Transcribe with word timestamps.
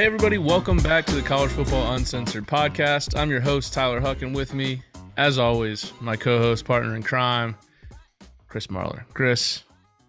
Hey, 0.00 0.06
everybody, 0.06 0.38
welcome 0.38 0.78
back 0.78 1.04
to 1.08 1.14
the 1.14 1.20
College 1.20 1.50
Football 1.50 1.92
Uncensored 1.92 2.46
podcast. 2.46 3.18
I'm 3.18 3.28
your 3.28 3.42
host, 3.42 3.74
Tyler 3.74 4.00
Huck, 4.00 4.22
and 4.22 4.34
with 4.34 4.54
me, 4.54 4.82
as 5.18 5.38
always, 5.38 5.92
my 6.00 6.16
co 6.16 6.38
host, 6.38 6.64
partner 6.64 6.96
in 6.96 7.02
crime, 7.02 7.54
Chris 8.48 8.68
Marler. 8.68 9.04
Chris, 9.12 9.62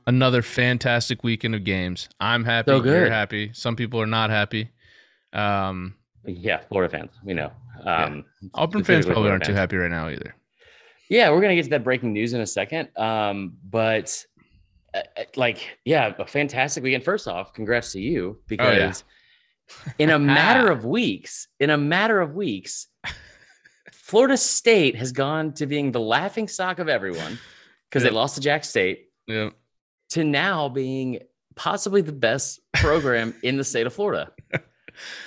another 0.08 0.42
fantastic 0.42 1.26
weekend 1.26 1.56
of 1.56 1.66
games. 1.66 2.08
I'm 2.22 2.46
happy. 2.46 2.72
So 2.72 2.80
good. 2.80 3.02
You're 3.02 3.12
happy. 3.12 3.52
Some 3.52 3.76
people 3.76 4.02
are 4.02 4.06
not 4.06 4.30
happy. 4.30 4.70
Um, 5.34 5.96
Yeah, 6.24 6.62
Florida 6.70 6.90
fans, 6.90 7.12
we 7.26 7.34
know. 7.34 7.52
Um, 7.84 8.24
Auburn 8.54 8.86
fans 8.86 9.06
probably 9.06 9.16
Florida 9.16 9.32
aren't 9.34 9.44
too 9.44 9.54
happy 9.54 9.76
right 9.76 9.92
now 9.92 10.08
either. 10.08 10.34
Yeah, 11.10 11.32
we're 11.32 11.42
gonna 11.42 11.56
get 11.56 11.64
to 11.64 11.70
that 11.72 11.84
breaking 11.84 12.14
news 12.14 12.32
in 12.32 12.40
a 12.40 12.48
second. 12.48 12.88
Um, 12.96 13.58
but 13.70 14.26
uh, 14.94 15.00
uh, 15.18 15.24
like, 15.36 15.78
yeah, 15.84 16.14
a 16.18 16.26
fantastic 16.26 16.82
weekend. 16.82 17.04
First 17.04 17.28
off, 17.28 17.52
congrats 17.52 17.92
to 17.92 18.00
you 18.00 18.40
because 18.48 19.04
in 20.00 20.10
a 20.10 20.20
matter 20.20 20.70
of 20.72 20.86
weeks, 20.86 21.48
in 21.60 21.70
a 21.70 21.78
matter 21.78 22.20
of 22.22 22.36
weeks, 22.36 22.88
Florida 23.92 24.38
State 24.38 24.96
has 24.96 25.12
gone 25.12 25.54
to 25.54 25.66
being 25.66 25.92
the 25.92 26.00
laughing 26.00 26.48
stock 26.48 26.80
of 26.80 26.90
everyone 26.90 27.40
because 27.90 28.04
Yeah. 28.04 28.10
they 28.10 28.16
lost 28.16 28.36
to 28.36 28.42
Jack 28.42 28.64
State 28.64 29.08
Yeah. 29.28 29.52
to 30.12 30.24
now 30.24 30.70
being 30.70 31.20
possibly 31.56 32.02
the 32.02 32.12
best 32.12 32.60
program 32.76 33.34
in 33.44 33.58
the 33.58 33.64
state 33.64 33.88
of 33.88 33.94
Florida 33.94 34.32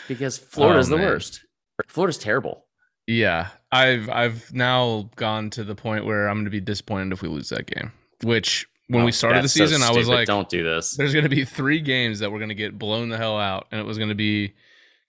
because 0.09 0.39
Florida 0.39 0.83
Florida's 0.83 0.89
the 0.89 0.97
worst. 0.97 1.45
Florida's 1.89 2.19
terrible. 2.19 2.67
Yeah. 3.07 3.49
I've 3.73 4.09
I've 4.11 4.53
now 4.53 5.11
gone 5.17 5.51
to 5.51 5.65
the 5.65 5.75
point 5.75 6.05
where 6.05 6.29
I'm 6.29 6.37
going 6.37 6.45
to 6.45 6.51
be 6.51 6.61
disappointed 6.61 7.13
if 7.13 7.23
we 7.23 7.29
lose 7.29 7.49
that 7.51 7.67
game. 7.67 7.93
Which 8.23 8.67
when 8.89 9.03
Oh, 9.03 9.05
we 9.05 9.13
started 9.13 9.39
the 9.39 9.43
that's 9.43 9.55
so 9.55 9.67
season, 9.67 9.83
I 9.83 9.91
was 9.97 10.09
like, 10.09 10.27
don't 10.27 10.49
do 10.49 10.63
this. 10.63 10.93
there's 10.97 11.13
going 11.13 11.23
to 11.25 11.29
be 11.29 11.45
three 11.45 11.81
games 11.81 12.19
that 12.19 12.31
we're 12.31 12.39
going 12.39 12.49
to 12.51 12.55
get 12.55 12.79
blown 12.79 13.09
the 13.09 13.17
hell 13.17 13.39
out, 13.39 13.67
and 13.73 13.81
it 13.81 13.85
was 13.85 13.97
going 13.99 14.11
to 14.11 14.15
be 14.15 14.55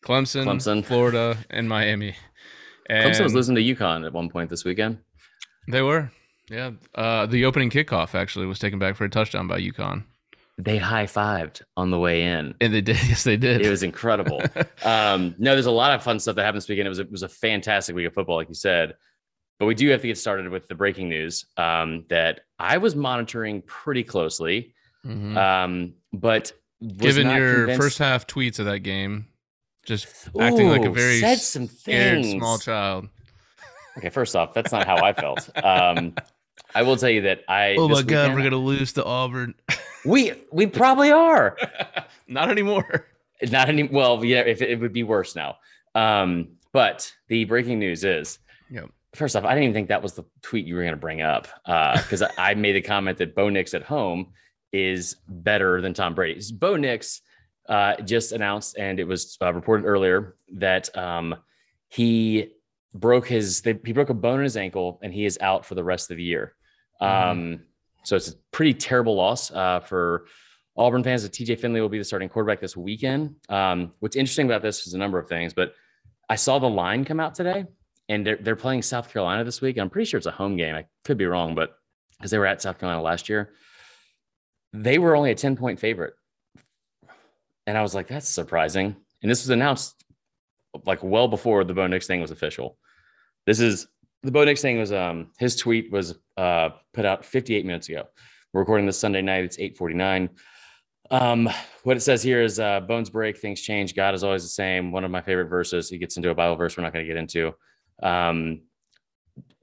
Clemson, 0.03 0.45
Clemson. 0.45 0.83
Florida, 0.85 1.37
and 1.49 1.67
Miami. 1.67 2.15
And 2.89 3.11
Clemson 3.11 3.23
was 3.23 3.33
losing 3.33 3.55
to 3.55 3.61
UConn 3.61 4.05
at 4.05 4.13
one 4.13 4.29
point 4.29 4.49
this 4.49 4.63
weekend. 4.63 4.99
They 5.67 5.81
were, 5.81 6.11
yeah. 6.49 6.71
Uh, 6.93 7.25
the 7.25 7.45
opening 7.45 7.69
kickoff 7.71 8.13
actually 8.15 8.45
was 8.45 8.59
taken 8.59 8.77
back 8.79 8.95
for 8.95 9.05
a 9.05 9.09
touchdown 9.09 9.47
by 9.47 9.59
UConn, 9.59 10.03
They 10.59 10.77
high 10.77 11.05
fived 11.07 11.63
on 11.75 11.89
the 11.89 11.97
way 11.97 12.21
in. 12.23 12.53
and 12.61 12.73
they 12.73 12.81
did. 12.81 12.97
Yes, 13.07 13.23
they 13.23 13.35
did. 13.37 13.61
It 13.65 13.69
was 13.69 13.81
incredible. 13.83 14.41
um, 14.85 15.33
no, 15.39 15.53
there's 15.53 15.65
a 15.65 15.71
lot 15.71 15.93
of 15.93 16.03
fun 16.03 16.19
stuff 16.19 16.35
that 16.35 16.43
happened 16.43 16.61
this 16.61 16.69
weekend. 16.69 16.85
It 16.85 16.89
was 16.89 16.99
a, 16.99 17.03
it 17.03 17.11
was 17.11 17.23
a 17.23 17.29
fantastic 17.29 17.95
week 17.95 18.05
of 18.05 18.13
football, 18.13 18.35
like 18.37 18.47
you 18.49 18.53
said. 18.55 18.93
But 19.59 19.67
we 19.67 19.75
do 19.75 19.89
have 19.89 20.01
to 20.01 20.07
get 20.07 20.17
started 20.17 20.49
with 20.49 20.67
the 20.67 20.75
breaking 20.75 21.07
news 21.09 21.45
um, 21.57 22.05
that 22.09 22.41
I 22.59 22.77
was 22.77 22.95
monitoring 22.95 23.61
pretty 23.63 24.03
closely. 24.03 24.73
Mhm. 25.05 25.37
Um, 25.37 25.93
but 26.13 26.51
Given 26.97 27.29
your 27.29 27.55
convinced- 27.59 27.81
first 27.81 27.97
half 27.99 28.27
tweets 28.27 28.59
of 28.59 28.65
that 28.65 28.79
game, 28.79 29.27
just 29.85 30.07
acting 30.39 30.67
like 30.69 30.83
a 30.83 30.89
very 30.89 31.19
said 31.19 31.39
some 31.39 31.67
scared 31.67 32.23
things. 32.23 32.37
small 32.39 32.57
child. 32.57 33.07
Okay, 33.97 34.09
first 34.09 34.35
off, 34.35 34.53
that's 34.53 34.71
not 34.73 34.85
how 34.85 34.97
I 34.97 35.13
felt. 35.13 35.49
Um, 35.63 36.15
I 36.73 36.81
will 36.81 36.97
tell 36.97 37.09
you 37.09 37.21
that 37.21 37.43
I. 37.47 37.75
Oh 37.79 37.87
my 37.87 38.01
god, 38.01 38.33
we're 38.33 38.43
gonna 38.43 38.57
lose 38.57 38.93
to 38.93 39.03
Auburn. 39.05 39.53
We 40.05 40.33
we 40.51 40.67
probably 40.67 41.09
are. 41.11 41.57
Not 42.27 42.51
anymore. 42.51 43.07
Not 43.41 43.69
any. 43.69 43.83
Well, 43.83 44.23
yeah, 44.23 44.41
if 44.41 44.61
it, 44.61 44.69
it 44.69 44.79
would 44.79 44.93
be 44.93 45.01
worse 45.01 45.35
now. 45.35 45.57
Um, 45.95 46.49
but 46.73 47.11
the 47.27 47.45
breaking 47.45 47.79
news 47.79 48.03
is. 48.03 48.37
Yep. 48.69 48.91
First 49.15 49.35
off, 49.35 49.43
I 49.43 49.49
didn't 49.49 49.63
even 49.63 49.73
think 49.73 49.87
that 49.89 50.03
was 50.03 50.13
the 50.13 50.25
tweet 50.41 50.65
you 50.65 50.75
were 50.75 50.81
going 50.81 50.93
to 50.93 50.99
bring 50.99 51.21
up 51.21 51.47
because 51.65 52.21
I 52.21 52.29
I 52.37 52.53
made 52.53 52.73
the 52.73 52.81
comment 52.81 53.17
that 53.19 53.35
Bo 53.35 53.49
Nix 53.49 53.73
at 53.73 53.83
home 53.83 54.33
is 54.71 55.15
better 55.27 55.81
than 55.81 55.93
Tom 55.93 56.13
Brady. 56.13 56.41
Bo 56.53 56.75
Nix 56.75 57.21
uh, 57.67 57.95
just 58.01 58.31
announced, 58.31 58.77
and 58.77 58.99
it 58.99 59.05
was 59.05 59.37
uh, 59.41 59.53
reported 59.53 59.85
earlier 59.85 60.35
that 60.53 60.95
um, 60.97 61.35
he 61.89 62.51
broke 62.93 63.27
his 63.27 63.61
they, 63.61 63.77
he 63.85 63.93
broke 63.93 64.09
a 64.09 64.13
bone 64.13 64.39
in 64.39 64.43
his 64.43 64.57
ankle, 64.57 64.99
and 65.01 65.13
he 65.13 65.25
is 65.25 65.37
out 65.41 65.65
for 65.65 65.75
the 65.75 65.83
rest 65.83 66.11
of 66.11 66.17
the 66.17 66.23
year. 66.23 66.55
Um, 67.01 67.61
so 68.03 68.15
it's 68.15 68.29
a 68.29 68.35
pretty 68.51 68.73
terrible 68.73 69.15
loss 69.15 69.51
uh, 69.51 69.79
for 69.79 70.27
Auburn 70.77 71.03
fans. 71.03 71.23
That 71.23 71.31
TJ 71.31 71.59
Finley 71.59 71.81
will 71.81 71.89
be 71.89 71.97
the 71.97 72.03
starting 72.03 72.29
quarterback 72.29 72.59
this 72.59 72.77
weekend. 72.77 73.35
Um, 73.49 73.93
what's 73.99 74.15
interesting 74.15 74.45
about 74.45 74.61
this 74.61 74.87
is 74.87 74.93
a 74.93 74.97
number 74.97 75.17
of 75.17 75.27
things, 75.27 75.53
but 75.53 75.73
I 76.29 76.35
saw 76.35 76.59
the 76.59 76.69
line 76.69 77.05
come 77.05 77.19
out 77.19 77.35
today, 77.35 77.65
and 78.09 78.25
they're 78.25 78.37
they're 78.37 78.55
playing 78.55 78.81
South 78.81 79.11
Carolina 79.11 79.43
this 79.43 79.61
week. 79.61 79.77
I'm 79.77 79.89
pretty 79.89 80.05
sure 80.05 80.17
it's 80.17 80.27
a 80.27 80.31
home 80.31 80.57
game. 80.57 80.75
I 80.75 80.85
could 81.03 81.17
be 81.17 81.25
wrong, 81.25 81.55
but 81.55 81.77
because 82.17 82.31
they 82.31 82.37
were 82.37 82.45
at 82.45 82.61
South 82.61 82.79
Carolina 82.79 83.01
last 83.01 83.29
year, 83.29 83.53
they 84.73 84.97
were 84.97 85.15
only 85.15 85.31
a 85.31 85.35
10 85.35 85.55
point 85.55 85.79
favorite, 85.79 86.13
and 87.67 87.77
I 87.77 87.81
was 87.81 87.95
like, 87.95 88.07
that's 88.07 88.29
surprising. 88.29 88.95
And 89.21 89.31
this 89.31 89.43
was 89.43 89.49
announced 89.49 90.03
like 90.85 91.03
well 91.03 91.27
before 91.27 91.63
the 91.63 91.73
Bo 91.73 91.87
Nix 91.87 92.07
thing 92.07 92.21
was 92.21 92.31
official. 92.31 92.77
This 93.45 93.59
is 93.59 93.87
the 94.23 94.31
Bo 94.31 94.43
Nix 94.43 94.61
thing 94.61 94.77
was 94.77 94.91
um 94.91 95.31
his 95.39 95.55
tweet 95.55 95.91
was 95.91 96.15
uh 96.37 96.69
put 96.93 97.05
out 97.05 97.25
58 97.25 97.65
minutes 97.65 97.89
ago. 97.89 98.03
We're 98.53 98.61
recording 98.61 98.85
this 98.85 98.99
Sunday 98.99 99.21
night. 99.21 99.43
It's 99.43 99.57
8:49. 99.57 100.29
Um, 101.11 101.49
what 101.83 101.97
it 101.97 102.01
says 102.01 102.23
here 102.23 102.41
is 102.41 102.59
uh, 102.59 102.79
bones 102.79 103.09
break, 103.09 103.37
things 103.37 103.61
change. 103.61 103.95
God 103.95 104.15
is 104.15 104.23
always 104.23 104.43
the 104.43 104.49
same. 104.49 104.91
One 104.91 105.03
of 105.03 105.11
my 105.11 105.21
favorite 105.21 105.49
verses. 105.49 105.89
He 105.89 105.97
gets 105.97 106.17
into 106.17 106.29
a 106.29 106.35
Bible 106.35 106.55
verse 106.55 106.75
we're 106.75 106.83
not 106.83 106.93
going 106.93 107.05
to 107.05 107.07
get 107.07 107.17
into. 107.17 107.53
Um, 108.01 108.61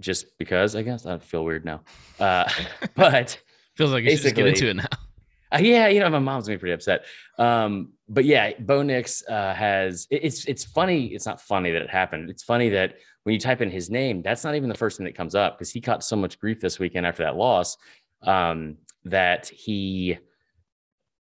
just 0.00 0.36
because 0.38 0.74
I 0.76 0.82
guess 0.82 1.06
I 1.06 1.18
feel 1.18 1.44
weird 1.44 1.64
now. 1.64 1.82
Uh, 2.18 2.48
but 2.94 3.40
Feels 3.76 3.92
like 3.92 4.04
you 4.04 4.10
should 4.10 4.22
just 4.22 4.34
get 4.34 4.46
into 4.46 4.68
it 4.68 4.76
now. 4.76 4.86
uh, 5.52 5.58
yeah, 5.58 5.88
you 5.88 6.00
know, 6.00 6.10
my 6.10 6.18
mom's 6.18 6.46
gonna 6.46 6.56
be 6.56 6.60
pretty 6.60 6.74
upset. 6.74 7.06
Um, 7.38 7.92
but 8.08 8.26
yeah, 8.26 8.52
Bo 8.58 8.82
Nix 8.82 9.22
uh, 9.26 9.54
has 9.54 10.06
it- 10.10 10.24
it's 10.24 10.44
it's 10.44 10.64
funny. 10.64 11.06
It's 11.06 11.24
not 11.24 11.40
funny 11.40 11.70
that 11.72 11.80
it 11.82 11.88
happened. 11.90 12.28
It's 12.28 12.42
funny 12.42 12.68
that 12.70 12.96
when 13.22 13.32
you 13.32 13.38
type 13.40 13.62
in 13.62 13.70
his 13.70 13.88
name, 13.88 14.20
that's 14.20 14.44
not 14.44 14.54
even 14.56 14.68
the 14.68 14.74
first 14.74 14.98
thing 14.98 15.06
that 15.06 15.14
comes 15.14 15.34
up 15.34 15.56
because 15.56 15.70
he 15.70 15.80
caught 15.80 16.04
so 16.04 16.16
much 16.16 16.38
grief 16.38 16.60
this 16.60 16.78
weekend 16.78 17.06
after 17.06 17.22
that 17.22 17.36
loss 17.36 17.76
um, 18.22 18.76
that 19.04 19.48
he 19.48 20.18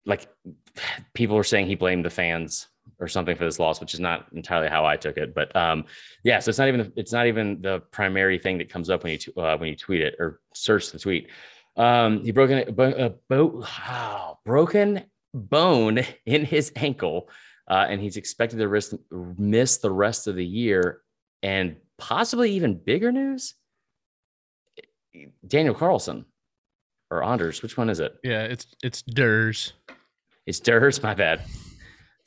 like 0.06 0.28
people 1.14 1.36
were 1.36 1.44
saying 1.44 1.68
he 1.68 1.76
blamed 1.76 2.04
the 2.06 2.10
fans 2.10 2.68
or 3.00 3.08
something 3.08 3.36
for 3.36 3.46
this 3.46 3.60
loss, 3.60 3.80
which 3.80 3.94
is 3.94 4.00
not 4.00 4.28
entirely 4.34 4.68
how 4.68 4.86
I 4.86 4.98
took 4.98 5.18
it. 5.18 5.34
But 5.34 5.56
um, 5.56 5.86
yeah, 6.24 6.40
so 6.40 6.50
it's 6.50 6.60
not 6.60 6.68
even 6.68 6.92
it's 6.96 7.14
not 7.14 7.28
even 7.28 7.62
the 7.62 7.80
primary 7.92 8.38
thing 8.38 8.58
that 8.58 8.70
comes 8.70 8.90
up 8.90 9.04
when 9.04 9.14
you 9.14 9.18
t- 9.18 9.34
uh, 9.38 9.58
when 9.58 9.70
you 9.70 9.76
tweet 9.76 10.02
it 10.02 10.16
or 10.20 10.42
search 10.54 10.92
the 10.92 11.00
tweet. 11.00 11.30
Um, 11.78 12.24
he 12.24 12.32
broken 12.32 12.68
a, 12.68 12.72
bo- 12.72 13.06
a 13.06 13.10
bo- 13.30 13.64
wow, 13.88 14.40
broken 14.46 15.04
bone 15.34 16.04
in 16.26 16.44
his 16.44 16.72
ankle, 16.76 17.30
uh, 17.70 17.86
and 17.88 18.02
he's 18.02 18.18
expected 18.18 18.58
to 18.58 18.68
risk, 18.68 18.94
miss 19.12 19.78
the 19.78 19.92
rest 19.92 20.28
of 20.28 20.36
the 20.36 20.46
year. 20.46 21.02
And 21.42 21.78
possibly 21.98 22.52
even 22.52 22.76
bigger 22.76 23.12
news: 23.14 23.54
Daniel 25.48 25.74
Carlson 25.74 26.26
or 27.10 27.24
Anders. 27.24 27.62
Which 27.62 27.78
one 27.78 27.90
is 27.90 28.02
it? 28.02 28.18
Yeah, 28.24 28.44
it's 28.44 28.68
it's 28.84 29.02
Durs. 29.04 29.72
It's 30.46 30.60
Durs. 30.60 31.02
My 31.02 31.14
bad. 31.14 31.42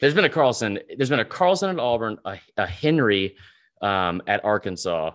There's 0.02 0.12
been 0.14 0.24
a 0.26 0.28
Carlson. 0.28 0.78
There's 0.96 1.08
been 1.08 1.20
a 1.20 1.24
Carlson 1.24 1.70
at 1.70 1.78
Auburn, 1.78 2.18
a, 2.26 2.36
a 2.58 2.66
Henry 2.66 3.36
um, 3.80 4.20
at 4.26 4.44
Arkansas, 4.44 5.12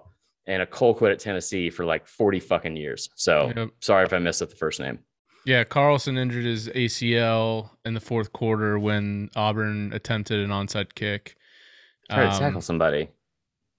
and 0.47 0.61
a 0.61 0.65
Colquitt 0.65 1.11
at 1.11 1.19
Tennessee 1.19 1.69
for 1.69 1.85
like 1.85 2.07
40 2.07 2.39
fucking 2.39 2.75
years. 2.77 3.09
So 3.15 3.51
Yep. 3.55 3.69
sorry 3.81 4.05
if 4.05 4.13
I 4.13 4.19
messed 4.19 4.41
up 4.41 4.49
the 4.49 4.55
first 4.55 4.79
name. 4.79 4.99
Yeah, 5.45 5.63
Carlson 5.65 6.17
injured 6.17 6.45
his 6.45 6.69
ACL 6.69 7.69
in 7.85 7.93
the 7.93 7.99
fourth 7.99 8.31
quarter 8.33 8.79
when 8.79 9.29
Auburn 9.35 9.91
attempted 9.93 10.39
an 10.39 10.49
onside 10.51 10.95
kick. 10.95 11.35
Try 12.09 12.23
to 12.23 12.29
Um, 12.31 12.39
tackle 12.39 12.61
somebody. 12.61 13.09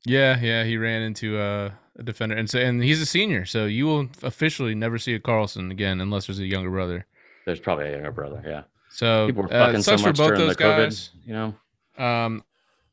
Yeah, 0.06 0.38
yeah, 0.40 0.64
he 0.64 0.76
ran 0.76 1.02
into 1.02 1.38
a, 1.40 1.72
a 1.98 2.02
defender, 2.02 2.36
and 2.36 2.48
so 2.48 2.58
and 2.58 2.82
he's 2.82 3.00
a 3.02 3.06
senior, 3.06 3.44
so 3.46 3.64
you 3.66 3.86
will 3.86 4.08
officially 4.22 4.74
never 4.74 4.96
see 4.98 5.14
a 5.14 5.18
Carlson 5.18 5.70
again 5.70 6.00
unless 6.00 6.26
there's 6.26 6.38
a 6.38 6.46
younger 6.46 6.70
brother. 6.70 7.04
There's 7.46 7.60
probably 7.60 7.88
a 7.88 7.92
younger 7.92 8.12
brother. 8.12 8.42
Yeah. 8.46 8.62
So 8.90 9.26
People 9.26 9.44
were 9.44 9.52
uh, 9.52 9.66
fucking 9.66 9.80
it 9.80 9.82
so 9.82 9.92
much 9.98 10.16
both 10.16 10.28
during 10.28 10.40
those 10.40 10.56
the 10.56 10.64
COVID. 10.64 10.84
guys. 10.84 11.10
You 11.24 11.32
know. 11.32 12.04
Um, 12.04 12.44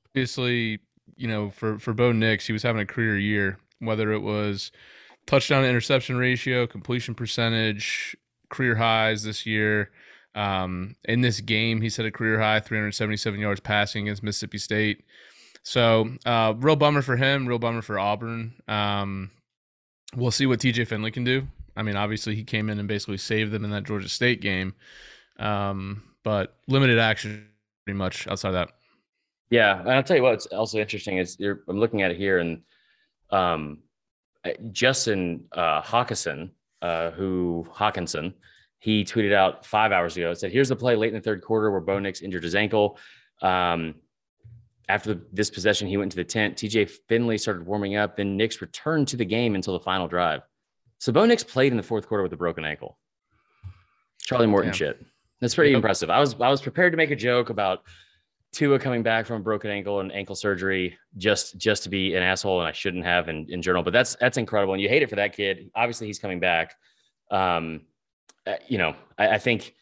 obviously, 0.09 0.79
you 1.15 1.27
know, 1.27 1.49
for 1.49 1.79
for 1.79 1.93
Bo 1.93 2.11
Nix, 2.11 2.47
he 2.47 2.53
was 2.53 2.63
having 2.63 2.81
a 2.81 2.85
career 2.85 3.17
year. 3.17 3.57
Whether 3.79 4.11
it 4.13 4.19
was 4.19 4.71
touchdown 5.25 5.63
to 5.63 5.69
interception 5.69 6.17
ratio, 6.17 6.67
completion 6.67 7.15
percentage, 7.15 8.15
career 8.49 8.75
highs 8.75 9.23
this 9.23 9.45
year. 9.45 9.91
Um, 10.33 10.95
in 11.05 11.21
this 11.21 11.39
game, 11.39 11.81
he 11.81 11.89
set 11.89 12.05
a 12.05 12.11
career 12.11 12.39
high 12.39 12.59
377 12.59 13.39
yards 13.39 13.59
passing 13.61 14.03
against 14.03 14.23
Mississippi 14.23 14.57
State. 14.57 15.05
So, 15.63 16.09
uh, 16.25 16.53
real 16.57 16.75
bummer 16.75 17.01
for 17.01 17.15
him. 17.15 17.47
Real 17.47 17.57
bummer 17.57 17.81
for 17.81 17.97
Auburn. 17.97 18.53
Um, 18.67 19.31
we'll 20.15 20.31
see 20.31 20.45
what 20.45 20.59
TJ 20.59 20.87
Finley 20.87 21.11
can 21.11 21.23
do. 21.23 21.47
I 21.75 21.83
mean, 21.83 21.95
obviously, 21.95 22.35
he 22.35 22.43
came 22.43 22.69
in 22.69 22.79
and 22.79 22.87
basically 22.87 23.17
saved 23.17 23.51
them 23.51 23.63
in 23.63 23.71
that 23.71 23.83
Georgia 23.85 24.09
State 24.09 24.41
game. 24.41 24.75
Um, 25.39 26.03
but 26.23 26.57
limited 26.67 26.99
action 26.99 27.49
pretty 27.85 27.97
much 27.97 28.27
outside 28.27 28.49
of 28.49 28.53
that. 28.55 28.71
Yeah, 29.49 29.79
and 29.79 29.91
I'll 29.91 30.03
tell 30.03 30.17
you 30.17 30.23
what's 30.23 30.47
also 30.47 30.79
interesting 30.79 31.17
is 31.17 31.39
you're, 31.39 31.61
I'm 31.67 31.79
looking 31.79 32.01
at 32.01 32.11
it 32.11 32.17
here, 32.17 32.39
and 32.39 32.61
um, 33.29 33.79
Justin 34.71 35.45
uh, 35.51 35.81
Hokanson, 35.81 36.51
uh, 36.81 37.11
who 37.11 37.65
Hokanson, 37.71 38.33
he 38.79 39.03
tweeted 39.03 39.33
out 39.33 39.65
five 39.65 39.91
hours 39.91 40.17
ago. 40.17 40.31
It 40.31 40.39
said, 40.39 40.51
"Here's 40.51 40.69
the 40.69 40.75
play 40.75 40.95
late 40.95 41.09
in 41.09 41.15
the 41.15 41.21
third 41.21 41.41
quarter 41.41 41.71
where 41.71 41.81
Bo 41.81 41.99
Nix 41.99 42.21
injured 42.21 42.43
his 42.43 42.55
ankle." 42.55 42.97
Um, 43.41 43.95
after 44.87 45.19
this 45.31 45.49
possession, 45.49 45.87
he 45.87 45.97
went 45.97 46.11
to 46.11 46.17
the 46.17 46.23
tent. 46.23 46.57
TJ 46.57 46.89
Finley 47.07 47.37
started 47.37 47.65
warming 47.65 47.95
up. 47.95 48.17
Then 48.17 48.37
Nix 48.37 48.61
returned 48.61 49.07
to 49.09 49.17
the 49.17 49.25
game 49.25 49.55
until 49.55 49.73
the 49.73 49.79
final 49.79 50.07
drive. 50.07 50.41
So 50.99 51.11
Bo 51.11 51.25
Nix 51.25 51.43
played 51.43 51.71
in 51.71 51.77
the 51.77 51.83
fourth 51.83 52.07
quarter 52.07 52.23
with 52.23 52.33
a 52.33 52.37
broken 52.37 52.65
ankle. 52.65 52.97
Charlie 54.21 54.47
Morton 54.47 54.71
Damn. 54.71 54.77
shit. 54.77 55.05
That's 55.41 55.55
pretty 55.55 55.73
impressive. 55.73 56.09
I 56.09 56.19
was 56.19 56.33
I 56.39 56.49
was 56.49 56.61
prepared 56.61 56.93
to 56.93 56.97
make 56.97 57.11
a 57.11 57.15
joke 57.15 57.49
about 57.49 57.81
Tua 58.55 58.79
coming 58.79 59.03
back 59.03 59.25
from 59.25 59.41
a 59.41 59.43
broken 59.43 59.69
ankle 59.69 59.99
and 59.99 60.11
ankle 60.13 60.35
surgery 60.35 60.97
just 61.17 61.57
just 61.57 61.83
to 61.83 61.89
be 61.89 62.15
an 62.15 62.23
asshole, 62.23 62.59
and 62.59 62.67
I 62.67 62.71
shouldn't 62.71 63.03
have 63.03 63.27
in, 63.27 63.45
in 63.49 63.61
general. 63.61 63.83
But 63.83 63.91
that's 63.91 64.15
that's 64.15 64.37
incredible, 64.37 64.73
and 64.73 64.81
you 64.81 64.87
hate 64.87 65.03
it 65.03 65.09
for 65.09 65.17
that 65.17 65.35
kid. 65.35 65.69
Obviously, 65.75 66.07
he's 66.07 66.19
coming 66.19 66.39
back. 66.39 66.75
Um, 67.29 67.81
uh, 68.47 68.55
you 68.67 68.77
know, 68.77 68.95
I, 69.17 69.29
I 69.29 69.37
think 69.39 69.75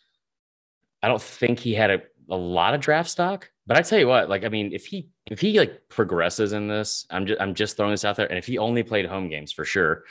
I 1.04 1.08
don't 1.08 1.22
think 1.22 1.60
he 1.60 1.76
had 1.76 1.92
a, 1.92 2.02
a 2.30 2.36
lot 2.36 2.74
of 2.74 2.82
draft 2.82 3.10
stock, 3.12 3.52
but 3.68 3.78
I 3.78 3.82
tell 3.82 4.00
you 4.00 4.08
what, 4.08 4.28
like 4.28 4.44
I 4.44 4.50
mean, 4.50 4.74
if 4.74 4.88
he 4.88 5.10
if 5.30 5.40
he 5.40 5.60
like 5.60 5.88
progresses 5.90 6.54
in 6.54 6.68
this, 6.68 7.06
I'm 7.12 7.28
just 7.28 7.40
I'm 7.40 7.54
just 7.54 7.78
throwing 7.78 7.92
this 7.92 8.06
out 8.06 8.16
there, 8.16 8.28
and 8.28 8.40
if 8.40 8.48
he 8.48 8.58
only 8.58 8.82
played 8.82 9.06
home 9.06 9.30
games 9.30 9.52
for 9.52 9.66
sure, 9.66 10.04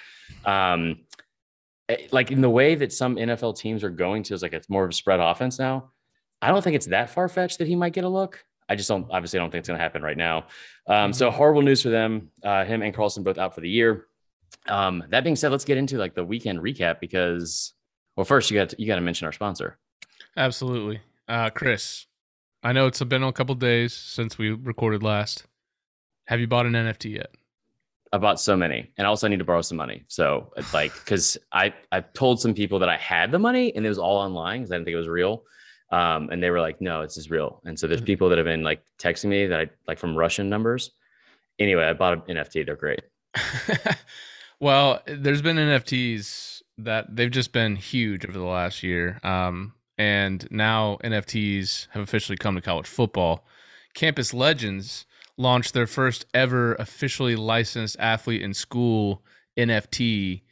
um, 0.44 1.00
like 2.10 2.30
in 2.30 2.40
the 2.40 2.50
way 2.50 2.74
that 2.74 2.92
some 2.92 3.16
NFL 3.16 3.56
teams 3.58 3.84
are 3.84 3.90
going 3.90 4.22
to 4.24 4.34
is 4.34 4.42
like 4.42 4.52
it's 4.52 4.68
more 4.68 4.84
of 4.84 4.90
a 4.90 4.94
spread 4.94 5.20
offense 5.20 5.58
now. 5.58 5.90
I 6.40 6.48
don't 6.48 6.62
think 6.62 6.76
it's 6.76 6.86
that 6.86 7.10
far 7.10 7.28
fetched 7.28 7.58
that 7.58 7.68
he 7.68 7.76
might 7.76 7.92
get 7.92 8.04
a 8.04 8.08
look. 8.08 8.44
I 8.68 8.74
just 8.74 8.88
don't 8.88 9.06
obviously 9.10 9.38
I 9.38 9.42
don't 9.42 9.50
think 9.50 9.60
it's 9.60 9.68
going 9.68 9.78
to 9.78 9.82
happen 9.82 10.02
right 10.02 10.16
now. 10.16 10.46
Um, 10.86 11.12
so 11.12 11.28
mm-hmm. 11.28 11.36
horrible 11.36 11.62
news 11.62 11.82
for 11.82 11.90
them. 11.90 12.30
Uh, 12.42 12.64
him 12.64 12.82
and 12.82 12.94
Carlson 12.94 13.22
both 13.22 13.38
out 13.38 13.54
for 13.54 13.60
the 13.60 13.68
year. 13.68 14.06
Um, 14.68 15.04
that 15.10 15.24
being 15.24 15.36
said, 15.36 15.50
let's 15.50 15.64
get 15.64 15.78
into 15.78 15.98
like 15.98 16.14
the 16.14 16.24
weekend 16.24 16.60
recap 16.60 17.00
because 17.00 17.74
well, 18.16 18.24
first 18.24 18.50
you 18.50 18.58
got 18.58 18.70
to, 18.70 18.76
you 18.78 18.86
got 18.86 18.96
to 18.96 19.00
mention 19.00 19.26
our 19.26 19.32
sponsor. 19.32 19.78
Absolutely, 20.36 21.00
uh, 21.28 21.50
Chris. 21.50 22.06
I 22.62 22.72
know 22.72 22.86
it's 22.86 23.02
been 23.02 23.24
a 23.24 23.32
couple 23.32 23.54
days 23.56 23.92
since 23.92 24.38
we 24.38 24.50
recorded 24.50 25.02
last. 25.02 25.46
Have 26.26 26.38
you 26.38 26.46
bought 26.46 26.66
an 26.66 26.72
NFT 26.72 27.14
yet? 27.16 27.34
I 28.12 28.18
bought 28.18 28.40
so 28.40 28.56
many, 28.56 28.90
and 28.98 29.06
also 29.06 29.26
I 29.26 29.30
need 29.30 29.38
to 29.38 29.44
borrow 29.44 29.62
some 29.62 29.78
money. 29.78 30.04
So 30.08 30.52
it's 30.56 30.74
like 30.74 30.92
because 31.04 31.38
I 31.52 31.72
I 31.90 32.00
told 32.00 32.40
some 32.40 32.54
people 32.54 32.78
that 32.80 32.88
I 32.88 32.96
had 32.96 33.32
the 33.32 33.38
money 33.38 33.74
and 33.74 33.84
it 33.84 33.88
was 33.88 33.98
all 33.98 34.18
online 34.18 34.60
because 34.60 34.72
I 34.72 34.76
didn't 34.76 34.86
think 34.86 34.94
it 34.94 34.98
was 34.98 35.08
real. 35.08 35.44
Um, 35.90 36.30
and 36.30 36.42
they 36.42 36.50
were 36.50 36.60
like, 36.60 36.80
no, 36.80 37.02
it's 37.02 37.16
just 37.16 37.30
real. 37.30 37.60
And 37.66 37.78
so 37.78 37.86
there's 37.86 38.00
mm-hmm. 38.00 38.06
people 38.06 38.28
that 38.30 38.38
have 38.38 38.46
been 38.46 38.62
like 38.62 38.82
texting 38.98 39.26
me 39.26 39.46
that 39.46 39.60
I 39.60 39.70
like 39.86 39.98
from 39.98 40.16
Russian 40.16 40.48
numbers. 40.48 40.90
Anyway, 41.58 41.84
I 41.84 41.92
bought 41.92 42.14
an 42.14 42.36
NFT. 42.36 42.64
They're 42.64 42.76
great. 42.76 43.02
well, 44.60 45.02
there's 45.06 45.42
been 45.42 45.56
NFTs 45.56 46.62
that 46.78 47.14
they've 47.14 47.30
just 47.30 47.52
been 47.52 47.76
huge 47.76 48.24
over 48.24 48.38
the 48.38 48.44
last 48.44 48.82
year. 48.82 49.20
Um, 49.22 49.74
and 49.98 50.48
now 50.50 50.98
NFTs 51.04 51.88
have 51.90 52.02
officially 52.02 52.38
come 52.38 52.54
to 52.54 52.62
college 52.62 52.86
football. 52.86 53.46
Campus 53.94 54.32
Legends 54.32 55.04
launched 55.38 55.74
their 55.74 55.86
first 55.86 56.26
ever 56.34 56.74
officially 56.74 57.36
licensed 57.36 57.96
athlete 57.98 58.42
in 58.42 58.54
school 58.54 59.22
NFT 59.56 60.42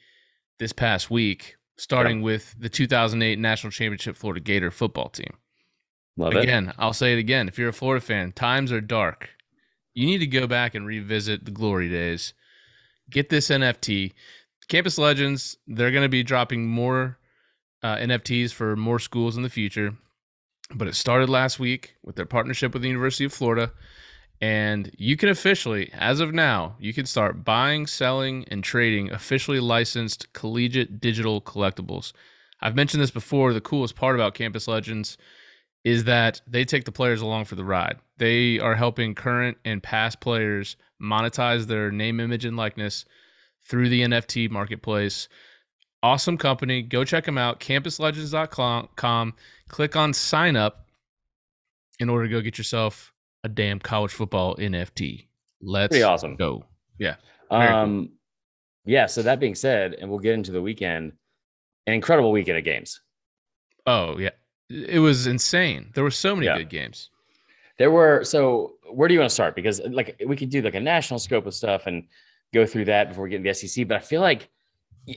this 0.59 0.73
past 0.73 1.11
week 1.11 1.57
starting 1.81 2.19
yep. 2.19 2.25
with 2.25 2.55
the 2.59 2.69
2008 2.69 3.39
National 3.39 3.71
Championship 3.71 4.15
Florida 4.15 4.41
Gator 4.41 4.71
football 4.71 5.09
team. 5.09 5.35
Love 6.17 6.35
it. 6.35 6.43
again, 6.43 6.69
it. 6.69 6.75
I'll 6.79 6.93
say 6.93 7.15
it 7.15 7.19
again. 7.19 7.49
If 7.49 7.59
you're 7.59 7.71
a 7.71 7.73
Florida 7.73 8.05
fan, 8.05 8.33
times 8.33 8.71
are 8.71 8.83
dark. 8.83 9.31
You 9.95 10.07
need 10.07 10.19
to 10.19 10.27
go 10.27 10.47
back 10.47 10.75
and 10.75 10.87
revisit 10.87 11.45
the 11.45 11.51
glory 11.51 11.89
days. 11.89 12.35
Get 13.09 13.31
this 13.31 13.49
NFT. 13.49 14.13
Campus 14.69 14.99
Legends, 14.99 15.57
they're 15.67 15.91
going 15.91 16.05
to 16.05 16.09
be 16.09 16.23
dropping 16.23 16.67
more 16.67 17.19
uh, 17.83 17.97
NFTs 17.97 18.53
for 18.53 18.77
more 18.77 18.99
schools 18.99 19.37
in 19.37 19.43
the 19.43 19.49
future. 19.49 19.95
But 20.75 20.87
it 20.87 20.95
started 20.95 21.29
last 21.29 21.59
week 21.59 21.97
with 22.05 22.15
their 22.15 22.27
partnership 22.27 22.75
with 22.75 22.83
the 22.83 22.89
University 22.89 23.25
of 23.25 23.33
Florida. 23.33 23.73
And 24.41 24.91
you 24.97 25.17
can 25.17 25.29
officially, 25.29 25.91
as 25.93 26.21
of 26.21 26.33
now, 26.33 26.77
you 26.81 26.95
can 26.95 27.05
start 27.05 27.45
buying, 27.45 27.87
selling, 27.87 28.47
and 28.49 28.65
trading 28.65 29.11
officially 29.11 29.61
licensed 29.61 30.33
collegiate 30.33 30.99
digital 30.99 31.43
collectibles. 31.43 32.13
I've 32.63 32.75
mentioned 32.75 33.03
this 33.03 33.11
before. 33.11 33.53
The 33.53 33.61
coolest 33.61 33.97
part 33.97 34.15
about 34.15 34.35
Campus 34.35 34.67
Legends 34.67 35.19
is 35.85 36.05
that 36.05 36.41
they 36.47 36.65
take 36.65 36.85
the 36.85 36.93
players 36.93 37.21
along 37.21 37.47
for 37.47 37.55
the 37.55 37.65
ride. 37.65 37.97
They 38.19 38.59
are 38.59 38.75
helping 38.75 39.15
current 39.15 39.59
and 39.65 39.83
past 39.83 40.21
players 40.21 40.77
monetize 41.03 41.67
their 41.67 41.91
name, 41.91 42.21
image, 42.21 42.45
and 42.45 42.57
likeness 42.57 43.05
through 43.67 43.89
the 43.89 44.03
NFT 44.03 44.51
marketplace. 44.51 45.29
Awesome 46.03 46.39
company. 46.39 46.83
Go 46.83 47.05
check 47.05 47.25
them 47.25 47.39
out. 47.39 47.61
CampusLegends.com. 47.61 49.35
Click 49.69 49.97
on 49.97 50.13
sign 50.15 50.57
up 50.57 50.87
in 51.99 52.09
order 52.09 52.27
to 52.27 52.31
go 52.31 52.41
get 52.41 52.57
yourself 52.57 53.10
a 53.45 53.49
damn 53.49 53.79
college 53.79 54.13
football 54.13 54.57
NFT. 54.57 55.27
Let's 55.61 55.91
Pretty 55.91 56.03
awesome. 56.03 56.37
go. 56.37 56.65
Yeah. 56.99 57.17
Um, 57.51 58.07
cool. 58.07 58.09
yeah. 58.85 59.07
So 59.07 59.23
that 59.23 59.41
being 59.41 59.55
said, 59.55 59.95
and 59.95 60.11
we'll 60.11 60.19
get 60.19 60.35
into 60.35 60.53
the 60.53 60.63
weekend, 60.63 61.13
an 61.87 61.95
incredible 61.95 62.33
weekend 62.33 62.59
of 62.59 62.65
games. 62.65 63.01
Oh 63.87 64.19
yeah, 64.19 64.31
it 64.69 65.01
was 65.01 65.27
insane. 65.27 65.91
There 65.95 66.05
were 66.05 66.11
so 66.11 66.35
many 66.35 66.47
yeah. 66.47 66.59
good 66.59 66.69
games. 66.69 67.11
There 67.79 67.91
were. 67.91 68.25
So 68.25 68.75
where 68.93 69.09
do 69.09 69.15
you 69.15 69.21
want 69.21 69.31
to 69.31 69.35
start? 69.35 69.55
Because 69.55 69.81
like 69.81 70.21
we 70.27 70.37
could 70.37 70.51
do 70.51 70.63
like 70.63 70.75
a 70.75 70.81
national 70.81 71.19
scope 71.19 71.47
of 71.47 71.55
stuff 71.55 71.87
and 71.87 72.05
go 72.53 72.67
through 72.67 72.87
that 72.87 73.09
before 73.09 73.25
we 73.25 73.31
get 73.31 73.37
into 73.37 73.49
the 73.49 73.55
SEC. 73.55 73.89
But 73.89 73.97
I 73.97 74.01
feel 74.01 74.21
like, 74.21 74.49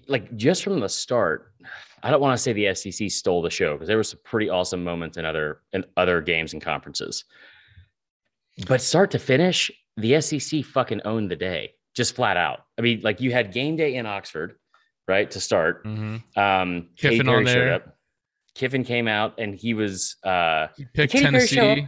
like 0.08 0.36
just 0.36 0.64
from 0.64 0.80
the 0.80 0.90
start, 0.90 1.54
I 2.02 2.10
don't 2.10 2.22
want 2.22 2.38
to 2.38 2.42
say 2.42 2.54
the 2.54 2.74
SEC 2.74 3.12
stole 3.12 3.42
the 3.42 3.50
show 3.50 3.74
because 3.74 3.88
there 3.88 3.98
were 3.98 4.04
some 4.04 4.20
pretty 4.24 4.50
awesome 4.50 4.84
moments 4.84 5.18
in 5.18 5.26
other 5.26 5.60
in 5.74 5.84
other 5.98 6.22
games 6.22 6.54
and 6.54 6.62
conferences. 6.62 7.26
But 8.68 8.82
start 8.82 9.12
to 9.12 9.20
finish, 9.20 9.72
the 9.98 10.20
SEC 10.22 10.64
fucking 10.64 11.02
owned 11.06 11.32
the 11.32 11.36
day, 11.36 11.74
just 11.96 12.16
flat 12.16 12.38
out. 12.38 12.66
I 12.78 12.82
mean, 12.82 13.02
like 13.04 13.20
you 13.20 13.32
had 13.32 13.52
game 13.52 13.76
day 13.76 13.96
in 13.96 14.06
Oxford, 14.06 14.56
right, 15.08 15.30
to 15.32 15.40
start. 15.40 15.84
Mm-hmm. 15.86 16.40
Um, 16.40 16.90
Kiffin 16.96 17.28
on 17.28 17.44
there. 17.44 17.94
Kiffin 18.56 18.84
came 18.84 19.08
out 19.08 19.40
and 19.40 19.56
he 19.56 19.74
was. 19.74 20.18
Uh, 20.24 20.68
he 20.78 20.86
picked 20.86 21.14
Tennessee. 21.14 21.88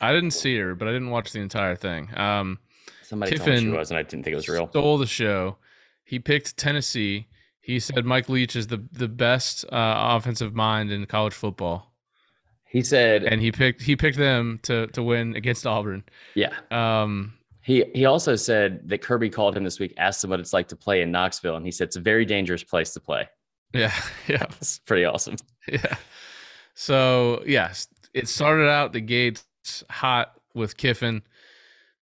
I 0.00 0.12
didn't 0.12 0.32
see 0.32 0.56
her, 0.58 0.74
but 0.74 0.88
I 0.88 0.92
didn't 0.92 1.10
watch 1.10 1.32
the 1.32 1.40
entire 1.40 1.76
thing. 1.76 2.08
Um, 2.16 2.58
Somebody 3.02 3.32
Kiffin 3.32 3.46
told 3.46 3.56
me 3.56 3.70
she 3.70 3.76
was, 3.76 3.90
and 3.90 3.98
I 3.98 4.02
didn't 4.02 4.24
think 4.24 4.32
it 4.32 4.36
was 4.36 4.48
real. 4.48 4.68
Stole 4.68 4.98
the 4.98 5.06
show. 5.06 5.56
He 6.04 6.18
picked 6.18 6.56
Tennessee. 6.56 7.28
He 7.60 7.78
said 7.78 8.04
Mike 8.04 8.28
Leach 8.28 8.56
is 8.56 8.66
the 8.66 8.84
the 8.92 9.08
best 9.08 9.64
uh, 9.66 10.16
offensive 10.16 10.54
mind 10.54 10.90
in 10.90 11.04
college 11.06 11.34
football. 11.34 11.93
He 12.74 12.82
said, 12.82 13.22
and 13.22 13.40
he 13.40 13.52
picked 13.52 13.82
he 13.82 13.94
picked 13.94 14.18
them 14.18 14.58
to 14.64 14.88
to 14.88 15.02
win 15.04 15.36
against 15.36 15.64
Auburn. 15.64 16.02
Yeah. 16.34 16.52
Um. 16.72 17.34
He 17.62 17.84
he 17.94 18.04
also 18.04 18.34
said 18.34 18.88
that 18.88 19.00
Kirby 19.00 19.30
called 19.30 19.56
him 19.56 19.62
this 19.62 19.78
week, 19.78 19.94
asked 19.96 20.24
him 20.24 20.30
what 20.30 20.40
it's 20.40 20.52
like 20.52 20.66
to 20.68 20.76
play 20.76 21.00
in 21.00 21.12
Knoxville, 21.12 21.54
and 21.54 21.64
he 21.64 21.70
said 21.70 21.86
it's 21.86 21.94
a 21.94 22.00
very 22.00 22.24
dangerous 22.24 22.64
place 22.64 22.92
to 22.94 23.00
play. 23.00 23.28
Yeah. 23.72 23.92
Yeah. 24.26 24.42
It's 24.60 24.80
pretty 24.80 25.04
awesome. 25.04 25.36
Yeah. 25.68 25.94
So 26.74 27.44
yes, 27.46 27.86
it 28.12 28.26
started 28.26 28.68
out 28.68 28.92
the 28.92 29.00
gates 29.00 29.44
hot 29.88 30.32
with 30.54 30.76
Kiffin. 30.76 31.22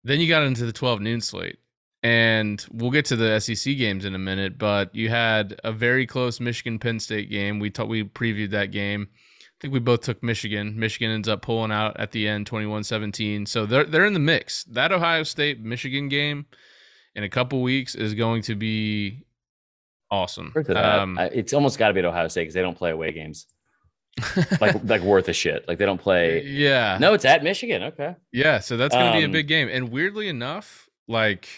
Then 0.05 0.21
you 0.21 0.29
got 0.29 0.43
into 0.43 0.65
the 0.65 0.73
12 0.73 1.03
noon 1.03 1.21
slate. 1.21 1.59
And 2.03 2.65
we'll 2.73 2.91
get 2.91 3.05
to 3.07 3.17
the 3.17 3.39
SEC 3.39 3.77
games 3.77 4.05
in 4.07 4.17
a 4.17 4.19
minute, 4.19 4.59
but 4.59 4.93
you 4.93 5.09
had 5.09 5.61
a 5.63 5.71
very 5.71 6.05
close 6.05 6.41
Michigan 6.41 6.81
Penn 6.81 6.99
State 6.99 7.31
game. 7.31 7.61
We 7.61 7.71
thought 7.71 7.89
we 7.89 8.03
previewed 8.03 8.51
that 8.51 8.73
game 8.73 9.07
think 9.63 9.73
we 9.73 9.79
both 9.79 10.01
took 10.01 10.23
Michigan. 10.25 10.77
Michigan 10.77 11.13
ends 11.13 11.29
up 11.29 11.41
pulling 11.41 11.71
out 11.71 11.99
at 11.99 12.11
the 12.11 12.27
end 12.27 12.51
21-17. 12.51 13.47
So 13.47 13.65
they're 13.65 13.85
they're 13.85 14.05
in 14.05 14.13
the 14.13 14.19
mix. 14.19 14.65
That 14.65 14.91
Ohio 14.91 15.23
State 15.23 15.61
Michigan 15.61 16.09
game 16.09 16.47
in 17.15 17.23
a 17.23 17.29
couple 17.29 17.63
weeks 17.63 17.95
is 17.95 18.13
going 18.13 18.43
to 18.43 18.57
be 18.57 19.25
awesome. 20.11 20.53
Um, 20.75 21.17
it's 21.33 21.53
almost 21.53 21.79
got 21.79 21.89
to 21.89 21.95
be 21.95 22.01
at 22.01 22.05
Ohio 22.05 22.27
State 22.27 22.43
because 22.43 22.55
they 22.55 22.61
don't 22.61 22.77
play 22.77 22.91
away 22.91 23.13
games. 23.13 23.47
like 24.61 24.75
like 24.85 25.01
worth 25.03 25.29
a 25.29 25.33
shit. 25.33 25.67
Like 25.69 25.79
they 25.79 25.87
don't 25.87 26.01
play. 26.01 26.43
Yeah. 26.45 26.99
No, 27.01 27.15
it's 27.15 27.25
at 27.25 27.45
Michigan. 27.45 27.85
Okay. 27.85 28.17
Yeah, 28.33 28.59
so 28.59 28.77
that's 28.77 28.95
going 28.95 29.07
to 29.07 29.13
um, 29.13 29.17
be 29.17 29.23
a 29.23 29.27
um, 29.27 29.33
big 29.33 29.47
game. 29.47 29.69
And 29.71 29.91
weirdly 29.91 30.29
enough, 30.29 30.89
like 31.07 31.49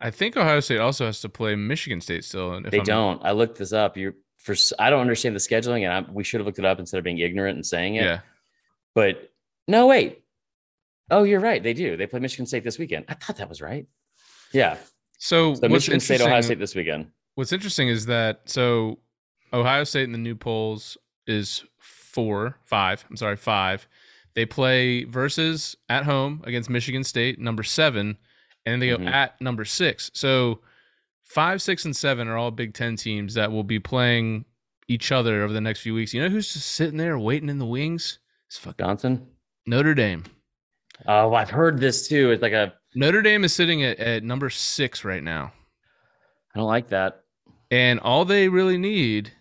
I 0.00 0.10
think 0.10 0.36
Ohio 0.36 0.58
State 0.58 0.80
also 0.80 1.06
has 1.06 1.20
to 1.20 1.28
play 1.28 1.54
Michigan 1.54 2.00
State 2.00 2.24
still. 2.24 2.60
they 2.62 2.80
I'm, 2.80 2.84
don't. 2.84 3.24
I 3.24 3.30
looked 3.30 3.58
this 3.58 3.72
up. 3.72 3.96
You're 3.96 4.14
for 4.40 4.54
I 4.78 4.90
don't 4.90 5.00
understand 5.00 5.36
the 5.36 5.40
scheduling, 5.40 5.84
and 5.84 5.92
I, 6.06 6.10
we 6.10 6.24
should 6.24 6.40
have 6.40 6.46
looked 6.46 6.58
it 6.58 6.64
up 6.64 6.78
instead 6.80 6.98
of 6.98 7.04
being 7.04 7.18
ignorant 7.18 7.56
and 7.56 7.64
saying 7.64 7.96
it. 7.96 8.04
Yeah. 8.04 8.20
But 8.94 9.30
no, 9.68 9.86
wait. 9.86 10.24
Oh, 11.10 11.24
you're 11.24 11.40
right. 11.40 11.62
They 11.62 11.74
do. 11.74 11.96
They 11.96 12.06
play 12.06 12.20
Michigan 12.20 12.46
State 12.46 12.64
this 12.64 12.78
weekend. 12.78 13.04
I 13.08 13.14
thought 13.14 13.36
that 13.36 13.48
was 13.48 13.60
right. 13.60 13.86
Yeah. 14.52 14.76
So, 15.18 15.54
so 15.54 15.68
Michigan 15.68 16.00
State, 16.00 16.20
Ohio 16.20 16.40
State 16.40 16.58
this 16.58 16.74
weekend. 16.74 17.10
What's 17.34 17.52
interesting 17.52 17.88
is 17.88 18.06
that 18.06 18.42
so 18.46 18.98
Ohio 19.52 19.84
State 19.84 20.04
in 20.04 20.12
the 20.12 20.18
new 20.18 20.34
polls 20.34 20.96
is 21.26 21.64
four, 21.78 22.56
five. 22.64 23.04
I'm 23.10 23.16
sorry, 23.16 23.36
five. 23.36 23.86
They 24.34 24.46
play 24.46 25.04
versus 25.04 25.76
at 25.88 26.04
home 26.04 26.42
against 26.44 26.70
Michigan 26.70 27.04
State, 27.04 27.38
number 27.38 27.62
seven, 27.62 28.16
and 28.64 28.72
then 28.72 28.80
they 28.80 28.88
go 28.88 28.96
mm-hmm. 28.96 29.08
at 29.08 29.40
number 29.40 29.64
six. 29.64 30.10
So 30.14 30.60
five, 31.30 31.62
six, 31.62 31.84
and 31.84 31.94
seven 31.94 32.26
are 32.28 32.36
all 32.36 32.50
Big 32.50 32.74
Ten 32.74 32.96
teams 32.96 33.34
that 33.34 33.50
will 33.50 33.62
be 33.62 33.78
playing 33.78 34.44
each 34.88 35.12
other 35.12 35.42
over 35.42 35.52
the 35.52 35.60
next 35.60 35.80
few 35.80 35.94
weeks. 35.94 36.12
You 36.12 36.20
know 36.20 36.28
who's 36.28 36.52
just 36.52 36.72
sitting 36.72 36.96
there 36.96 37.18
waiting 37.18 37.48
in 37.48 37.58
the 37.58 37.66
wings? 37.66 38.18
It's 38.48 38.58
fucking 38.58 38.84
Johnson. 38.84 39.26
Notre 39.66 39.94
Dame. 39.94 40.24
Oh, 41.06 41.32
I've 41.32 41.50
heard 41.50 41.78
this 41.78 42.08
too. 42.08 42.32
It's 42.32 42.42
like 42.42 42.52
a 42.52 42.74
Notre 42.96 43.22
Dame 43.22 43.44
is 43.44 43.54
sitting 43.54 43.84
at, 43.84 43.98
at 44.00 44.24
number 44.24 44.50
six 44.50 45.04
right 45.04 45.22
now. 45.22 45.52
I 46.54 46.58
don't 46.58 46.66
like 46.66 46.88
that. 46.88 47.22
And 47.70 48.00
all 48.00 48.24
they 48.24 48.48
really 48.48 48.76
need 48.76 49.32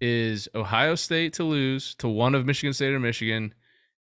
is 0.00 0.48
Ohio 0.56 0.96
State 0.96 1.34
to 1.34 1.44
lose 1.44 1.94
to 1.96 2.08
one 2.08 2.34
of 2.34 2.44
Michigan 2.44 2.72
State 2.72 2.92
or 2.92 2.98
Michigan 2.98 3.54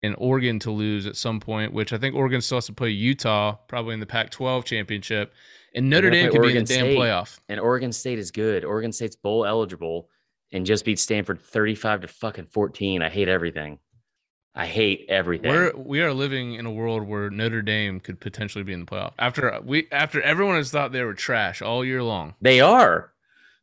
and 0.04 0.16
Oregon 0.18 0.60
to 0.60 0.72
lose 0.72 1.08
at 1.08 1.16
some 1.16 1.40
point, 1.40 1.72
which 1.72 1.94
I 1.94 1.98
think 1.98 2.16
Oregon 2.16 2.42
still 2.42 2.58
has 2.58 2.66
to 2.66 2.74
play 2.74 2.90
Utah, 2.90 3.54
probably 3.70 3.94
in 3.94 4.02
the 4.02 4.06
Pac 4.06 4.30
12 4.32 4.66
championship. 4.66 5.34
And 5.76 5.90
Notre 5.90 6.10
Dame 6.10 6.32
could 6.32 6.42
be 6.42 6.56
in 6.56 6.64
the 6.64 6.74
damn 6.74 6.86
playoff. 6.86 7.38
And 7.50 7.60
Oregon 7.60 7.92
State 7.92 8.18
is 8.18 8.32
good. 8.32 8.64
Oregon 8.64 8.94
State's 8.94 9.18
bowl 9.18 9.46
eligible 9.46 10.10
and 10.54 10.66
just 10.66 10.86
beat 10.86 11.00
Stanford 11.00 11.42
35 11.42 12.02
to 12.02 12.08
fucking 12.08 12.46
14. 12.46 13.02
I 13.02 13.10
hate 13.10 13.28
everything. 13.28 13.80
I 14.56 14.66
hate 14.66 15.06
everything. 15.10 15.52
We're 15.52 15.76
we 15.76 16.02
are 16.02 16.14
living 16.14 16.54
in 16.54 16.66
a 16.66 16.72
world 16.72 17.06
where 17.06 17.30
Notre 17.30 17.62
Dame 17.62 18.00
could 18.00 18.22
potentially 18.22 18.64
be 18.64 18.72
in 18.72 18.80
the 18.80 18.86
playoff. 18.86 19.12
After 19.20 19.60
we 19.66 19.90
after 19.92 20.22
everyone 20.22 20.56
has 20.56 20.72
thought 20.72 20.94
they 20.94 21.04
were 21.04 21.14
trash 21.14 21.62
all 21.62 21.84
year 21.84 22.02
long. 22.02 22.36
they 22.42 22.62
are. 22.62 23.12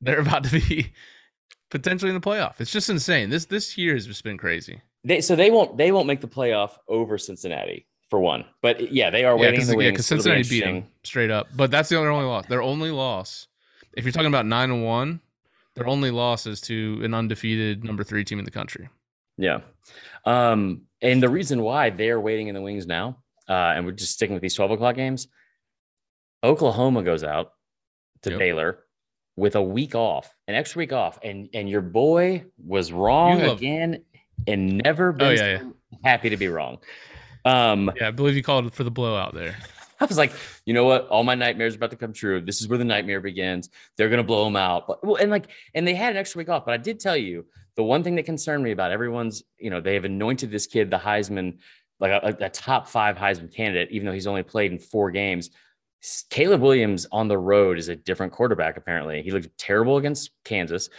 They're 0.02 0.20
about 0.20 0.44
to 0.44 0.60
be 0.60 0.92
potentially 1.70 2.10
in 2.10 2.14
the 2.14 2.20
playoff. 2.20 2.60
It's 2.60 2.70
just 2.70 2.90
insane. 2.90 3.30
This 3.30 3.46
this 3.46 3.78
year 3.78 3.94
has 3.94 4.06
just 4.06 4.22
been 4.22 4.36
crazy. 4.36 4.82
They 5.02 5.22
so 5.22 5.34
they 5.34 5.50
won't 5.50 5.78
they 5.78 5.92
won't 5.92 6.06
make 6.06 6.20
the 6.20 6.28
playoff 6.28 6.72
over 6.88 7.16
Cincinnati 7.16 7.86
for 8.12 8.20
one. 8.20 8.44
But 8.60 8.92
yeah, 8.92 9.08
they 9.08 9.24
are 9.24 9.34
Yeah, 9.36 9.40
waiting 9.40 9.54
in 9.62 9.66
because 9.66 9.68
the 9.68 9.76
wings. 9.78 9.90
because 9.92 10.04
be 10.04 10.16
Cincinnati 10.16 10.48
beat 10.50 10.64
them 10.64 10.86
straight 11.02 11.30
up. 11.30 11.48
But 11.56 11.70
that's 11.70 11.88
the 11.88 11.96
only 11.96 12.10
only 12.10 12.26
loss. 12.26 12.44
Their 12.46 12.60
only 12.60 12.90
loss. 12.90 13.48
If 13.96 14.04
you're 14.04 14.12
talking 14.12 14.28
about 14.28 14.44
nine 14.44 14.70
and 14.70 14.84
one, 14.84 15.20
their 15.76 15.86
only 15.86 16.10
loss 16.10 16.46
is 16.46 16.60
to 16.62 17.00
an 17.02 17.14
undefeated 17.14 17.82
number 17.84 18.04
three 18.04 18.22
team 18.22 18.38
in 18.38 18.44
the 18.44 18.50
country. 18.50 18.90
Yeah. 19.38 19.60
Um, 20.26 20.82
and 21.00 21.22
the 21.22 21.30
reason 21.30 21.62
why 21.62 21.88
they're 21.88 22.20
waiting 22.20 22.48
in 22.48 22.54
the 22.54 22.60
wings 22.60 22.86
now, 22.86 23.16
uh, 23.48 23.72
and 23.74 23.86
we're 23.86 23.92
just 23.92 24.12
sticking 24.12 24.34
with 24.34 24.42
these 24.42 24.54
12 24.54 24.72
o'clock 24.72 24.94
games, 24.94 25.28
Oklahoma 26.44 27.02
goes 27.02 27.24
out 27.24 27.52
to 28.24 28.30
Yep. 28.30 28.38
Baylor 28.38 28.78
with 29.36 29.56
a 29.56 29.62
week 29.62 29.94
off, 29.94 30.34
an 30.48 30.54
extra 30.54 30.80
week 30.80 30.92
off, 30.92 31.18
and 31.24 31.48
and 31.54 31.66
your 31.68 31.80
boy 31.80 32.44
was 32.62 32.92
wrong 32.92 33.40
love- 33.40 33.56
again 33.56 34.04
and 34.46 34.76
never 34.84 35.12
been 35.12 35.28
Oh, 35.28 35.30
yeah, 35.30 35.58
so 35.60 35.74
happy 36.04 36.28
to 36.28 36.36
be 36.36 36.48
wrong. 36.48 36.78
Um, 37.44 37.90
Yeah, 37.96 38.08
I 38.08 38.10
believe 38.10 38.36
you 38.36 38.42
called 38.42 38.72
for 38.72 38.84
the 38.84 38.90
blowout 38.90 39.34
there. 39.34 39.56
I 40.00 40.04
was 40.04 40.18
like, 40.18 40.32
you 40.66 40.74
know 40.74 40.84
what? 40.84 41.06
All 41.08 41.22
my 41.22 41.36
nightmares 41.36 41.74
are 41.74 41.76
about 41.76 41.90
to 41.90 41.96
come 41.96 42.12
true. 42.12 42.40
This 42.40 42.60
is 42.60 42.68
where 42.68 42.78
the 42.78 42.84
nightmare 42.84 43.20
begins. 43.20 43.70
They're 43.96 44.08
gonna 44.08 44.24
blow 44.24 44.44
them 44.44 44.56
out. 44.56 44.88
But 44.88 45.04
well, 45.04 45.16
and 45.16 45.30
like, 45.30 45.48
and 45.74 45.86
they 45.86 45.94
had 45.94 46.12
an 46.12 46.16
extra 46.16 46.38
week 46.38 46.48
off. 46.48 46.64
But 46.64 46.74
I 46.74 46.76
did 46.78 46.98
tell 46.98 47.16
you 47.16 47.46
the 47.76 47.84
one 47.84 48.02
thing 48.02 48.16
that 48.16 48.24
concerned 48.24 48.64
me 48.64 48.72
about 48.72 48.90
everyone's, 48.90 49.44
you 49.58 49.70
know, 49.70 49.80
they 49.80 49.94
have 49.94 50.04
anointed 50.04 50.50
this 50.50 50.66
kid 50.66 50.90
the 50.90 50.98
Heisman, 50.98 51.58
like 52.00 52.10
a, 52.10 52.46
a 52.46 52.48
top 52.48 52.88
five 52.88 53.16
Heisman 53.16 53.54
candidate, 53.54 53.90
even 53.92 54.06
though 54.06 54.12
he's 54.12 54.26
only 54.26 54.42
played 54.42 54.72
in 54.72 54.78
four 54.78 55.10
games. 55.12 55.50
Caleb 56.30 56.62
Williams 56.62 57.06
on 57.12 57.28
the 57.28 57.38
road 57.38 57.78
is 57.78 57.88
a 57.88 57.94
different 57.94 58.32
quarterback. 58.32 58.76
Apparently, 58.76 59.22
he 59.22 59.30
looked 59.30 59.56
terrible 59.56 59.98
against 59.98 60.30
Kansas. 60.44 60.90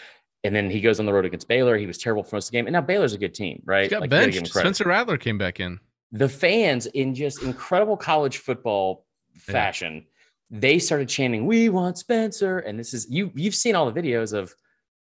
And 0.46 0.56
then 0.56 0.70
he 0.70 0.82
goes 0.82 1.00
on 1.00 1.06
the 1.06 1.14
road 1.14 1.26
against 1.26 1.48
Baylor. 1.48 1.78
He 1.78 1.86
was 1.86 1.98
terrible 1.98 2.24
for 2.24 2.36
most 2.36 2.48
of 2.48 2.52
the 2.52 2.58
game. 2.58 2.68
And 2.68 2.74
now 2.74 2.82
Baylor's 2.82 3.14
a 3.14 3.18
good 3.18 3.34
team, 3.34 3.62
right? 3.66 3.84
He 3.84 3.90
got 3.90 4.02
Like, 4.02 4.12
you 4.12 4.18
gotta 4.18 4.26
give 4.28 4.36
him 4.36 4.44
benched. 4.44 4.54
Spencer 4.54 4.86
Rattler 4.86 5.18
came 5.18 5.38
back 5.38 5.60
in. 5.60 5.80
The 6.14 6.30
fans 6.30 6.86
in 6.86 7.14
just 7.16 7.42
incredible 7.44 7.98
college 7.98 8.38
football 8.38 9.06
Yeah. 9.34 9.54
fashion 9.54 10.06
they 10.52 10.78
started 10.78 11.10
chanting 11.10 11.48
we 11.48 11.68
want 11.70 11.98
spencer. 11.98 12.60
And 12.60 12.78
this 12.78 12.94
is 12.94 13.08
you 13.10 13.32
you've 13.34 13.56
seen 13.56 13.74
all 13.76 13.90
the 13.92 14.00
videos 14.02 14.34
of 14.34 14.54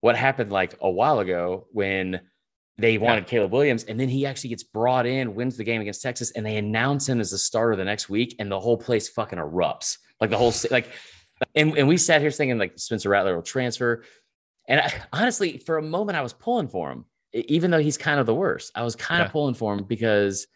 what 0.02 0.16
happened 0.18 0.52
like 0.52 0.74
a 0.82 0.90
while 0.90 1.20
ago 1.20 1.68
when 1.72 2.20
they 2.80 2.98
wanted 2.98 3.28
caleb 3.28 3.52
williams 3.52 3.84
and 3.84 4.00
then 4.00 4.10
he 4.10 4.26
actually 4.26 4.50
gets 4.50 4.64
brought 4.64 5.06
in 5.06 5.36
wins 5.36 5.56
the 5.56 5.64
game 5.64 5.82
against 5.82 6.02
texas 6.02 6.32
and 6.32 6.44
they 6.46 6.58
announce 6.58 7.08
him 7.08 7.20
as 7.22 7.30
the 7.32 7.38
starter 7.38 7.76
the 7.76 7.86
next 7.86 8.10
week 8.10 8.36
and 8.40 8.52
the 8.52 8.60
whole 8.60 8.76
place 8.78 9.08
fucking 9.08 9.38
erupts. 9.40 9.98
Like 10.20 10.32
the 10.32 10.38
whole 10.38 10.54
like 10.72 10.90
and, 11.54 11.78
and 11.78 11.88
we 11.88 11.98
sat 11.98 12.22
here 12.22 12.32
thinking 12.32 12.58
like 12.58 12.74
spencer 12.80 13.10
rattler 13.10 13.36
will 13.36 13.44
transfer. 13.44 14.04
And 14.68 14.80
I, 14.82 14.92
honestly 15.14 15.60
for 15.60 15.78
a 15.78 15.84
moment 15.84 16.18
i 16.18 16.22
was 16.24 16.34
pulling 16.34 16.68
for 16.70 16.92
him 16.92 17.06
even 17.34 17.70
though 17.70 17.80
he's 17.80 17.98
kind 17.98 18.20
of 18.20 18.26
the 18.26 18.34
worst. 18.34 18.72
I 18.74 18.82
was 18.84 18.96
kind 18.96 19.20
Yeah. 19.20 19.26
of 19.28 19.32
pulling 19.32 19.54
for 19.54 19.74
him 19.76 19.84
because 19.84 20.48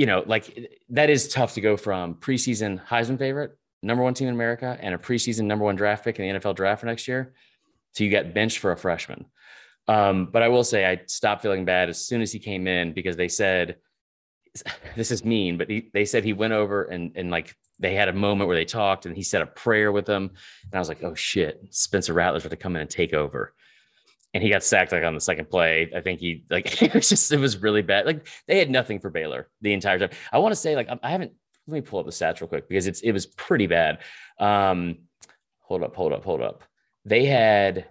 you 0.00 0.06
know, 0.06 0.24
like 0.24 0.78
that 0.88 1.10
is 1.10 1.28
tough 1.28 1.52
to 1.52 1.60
go 1.60 1.76
from 1.76 2.14
preseason 2.14 2.82
Heisman 2.86 3.18
favorite, 3.18 3.58
number 3.82 4.02
one 4.02 4.14
team 4.14 4.28
in 4.28 4.34
America, 4.34 4.78
and 4.80 4.94
a 4.94 4.98
preseason 4.98 5.44
number 5.44 5.66
one 5.66 5.76
draft 5.76 6.04
pick 6.04 6.18
in 6.18 6.26
the 6.26 6.40
NFL 6.40 6.56
draft 6.56 6.80
for 6.80 6.86
next 6.86 7.06
year. 7.06 7.34
So 7.92 8.04
you 8.04 8.08
get 8.08 8.32
benched 8.32 8.60
for 8.60 8.72
a 8.72 8.78
freshman. 8.78 9.26
Um, 9.88 10.30
but 10.32 10.42
I 10.42 10.48
will 10.48 10.64
say 10.64 10.86
I 10.86 11.02
stopped 11.06 11.42
feeling 11.42 11.66
bad 11.66 11.90
as 11.90 12.02
soon 12.02 12.22
as 12.22 12.32
he 12.32 12.38
came 12.38 12.66
in 12.66 12.94
because 12.94 13.16
they 13.16 13.28
said, 13.28 13.76
this 14.96 15.10
is 15.10 15.22
mean, 15.22 15.58
but 15.58 15.68
he, 15.68 15.90
they 15.92 16.06
said 16.06 16.24
he 16.24 16.32
went 16.32 16.54
over 16.54 16.84
and, 16.84 17.12
and 17.14 17.30
like 17.30 17.54
they 17.78 17.94
had 17.94 18.08
a 18.08 18.14
moment 18.14 18.48
where 18.48 18.56
they 18.56 18.64
talked 18.64 19.04
and 19.04 19.14
he 19.14 19.22
said 19.22 19.42
a 19.42 19.46
prayer 19.46 19.92
with 19.92 20.06
them. 20.06 20.30
And 20.64 20.74
I 20.74 20.78
was 20.78 20.88
like, 20.88 21.04
oh 21.04 21.14
shit, 21.14 21.60
Spencer 21.68 22.14
Rattler's 22.14 22.44
going 22.44 22.50
to 22.50 22.56
come 22.56 22.74
in 22.74 22.80
and 22.80 22.90
take 22.90 23.12
over 23.12 23.52
and 24.34 24.42
he 24.42 24.48
got 24.50 24.62
sacked 24.62 24.92
like 24.92 25.04
on 25.04 25.14
the 25.14 25.20
second 25.20 25.50
play. 25.50 25.90
I 25.94 26.00
think 26.00 26.20
he 26.20 26.44
like 26.50 26.82
it 26.82 26.94
was 26.94 27.08
just 27.08 27.32
it 27.32 27.38
was 27.40 27.58
really 27.62 27.82
bad. 27.82 28.06
Like 28.06 28.26
they 28.46 28.58
had 28.58 28.70
nothing 28.70 29.00
for 29.00 29.10
Baylor 29.10 29.48
the 29.60 29.72
entire 29.72 29.98
time. 29.98 30.10
I 30.32 30.38
want 30.38 30.52
to 30.52 30.56
say 30.56 30.74
like 30.76 30.88
I- 31.02 31.10
haven't. 31.10 31.32
Let 31.66 31.74
me 31.74 31.80
pull 31.82 32.00
up 32.00 32.06
the 32.06 32.10
stats 32.12 32.40
real 32.40 32.48
quick 32.48 32.68
because 32.68 32.86
it's 32.88 33.00
it 33.02 33.12
was 33.12 33.26
pretty 33.26 33.66
bad. 33.68 33.98
Um, 34.40 34.98
hold 35.60 35.84
up, 35.84 35.94
hold 35.94 36.12
up, 36.12 36.24
hold 36.24 36.40
up. 36.42 36.64
They 37.04 37.26
had 37.26 37.86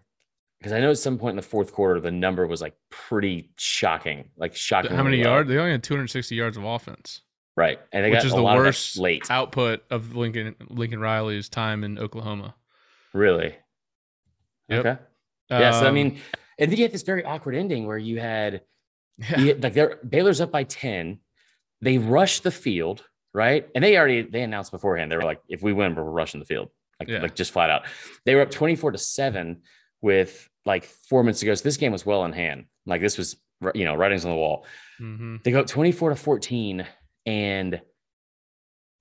because 0.60 0.74
I 0.74 0.82
know 0.82 0.90
at 0.90 0.98
some 0.98 1.18
point 1.18 1.32
in 1.32 1.36
the 1.38 1.42
fourth 1.44 1.72
quarter 1.72 2.02
the 2.02 2.12
number 2.12 2.46
was 2.46 2.62
like 2.62 2.74
pretty 2.90 3.52
shocking, 3.58 4.32
like 4.36 4.54
shocking. 4.56 4.92
How 4.92 5.04
many 5.04 5.22
yards? 5.22 5.48
They 5.48 5.58
only 5.58 5.72
had 5.72 5.84
260 5.84 6.36
yards 6.36 6.58
of 6.58 6.66
offense, 6.66 7.22
Right, 7.56 7.80
and 7.94 8.04
they 8.04 8.10
which 8.10 8.20
got 8.20 8.26
is 8.26 8.34
a 8.34 8.36
the 8.36 8.42
lot 8.42 8.58
of 8.58 8.66
worst 8.66 8.98
late. 8.98 9.30
output 9.32 9.84
of 9.92 10.16
Lincoln 10.16 10.56
Lincoln 10.68 11.00
Riley's 11.00 11.48
time 11.48 11.86
in 11.86 11.98
Oklahoma. 12.00 12.56
Really. 13.14 13.56
Yep. 14.68 14.86
Okay. 14.86 15.02
Yeah. 15.50 15.72
So 15.72 15.86
I 15.86 15.90
Um, 15.90 15.96
mean, 15.96 16.20
and 16.58 16.72
then 16.72 16.78
you 16.78 16.84
had 16.84 16.92
this 16.92 17.04
very 17.04 17.24
awkward 17.24 17.56
ending 17.56 17.86
where 17.88 17.98
you 17.98 18.20
had 18.20 18.62
yeah, 19.18 19.40
you 19.40 19.48
had- 19.48 19.64
like 19.64 19.74
they're 19.74 19.98
Baylor's 20.08 20.42
up 20.42 20.52
by 20.52 20.64
10. 20.64 21.20
They 21.82 21.98
rush 21.98 22.42
the 22.42 22.52
field, 22.52 23.04
right? 23.34 23.68
And 23.74 23.84
they 23.84 23.98
already 23.98 24.22
they 24.24 24.44
announced 24.44 24.72
beforehand. 24.72 25.12
They 25.12 25.18
were 25.18 25.24
like, 25.24 25.42
if 25.48 25.62
we 25.62 25.74
win, 25.74 25.96
we're 25.96 26.04
rushing 26.04 26.40
the 26.40 26.46
field. 26.46 26.70
Like, 27.00 27.10
Yeah. 27.10 27.22
like 27.22 27.36
just 27.36 27.52
flat 27.52 27.70
out. 27.70 27.84
They 28.26 28.36
were 28.36 28.42
up 28.42 28.52
24 28.52 28.92
to 28.92 28.98
7 28.98 29.62
with 30.02 30.50
like 30.66 30.84
four 30.84 31.24
minutes 31.24 31.40
to 31.40 31.46
go. 31.46 31.54
So 31.56 31.64
this 31.64 31.78
game 31.78 31.92
was 31.94 32.06
well 32.06 32.26
in 32.26 32.34
hand. 32.34 32.66
Like 32.86 33.02
this 33.02 33.18
was 33.18 33.38
you 33.76 33.84
know, 33.84 33.94
writings 33.96 34.24
on 34.24 34.32
the 34.32 34.38
wall. 34.38 34.66
mhm. 35.02 35.44
They 35.44 35.52
go 35.52 35.60
up 35.62 35.68
24 35.68 36.12
to 36.12 36.16
14 36.16 36.86
and 37.26 37.82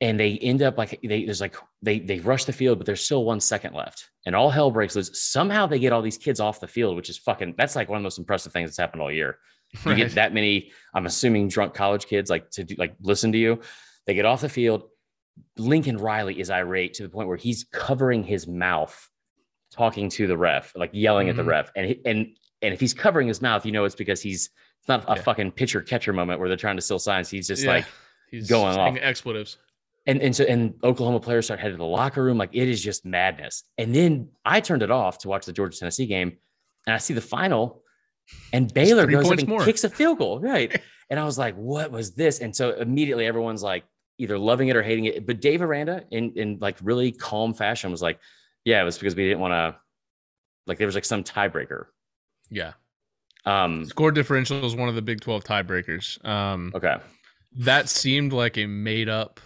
and 0.00 0.18
they 0.18 0.38
end 0.38 0.62
up 0.62 0.78
like 0.78 1.00
they 1.02 1.24
there's 1.24 1.40
like 1.40 1.56
they 1.82 1.98
they 1.98 2.20
rush 2.20 2.44
the 2.44 2.52
field, 2.52 2.78
but 2.78 2.86
there's 2.86 3.00
still 3.04 3.24
one 3.24 3.40
second 3.40 3.74
left, 3.74 4.10
and 4.26 4.36
all 4.36 4.50
hell 4.50 4.70
breaks 4.70 4.94
loose. 4.96 5.10
Somehow 5.20 5.66
they 5.66 5.78
get 5.78 5.92
all 5.92 6.02
these 6.02 6.18
kids 6.18 6.38
off 6.40 6.60
the 6.60 6.68
field, 6.68 6.94
which 6.96 7.10
is 7.10 7.18
fucking 7.18 7.54
that's 7.58 7.74
like 7.76 7.88
one 7.88 7.96
of 7.96 8.02
the 8.02 8.06
most 8.06 8.18
impressive 8.18 8.52
things 8.52 8.70
that's 8.70 8.78
happened 8.78 9.02
all 9.02 9.10
year. 9.12 9.38
You 9.84 9.90
Right. 9.90 9.96
get 9.98 10.12
that 10.12 10.32
many, 10.32 10.70
I'm 10.94 11.04
assuming 11.04 11.48
drunk 11.48 11.74
college 11.74 12.06
kids 12.06 12.30
like 12.30 12.50
to 12.52 12.64
do, 12.64 12.74
like 12.78 12.94
listen 13.02 13.32
to 13.32 13.38
you. 13.38 13.60
They 14.06 14.14
get 14.14 14.24
off 14.24 14.40
the 14.40 14.48
field. 14.48 14.84
Lincoln 15.56 15.98
Riley 15.98 16.40
is 16.40 16.50
irate 16.50 16.94
to 16.94 17.02
the 17.02 17.08
point 17.08 17.28
where 17.28 17.36
he's 17.36 17.64
covering 17.70 18.24
his 18.24 18.46
mouth, 18.46 19.10
talking 19.72 20.08
to 20.10 20.26
the 20.26 20.36
ref, 20.36 20.72
like 20.74 20.90
yelling 20.92 21.28
at 21.28 21.36
the 21.36 21.42
Mhm. 21.42 21.46
ref. 21.48 21.70
And 21.76 21.96
and 22.06 22.36
and 22.62 22.74
if 22.74 22.80
he's 22.80 22.94
covering 22.94 23.28
his 23.28 23.40
mouth, 23.42 23.66
you 23.66 23.72
know 23.72 23.84
it's 23.84 23.94
because 23.94 24.22
he's 24.22 24.50
it's 24.80 24.88
not 24.88 25.04
a 25.08 25.16
Yeah. 25.16 25.22
fucking 25.22 25.52
pitcher 25.52 25.80
catcher 25.82 26.12
moment 26.12 26.40
where 26.40 26.48
they're 26.48 26.56
trying 26.56 26.76
to 26.76 26.82
steal 26.82 26.98
signs. 26.98 27.28
He's 27.28 27.46
just 27.48 27.62
Yeah, 27.64 27.72
like 27.72 27.84
he's 28.30 28.48
going 28.48 28.76
off. 28.78 28.96
expletives. 28.96 29.58
And 30.08 30.20
and 30.20 30.34
so 30.34 30.42
and 30.44 30.74
Oklahoma 30.82 31.20
players 31.20 31.44
start 31.44 31.60
heading 31.60 31.74
to 31.76 31.78
the 31.78 31.84
locker 31.84 32.22
room. 32.24 32.36
Like 32.38 32.50
it 32.52 32.68
is 32.68 32.82
just 32.82 33.04
madness. 33.06 33.62
And 33.78 33.94
then 33.94 34.30
I 34.44 34.60
turned 34.60 34.82
it 34.82 34.90
off 34.90 35.18
to 35.18 35.28
watch 35.28 35.46
the 35.46 35.52
Georgia 35.52 35.78
Tennessee 35.78 36.06
game, 36.06 36.36
and 36.86 36.94
I 36.94 36.98
see 36.98 37.14
the 37.14 37.20
final, 37.20 37.82
and 38.52 38.72
Baylor 38.74 39.06
goes 39.06 39.30
up 39.30 39.38
and 39.38 39.46
more. 39.48 39.64
kicks 39.64 39.84
a 39.84 39.90
field 39.90 40.18
goal, 40.18 40.40
right? 40.52 40.80
and 41.10 41.20
I 41.20 41.24
was 41.24 41.38
like, 41.38 41.54
what 41.54 41.90
was 41.92 42.14
this? 42.14 42.40
And 42.40 42.54
so 42.54 42.72
immediately 42.72 43.26
everyone's 43.26 43.62
like 43.62 43.84
either 44.18 44.36
loving 44.38 44.66
it 44.68 44.76
or 44.76 44.82
hating 44.82 45.04
it. 45.04 45.26
But 45.26 45.40
Dave 45.40 45.62
Aranda, 45.62 46.04
in 46.10 46.32
in 46.34 46.58
like 46.60 46.76
really 46.82 47.12
calm 47.12 47.54
fashion, 47.54 47.90
was 47.92 48.02
like, 48.02 48.18
yeah, 48.64 48.80
it 48.82 48.84
was 48.84 48.98
because 48.98 49.14
we 49.14 49.24
didn't 49.24 49.40
want 49.40 49.52
to. 49.52 49.76
Like 50.66 50.78
there 50.78 50.86
was 50.88 50.94
like 50.96 51.04
some 51.04 51.22
tiebreaker. 51.24 51.86
Yeah, 52.50 52.72
Um. 53.46 53.84
score 53.86 54.10
differential 54.10 54.64
is 54.64 54.74
one 54.74 54.88
of 54.88 54.94
the 54.94 55.02
Big 55.02 55.20
12 55.20 55.44
tiebreakers. 55.44 56.22
Um, 56.26 56.72
Okay. 56.74 56.96
that 57.58 57.88
seemed 57.88 58.32
like 58.32 58.56
a 58.58 58.66
made 58.66 59.08
up. 59.08 59.40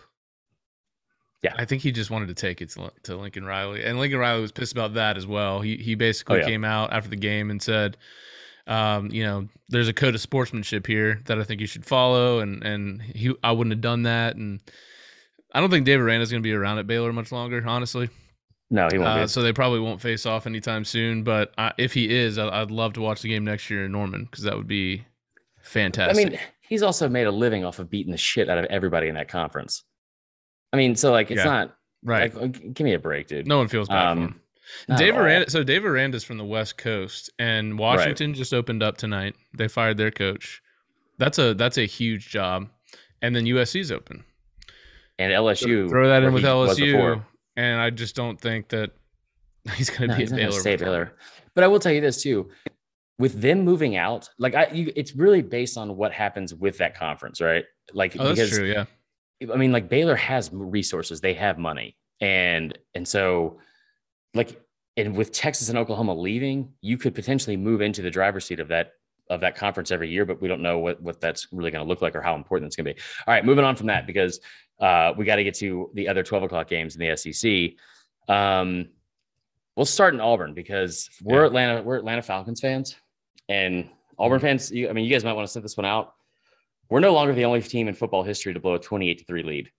Yeah. 1.42 1.54
I 1.56 1.64
think 1.64 1.82
he 1.82 1.90
just 1.92 2.10
wanted 2.10 2.28
to 2.28 2.34
take 2.34 2.62
it 2.62 2.70
to, 2.70 2.92
to 3.04 3.16
Lincoln 3.16 3.44
Riley, 3.44 3.84
and 3.84 3.98
Lincoln 3.98 4.18
Riley 4.20 4.40
was 4.40 4.52
pissed 4.52 4.72
about 4.72 4.94
that 4.94 5.16
as 5.16 5.26
well. 5.26 5.60
He 5.60 5.76
he 5.76 5.94
basically 5.94 6.36
Oh, 6.36 6.40
yeah. 6.40 6.46
came 6.46 6.64
out 6.64 6.92
after 6.92 7.10
the 7.10 7.16
game 7.16 7.50
and 7.50 7.60
said, 7.60 7.96
um, 8.68 9.10
you 9.10 9.24
know, 9.24 9.48
there's 9.68 9.88
a 9.88 9.92
code 9.92 10.14
of 10.14 10.20
sportsmanship 10.20 10.86
here 10.86 11.20
that 11.26 11.40
I 11.40 11.44
think 11.44 11.60
you 11.60 11.66
should 11.66 11.84
follow, 11.84 12.38
and 12.40 12.62
and 12.62 13.02
he 13.02 13.34
I 13.42 13.52
wouldn't 13.52 13.72
have 13.72 13.80
done 13.80 14.04
that, 14.04 14.36
and 14.36 14.60
I 15.52 15.60
don't 15.60 15.70
think 15.70 15.84
David 15.84 16.08
is 16.20 16.30
going 16.30 16.42
to 16.42 16.46
be 16.46 16.52
around 16.52 16.78
at 16.78 16.86
Baylor 16.86 17.12
much 17.12 17.32
longer, 17.32 17.62
honestly. 17.66 18.08
No, 18.70 18.88
he 18.90 18.96
won't 18.96 19.10
Uh, 19.10 19.26
so 19.26 19.42
they 19.42 19.52
probably 19.52 19.80
won't 19.80 20.00
face 20.00 20.24
off 20.24 20.46
anytime 20.46 20.84
soon. 20.84 21.24
But 21.24 21.52
uh, 21.58 21.72
if 21.76 21.92
he 21.92 22.08
is, 22.10 22.38
I, 22.38 22.62
I'd 22.62 22.70
love 22.70 22.94
to 22.94 23.02
watch 23.02 23.20
the 23.20 23.28
game 23.28 23.44
next 23.44 23.68
year 23.68 23.84
in 23.84 23.92
Norman 23.92 24.24
because 24.24 24.44
that 24.44 24.56
would 24.56 24.66
be 24.66 25.04
fantastic. 25.60 26.26
I 26.26 26.30
mean, 26.30 26.38
he's 26.62 26.82
also 26.82 27.06
made 27.08 27.26
a 27.26 27.30
living 27.30 27.64
off 27.66 27.78
of 27.80 27.90
beating 27.90 28.12
the 28.12 28.16
shit 28.18 28.48
out 28.48 28.56
of 28.56 28.64
everybody 28.66 29.08
in 29.08 29.14
that 29.16 29.28
conference. 29.28 29.82
I 30.72 30.76
mean, 30.76 30.94
so 30.96 31.10
like 31.12 31.30
it's 31.30 31.38
Yeah. 31.38 31.44
not 31.44 31.76
Right. 32.04 32.34
like 32.34 32.42
uh, 32.42 32.58
give 32.72 32.84
me 32.84 32.94
a 32.94 32.98
break, 32.98 33.28
dude. 33.28 33.46
no 33.46 33.58
one 33.58 33.68
feels 33.68 33.88
bad 33.88 34.18
Um, 34.18 34.40
Dave. 34.96 35.16
Aranda, 35.16 35.50
so 35.50 35.62
Dave 35.62 35.84
Aranda's 35.84 36.24
from 36.24 36.38
the 36.38 36.44
West 36.44 36.78
Coast, 36.78 37.30
and 37.38 37.78
Washington 37.78 38.32
just 38.34 38.54
opened 38.54 38.82
up 38.82 38.96
tonight. 38.96 39.34
They 39.56 39.68
fired 39.68 39.98
their 39.98 40.10
coach. 40.10 40.62
That's 41.18 41.38
a 41.38 41.52
that's 41.54 41.78
a 41.78 41.86
huge 41.86 42.28
job, 42.30 42.68
and 43.20 43.36
then 43.36 43.44
USC's 43.44 43.92
open. 43.92 44.24
and 45.18 45.32
LSU 45.32 45.88
Throw 45.88 46.08
that 46.08 46.22
in 46.22 46.32
with 46.32 46.42
LSU, 46.44 47.22
and 47.56 47.80
I 47.80 47.90
just 47.90 48.16
don't 48.16 48.40
think 48.40 48.68
that 48.70 48.90
he's 49.76 49.90
going 49.90 50.02
to 50.02 50.06
No, 50.08 50.14
be 50.16 50.22
he's 50.22 50.32
at 50.32 50.38
Baylor. 50.38 50.52
stay. 50.60 50.76
Baylor. 50.76 51.12
But 51.54 51.64
I 51.64 51.66
will 51.68 51.78
tell 51.78 51.92
you 51.92 52.00
this 52.00 52.22
too: 52.22 52.48
with 53.18 53.40
them 53.40 53.60
moving 53.64 53.96
out, 53.96 54.28
like 54.38 54.54
I, 54.54 54.68
you, 54.72 54.90
it's 54.96 55.14
really 55.14 55.42
based 55.42 55.76
on 55.76 55.96
what 55.96 56.12
happens 56.12 56.54
with 56.54 56.78
that 56.78 56.96
conference, 56.96 57.40
right? 57.40 57.64
Like 57.92 58.16
Oh, 58.18 58.24
that's 58.24 58.40
because 58.40 58.58
true. 58.58 58.68
Yeah. 58.72 58.84
I 59.50 59.56
mean, 59.56 59.72
like 59.72 59.88
Baylor 59.88 60.16
has 60.16 60.50
resources, 60.52 61.20
they 61.20 61.34
have 61.34 61.58
money, 61.58 61.96
and 62.20 62.76
and 62.94 63.06
so 63.06 63.58
like 64.34 64.60
and 64.96 65.16
with 65.16 65.32
Texas 65.32 65.68
and 65.68 65.78
Oklahoma 65.78 66.14
leaving, 66.14 66.72
you 66.80 66.98
could 66.98 67.14
potentially 67.14 67.56
move 67.56 67.80
into 67.80 68.02
the 68.02 68.10
driver's 68.10 68.44
seat 68.44 68.60
of 68.60 68.68
that 68.68 68.92
of 69.30 69.40
that 69.40 69.56
conference 69.56 69.90
every 69.90 70.10
year, 70.10 70.26
but 70.26 70.40
we 70.42 70.48
don't 70.48 70.62
know 70.62 70.78
what 70.78 71.00
what 71.02 71.20
that's 71.20 71.48
really 71.52 71.70
going 71.70 71.84
to 71.84 71.88
look 71.88 72.02
like 72.02 72.14
or 72.14 72.20
how 72.20 72.34
important 72.34 72.66
it's 72.66 72.76
going 72.76 72.84
to 72.86 72.94
be. 72.94 73.00
All 73.26 73.34
right, 73.34 73.44
moving 73.44 73.64
on 73.64 73.76
from 73.76 73.86
that 73.86 74.06
because 74.06 74.40
uh, 74.80 75.12
we 75.16 75.24
got 75.24 75.36
to 75.36 75.44
get 75.44 75.54
to 75.56 75.90
the 75.94 76.08
other 76.08 76.22
twelve 76.22 76.42
o'clock 76.42 76.68
games 76.68 76.96
in 76.96 77.00
the 77.00 77.16
SEC. 77.16 77.72
Um, 78.34 78.88
we'll 79.76 79.86
start 79.86 80.14
in 80.14 80.20
Auburn 80.20 80.54
because 80.54 81.08
we're 81.22 81.40
Yeah. 81.40 81.46
Atlanta 81.46 81.82
we're 81.82 81.96
Atlanta 81.96 82.22
Falcons 82.22 82.60
fans, 82.60 82.96
and 83.48 83.88
Auburn 84.18 84.40
fans. 84.40 84.70
You, 84.70 84.88
I 84.88 84.92
mean, 84.92 85.04
you 85.04 85.10
guys 85.10 85.24
might 85.24 85.32
want 85.32 85.46
to 85.46 85.52
set 85.52 85.62
this 85.62 85.76
one 85.76 85.86
out. 85.86 86.14
We're 86.92 87.00
no 87.00 87.14
longer 87.14 87.32
the 87.32 87.46
only 87.46 87.62
team 87.62 87.88
in 87.88 87.94
football 87.94 88.22
history 88.22 88.52
to 88.52 88.60
blow 88.60 88.74
a 88.74 88.78
twenty-eight 88.78 89.20
to 89.20 89.24
three 89.24 89.42
lead. 89.42 89.70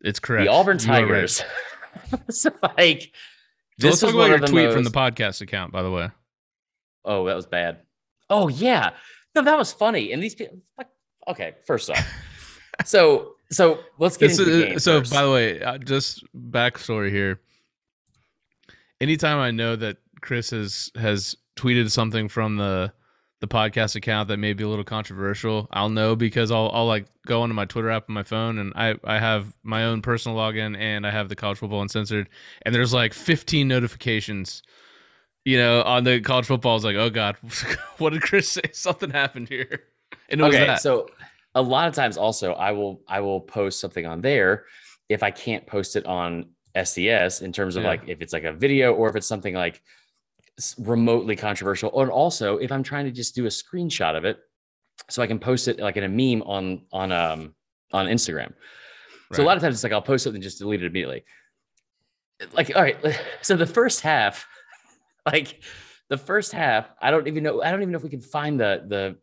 It's 0.00 0.18
correct. 0.18 0.46
The 0.46 0.50
Auburn 0.50 0.78
right. 0.78 0.86
Tigers. 0.86 1.40
it's 2.28 2.44
like 2.76 3.12
So 3.78 3.86
let's 3.86 4.00
talk 4.00 4.12
about 4.12 4.30
your 4.30 4.40
tweet 4.40 4.72
from 4.72 4.82
the 4.82 4.90
podcast 4.90 5.40
account, 5.40 5.70
by 5.70 5.84
the 5.84 5.90
way. 5.92 6.10
Oh, 7.04 7.26
that 7.26 7.36
was 7.36 7.46
bad. 7.46 7.82
Oh 8.28 8.48
yeah, 8.48 8.90
no, 9.36 9.42
that 9.42 9.56
was 9.56 9.72
funny. 9.72 10.10
And 10.10 10.20
these 10.20 10.34
people, 10.34 10.58
okay, 11.28 11.54
first 11.64 11.90
off, 11.90 12.04
so 12.84 13.34
so 13.52 13.84
let's 14.00 14.16
get 14.16 14.30
This 14.30 14.40
into 14.40 14.50
the 14.50 14.66
game. 14.66 14.78
so, 14.80 14.98
first. 14.98 15.12
by 15.12 15.22
the 15.22 15.30
way, 15.30 15.62
uh, 15.62 15.78
just 15.78 16.24
backstory 16.50 17.12
here. 17.12 17.38
Anytime 19.00 19.38
I 19.38 19.52
know 19.52 19.76
that 19.76 19.98
Chris 20.22 20.50
has 20.50 20.90
has 20.96 21.36
tweeted 21.54 21.88
something 21.92 22.28
from 22.28 22.56
the 22.56 22.92
the 23.40 23.48
podcast 23.48 23.94
account 23.96 24.28
that 24.28 24.38
may 24.38 24.52
be 24.54 24.64
a 24.64 24.68
little 24.68 24.84
controversial, 24.84 25.68
I'll 25.72 25.88
know 25.90 26.16
because 26.16 26.50
I'll 26.50 26.70
I'll 26.72 26.86
like 26.86 27.06
go 27.26 27.42
onto 27.42 27.54
my 27.54 27.64
Twitter 27.66 27.90
app 27.90 28.08
on 28.08 28.14
my 28.14 28.22
phone 28.22 28.58
and 28.58 28.72
I 28.74 28.94
I 29.04 29.18
have 29.18 29.54
my 29.62 29.84
own 29.84 30.02
personal 30.02 30.36
login 30.38 30.78
and 30.78 31.06
I 31.06 31.10
have 31.10 31.28
the 31.28 31.36
college 31.36 31.58
football 31.58 31.82
uncensored 31.82 32.28
and 32.62 32.74
there's 32.74 32.92
like 32.94 33.12
15 33.12 33.68
notifications. 33.68 34.62
You 35.44 35.58
know, 35.58 35.82
on 35.82 36.04
the 36.04 36.20
college 36.22 36.46
football, 36.46 36.72
I 36.72 36.74
was 36.74 36.84
like, 36.84 36.96
"Oh 36.96 37.10
God, 37.10 37.36
what 37.98 38.14
did 38.14 38.22
Chris 38.22 38.48
say? 38.50 38.62
Something 38.72 39.10
happened 39.10 39.48
here," 39.50 39.84
and 40.30 40.40
it 40.40 40.44
was 40.44 40.54
okay, 40.54 40.66
that. 40.66 40.80
so 40.80 41.06
a 41.54 41.60
lot 41.60 41.86
of 41.86 41.94
times 41.94 42.16
also 42.16 42.54
I 42.54 42.72
will 42.72 43.02
I 43.08 43.20
will 43.20 43.42
post 43.42 43.78
something 43.78 44.06
on 44.06 44.22
there 44.22 44.64
if 45.10 45.22
I 45.22 45.30
can't 45.30 45.66
post 45.66 45.96
it 45.96 46.06
on 46.06 46.46
SDS 46.74 47.42
in 47.42 47.52
terms 47.52 47.76
of 47.76 47.82
Yeah. 47.82 47.90
like 47.90 48.02
if 48.08 48.22
it's 48.22 48.32
like 48.32 48.44
a 48.44 48.52
video 48.54 48.94
or 48.94 49.10
if 49.10 49.16
it's 49.16 49.26
something 49.26 49.54
like 49.54 49.82
remotely 50.78 51.36
controversial, 51.36 51.90
or 51.92 52.10
also 52.10 52.56
if 52.58 52.70
I'm 52.70 52.82
trying 52.82 53.04
to 53.06 53.10
just 53.10 53.34
do 53.34 53.46
a 53.46 53.48
screenshot 53.48 54.16
of 54.16 54.24
it 54.24 54.38
so 55.08 55.22
I 55.22 55.26
can 55.26 55.38
post 55.38 55.68
it 55.68 55.80
like 55.80 55.96
in 55.96 56.04
a 56.04 56.08
meme 56.08 56.42
on 56.42 56.82
on 56.92 57.12
um 57.12 57.54
on 57.92 58.06
Instagram. 58.06 58.52
So 59.32 59.42
a 59.42 59.46
lot 59.46 59.56
of 59.56 59.62
times 59.62 59.74
it's 59.74 59.82
like 59.82 59.92
I'll 59.92 60.02
post 60.02 60.24
something 60.24 60.36
and 60.36 60.42
just 60.42 60.58
delete 60.58 60.82
it 60.82 60.86
immediately. 60.86 61.24
Like, 62.52 62.70
all 62.74 62.82
right, 62.82 62.96
so 63.42 63.56
the 63.56 63.66
first 63.66 64.00
half, 64.00 64.46
like 65.26 65.62
the 66.08 66.18
first 66.18 66.52
half, 66.52 66.88
I 67.00 67.10
don't 67.10 67.26
even 67.26 67.42
know. 67.42 67.62
I 67.62 67.70
don't 67.70 67.82
even 67.82 67.92
know 67.92 67.98
if 67.98 68.04
we 68.04 68.10
can 68.10 68.20
find 68.20 68.60
the 68.60 69.16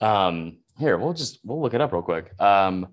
the 0.00 0.06
um 0.06 0.58
here. 0.78 0.96
We'll 0.98 1.14
just 1.14 1.40
we'll 1.44 1.60
look 1.60 1.74
it 1.74 1.80
up 1.80 1.92
real 1.92 2.02
quick. 2.02 2.38
Um, 2.40 2.88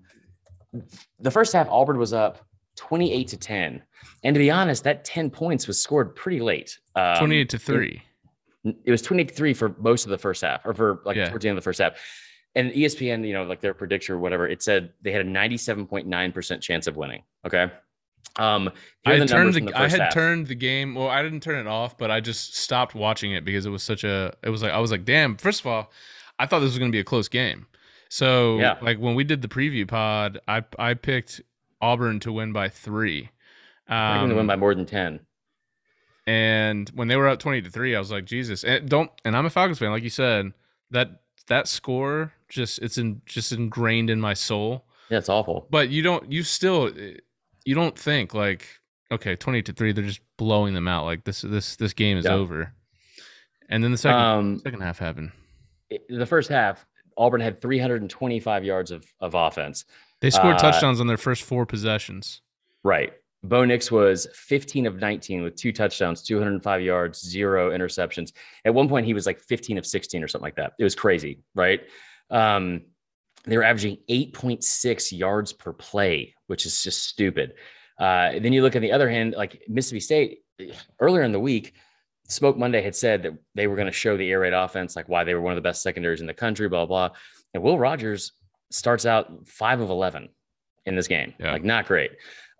the 1.20 1.30
first 1.30 1.52
half, 1.52 1.68
Auburn 1.68 1.98
was 1.98 2.12
up 2.12 2.44
twenty 2.76 3.12
eight 3.12 3.28
to 3.28 3.36
ten, 3.36 3.82
and 4.22 4.34
to 4.34 4.38
be 4.38 4.50
honest, 4.50 4.84
that 4.84 5.04
ten 5.04 5.30
points 5.30 5.66
was 5.66 5.80
scored 5.82 6.14
pretty 6.16 6.40
late. 6.40 6.78
Um, 6.96 7.16
28 7.18 7.48
to 7.50 7.58
three. 7.58 8.02
it 8.84 8.90
was 8.90 9.02
23 9.02 9.52
for 9.54 9.74
most 9.78 10.04
of 10.04 10.10
the 10.10 10.18
first 10.18 10.42
half 10.42 10.64
or 10.64 10.72
for 10.74 11.00
like 11.04 11.16
Yeah. 11.16 11.28
towards 11.28 11.42
the 11.42 11.48
end 11.48 11.58
of 11.58 11.62
the 11.62 11.66
first 11.66 11.80
half. 11.80 11.92
And 12.54 12.70
ESPN, 12.72 13.26
you 13.26 13.32
know, 13.34 13.42
like 13.42 13.60
their 13.60 13.74
predictor 13.74 14.14
or 14.14 14.18
whatever, 14.18 14.46
it 14.48 14.62
said 14.62 14.92
they 15.02 15.10
had 15.10 15.22
a 15.26 15.28
97.9% 15.28 16.60
chance 16.60 16.86
of 16.86 16.96
winning. 16.96 17.22
Okay. 17.44 17.70
Um, 18.36 18.70
I 19.04 19.18
the 19.18 19.26
turned 19.26 19.54
the, 19.54 19.60
the 19.60 19.76
I 19.78 19.88
had 19.88 20.00
half. 20.00 20.14
turned 20.14 20.46
the 20.46 20.54
game. 20.54 20.94
Well, 20.94 21.08
I 21.08 21.22
didn't 21.22 21.40
turn 21.40 21.58
it 21.58 21.68
off, 21.68 21.98
but 21.98 22.10
I 22.10 22.20
just 22.20 22.56
stopped 22.56 22.94
watching 22.94 23.32
it 23.32 23.44
because 23.44 23.66
it 23.66 23.70
was 23.70 23.82
such 23.82 24.02
a. 24.04 24.32
It 24.42 24.50
was 24.50 24.62
like 24.62 24.72
I 24.72 24.78
was 24.78 24.90
like, 24.90 25.04
damn. 25.04 25.36
First 25.36 25.60
of 25.60 25.66
all, 25.66 25.92
I 26.38 26.46
thought 26.46 26.60
this 26.60 26.70
was 26.70 26.78
going 26.78 26.90
to 26.90 26.94
be 26.96 27.00
a 27.00 27.04
close 27.04 27.28
game. 27.28 27.66
So 28.08 28.58
Yeah. 28.58 28.76
like 28.82 28.98
when 28.98 29.14
we 29.14 29.24
did 29.24 29.42
the 29.42 29.48
preview 29.48 29.86
pod, 29.86 30.40
I 30.48 30.62
I 30.78 30.94
picked 30.94 31.42
Auburn 31.84 32.18
to 32.20 32.32
win 32.32 32.52
by 32.52 32.68
three. 32.70 33.30
They're 33.88 33.98
going 34.18 34.28
to 34.30 34.34
Um, 34.34 34.36
win 34.36 34.46
by 34.46 34.56
more 34.56 34.74
than 34.74 34.86
10. 34.86 35.20
and 36.26 36.88
when 36.94 37.08
they 37.08 37.16
were 37.16 37.28
up 37.28 37.38
twenty 37.38 37.60
to 37.62 37.70
three, 37.70 37.94
I 37.94 37.98
was 37.98 38.10
like, 38.10 38.24
Jesus. 38.24 38.64
And 38.64 38.88
don't. 38.88 39.10
And 39.24 39.36
I'm 39.36 39.44
a 39.46 39.50
Falcons 39.50 39.78
fan, 39.78 39.90
like 39.90 40.02
you 40.02 40.10
said. 40.10 40.52
That 40.90 41.20
that 41.48 41.68
score 41.68 42.32
just 42.48 42.78
it's 42.78 42.96
in 42.98 43.20
just 43.26 43.52
ingrained 43.52 44.08
in 44.10 44.20
my 44.20 44.32
soul. 44.34 44.86
Yeah, 45.10 45.18
it's 45.18 45.28
awful. 45.28 45.66
But 45.70 45.90
you 45.90 46.02
don't. 46.02 46.30
You 46.32 46.42
still. 46.42 46.90
You 47.66 47.74
don't 47.74 47.98
think 47.98 48.32
like 48.34 48.66
okay, 49.12 49.36
twenty 49.36 49.60
to 49.62 49.72
three. 49.72 49.92
They're 49.92 50.04
just 50.04 50.20
blowing 50.38 50.72
them 50.74 50.88
out. 50.88 51.04
Like 51.04 51.24
this. 51.24 51.42
This. 51.42 51.76
This 51.76 51.92
game 51.92 52.16
is 52.16 52.24
Yeah. 52.24 52.32
over. 52.34 52.72
And 53.68 53.82
then 53.84 53.90
the 53.92 53.98
second 53.98 54.20
Um, 54.20 54.58
second 54.60 54.80
half 54.80 54.98
happened. 54.98 55.32
the 56.08 56.26
first 56.26 56.48
half, 56.50 56.86
Auburn 57.16 57.40
had 57.40 57.60
325 57.62 58.62
yards 58.64 58.90
of, 58.90 59.04
of 59.20 59.34
offense. 59.34 59.84
They 60.24 60.30
scored 60.30 60.56
uh, 60.56 60.58
touchdowns 60.58 61.00
on 61.00 61.06
their 61.06 61.18
first 61.18 61.42
four 61.42 61.66
possessions. 61.66 62.40
Right. 62.82 63.12
Bo 63.42 63.66
Nix 63.66 63.92
was 63.92 64.26
15 64.32 64.86
of 64.86 64.96
19 64.96 65.42
with 65.42 65.54
two 65.54 65.70
touchdowns, 65.70 66.22
205 66.22 66.80
yards, 66.80 67.20
zero 67.20 67.76
interceptions. 67.76 68.32
At 68.64 68.72
one 68.72 68.88
point, 68.88 69.04
he 69.04 69.12
was 69.12 69.26
like 69.26 69.38
15 69.38 69.76
of 69.76 69.84
16 69.84 70.24
or 70.24 70.28
something 70.28 70.44
like 70.44 70.56
that. 70.56 70.72
It 70.78 70.84
was 70.84 70.94
crazy, 70.94 71.42
right? 71.54 71.82
Um, 72.30 72.86
they 73.44 73.58
were 73.58 73.64
averaging 73.64 73.98
8.6 74.08 75.12
yards 75.12 75.52
per 75.52 75.74
play, 75.74 76.34
which 76.46 76.64
is 76.64 76.82
just 76.82 77.06
stupid. 77.06 77.52
Uh, 77.98 78.38
then 78.38 78.54
you 78.54 78.62
look 78.62 78.76
on 78.76 78.82
the 78.82 78.92
other 78.92 79.10
hand, 79.10 79.34
like 79.36 79.62
Mississippi 79.68 80.00
State 80.00 80.38
earlier 81.00 81.22
in 81.22 81.32
the 81.32 81.38
week, 81.38 81.74
Smoke 82.28 82.56
Monday 82.56 82.80
had 82.80 82.96
said 82.96 83.24
that 83.24 83.34
they 83.54 83.66
were 83.66 83.76
going 83.76 83.88
to 83.88 83.92
show 83.92 84.16
the 84.16 84.30
air 84.30 84.40
raid 84.40 84.54
offense, 84.54 84.96
like 84.96 85.10
why 85.10 85.22
they 85.22 85.34
were 85.34 85.42
one 85.42 85.52
of 85.52 85.56
the 85.56 85.68
best 85.68 85.82
secondaries 85.82 86.22
in 86.22 86.26
the 86.26 86.32
country, 86.32 86.66
blah, 86.66 86.86
blah. 86.86 87.10
And 87.52 87.62
Will 87.62 87.78
Rogers 87.78 88.32
starts 88.74 89.06
out 89.06 89.46
five 89.46 89.80
of 89.80 89.90
11 89.90 90.28
in 90.86 90.96
this 90.96 91.08
game, 91.08 91.34
Yeah. 91.38 91.52
like 91.52 91.64
not 91.64 91.86
great. 91.86 92.12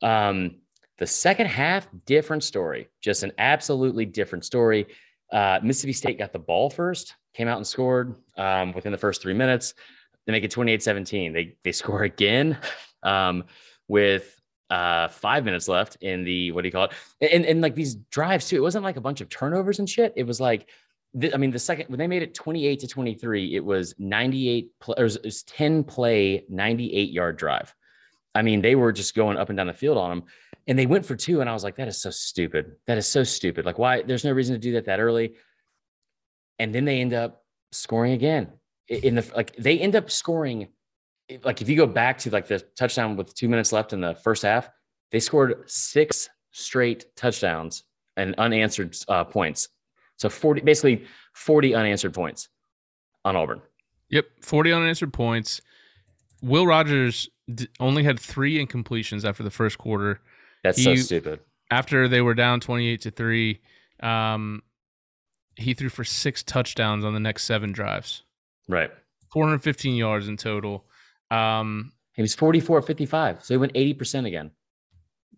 Um, 0.03 0.57
the 0.99 1.07
second 1.07 1.47
half, 1.47 1.89
different 2.07 2.45
story, 2.45 2.89
just 3.01 3.23
an 3.25 3.33
absolutely 3.39 4.07
different 4.07 4.45
story. 4.45 4.87
Uh, 5.33 5.59
Mississippi 5.63 5.93
State 5.93 6.19
got 6.19 6.33
the 6.33 6.39
ball 6.39 6.71
first, 6.71 7.17
came 7.35 7.49
out 7.49 7.57
and 7.57 7.67
scored 7.67 8.15
um, 8.37 8.73
within 8.73 8.93
the 8.93 8.99
first 8.99 9.21
three 9.21 9.35
minutes. 9.35 9.75
They 10.27 10.33
make 10.33 10.45
it 10.45 10.51
28 10.53 10.83
17. 10.83 11.33
They, 11.33 11.57
they 11.65 11.73
score 11.83 12.05
again 12.05 12.57
um, 13.03 13.45
with 13.89 14.41
uh, 14.71 15.09
five 15.09 15.45
minutes 15.45 15.69
left 15.69 15.97
in 16.01 16.25
the, 16.25 16.53
what 16.53 16.63
do 16.63 16.69
you 16.69 16.73
call 16.73 16.85
it? 16.85 16.93
And, 17.21 17.45
and 17.45 17.61
like 17.61 17.75
these 17.75 17.97
drives 17.97 18.49
too, 18.49 18.57
it 18.57 18.63
wasn't 18.63 18.85
like 18.85 18.97
a 18.97 19.01
bunch 19.01 19.21
of 19.21 19.29
turnovers 19.29 19.81
and 19.81 19.91
shit. 19.91 20.13
It 20.17 20.27
was 20.27 20.41
like, 20.41 20.69
I 21.33 21.37
mean, 21.37 21.51
the 21.51 21.59
second, 21.59 21.87
when 21.89 21.99
they 21.99 22.09
made 22.09 22.23
it 22.23 22.35
28 22.35 22.81
to 22.81 22.89
23, 22.89 23.55
it 23.55 23.65
was 23.65 23.95
98, 23.99 24.71
pl- 24.81 24.95
it 24.95 25.03
was, 25.03 25.17
it 25.17 25.25
was 25.25 25.43
10 25.45 25.85
play, 25.85 26.45
98 26.49 27.11
yard 27.11 27.37
drive. 27.37 27.75
I 28.35 28.43
mean, 28.43 28.63
they 28.63 28.75
were 28.75 28.91
just 28.93 29.15
going 29.15 29.37
up 29.37 29.49
and 29.49 29.57
down 29.57 29.69
the 29.69 29.73
field 29.73 29.97
on 29.97 30.11
them 30.11 30.25
and 30.67 30.79
they 30.79 30.87
went 30.87 31.05
for 31.05 31.17
two. 31.17 31.41
And 31.41 31.51
I 31.51 31.53
was 31.53 31.65
like, 31.65 31.77
that 31.77 31.89
is 31.89 32.01
so 32.01 32.11
stupid. 32.11 32.73
That 32.87 32.99
is 32.99 33.07
so 33.07 33.25
stupid. 33.25 33.65
Like, 33.65 33.79
why? 33.79 34.03
There's 34.03 34.25
no 34.25 34.33
reason 34.33 34.55
to 34.55 34.59
do 34.59 34.73
that 34.73 34.87
that 34.87 35.01
early. 35.01 35.35
And 36.59 36.75
then 36.75 36.85
they 36.85 37.01
end 37.01 37.13
up 37.13 37.43
scoring 37.73 38.13
again 38.13 38.53
in 38.89 39.17
the 39.17 39.31
like. 39.35 39.55
They 39.57 39.79
end 39.79 39.97
up 39.97 40.11
scoring. 40.11 40.69
Like, 41.43 41.63
if 41.63 41.69
you 41.69 41.77
go 41.77 41.87
back 41.87 42.19
to 42.19 42.31
like 42.31 42.47
the 42.47 42.61
touchdown 42.77 43.17
with 43.17 43.35
two 43.35 43.49
minutes 43.49 43.73
left 43.73 43.93
in 43.93 44.01
the 44.01 44.15
first 44.15 44.43
half, 44.43 44.71
they 45.11 45.21
scored 45.21 45.65
six 45.67 46.29
straight 46.53 47.07
touchdowns 47.17 47.85
and 48.17 48.35
unanswered 48.37 48.97
uh, 49.09 49.25
points. 49.25 49.69
So 50.17 50.29
40, 50.29 50.61
basically 50.63 51.05
40 51.35 51.75
unanswered 51.75 52.15
points 52.15 52.49
on 53.25 53.37
Auburn. 53.37 53.61
Yep, 54.11 54.27
forty 54.43 54.73
unanswered 54.73 55.13
points. 55.13 55.61
Will 56.43 56.67
Rogers 56.67 57.29
d- 57.53 57.67
only 57.81 58.05
had 58.05 58.21
three 58.21 58.65
incompletions 58.65 59.25
after 59.25 59.43
the 59.43 59.51
first 59.51 59.79
quarter. 59.79 60.21
That's 60.63 60.83
so 60.83 60.95
stupid. 60.95 61.41
After 61.71 62.07
they 62.07 62.21
were 62.21 62.35
down 62.35 62.61
twenty-eight 62.61 63.01
to 63.01 63.11
three, 63.11 63.61
um, 64.01 64.63
he 65.57 65.75
threw 65.75 65.89
for 65.89 66.05
six 66.05 66.43
touchdowns 66.43 67.05
on 67.05 67.15
the 67.15 67.21
next 67.21 67.45
seven 67.45 67.73
drives. 67.73 68.23
Right. 68.69 68.91
415 69.33 69.97
yards 69.97 70.29
in 70.29 70.37
total. 70.37 70.85
Um, 71.31 71.93
he 72.13 72.23
was 72.23 72.35
44 72.37 72.83
55, 72.83 73.45
so 73.45 73.55
he 73.55 73.59
went 73.59 73.75
80% 73.75 74.27
again. 74.27 74.53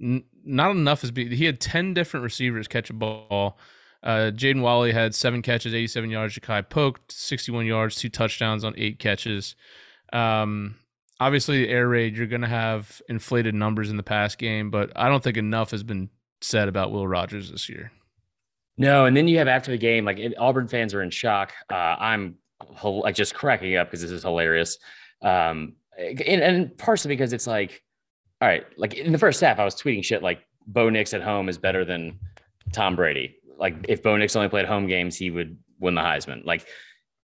N- 0.02 0.24
not 0.44 0.72
enough 0.72 1.02
is 1.02 1.10
be. 1.10 1.34
He 1.34 1.46
had 1.46 1.60
10 1.60 1.94
different 1.94 2.24
receivers 2.24 2.68
catch 2.68 2.90
a 2.90 2.92
ball. 2.92 3.58
Uh, 4.06 4.30
Jaden 4.30 4.62
Walley 4.62 4.92
had 4.92 5.16
seven 5.16 5.42
catches, 5.42 5.74
87 5.74 6.08
yards. 6.10 6.38
Makai 6.38 6.68
poked 6.68 7.10
61 7.10 7.66
yards, 7.66 7.96
two 7.96 8.08
touchdowns 8.08 8.62
on 8.62 8.72
eight 8.76 9.00
catches. 9.00 9.56
Um, 10.12 10.76
obviously, 11.18 11.66
the 11.66 11.68
air 11.70 11.88
raid, 11.88 12.16
you're 12.16 12.28
going 12.28 12.42
to 12.42 12.46
have 12.46 13.02
inflated 13.08 13.56
numbers 13.56 13.90
in 13.90 13.96
the 13.96 14.04
pass 14.04 14.36
game, 14.36 14.70
but 14.70 14.92
I 14.94 15.08
don't 15.08 15.24
think 15.24 15.36
enough 15.36 15.72
has 15.72 15.82
been 15.82 16.08
said 16.40 16.68
about 16.68 16.92
Will 16.92 17.08
Rogers 17.08 17.50
this 17.50 17.68
year. 17.68 17.90
No, 18.78 19.06
and 19.06 19.16
then 19.16 19.26
you 19.26 19.38
have 19.38 19.48
after 19.48 19.72
the 19.72 19.78
game, 19.78 20.04
like 20.04 20.18
it, 20.18 20.34
Auburn 20.38 20.68
fans 20.68 20.94
are 20.94 21.02
in 21.02 21.10
shock. 21.10 21.52
Uh, 21.68 21.96
I'm 21.98 22.36
like 22.84 23.16
just 23.16 23.34
cracking 23.34 23.74
up 23.74 23.88
because 23.88 24.02
this 24.02 24.12
is 24.12 24.22
hilarious. 24.22 24.78
Um, 25.20 25.74
and, 25.98 26.20
and 26.20 26.78
partially 26.78 27.08
because 27.08 27.32
it's 27.32 27.48
like, 27.48 27.82
all 28.40 28.46
right, 28.46 28.64
like 28.76 28.94
in 28.94 29.10
the 29.10 29.18
first 29.18 29.40
half, 29.40 29.58
I 29.58 29.64
was 29.64 29.74
tweeting 29.74 30.04
shit 30.04 30.22
like 30.22 30.46
Bo 30.68 30.90
Nix 30.90 31.12
at 31.12 31.22
home 31.22 31.48
is 31.48 31.58
better 31.58 31.84
than 31.84 32.20
Tom 32.72 32.94
Brady. 32.94 33.34
Like 33.58 33.86
if 33.88 34.02
Bo 34.02 34.16
Nix 34.16 34.36
only 34.36 34.48
played 34.48 34.66
home 34.66 34.86
games, 34.86 35.16
he 35.16 35.30
would 35.30 35.58
win 35.78 35.94
the 35.94 36.00
Heisman. 36.00 36.44
Like, 36.44 36.66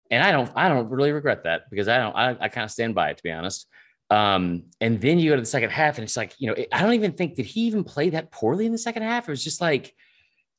and 0.09 0.23
I 0.23 0.31
don't, 0.31 0.51
I 0.55 0.69
don't 0.69 0.89
really 0.89 1.11
regret 1.11 1.43
that 1.43 1.69
because 1.69 1.87
I 1.87 1.97
don't, 1.97 2.15
I, 2.15 2.35
I 2.39 2.49
kind 2.49 2.65
of 2.65 2.71
stand 2.71 2.95
by 2.95 3.09
it 3.09 3.17
to 3.17 3.23
be 3.23 3.31
honest. 3.31 3.67
Um, 4.09 4.63
and 4.81 4.99
then 4.99 5.19
you 5.19 5.29
go 5.29 5.35
to 5.35 5.41
the 5.41 5.45
second 5.45 5.69
half, 5.69 5.97
and 5.97 6.03
it's 6.03 6.17
like, 6.17 6.33
you 6.37 6.47
know, 6.47 6.65
I 6.73 6.81
don't 6.81 6.95
even 6.95 7.13
think 7.13 7.35
did 7.35 7.45
he 7.45 7.61
even 7.61 7.85
play 7.85 8.09
that 8.09 8.29
poorly 8.29 8.65
in 8.65 8.73
the 8.73 8.77
second 8.77 9.03
half. 9.03 9.27
It 9.27 9.31
was 9.31 9.43
just 9.43 9.61
like, 9.61 9.95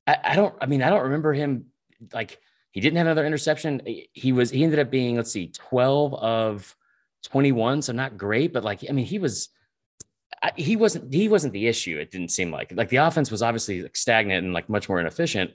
I, 0.06 0.16
I 0.24 0.36
don't, 0.36 0.54
I 0.60 0.66
mean, 0.66 0.82
I 0.82 0.88
don't 0.88 1.02
remember 1.02 1.34
him 1.34 1.66
like 2.14 2.38
he 2.70 2.80
didn't 2.80 2.96
have 2.96 3.06
another 3.06 3.26
interception. 3.26 3.82
He 4.12 4.32
was, 4.32 4.50
he 4.50 4.64
ended 4.64 4.78
up 4.78 4.90
being, 4.90 5.16
let's 5.16 5.30
see, 5.30 5.48
12 5.48 6.14
of 6.14 6.76
21. 7.24 7.82
So 7.82 7.92
not 7.92 8.16
great, 8.16 8.54
but 8.54 8.64
like, 8.64 8.84
I 8.88 8.92
mean, 8.92 9.04
he 9.04 9.18
was, 9.18 9.50
he 10.56 10.76
wasn't, 10.76 11.12
he 11.12 11.28
wasn't 11.28 11.52
the 11.52 11.66
issue. 11.66 11.98
It 11.98 12.10
didn't 12.10 12.30
seem 12.30 12.50
like, 12.50 12.72
like 12.72 12.88
the 12.88 12.96
offense 12.96 13.30
was 13.30 13.42
obviously 13.42 13.82
like 13.82 13.96
stagnant 13.96 14.44
and 14.44 14.52
like 14.52 14.68
much 14.68 14.88
more 14.88 15.00
inefficient. 15.00 15.52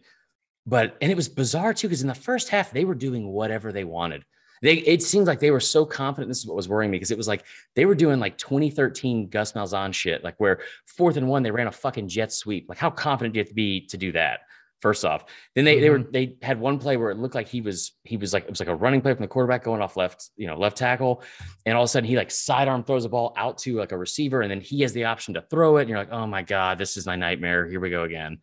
But, 0.66 0.98
and 1.02 1.12
it 1.12 1.16
was 1.16 1.30
bizarre 1.30 1.74
too, 1.74 1.88
because 1.88 2.02
in 2.02 2.08
the 2.08 2.16
first 2.16 2.50
half, 2.50 2.72
they 2.72 2.86
were 2.86 2.96
doing 2.96 3.28
whatever 3.28 3.72
they 3.72 3.84
wanted. 3.84 4.24
They, 4.62 4.76
it 4.76 5.04
seemed 5.04 5.28
like 5.28 5.40
they 5.40 5.52
were 5.52 5.60
so 5.60 5.86
confident. 5.86 6.30
This 6.30 6.40
is 6.40 6.48
what 6.48 6.56
was 6.56 6.68
worrying 6.68 6.92
me 6.92 6.98
because 6.98 7.12
it 7.12 7.18
was 7.18 7.28
like 7.28 7.44
they 7.76 7.86
were 7.86 7.96
doing 7.96 8.20
like 8.20 8.38
2013 8.38 9.30
Gus 9.30 9.54
Malzahn 9.54 9.94
shit, 9.94 10.24
like 10.24 10.36
where 10.40 10.62
fourth 10.86 11.18
and 11.18 11.28
one, 11.28 11.44
they 11.44 11.52
ran 11.52 11.68
a 11.68 11.72
fucking 11.72 12.08
jet 12.08 12.34
sweep. 12.34 12.68
Like, 12.68 12.78
how 12.78 12.90
confident 12.90 13.34
do 13.34 13.38
you 13.38 13.42
have 13.42 13.50
to 13.50 13.56
be 13.56 13.82
to 13.88 13.98
do 13.98 14.12
that? 14.14 14.42
First 14.82 15.06
off. 15.06 15.26
Then 15.56 15.66
they 15.66 15.76
mm-hmm. 15.76 15.82
they 15.82 15.90
were 15.90 16.00
mm-hmm. 16.00 16.12
they 16.12 16.36
had 16.42 16.60
one 16.60 16.80
play 16.80 16.98
where 16.98 17.12
it 17.12 17.18
looked 17.18 17.36
like 17.36 17.48
he 17.48 17.62
was 17.62 17.94
he 18.04 18.18
was 18.18 18.34
like 18.34 18.44
it 18.44 18.50
was 18.50 18.60
like 18.60 18.70
a 18.70 18.76
running 18.76 19.02
play 19.02 19.14
from 19.14 19.22
the 19.22 19.28
quarterback 19.28 19.64
going 19.64 19.82
off 19.82 19.98
left, 19.98 20.30
you 20.36 20.48
know, 20.48 20.58
left 20.58 20.78
tackle. 20.78 21.24
And 21.66 21.76
all 21.76 21.84
of 21.84 21.88
a 21.88 21.90
sudden 21.90 22.10
he 22.10 22.16
like 22.16 22.32
sidearm 22.32 22.84
throws 22.84 23.06
a 23.06 23.10
ball 23.10 23.34
out 23.38 23.58
to 23.60 23.78
like 23.78 23.92
a 23.92 23.98
receiver, 23.98 24.42
and 24.42 24.52
then 24.52 24.62
he 24.62 24.82
has 24.82 24.94
the 24.94 25.06
option 25.06 25.34
to 25.36 25.42
throw 25.42 25.78
it. 25.78 25.82
And 25.82 25.90
you're 25.90 26.00
like, 26.00 26.12
oh 26.12 26.28
my 26.28 26.44
God, 26.44 26.78
this 26.78 26.98
is 26.98 27.06
my 27.06 27.16
nightmare. 27.16 27.68
Here 27.68 27.80
we 27.80 27.90
go 27.90 28.04
again. 28.04 28.40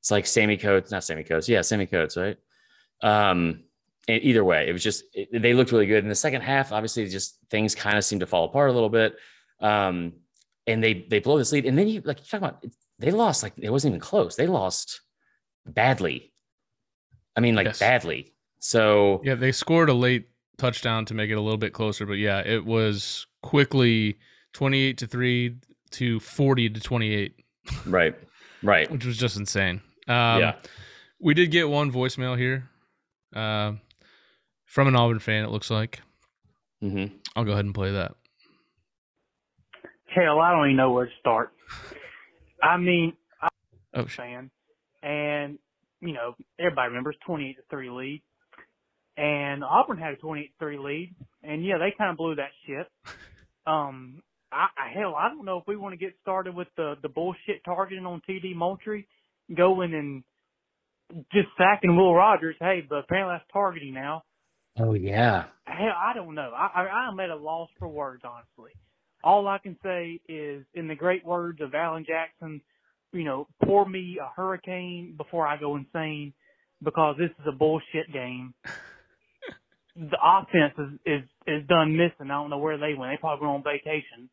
It's 0.00 0.10
like 0.10 0.26
Sammy 0.26 0.56
Coates, 0.56 0.90
not 0.90 1.04
Sammy 1.04 1.24
Coates. 1.24 1.48
Yeah, 1.48 1.60
Sammy 1.60 1.86
Coates, 1.86 2.16
right? 2.16 2.36
Um, 3.02 3.64
and 4.08 4.20
either 4.22 4.44
way, 4.44 4.68
it 4.68 4.72
was 4.72 4.82
just 4.82 5.04
it, 5.14 5.40
they 5.40 5.54
looked 5.54 5.72
really 5.72 5.86
good. 5.86 6.02
In 6.02 6.08
the 6.08 6.14
second 6.14 6.42
half, 6.42 6.72
obviously, 6.72 7.08
just 7.08 7.38
things 7.50 7.74
kind 7.74 7.96
of 7.96 8.04
seemed 8.04 8.20
to 8.20 8.26
fall 8.26 8.46
apart 8.46 8.70
a 8.70 8.72
little 8.72 8.88
bit. 8.88 9.14
Um, 9.60 10.14
and 10.66 10.82
they 10.82 11.06
they 11.08 11.20
blow 11.20 11.38
this 11.38 11.52
lead, 11.52 11.66
and 11.66 11.78
then 11.78 11.88
you 11.88 12.02
like 12.04 12.18
you 12.18 12.26
talk 12.26 12.40
about 12.40 12.64
they 12.98 13.10
lost 13.10 13.42
like 13.42 13.52
it 13.58 13.70
wasn't 13.70 13.92
even 13.92 14.00
close. 14.00 14.36
They 14.36 14.46
lost 14.46 15.01
badly. 15.66 16.32
I 17.36 17.40
mean, 17.40 17.54
like 17.54 17.66
yes. 17.66 17.78
badly. 17.78 18.32
So 18.58 19.20
yeah, 19.24 19.34
they 19.34 19.52
scored 19.52 19.88
a 19.88 19.94
late 19.94 20.28
touchdown 20.58 21.04
to 21.06 21.14
make 21.14 21.30
it 21.30 21.34
a 21.34 21.40
little 21.40 21.58
bit 21.58 21.72
closer, 21.72 22.06
but 22.06 22.14
yeah, 22.14 22.40
it 22.40 22.64
was 22.64 23.26
quickly 23.42 24.18
twenty-eight 24.52 24.98
to 24.98 25.06
three 25.06 25.56
to 25.92 26.20
forty 26.20 26.68
to 26.68 26.80
twenty-eight. 26.80 27.36
Right, 27.86 28.14
right, 28.62 28.90
which 28.90 29.04
was 29.04 29.16
just 29.16 29.36
insane. 29.36 29.80
Um, 30.08 30.40
yeah, 30.40 30.54
we 31.20 31.34
did 31.34 31.50
get 31.50 31.68
one 31.68 31.90
voicemail 31.90 32.36
here 32.38 32.68
uh, 33.34 33.72
from 34.66 34.88
an 34.88 34.96
Auburn 34.96 35.18
fan. 35.18 35.44
It 35.44 35.50
looks 35.50 35.70
like. 35.70 36.00
Mm-hmm. 36.82 37.14
I'll 37.36 37.44
go 37.44 37.52
ahead 37.52 37.64
and 37.64 37.74
play 37.74 37.92
that. 37.92 38.14
Hell, 40.06 40.40
I 40.40 40.52
don't 40.52 40.66
even 40.66 40.76
know 40.76 40.92
where 40.92 41.06
to 41.06 41.12
start. 41.20 41.52
I 42.62 42.76
mean, 42.76 43.14
I'm 43.40 43.50
oh, 43.94 44.04
fan 44.04 44.50
and 45.02 45.58
you 46.00 46.12
know 46.12 46.34
everybody 46.58 46.88
remembers 46.88 47.16
28 47.26 47.56
to 47.56 47.62
three 47.70 47.90
lead, 47.90 48.22
and 49.16 49.64
Auburn 49.64 49.98
had 49.98 50.14
a 50.14 50.16
28 50.16 50.46
to 50.46 50.52
three 50.58 50.78
lead, 50.78 51.14
and 51.42 51.64
yeah, 51.64 51.78
they 51.78 51.94
kind 51.96 52.10
of 52.10 52.16
blew 52.16 52.36
that 52.36 52.50
shit. 52.66 52.86
Um, 53.64 54.24
I, 54.50 54.66
I 54.76 54.92
hell, 54.92 55.14
I 55.14 55.28
don't 55.28 55.44
know 55.44 55.58
if 55.58 55.68
we 55.68 55.76
want 55.76 55.92
to 55.92 55.96
get 55.96 56.14
started 56.20 56.52
with 56.52 56.66
the 56.76 56.94
the 57.00 57.08
bullshit 57.08 57.64
targeting 57.64 58.04
on 58.06 58.20
TD 58.28 58.56
Moultrie, 58.56 59.06
going 59.54 59.94
and 59.94 60.24
just 61.32 61.48
sacking 61.56 61.96
Will 61.96 62.14
Rogers. 62.14 62.56
Hey, 62.58 62.84
but 62.88 62.96
apparently 62.96 63.36
that's 63.36 63.52
targeting 63.52 63.94
now. 63.94 64.24
Oh 64.78 64.94
yeah. 64.94 65.44
Hell, 65.64 65.94
I 65.96 66.12
don't 66.14 66.34
know. 66.34 66.50
I, 66.56 66.82
I 66.82 66.88
I'm 66.88 67.20
at 67.20 67.30
a 67.30 67.36
loss 67.36 67.68
for 67.78 67.88
words, 67.88 68.22
honestly. 68.24 68.72
All 69.24 69.46
I 69.46 69.58
can 69.58 69.76
say 69.84 70.20
is, 70.28 70.64
in 70.74 70.88
the 70.88 70.96
great 70.96 71.24
words 71.24 71.60
of 71.60 71.74
Alan 71.74 72.04
Jackson, 72.04 72.60
you 73.12 73.24
know, 73.24 73.46
pour 73.64 73.88
me 73.88 74.18
a 74.20 74.28
hurricane 74.34 75.14
before 75.16 75.46
I 75.46 75.58
go 75.58 75.76
insane 75.76 76.32
because 76.82 77.16
this 77.18 77.30
is 77.30 77.46
a 77.46 77.52
bullshit 77.52 78.12
game. 78.12 78.54
the 79.96 80.18
offense 80.22 80.74
is, 80.78 80.98
is 81.04 81.28
is 81.46 81.68
done 81.68 81.96
missing. 81.96 82.30
I 82.30 82.34
don't 82.34 82.50
know 82.50 82.58
where 82.58 82.78
they 82.78 82.94
went. 82.94 83.12
They 83.12 83.20
probably 83.20 83.46
went 83.46 83.56
on 83.56 83.72
vacation. 83.72 84.30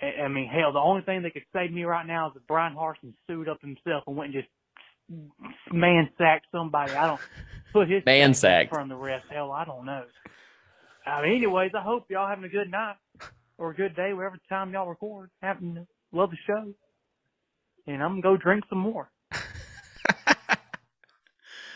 I, 0.00 0.24
I 0.24 0.28
mean, 0.28 0.46
hell, 0.48 0.72
the 0.72 0.78
only 0.78 1.02
thing 1.02 1.22
that 1.22 1.32
could 1.32 1.42
save 1.52 1.72
me 1.72 1.84
right 1.84 2.06
now 2.06 2.28
is 2.28 2.34
if 2.36 2.46
Bryan 2.46 2.76
Harsin 2.76 3.14
sued 3.26 3.48
up 3.48 3.60
himself 3.60 4.04
and 4.06 4.16
went 4.16 4.34
and 4.34 4.42
just 4.44 5.72
man 5.72 6.08
sacked 6.18 6.46
somebody. 6.52 6.92
I 6.92 7.06
don't 7.08 7.20
put 7.72 7.88
his 7.90 8.04
man 8.06 8.34
sacked 8.34 8.70
from 8.70 8.88
the 8.88 8.96
rest. 8.96 9.26
Hell, 9.30 9.50
I 9.52 9.64
don't 9.64 9.86
know. 9.86 10.04
I 11.06 11.22
mean, 11.22 11.36
anyways, 11.36 11.72
I 11.76 11.82
hope 11.82 12.04
y'all 12.10 12.28
having 12.28 12.44
a 12.44 12.48
good 12.48 12.70
night 12.70 12.96
or 13.56 13.70
a 13.70 13.74
good 13.74 13.96
day, 13.96 14.12
whatever 14.12 14.38
time 14.48 14.72
y'all 14.72 14.88
record. 14.88 15.30
Having 15.42 15.86
love 16.12 16.30
the 16.30 16.36
show 16.46 16.74
and 17.88 18.02
I'm 18.02 18.20
gonna 18.20 18.22
go 18.22 18.36
drink 18.36 18.64
some 18.68 18.78
more. 18.78 19.10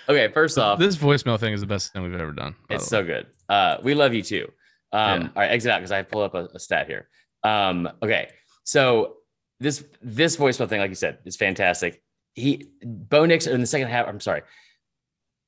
okay, 0.09 0.29
first 0.33 0.59
off, 0.59 0.79
this 0.79 0.96
voicemail 0.96 1.40
thing 1.40 1.53
is 1.53 1.61
the 1.61 1.66
best 1.66 1.92
thing 1.92 2.03
we've 2.03 2.14
ever 2.14 2.33
done. 2.33 2.55
It's 2.70 2.87
so 2.87 3.03
good. 3.03 3.27
Uh, 3.48 3.79
we 3.83 3.94
love 3.94 4.14
you 4.14 4.22
too. 4.22 4.51
Um, 4.92 5.22
yeah. 5.22 5.29
All 5.29 5.42
right, 5.42 5.51
exit 5.51 5.72
out 5.72 5.79
because 5.79 5.92
I 5.92 6.03
pull 6.03 6.22
up 6.22 6.35
a, 6.35 6.48
a 6.55 6.59
stat 6.61 6.87
here. 6.87 7.09
Um, 7.42 7.88
okay, 8.03 8.29
so 8.64 9.16
this 9.59 9.85
this 10.03 10.37
voicemail 10.37 10.68
thing, 10.68 10.81
like 10.81 10.90
you 10.90 10.96
said, 10.96 11.18
is 11.25 11.37
fantastic. 11.37 12.03
He 12.35 12.66
Bo 12.85 13.25
Nix 13.25 13.46
in 13.46 13.61
the 13.61 13.66
second 13.66 13.88
half. 13.88 14.07
I'm 14.07 14.20
sorry. 14.20 14.42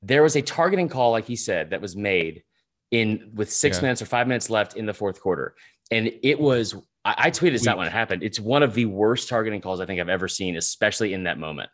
There 0.02 0.22
was 0.22 0.36
a 0.36 0.42
targeting 0.42 0.88
call, 0.88 1.12
like 1.12 1.26
he 1.26 1.36
said, 1.36 1.70
that 1.70 1.80
was 1.80 1.96
made 1.96 2.42
in 2.90 3.30
with 3.34 3.50
six 3.50 3.78
yeah. 3.78 3.82
minutes 3.82 4.02
or 4.02 4.06
five 4.06 4.28
minutes 4.28 4.50
left 4.50 4.76
in 4.76 4.86
the 4.86 4.94
fourth 4.94 5.20
quarter, 5.20 5.54
and 5.90 6.10
it 6.22 6.38
was 6.38 6.74
I, 7.04 7.14
I 7.18 7.30
tweeted 7.30 7.52
this 7.52 7.66
out 7.66 7.78
when 7.78 7.86
it 7.86 7.92
happened. 7.92 8.22
It's 8.22 8.40
one 8.40 8.62
of 8.62 8.74
the 8.74 8.86
worst 8.86 9.28
targeting 9.28 9.60
calls 9.60 9.80
I 9.80 9.86
think 9.86 10.00
I've 10.00 10.08
ever 10.08 10.28
seen, 10.28 10.56
especially 10.56 11.12
in 11.12 11.24
that 11.24 11.38
moment. 11.38 11.70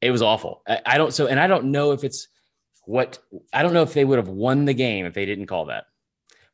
It 0.00 0.10
was 0.10 0.22
awful. 0.22 0.62
I, 0.66 0.80
I 0.86 0.98
don't 0.98 1.12
so, 1.12 1.26
and 1.26 1.38
I 1.38 1.46
don't 1.46 1.66
know 1.66 1.92
if 1.92 2.04
it's 2.04 2.28
what 2.86 3.18
I 3.52 3.62
don't 3.62 3.72
know 3.72 3.82
if 3.82 3.94
they 3.94 4.04
would 4.04 4.18
have 4.18 4.28
won 4.28 4.64
the 4.64 4.74
game 4.74 5.06
if 5.06 5.14
they 5.14 5.26
didn't 5.26 5.46
call 5.46 5.66
that. 5.66 5.84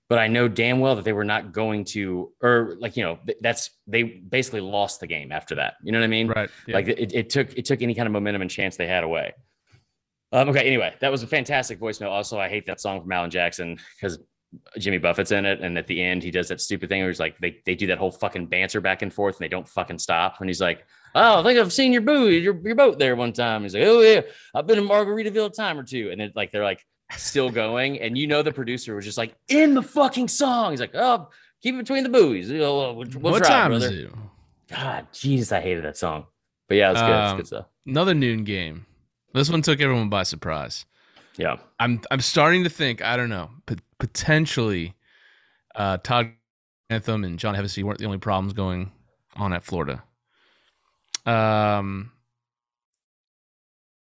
But 0.08 0.18
I 0.18 0.26
know 0.26 0.48
damn 0.48 0.80
well 0.80 0.96
that 0.96 1.04
they 1.04 1.12
were 1.12 1.24
not 1.24 1.52
going 1.52 1.84
to, 1.86 2.32
or 2.42 2.76
like 2.80 2.96
you 2.96 3.04
know, 3.04 3.20
that's 3.40 3.70
they 3.86 4.02
basically 4.02 4.60
lost 4.60 4.98
the 4.98 5.06
game 5.06 5.30
after 5.30 5.54
that. 5.54 5.74
You 5.84 5.92
know 5.92 6.00
what 6.00 6.04
I 6.04 6.08
mean? 6.08 6.26
Right. 6.26 6.50
Yeah. 6.66 6.74
Like 6.74 6.88
it, 6.88 7.14
it 7.14 7.30
took 7.30 7.56
it 7.56 7.64
took 7.64 7.80
any 7.80 7.94
kind 7.94 8.06
of 8.06 8.12
momentum 8.12 8.42
and 8.42 8.50
chance 8.50 8.76
they 8.76 8.88
had 8.88 9.04
away. 9.04 9.32
Um, 10.32 10.48
okay. 10.48 10.66
Anyway, 10.66 10.94
that 11.00 11.12
was 11.12 11.22
a 11.22 11.28
fantastic 11.28 11.78
voicemail. 11.78 12.10
Also, 12.10 12.40
I 12.40 12.48
hate 12.48 12.66
that 12.66 12.80
song 12.80 13.00
from 13.00 13.12
Alan 13.12 13.30
Jackson 13.30 13.78
because 13.96 14.18
Jimmy 14.78 14.98
Buffett's 14.98 15.30
in 15.32 15.44
it, 15.44 15.60
and 15.60 15.78
at 15.78 15.86
the 15.86 16.02
end 16.02 16.22
he 16.22 16.30
does 16.30 16.48
that 16.48 16.60
stupid 16.60 16.88
thing 16.88 17.00
where 17.00 17.10
he's 17.10 17.20
like 17.20 17.38
they 17.38 17.60
they 17.64 17.74
do 17.74 17.86
that 17.88 17.98
whole 17.98 18.10
fucking 18.10 18.46
banter 18.46 18.80
back 18.80 19.02
and 19.02 19.12
forth, 19.12 19.36
and 19.36 19.44
they 19.44 19.48
don't 19.48 19.68
fucking 19.68 19.98
stop. 19.98 20.40
And 20.40 20.48
he's 20.48 20.60
like, 20.60 20.84
"Oh, 21.14 21.40
I 21.40 21.42
think 21.42 21.58
I've 21.58 21.72
seen 21.72 21.92
your 21.92 22.02
buoy, 22.02 22.38
your, 22.38 22.58
your 22.60 22.74
boat 22.74 22.98
there 22.98 23.14
one 23.14 23.32
time." 23.32 23.62
He's 23.62 23.74
like, 23.74 23.84
"Oh 23.84 24.00
yeah, 24.00 24.22
I've 24.54 24.66
been 24.66 24.78
in 24.78 24.88
Margaritaville 24.88 25.46
a 25.46 25.50
time 25.50 25.78
or 25.78 25.84
two. 25.84 26.10
And 26.10 26.20
then 26.20 26.32
like 26.34 26.50
they're 26.50 26.64
like 26.64 26.84
still 27.16 27.50
going, 27.50 28.00
and 28.00 28.18
you 28.18 28.26
know 28.26 28.42
the 28.42 28.52
producer 28.52 28.96
was 28.96 29.04
just 29.04 29.18
like 29.18 29.36
in 29.48 29.74
the 29.74 29.82
fucking 29.82 30.28
song. 30.28 30.72
He's 30.72 30.80
like, 30.80 30.94
"Oh, 30.94 31.28
keep 31.62 31.74
it 31.74 31.78
between 31.78 32.02
the 32.02 32.10
buoys." 32.10 32.50
We'll, 32.50 32.96
we'll 32.96 33.32
what 33.32 33.44
time 33.44 33.70
brother. 33.70 33.86
is 33.86 33.92
it? 33.92 34.10
God, 34.68 35.06
Jesus, 35.12 35.52
I 35.52 35.60
hated 35.60 35.84
that 35.84 35.96
song. 35.96 36.26
But 36.68 36.76
yeah, 36.76 36.92
it's 36.92 37.00
good. 37.00 37.10
Um, 37.10 37.24
it's 37.24 37.36
good 37.36 37.46
stuff. 37.46 37.66
Another 37.86 38.14
noon 38.14 38.44
game. 38.44 38.86
This 39.32 39.50
one 39.50 39.62
took 39.62 39.80
everyone 39.80 40.08
by 40.08 40.24
surprise. 40.24 40.86
Yeah, 41.36 41.56
I'm 41.78 42.00
I'm 42.10 42.20
starting 42.20 42.64
to 42.64 42.70
think 42.70 43.02
I 43.02 43.16
don't 43.16 43.28
know, 43.28 43.50
but 43.66 43.80
potentially 44.00 44.94
uh, 45.76 45.98
Todd 45.98 46.32
Grantham 46.88 47.22
and 47.22 47.38
John 47.38 47.54
Hevesy 47.54 47.84
weren't 47.84 47.98
the 47.98 48.06
only 48.06 48.18
problems 48.18 48.52
going 48.52 48.90
on 49.36 49.52
at 49.52 49.62
Florida. 49.62 50.02
Um, 51.24 52.10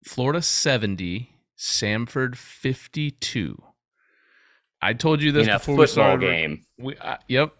Florida 0.04 0.40
70, 0.40 1.30
Samford 1.58 2.36
52. 2.36 3.62
I 4.80 4.94
told 4.94 5.20
you 5.20 5.32
this 5.32 5.46
in 5.46 5.52
before 5.52 5.76
we 5.76 5.86
started. 5.86 6.20
game. 6.20 6.64
We, 6.78 6.96
I, 6.98 7.18
yep, 7.26 7.52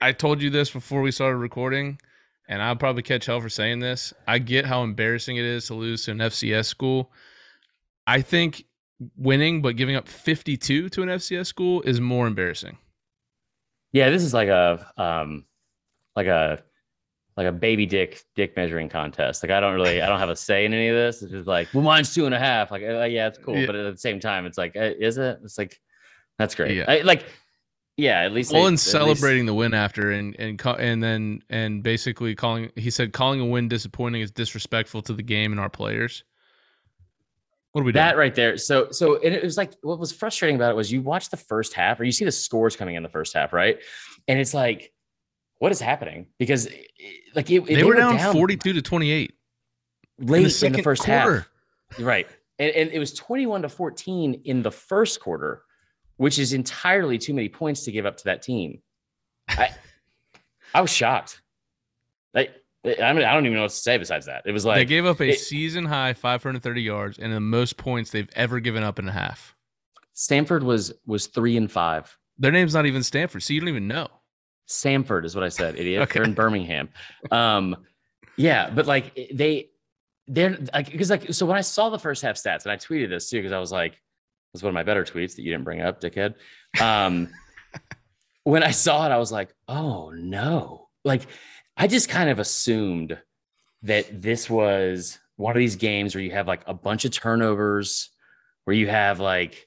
I 0.00 0.12
told 0.12 0.42
you 0.42 0.50
this 0.50 0.70
before 0.70 1.00
we 1.00 1.12
started 1.12 1.36
recording, 1.36 1.98
and 2.48 2.60
I'll 2.60 2.76
probably 2.76 3.02
catch 3.02 3.26
hell 3.26 3.40
for 3.40 3.48
saying 3.48 3.78
this. 3.78 4.12
I 4.26 4.38
get 4.38 4.66
how 4.66 4.82
embarrassing 4.82 5.36
it 5.36 5.44
is 5.44 5.68
to 5.68 5.74
lose 5.74 6.04
to 6.04 6.10
an 6.10 6.18
FCS 6.18 6.66
school. 6.66 7.12
I 8.06 8.20
think 8.20 8.64
winning 9.16 9.60
but 9.62 9.76
giving 9.76 9.96
up 9.96 10.08
52 10.08 10.88
to 10.88 11.02
an 11.02 11.08
FCS 11.08 11.46
school 11.46 11.82
is 11.82 12.00
more 12.00 12.26
embarrassing. 12.26 12.78
Yeah, 13.92 14.10
this 14.10 14.22
is 14.22 14.34
like 14.34 14.48
a 14.48 14.90
um, 14.96 15.44
like 16.16 16.26
a 16.26 16.62
like 17.36 17.46
a 17.46 17.52
baby 17.52 17.86
dick 17.86 18.22
dick 18.34 18.56
measuring 18.56 18.88
contest. 18.88 19.42
Like 19.42 19.50
I 19.50 19.60
don't 19.60 19.74
really, 19.74 20.02
I 20.02 20.06
don't 20.08 20.18
have 20.18 20.28
a 20.30 20.36
say 20.36 20.64
in 20.64 20.72
any 20.72 20.88
of 20.88 20.96
this. 20.96 21.22
It's 21.22 21.32
just 21.32 21.46
like, 21.48 21.68
well, 21.72 21.82
mine's 21.84 22.14
two 22.14 22.26
and 22.26 22.34
a 22.34 22.38
half. 22.38 22.70
Like, 22.70 22.82
uh, 22.82 23.04
yeah, 23.04 23.28
it's 23.28 23.38
cool, 23.38 23.56
Yeah. 23.56 23.66
but 23.66 23.76
at 23.76 23.92
the 23.94 23.98
same 23.98 24.20
time, 24.20 24.46
it's 24.46 24.58
like, 24.58 24.76
uh, 24.76 24.90
is 24.98 25.18
it? 25.18 25.38
It's 25.44 25.58
like, 25.58 25.80
that's 26.38 26.54
great. 26.54 26.76
Yeah. 26.76 26.84
I, 26.88 27.00
like, 27.02 27.24
yeah, 27.96 28.20
at 28.22 28.32
least 28.32 28.52
Mullen's 28.52 28.82
at 28.94 29.02
least- 29.04 29.20
celebrating 29.20 29.46
the 29.46 29.54
win 29.54 29.74
after 29.74 30.10
and 30.10 30.34
and 30.40 30.60
and 30.64 31.02
then 31.02 31.42
and 31.50 31.82
basically 31.82 32.34
calling. 32.34 32.70
He 32.74 32.90
said 32.90 33.12
calling 33.12 33.40
a 33.40 33.44
win 33.46 33.68
disappointing 33.68 34.22
is 34.22 34.32
disrespectful 34.32 35.02
to 35.02 35.12
the 35.12 35.22
game 35.22 35.52
and 35.52 35.60
our 35.60 35.70
players. 35.70 36.24
What 37.74 37.80
are 37.80 37.86
we 37.86 37.90
doing? 37.90 38.04
that 38.04 38.16
right 38.16 38.32
there. 38.32 38.56
So, 38.56 38.92
so 38.92 39.16
and 39.16 39.34
it 39.34 39.42
was 39.42 39.56
like 39.56 39.72
what 39.82 39.98
was 39.98 40.12
frustrating 40.12 40.54
about 40.54 40.70
it 40.70 40.76
was 40.76 40.92
you 40.92 41.02
watch 41.02 41.30
the 41.30 41.36
first 41.36 41.74
half 41.74 41.98
or 41.98 42.04
you 42.04 42.12
see 42.12 42.24
the 42.24 42.30
scores 42.30 42.76
coming 42.76 42.94
in 42.94 43.02
the 43.02 43.08
first 43.08 43.34
half, 43.34 43.52
right? 43.52 43.80
And 44.28 44.38
it's 44.38 44.54
like, 44.54 44.92
what 45.58 45.72
is 45.72 45.80
happening? 45.80 46.26
Because 46.38 46.68
like 47.34 47.50
it, 47.50 47.66
they, 47.66 47.82
were 47.82 47.96
down, 47.96 48.32
42 48.32 48.74
to 48.74 48.80
28 48.80 49.32
late 50.20 50.36
in 50.38 50.48
the 50.48 50.66
in 50.66 50.72
the 50.72 50.82
first 50.84 51.02
quarter. 51.02 51.48
half. 51.90 51.98
Right. 51.98 52.28
And, 52.60 52.70
and 52.70 52.90
it 52.92 53.00
was 53.00 53.12
21 53.12 53.62
to 53.62 53.68
14 53.68 54.42
in 54.44 54.62
the 54.62 54.70
first 54.70 55.18
quarter, 55.18 55.64
which 56.16 56.38
is 56.38 56.52
entirely 56.52 57.18
too 57.18 57.34
many 57.34 57.48
points 57.48 57.82
to 57.86 57.90
give 57.90 58.06
up 58.06 58.18
to 58.18 58.24
that 58.26 58.42
team. 58.42 58.82
I, 59.48 59.70
I 60.74 60.80
was 60.80 60.90
shocked. 60.90 61.42
Like, 62.34 62.54
I 62.84 63.12
mean, 63.14 63.24
I 63.24 63.32
don't 63.32 63.46
even 63.46 63.54
know 63.56 63.62
what 63.62 63.70
to 63.70 63.76
say 63.76 63.96
besides 63.96 64.26
that. 64.26 64.42
It 64.44 64.52
was 64.52 64.64
like 64.66 64.76
they 64.76 64.84
gave 64.84 65.06
up 65.06 65.20
a 65.20 65.30
it- 65.30 65.40
season 65.40 65.86
high 65.86 66.12
530 66.12 66.82
yards 66.82 67.18
and 67.18 67.32
the 67.32 67.40
most 67.40 67.76
points 67.76 68.10
they've 68.10 68.28
ever 68.36 68.60
given 68.60 68.82
up 68.82 68.98
in 68.98 69.08
a 69.08 69.12
half. 69.12 69.54
Stanford 70.12 70.62
was 70.62 70.92
was 71.06 71.26
three 71.26 71.56
and 71.56 71.70
five. 71.70 72.16
Their 72.38 72.52
name's 72.52 72.74
not 72.74 72.86
even 72.86 73.02
Stanford, 73.02 73.42
so 73.42 73.52
you 73.54 73.60
don't 73.60 73.68
even 73.68 73.88
know. 73.88 74.08
Sanford 74.66 75.24
is 75.24 75.34
what 75.34 75.44
I 75.44 75.48
said, 75.48 75.78
idiot. 75.78 76.02
Okay. 76.02 76.18
They're 76.18 76.24
in 76.24 76.34
Birmingham. 76.34 76.88
Um, 77.30 77.76
yeah, 78.36 78.70
but 78.70 78.86
like 78.86 79.14
they, 79.32 79.70
they're 80.26 80.58
like 80.72 80.90
because 80.90 81.10
like 81.10 81.32
so 81.32 81.46
when 81.46 81.56
I 81.56 81.60
saw 81.62 81.90
the 81.90 81.98
first 81.98 82.22
half 82.22 82.36
stats 82.36 82.64
and 82.64 82.72
I 82.72 82.76
tweeted 82.76 83.08
this 83.08 83.28
too 83.30 83.38
because 83.38 83.52
I 83.52 83.58
was 83.58 83.72
like, 83.72 84.00
"That's 84.52 84.62
one 84.62 84.70
of 84.70 84.74
my 84.74 84.82
better 84.82 85.04
tweets 85.04 85.36
that 85.36 85.42
you 85.42 85.50
didn't 85.52 85.64
bring 85.64 85.80
up, 85.80 86.00
dickhead." 86.00 86.34
Um, 86.80 87.28
when 88.44 88.62
I 88.62 88.70
saw 88.70 89.06
it, 89.06 89.10
I 89.10 89.18
was 89.18 89.30
like, 89.32 89.54
"Oh 89.68 90.10
no!" 90.10 90.88
Like 91.04 91.22
I 91.76 91.86
just 91.86 92.08
kind 92.08 92.30
of 92.30 92.38
assumed 92.38 93.18
that 93.82 94.22
this 94.22 94.48
was 94.48 95.18
one 95.36 95.56
of 95.56 95.58
these 95.58 95.76
games 95.76 96.14
where 96.14 96.22
you 96.22 96.30
have 96.30 96.46
like 96.46 96.62
a 96.66 96.74
bunch 96.74 97.04
of 97.04 97.10
turnovers, 97.10 98.10
where 98.64 98.76
you 98.76 98.88
have 98.88 99.20
like 99.20 99.66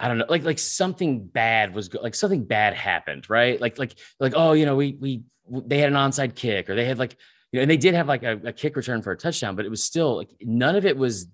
I 0.00 0.06
don't 0.08 0.18
know, 0.18 0.26
like 0.28 0.44
like 0.44 0.58
something 0.58 1.26
bad 1.26 1.74
was 1.74 1.92
like 1.94 2.14
something 2.14 2.44
bad 2.44 2.74
happened, 2.74 3.28
right? 3.30 3.60
Like 3.60 3.78
like 3.78 3.98
like 4.20 4.32
oh, 4.36 4.52
you 4.52 4.66
know, 4.66 4.76
we 4.76 4.96
we 5.00 5.22
they 5.50 5.78
had 5.78 5.88
an 5.90 5.96
onside 5.96 6.34
kick 6.34 6.68
or 6.68 6.74
they 6.74 6.84
had 6.84 6.98
like 6.98 7.16
you 7.52 7.58
know, 7.58 7.62
and 7.62 7.70
they 7.70 7.76
did 7.76 7.94
have 7.94 8.06
like 8.08 8.22
a, 8.22 8.32
a 8.44 8.52
kick 8.52 8.76
return 8.76 9.02
for 9.02 9.12
a 9.12 9.16
touchdown, 9.16 9.56
but 9.56 9.64
it 9.64 9.70
was 9.70 9.82
still 9.82 10.16
like 10.16 10.30
none 10.40 10.76
of 10.76 10.84
it 10.84 10.96
was 10.96 11.26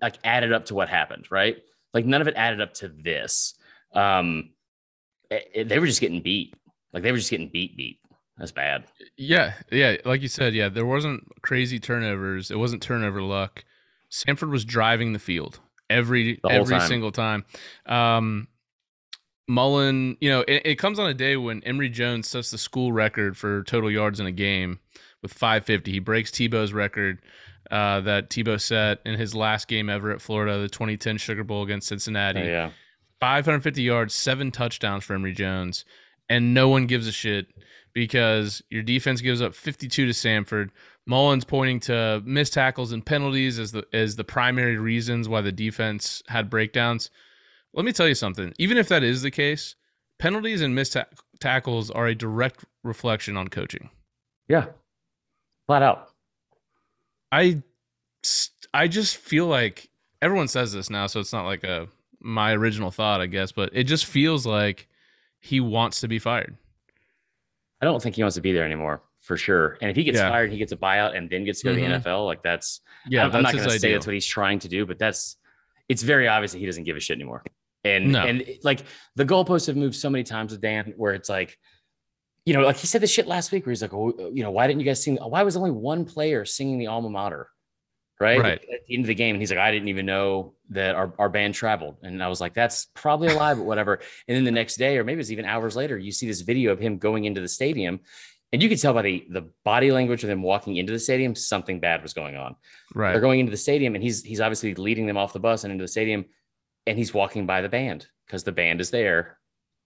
like 0.00 0.16
added 0.24 0.52
up 0.52 0.66
to 0.66 0.74
what 0.74 0.88
happened, 0.88 1.26
right? 1.30 1.56
Like 1.92 2.06
none 2.06 2.20
of 2.20 2.28
it 2.28 2.34
added 2.36 2.60
up 2.60 2.74
to 2.74 2.88
this. 2.88 3.54
Um, 3.92 4.50
it- 5.30 5.50
it- 5.54 5.68
they 5.68 5.78
were 5.78 5.86
just 5.86 6.00
getting 6.00 6.20
beat. 6.22 6.54
Like 6.92 7.02
they 7.02 7.10
were 7.10 7.18
just 7.18 7.30
getting 7.30 7.48
beat, 7.48 7.76
beat. 7.76 7.98
That's 8.38 8.52
bad. 8.52 8.84
Yeah, 9.16 9.54
yeah, 9.72 9.96
like 10.04 10.20
you 10.22 10.28
said, 10.28 10.54
yeah, 10.54 10.68
there 10.68 10.84
wasn't 10.86 11.26
crazy 11.42 11.78
turnovers. 11.80 12.50
It 12.50 12.58
wasn't 12.58 12.82
turnover 12.82 13.22
luck. 13.22 13.64
Sanford 14.10 14.50
was 14.50 14.64
driving 14.64 15.12
the 15.12 15.18
field 15.18 15.58
every 15.88 16.38
The 16.42 16.50
every 16.50 16.78
time. 16.78 16.88
single 16.88 17.12
time. 17.12 17.44
Um, 17.86 18.48
Mullen, 19.48 20.16
you 20.20 20.28
know, 20.28 20.40
it, 20.48 20.62
it 20.64 20.74
comes 20.76 20.98
on 20.98 21.08
a 21.08 21.14
day 21.14 21.36
when 21.36 21.62
Emory 21.64 21.88
Jones 21.88 22.28
sets 22.28 22.50
the 22.50 22.58
school 22.58 22.92
record 22.92 23.36
for 23.36 23.62
total 23.62 23.90
yards 23.90 24.18
in 24.20 24.26
a 24.26 24.32
game 24.32 24.80
with 25.22 25.32
550. 25.32 25.92
He 25.92 25.98
breaks 26.00 26.30
Tebow's 26.30 26.72
record 26.72 27.22
uh, 27.70 28.00
that 28.02 28.28
Tebow 28.28 28.60
set 28.60 28.98
in 29.06 29.18
his 29.18 29.34
last 29.34 29.68
game 29.68 29.88
ever 29.88 30.10
at 30.10 30.20
Florida, 30.20 30.58
the 30.58 30.68
2010 30.68 31.16
Sugar 31.18 31.44
Bowl 31.44 31.62
against 31.62 31.88
Cincinnati. 31.88 32.40
yeah. 32.40 32.70
550 33.20 33.82
yards, 33.82 34.12
seven 34.14 34.50
touchdowns 34.50 35.04
for 35.04 35.14
Emory 35.14 35.32
Jones, 35.32 35.84
and 36.28 36.52
no 36.52 36.68
one 36.68 36.86
gives 36.86 37.06
a 37.06 37.12
shit 37.12 37.46
because 37.96 38.62
your 38.68 38.82
defense 38.82 39.22
gives 39.22 39.40
up 39.40 39.54
52 39.54 40.04
to 40.04 40.12
Samford. 40.12 40.68
Mullen's 41.06 41.46
pointing 41.46 41.80
to 41.80 42.22
missed 42.26 42.52
tackles 42.52 42.92
and 42.92 43.04
penalties 43.04 43.58
as 43.58 43.72
the 43.72 43.86
as 43.94 44.16
the 44.16 44.22
primary 44.22 44.76
reasons 44.76 45.30
why 45.30 45.40
the 45.40 45.50
defense 45.50 46.22
had 46.28 46.50
breakdowns. 46.50 47.10
Let 47.72 47.86
me 47.86 47.92
tell 47.92 48.06
you 48.06 48.14
something. 48.14 48.52
Even 48.58 48.76
if 48.76 48.88
that 48.88 49.02
is 49.02 49.22
the 49.22 49.30
case, 49.30 49.76
penalties 50.18 50.60
and 50.60 50.74
missed 50.74 50.92
ta- 50.92 51.06
tackles 51.40 51.90
are 51.90 52.08
a 52.08 52.14
direct 52.14 52.66
reflection 52.84 53.34
on 53.34 53.48
coaching. 53.48 53.88
Yeah. 54.46 54.66
Flat 55.66 55.82
out. 55.82 56.10
I 57.32 57.62
I 58.74 58.88
just 58.88 59.16
feel 59.16 59.46
like 59.46 59.88
everyone 60.20 60.48
says 60.48 60.70
this 60.70 60.90
now, 60.90 61.06
so 61.06 61.18
it's 61.18 61.32
not 61.32 61.46
like 61.46 61.64
a 61.64 61.88
my 62.20 62.52
original 62.52 62.90
thought, 62.90 63.22
I 63.22 63.26
guess, 63.26 63.52
but 63.52 63.70
it 63.72 63.84
just 63.84 64.04
feels 64.04 64.44
like 64.44 64.86
he 65.40 65.60
wants 65.60 66.02
to 66.02 66.08
be 66.08 66.18
fired. 66.18 66.58
I 67.80 67.84
don't 67.84 68.02
think 68.02 68.16
he 68.16 68.22
wants 68.22 68.36
to 68.36 68.40
be 68.40 68.52
there 68.52 68.64
anymore 68.64 69.02
for 69.20 69.36
sure. 69.36 69.76
And 69.80 69.90
if 69.90 69.96
he 69.96 70.04
gets 70.04 70.18
Yeah. 70.18 70.28
fired, 70.28 70.50
he 70.50 70.58
gets 70.58 70.72
a 70.72 70.76
buyout 70.76 71.16
and 71.16 71.28
then 71.28 71.44
gets 71.44 71.60
to 71.60 71.64
go 71.66 71.74
to 71.74 71.80
Mhm. 71.80 72.02
the 72.02 72.08
NFL. 72.10 72.24
Like 72.26 72.42
that's 72.42 72.80
Yeah, 73.08 73.24
I'm, 73.24 73.34
I'm 73.34 73.42
not 73.42 73.52
going 73.52 73.64
to 73.68 73.78
say 73.78 73.92
that's 73.92 74.06
what 74.06 74.14
he's 74.14 74.26
trying 74.26 74.58
to 74.60 74.68
do, 74.68 74.86
but 74.86 74.98
that's 74.98 75.36
it's 75.88 76.02
very 76.02 76.26
obvious 76.28 76.52
that 76.52 76.58
he 76.58 76.66
doesn't 76.66 76.84
give 76.84 76.96
a 76.96 77.00
shit 77.00 77.16
anymore. 77.16 77.44
And 77.84 78.12
No. 78.12 78.22
and 78.24 78.44
like 78.62 78.82
the 79.14 79.24
goalposts 79.24 79.66
have 79.66 79.76
moved 79.76 79.94
so 79.96 80.10
many 80.10 80.24
times 80.24 80.52
with 80.52 80.60
Dan, 80.60 80.94
where 80.96 81.12
it's 81.14 81.28
like, 81.28 81.58
you 82.44 82.54
know, 82.54 82.62
like 82.62 82.76
he 82.76 82.86
said 82.86 83.00
this 83.00 83.10
shit 83.12 83.26
last 83.26 83.52
week, 83.52 83.66
where 83.66 83.72
he's 83.72 83.82
like, 83.82 83.92
oh, 83.94 84.30
you 84.32 84.42
know, 84.42 84.50
why 84.52 84.66
didn't 84.66 84.80
you 84.80 84.86
guys 84.86 85.02
sing? 85.02 85.16
Why 85.16 85.42
was 85.42 85.56
only 85.56 85.70
one 85.72 86.04
player 86.04 86.44
singing 86.44 86.78
the 86.78 86.86
alma 86.86 87.10
mater? 87.10 87.48
Right? 88.18 88.40
Right. 88.40 88.60
At 88.72 88.86
the 88.86 88.94
end 88.94 89.04
of 89.04 89.08
the 89.08 89.14
game, 89.14 89.34
and 89.34 89.42
he's 89.42 89.50
like, 89.50 89.58
I 89.58 89.70
didn't 89.70 89.88
even 89.88 90.06
know 90.06 90.54
that 90.70 90.94
our, 90.94 91.12
our 91.18 91.28
band 91.28 91.54
traveled. 91.54 91.96
And 92.02 92.22
I 92.22 92.28
was 92.28 92.40
like, 92.40 92.54
that's 92.54 92.86
probably 92.94 93.28
a 93.28 93.34
lie, 93.36 93.52
but 93.54 93.64
whatever. 93.64 94.00
And 94.26 94.36
then 94.36 94.44
the 94.44 94.50
next 94.50 94.76
day, 94.76 94.96
or 94.96 95.04
maybe 95.04 95.20
it's 95.20 95.30
even 95.30 95.44
hours 95.44 95.76
later, 95.76 95.98
you 95.98 96.12
see 96.12 96.26
this 96.26 96.40
video 96.40 96.72
of 96.72 96.78
him 96.78 96.96
going 96.96 97.24
into 97.26 97.42
the 97.42 97.48
stadium. 97.48 98.00
And 98.52 98.62
you 98.62 98.68
could 98.70 98.80
tell 98.80 98.94
by 98.94 99.02
the, 99.02 99.26
the 99.28 99.50
body 99.64 99.92
language 99.92 100.24
of 100.24 100.30
him 100.30 100.40
walking 100.42 100.76
into 100.76 100.92
the 100.92 100.98
stadium, 100.98 101.34
something 101.34 101.78
bad 101.80 102.02
was 102.02 102.14
going 102.14 102.36
on 102.36 102.56
Right. 102.94 103.12
they're 103.12 103.20
going 103.20 103.40
into 103.40 103.50
the 103.50 103.56
stadium 103.58 103.94
and 103.96 104.02
he's 104.02 104.22
he's 104.22 104.40
obviously 104.40 104.74
leading 104.76 105.06
them 105.06 105.16
off 105.18 105.32
the 105.34 105.40
bus 105.40 105.64
and 105.64 105.72
into 105.72 105.82
the 105.84 105.88
stadium 105.88 106.24
and 106.86 106.96
he's 106.96 107.12
walking 107.12 107.44
by 107.44 107.60
the 107.60 107.68
band 107.68 108.06
because 108.24 108.44
the 108.44 108.52
band 108.52 108.80
is 108.80 108.88
there 108.90 109.36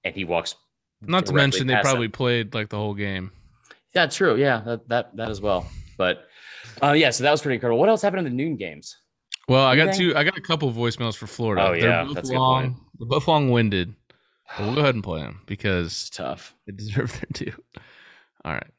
and 0.05 0.15
he 0.15 0.25
walks 0.25 0.55
Not 1.01 1.27
to 1.27 1.33
mention 1.33 1.67
they 1.67 1.75
probably 1.81 2.07
them. 2.07 2.13
played 2.13 2.55
like 2.55 2.69
the 2.69 2.77
whole 2.77 2.95
game. 2.95 3.33
yeah 3.95 4.07
true 4.07 4.37
yeah 4.37 4.61
that 4.61 4.89
that, 4.89 5.17
that 5.17 5.31
as 5.31 5.41
well 5.41 5.67
but 5.97 6.27
uh 6.83 6.93
yeah 6.93 7.11
so 7.11 7.23
that 7.25 7.31
was 7.31 7.43
pretty 7.43 7.55
incredible 7.55 7.79
what 7.79 7.89
else 7.89 8.03
happened 8.03 8.27
in 8.27 8.33
the 8.37 8.43
noon 8.43 8.57
games 8.57 8.97
Well, 9.49 9.65
I 9.65 9.75
got 9.77 9.95
two. 9.95 10.15
I 10.17 10.23
got 10.25 10.37
a 10.39 10.41
couple 10.41 10.73
voicemails 10.73 11.17
for 11.17 11.27
Florida. 11.27 11.63
Oh, 11.67 11.71
They're 11.73 11.89
yeah, 11.91 12.05
both 12.05 12.15
that's 12.15 12.29
a 12.29 12.33
good 12.33 12.39
point. 12.39 12.73
long. 12.75 12.87
They're 12.99 13.09
both 13.09 13.27
long-winded. 13.29 13.95
But 14.57 14.65
we'll 14.67 14.75
go 14.75 14.81
ahead 14.81 14.95
and 14.97 15.03
play 15.05 15.21
them 15.21 15.37
it's 15.43 15.47
because 15.47 16.11
tough 16.11 16.55
they 16.67 16.73
deserve 16.73 17.13
their 17.21 17.29
due. 17.33 17.53
All 18.45 18.53
right. 18.53 18.73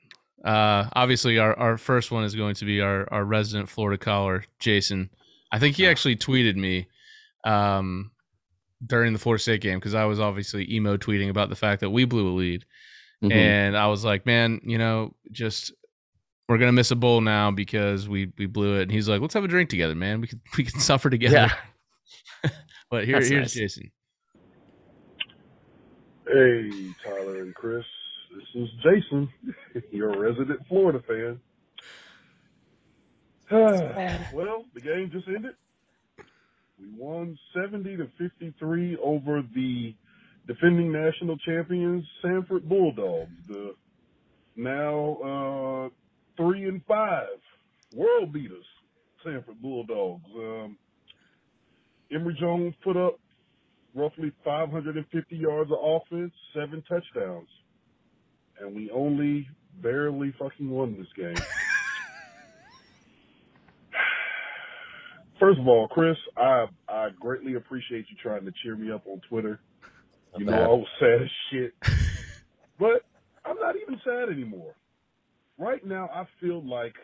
Uh, 0.44 0.90
obviously, 0.94 1.40
our, 1.40 1.58
our 1.58 1.78
first 1.78 2.12
one 2.12 2.24
is 2.24 2.36
going 2.36 2.56
to 2.56 2.66
be 2.66 2.82
our, 2.82 3.08
our 3.14 3.24
resident 3.24 3.70
Florida 3.70 3.98
caller, 3.98 4.44
Jason. 4.60 5.10
I 5.52 5.60
think 5.60 5.76
he 5.78 5.86
actually 5.88 6.16
tweeted 6.18 6.56
me 6.56 6.88
um, 7.46 8.12
during 8.86 9.14
the 9.14 9.20
Florida 9.20 9.42
State 9.42 9.62
game 9.62 9.78
because 9.80 9.94
I 9.96 10.06
was 10.06 10.20
obviously 10.20 10.70
emo 10.74 10.98
tweeting 10.98 11.30
about 11.30 11.50
the 11.50 11.56
fact 11.56 11.82
that 11.82 11.90
we 11.90 12.06
blew 12.06 12.28
a 12.30 12.36
lead. 12.36 12.66
Mhm. 13.24 13.32
And 13.34 13.78
I 13.78 13.88
was 13.88 14.04
like, 14.04 14.26
man, 14.26 14.60
you 14.64 14.78
know, 14.78 15.14
just 15.32 15.72
we're 16.52 16.58
gonna 16.58 16.74
miss 16.74 16.92
a 16.92 16.98
bowl 16.98 17.22
now 17.22 17.50
because 17.50 18.10
we 18.10 18.30
we 18.38 18.46
blew 18.46 18.78
it. 18.78 18.84
And 18.84 18.92
he's 18.92 19.08
like, 19.08 19.22
let's 19.22 19.34
have 19.34 19.46
a 19.46 19.48
drink 19.48 19.70
together, 19.70 19.96
man. 19.96 20.20
We 20.20 20.28
can 20.28 20.42
we 20.58 20.66
can 20.66 20.80
suffer 20.82 21.10
together. 21.10 21.50
but 22.90 23.06
here, 23.06 23.16
That's 23.16 23.30
here's 23.30 23.44
nice. 23.44 23.54
Jason. 23.54 23.92
Hey, 26.28 26.70
Tyler 27.04 27.44
and 27.44 27.56
Chris. 27.56 27.86
This 28.36 28.64
is 28.64 28.70
Jason, 28.84 29.30
your 29.92 30.18
resident 30.18 30.60
Florida 30.68 31.02
fan. 31.08 31.40
well, 34.34 34.66
the 34.74 34.82
game 34.82 35.10
just 35.12 35.28
ended. 35.28 35.56
We 36.80 36.88
won 36.98 37.38
70 37.54 37.98
to 37.98 38.10
53 38.18 38.98
over 38.98 39.42
the 39.56 39.94
defending 40.48 40.92
national 40.92 41.38
champions, 41.38 42.06
Sanford 42.22 42.68
Bulldogs, 42.68 43.32
the 43.48 43.76
now 44.56 45.18
uh, 45.24 45.90
three 46.42 46.68
and 46.68 46.82
five 46.88 47.28
world 47.96 48.34
beaters, 48.34 48.66
Sanford 49.24 49.62
Bulldogs. 49.62 50.30
Um, 50.36 50.78
Emory 52.12 52.36
Jones 52.40 52.74
put 52.84 52.98
up 52.98 53.20
roughly 53.96 54.32
550 54.44 55.36
yards 55.36 55.72
of 55.72 55.78
offense, 55.82 56.34
seven 56.54 56.84
touchdowns, 56.88 57.48
and 58.60 58.76
we 58.76 58.90
only 58.92 59.48
barely 59.82 60.34
fucking 60.40 60.70
won 60.70 60.98
this 60.98 61.08
game. 61.16 61.36
First 65.40 65.60
of 65.60 65.68
all, 65.68 65.88
Chris, 65.88 66.18
I 66.38 66.66
I 66.88 67.10
greatly 67.20 67.56
appreciate 67.56 68.06
you 68.10 68.18
trying 68.22 68.46
to 68.46 68.54
cheer 68.64 68.76
me 68.76 68.92
up 68.92 69.06
on 69.08 69.22
Twitter. 69.30 69.60
You 70.38 70.46
know. 70.46 70.54
I 70.54 70.68
was 70.68 70.88
sad 71.00 71.22
as 71.22 71.30
shit. 71.52 71.74
but 72.80 73.06
I'm 73.44 73.58
not 73.60 73.76
even 73.76 74.00
sad 74.04 74.30
anymore. 74.30 74.74
Right 75.62 75.86
now, 75.86 76.10
I 76.12 76.24
feel 76.40 76.68
like 76.68 76.96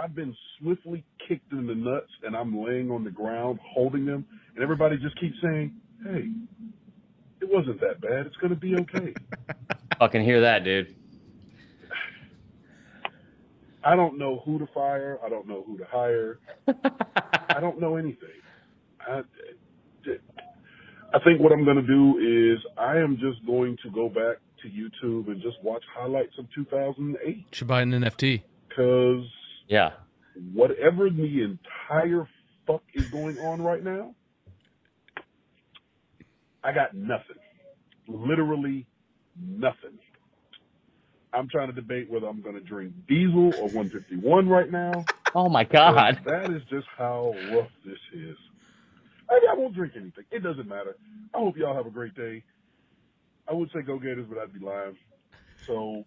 I've 0.00 0.14
been 0.14 0.32
swiftly 0.60 1.02
kicked 1.26 1.50
in 1.50 1.66
the 1.66 1.74
nuts 1.74 2.10
and 2.22 2.36
I'm 2.36 2.56
laying 2.56 2.88
on 2.92 3.02
the 3.02 3.10
ground 3.10 3.58
holding 3.74 4.06
them. 4.06 4.24
And 4.54 4.62
everybody 4.62 4.96
just 4.96 5.18
keeps 5.18 5.34
saying, 5.42 5.74
hey, 6.04 6.30
it 7.40 7.48
wasn't 7.52 7.80
that 7.80 8.00
bad. 8.00 8.26
It's 8.26 8.36
going 8.36 8.50
to 8.50 8.56
be 8.56 8.76
okay. 8.76 9.12
Fucking 9.98 10.22
hear 10.22 10.40
that, 10.42 10.62
dude. 10.62 10.94
I 13.82 13.96
don't 13.96 14.16
know 14.16 14.40
who 14.46 14.60
to 14.60 14.68
fire. 14.72 15.18
I 15.26 15.28
don't 15.28 15.48
know 15.48 15.64
who 15.66 15.78
to 15.78 15.84
hire. 15.84 16.38
I 17.48 17.58
don't 17.58 17.80
know 17.80 17.96
anything. 17.96 18.28
I, 19.00 19.22
I 21.12 21.18
think 21.24 21.40
what 21.40 21.50
I'm 21.50 21.64
going 21.64 21.76
to 21.76 21.82
do 21.82 22.52
is 22.54 22.64
I 22.78 22.98
am 22.98 23.16
just 23.16 23.44
going 23.44 23.76
to 23.82 23.90
go 23.90 24.08
back 24.08 24.36
to 24.64 24.68
YouTube 24.70 25.28
and 25.28 25.40
just 25.40 25.56
watch 25.62 25.82
highlights 25.96 26.34
of 26.38 26.46
2008 26.54 27.46
Should 27.52 27.68
buy 27.68 27.82
an 27.82 27.92
NFT. 27.92 28.42
because 28.68 29.24
Yeah. 29.68 29.92
whatever 30.52 31.08
the 31.10 31.42
entire 31.42 32.26
fuck 32.66 32.82
is 32.94 33.04
going 33.12 33.38
on 33.38 33.62
right 33.62 33.82
now, 33.84 34.14
I 36.62 36.72
got 36.72 36.94
nothing. 36.94 37.36
Literally 38.08 38.86
nothing. 39.40 39.98
I'm 41.32 41.48
trying 41.48 41.66
to 41.68 41.72
debate 41.74 42.08
whether 42.10 42.26
I'm 42.26 42.40
going 42.42 42.54
to 42.54 42.60
drink 42.60 42.92
diesel 43.08 43.52
or 43.58 43.68
151 43.68 44.48
right 44.48 44.70
now. 44.70 45.04
Oh 45.34 45.48
my 45.48 45.64
God. 45.64 46.20
That 46.24 46.50
is 46.54 46.62
just 46.70 46.86
how 46.96 47.34
rough 47.52 47.70
this 47.84 47.98
is. 48.14 48.36
Maybe 49.30 49.46
I 49.50 49.54
won't 49.56 49.74
drink 49.74 49.94
anything. 49.96 50.24
It 50.30 50.42
doesn't 50.42 50.68
matter. 50.68 50.96
I 51.34 51.38
hope 51.38 51.56
y'all 51.56 51.74
have 51.74 51.86
a 51.86 51.90
great 51.90 52.14
day. 52.14 52.44
I 53.48 53.52
would 53.52 53.70
say 53.72 53.82
go 53.82 53.98
Gators, 53.98 54.26
but 54.28 54.38
I'd 54.38 54.52
be 54.52 54.60
lying. 54.60 54.96
So, 55.66 56.04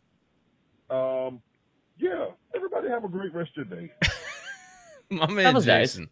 um, 0.90 1.42
yeah, 1.98 2.26
everybody 2.56 2.90
have 2.90 3.04
a 3.04 3.08
great 3.10 3.34
rest 3.34 3.52
of 3.58 3.70
your 3.70 3.80
day. 3.80 3.92
My 5.10 5.28
man 5.28 5.54
was 5.56 5.66
nice. 5.66 5.94
Jason. 5.94 6.10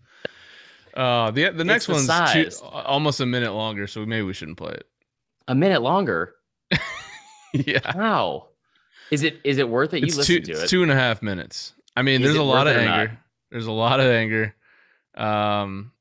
Uh, 0.93 1.31
the 1.31 1.49
the 1.49 1.63
next 1.65 1.88
the 1.88 1.93
one's 1.93 2.07
two, 2.33 2.49
almost 2.65 3.19
a 3.19 3.25
minute 3.25 3.53
longer, 3.53 3.85
so 3.88 4.05
maybe 4.05 4.21
we 4.23 4.33
shouldn't 4.33 4.57
play 4.57 4.71
it. 4.71 4.88
A 5.47 5.55
minute 5.55 5.81
longer. 5.81 6.35
yeah, 7.53 7.79
Wow. 7.97 8.47
Is 9.11 9.23
it 9.23 9.39
is 9.43 9.57
it 9.57 9.67
worth 9.69 9.93
it? 9.93 9.99
You 9.99 10.07
it's 10.07 10.17
listen 10.17 10.35
two, 10.38 10.41
to 10.41 10.51
it's 10.53 10.63
it. 10.63 10.67
two 10.69 10.81
and 10.83 10.91
a 10.91 10.95
half 10.95 11.21
minutes. 11.21 11.73
I 11.97 12.01
mean, 12.01 12.21
Is 12.21 12.27
there's 12.27 12.38
a 12.38 12.43
lot 12.43 12.67
of 12.67 12.73
worth 12.75 12.81
it 12.83 12.85
or 12.85 12.89
not? 12.89 12.99
anger. 12.99 13.19
There's 13.51 13.67
a 13.67 13.71
lot 13.71 13.99
of 13.99 14.07
anger. 14.07 14.55
Um, 15.15 15.91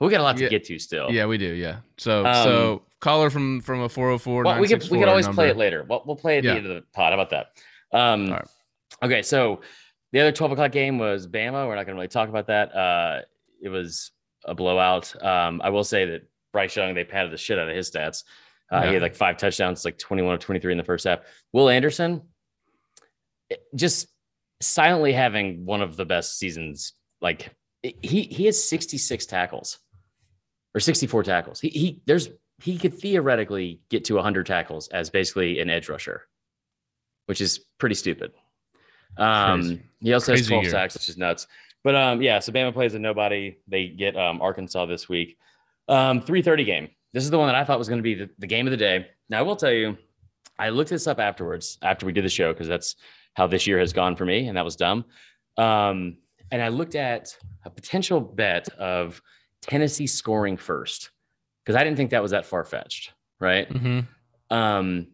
we 0.00 0.10
got 0.10 0.20
a 0.20 0.22
lot 0.22 0.36
to 0.38 0.44
Yeah. 0.44 0.48
get 0.48 0.64
to 0.64 0.78
still. 0.78 1.10
yeah, 1.10 1.26
we 1.26 1.38
do. 1.38 1.52
Yeah. 1.54 1.80
So 1.98 2.24
Um, 2.26 2.44
so 2.44 2.82
caller 3.00 3.30
from 3.30 3.60
from 3.60 3.80
a 3.82 3.88
404 3.88 4.44
Well, 4.44 4.60
we 4.60 4.68
could 4.68 4.82
we 4.90 4.98
could 4.98 5.08
always 5.08 5.28
play 5.28 5.48
it 5.50 5.56
later. 5.56 5.84
We'll, 5.88 6.02
we'll 6.06 6.16
play 6.16 6.38
at 6.38 6.44
Yeah. 6.44 6.52
the 6.52 6.56
end 6.58 6.66
of 6.66 6.74
the 6.76 6.82
pod. 6.92 7.12
How 7.12 7.20
about 7.20 7.30
that? 7.30 7.46
Um, 7.96 8.30
right. 8.30 8.46
Okay, 9.02 9.22
so 9.22 9.60
the 10.12 10.20
other 10.20 10.32
12 10.32 10.52
o'clock 10.52 10.72
game 10.72 10.98
was 10.98 11.26
Bama. 11.26 11.66
We're 11.66 11.76
not 11.76 11.86
going 11.86 11.94
to 11.94 11.94
really 11.94 12.08
talk 12.08 12.28
about 12.28 12.46
that. 12.48 12.74
Uh, 12.74 13.20
it 13.62 13.68
was 13.68 14.10
a 14.44 14.54
blowout. 14.54 15.14
Um, 15.24 15.60
I 15.62 15.70
will 15.70 15.84
say 15.84 16.04
that 16.06 16.22
Bryce 16.52 16.74
Young, 16.76 16.94
they 16.94 17.04
padded 17.04 17.32
the 17.32 17.36
shit 17.36 17.58
out 17.58 17.68
of 17.68 17.76
his 17.76 17.90
stats. 17.90 18.24
Uh, 18.70 18.82
He 18.86 18.94
had 18.94 19.02
like 19.02 19.14
five 19.14 19.36
touchdowns, 19.36 19.84
like 19.84 19.98
21 19.98 20.34
or 20.34 20.38
23 20.38 20.72
in 20.72 20.78
the 20.78 20.84
first 20.84 21.04
half. 21.06 21.20
Will 21.52 21.68
Anderson, 21.68 22.22
just 23.74 24.08
silently 24.60 25.12
having 25.12 25.64
one 25.64 25.82
of 25.82 25.96
the 25.96 26.04
best 26.04 26.38
seasons. 26.38 26.92
Like 27.20 27.50
he 27.82 28.22
he 28.22 28.46
has 28.46 28.62
66 28.62 29.26
tackles 29.26 29.78
or 30.74 30.80
64 30.80 31.22
tackles. 31.24 31.60
He, 31.60 31.68
he 31.68 32.02
there's 32.06 32.28
he 32.62 32.78
could 32.78 32.94
theoretically 32.94 33.80
get 33.88 34.04
to 34.06 34.14
100 34.14 34.46
tackles 34.46 34.88
as 34.88 35.10
basically 35.10 35.60
an 35.60 35.70
edge 35.70 35.88
rusher, 35.88 36.26
which 37.26 37.40
is 37.40 37.58
pretty 37.78 37.94
stupid. 37.94 38.32
Um, 39.16 39.60
Crazy. 39.60 39.82
he 40.00 40.12
also 40.12 40.32
has 40.32 40.46
12 40.46 40.64
year. 40.64 40.70
sacks, 40.70 40.94
which 40.94 41.08
is 41.08 41.16
nuts. 41.16 41.46
But 41.82 41.94
um, 41.94 42.22
yeah, 42.22 42.38
so 42.38 42.52
Bama 42.52 42.72
plays 42.72 42.94
a 42.94 42.98
nobody. 42.98 43.56
They 43.66 43.88
get 43.88 44.16
um, 44.16 44.42
Arkansas 44.42 44.86
this 44.86 45.08
week. 45.08 45.38
Um, 45.88 46.20
3:30 46.20 46.66
game. 46.66 46.88
This 47.12 47.24
is 47.24 47.30
the 47.30 47.38
one 47.38 47.48
that 47.48 47.56
I 47.56 47.64
thought 47.64 47.78
was 47.78 47.88
going 47.88 47.98
to 47.98 48.02
be 48.02 48.14
the, 48.14 48.30
the 48.38 48.46
game 48.46 48.66
of 48.66 48.70
the 48.70 48.76
day. 48.76 49.08
Now 49.28 49.40
I 49.40 49.42
will 49.42 49.56
tell 49.56 49.72
you, 49.72 49.96
I 50.58 50.68
looked 50.68 50.90
this 50.90 51.06
up 51.06 51.18
afterwards 51.18 51.78
after 51.82 52.06
we 52.06 52.12
did 52.12 52.24
the 52.24 52.28
show 52.28 52.52
because 52.52 52.68
that's 52.68 52.96
how 53.34 53.46
this 53.46 53.66
year 53.66 53.78
has 53.78 53.92
gone 53.92 54.14
for 54.14 54.24
me, 54.24 54.46
and 54.46 54.56
that 54.56 54.64
was 54.64 54.76
dumb. 54.76 55.04
Um, 55.56 56.18
and 56.52 56.62
I 56.62 56.68
looked 56.68 56.94
at 56.94 57.36
a 57.64 57.70
potential 57.70 58.20
bet 58.20 58.68
of 58.70 59.22
Tennessee 59.62 60.06
scoring 60.06 60.56
first 60.56 61.10
because 61.64 61.76
I 61.76 61.84
didn't 61.84 61.96
think 61.96 62.10
that 62.10 62.22
was 62.22 62.30
that 62.32 62.46
far 62.46 62.64
fetched, 62.64 63.12
right? 63.38 63.68
Mhm. 63.68 64.06
Um, 64.50 65.08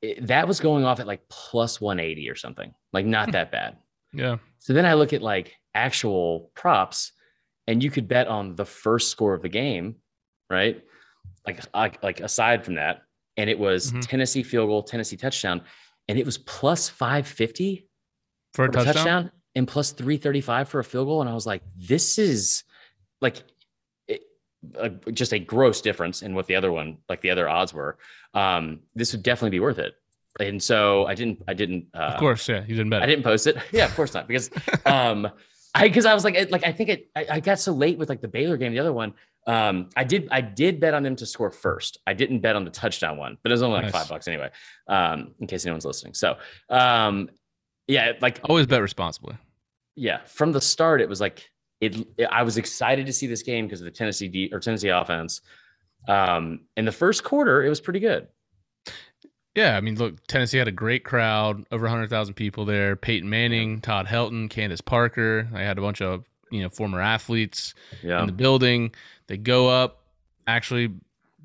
it- 0.00 0.26
that 0.26 0.48
was 0.48 0.60
going 0.60 0.84
off 0.84 1.00
at 1.00 1.06
like 1.06 1.28
plus 1.28 1.80
180 1.80 2.28
or 2.28 2.34
something, 2.34 2.74
like 2.92 3.06
not 3.06 3.32
that 3.32 3.50
bad. 3.52 3.76
Yeah. 4.12 4.38
So 4.58 4.72
then 4.72 4.84
I 4.86 4.94
look 4.94 5.12
at 5.12 5.22
like 5.22 5.56
actual 5.74 6.50
props, 6.54 7.12
and 7.66 7.82
you 7.82 7.90
could 7.90 8.08
bet 8.08 8.26
on 8.28 8.56
the 8.56 8.64
first 8.64 9.10
score 9.10 9.34
of 9.34 9.42
the 9.42 9.48
game, 9.48 9.96
right? 10.50 10.82
Like, 11.46 11.60
like, 11.74 12.02
like 12.02 12.20
aside 12.20 12.64
from 12.64 12.74
that, 12.74 13.02
and 13.36 13.48
it 13.48 13.58
was 13.58 13.92
Mhm. 13.92 14.06
Tennessee 14.06 14.42
field 14.42 14.68
goal, 14.68 14.82
Tennessee 14.82 15.16
touchdown, 15.16 15.64
and 16.08 16.18
it 16.18 16.26
was 16.26 16.38
plus 16.38 16.88
550 16.88 17.88
For 18.52 18.64
a 18.64 18.68
for 18.68 18.72
touchdown. 18.72 18.90
a 18.90 18.94
touchdown 18.94 19.32
and 19.54 19.68
plus 19.68 19.92
335 19.92 20.68
for 20.68 20.80
a 20.80 20.84
field 20.84 21.06
goal. 21.06 21.20
And 21.20 21.30
I 21.30 21.34
was 21.34 21.46
like, 21.46 21.62
this 21.76 22.18
is 22.18 22.64
like 23.22 23.42
it, 24.08 24.22
just 25.14 25.32
a 25.32 25.38
gross 25.38 25.80
difference 25.80 26.22
in 26.22 26.34
what 26.34 26.46
the 26.46 26.54
other 26.56 26.70
one, 26.72 26.98
like 27.08 27.20
the 27.22 27.30
other 27.30 27.48
odds 27.48 27.72
were. 27.72 27.96
Um, 28.34 28.80
this 28.94 29.12
would 29.12 29.22
definitely 29.22 29.50
be 29.50 29.60
worth 29.60 29.78
it. 29.78 29.94
And 30.40 30.62
so 30.62 31.06
I 31.06 31.14
didn't, 31.14 31.42
I 31.46 31.54
didn't, 31.54 31.86
uh, 31.94 31.98
Of 32.14 32.20
course, 32.20 32.48
yeah, 32.48 32.60
you 32.60 32.74
didn't 32.74 32.90
bet. 32.90 33.02
I 33.02 33.06
didn't 33.06 33.22
post 33.24 33.46
it. 33.46 33.56
Yeah, 33.72 33.84
of 33.86 33.94
course 33.94 34.14
not. 34.14 34.26
Because, 34.28 34.50
um, 34.86 35.28
I, 35.74 35.88
cause 35.90 36.04
I 36.06 36.14
was 36.14 36.24
like, 36.24 36.34
it- 36.34 36.50
like, 36.50 36.64
I 36.66 36.72
think 36.72 36.88
it, 36.90 37.10
I, 37.16 37.26
I 37.30 37.40
got 37.40 37.58
so 37.58 37.72
late 37.72 37.98
with 37.98 38.08
like 38.08 38.20
the 38.20 38.28
Baylor 38.28 38.56
game, 38.56 38.72
the 38.72 38.78
other 38.78 38.92
one. 38.92 39.14
Um, 39.46 39.90
I 39.96 40.04
did, 40.04 40.28
I 40.30 40.40
did 40.40 40.78
bet 40.80 40.94
on 40.94 41.02
them 41.02 41.16
to 41.16 41.26
score 41.26 41.50
first. 41.50 41.98
I 42.06 42.14
didn't 42.14 42.40
bet 42.40 42.56
on 42.56 42.64
the 42.64 42.70
touchdown 42.70 43.16
one, 43.18 43.36
but 43.42 43.50
it 43.50 43.54
was 43.54 43.62
only 43.62 43.76
like 43.76 43.84
Nice. 43.86 43.92
five 43.92 44.08
bucks 44.08 44.28
anyway. 44.28 44.50
Um, 44.86 45.34
in 45.40 45.46
case 45.48 45.66
anyone's 45.66 45.84
listening. 45.84 46.14
So, 46.14 46.36
um, 46.70 47.28
yeah, 47.88 48.12
like 48.20 48.40
Always 48.44 48.66
bet 48.66 48.80
responsibly. 48.80 49.36
yeah, 49.96 50.20
from 50.24 50.52
the 50.52 50.60
start, 50.60 51.00
it 51.00 51.08
was 51.08 51.20
like 51.20 51.50
it. 51.82 52.06
I 52.30 52.42
was 52.42 52.56
excited 52.56 53.04
to 53.06 53.12
see 53.12 53.26
this 53.26 53.42
game 53.42 53.66
because 53.66 53.80
of 53.80 53.84
the 53.84 53.90
Tennessee 53.90 54.28
D, 54.28 54.48
or 54.52 54.60
Tennessee 54.60 54.88
offense. 54.88 55.40
Um, 56.08 56.60
in 56.76 56.84
the 56.84 56.92
first 56.92 57.24
quarter, 57.24 57.62
it 57.64 57.68
was 57.68 57.80
pretty 57.80 58.00
good. 58.00 58.28
Yeah, 59.54 59.76
I 59.76 59.80
mean, 59.82 59.96
look, 59.96 60.26
Tennessee 60.28 60.56
had 60.56 60.66
a 60.68 60.72
great 60.72 61.04
crowd, 61.04 61.66
over 61.70 61.82
100,000 61.84 62.32
people 62.34 62.64
there. 62.64 62.96
Peyton 62.96 63.28
Manning, 63.28 63.82
Todd 63.82 64.06
Helton, 64.06 64.48
Candace 64.48 64.80
Parker. 64.80 65.46
They 65.52 65.62
had 65.62 65.76
a 65.76 65.82
bunch 65.82 66.00
of, 66.00 66.24
you 66.50 66.62
know, 66.62 66.70
former 66.70 67.00
athletes 67.02 67.74
Yeah, 68.02 68.20
in 68.20 68.26
the 68.26 68.32
building. 68.32 68.92
They 69.26 69.36
go 69.36 69.68
up. 69.68 69.98
Actually, 70.46 70.90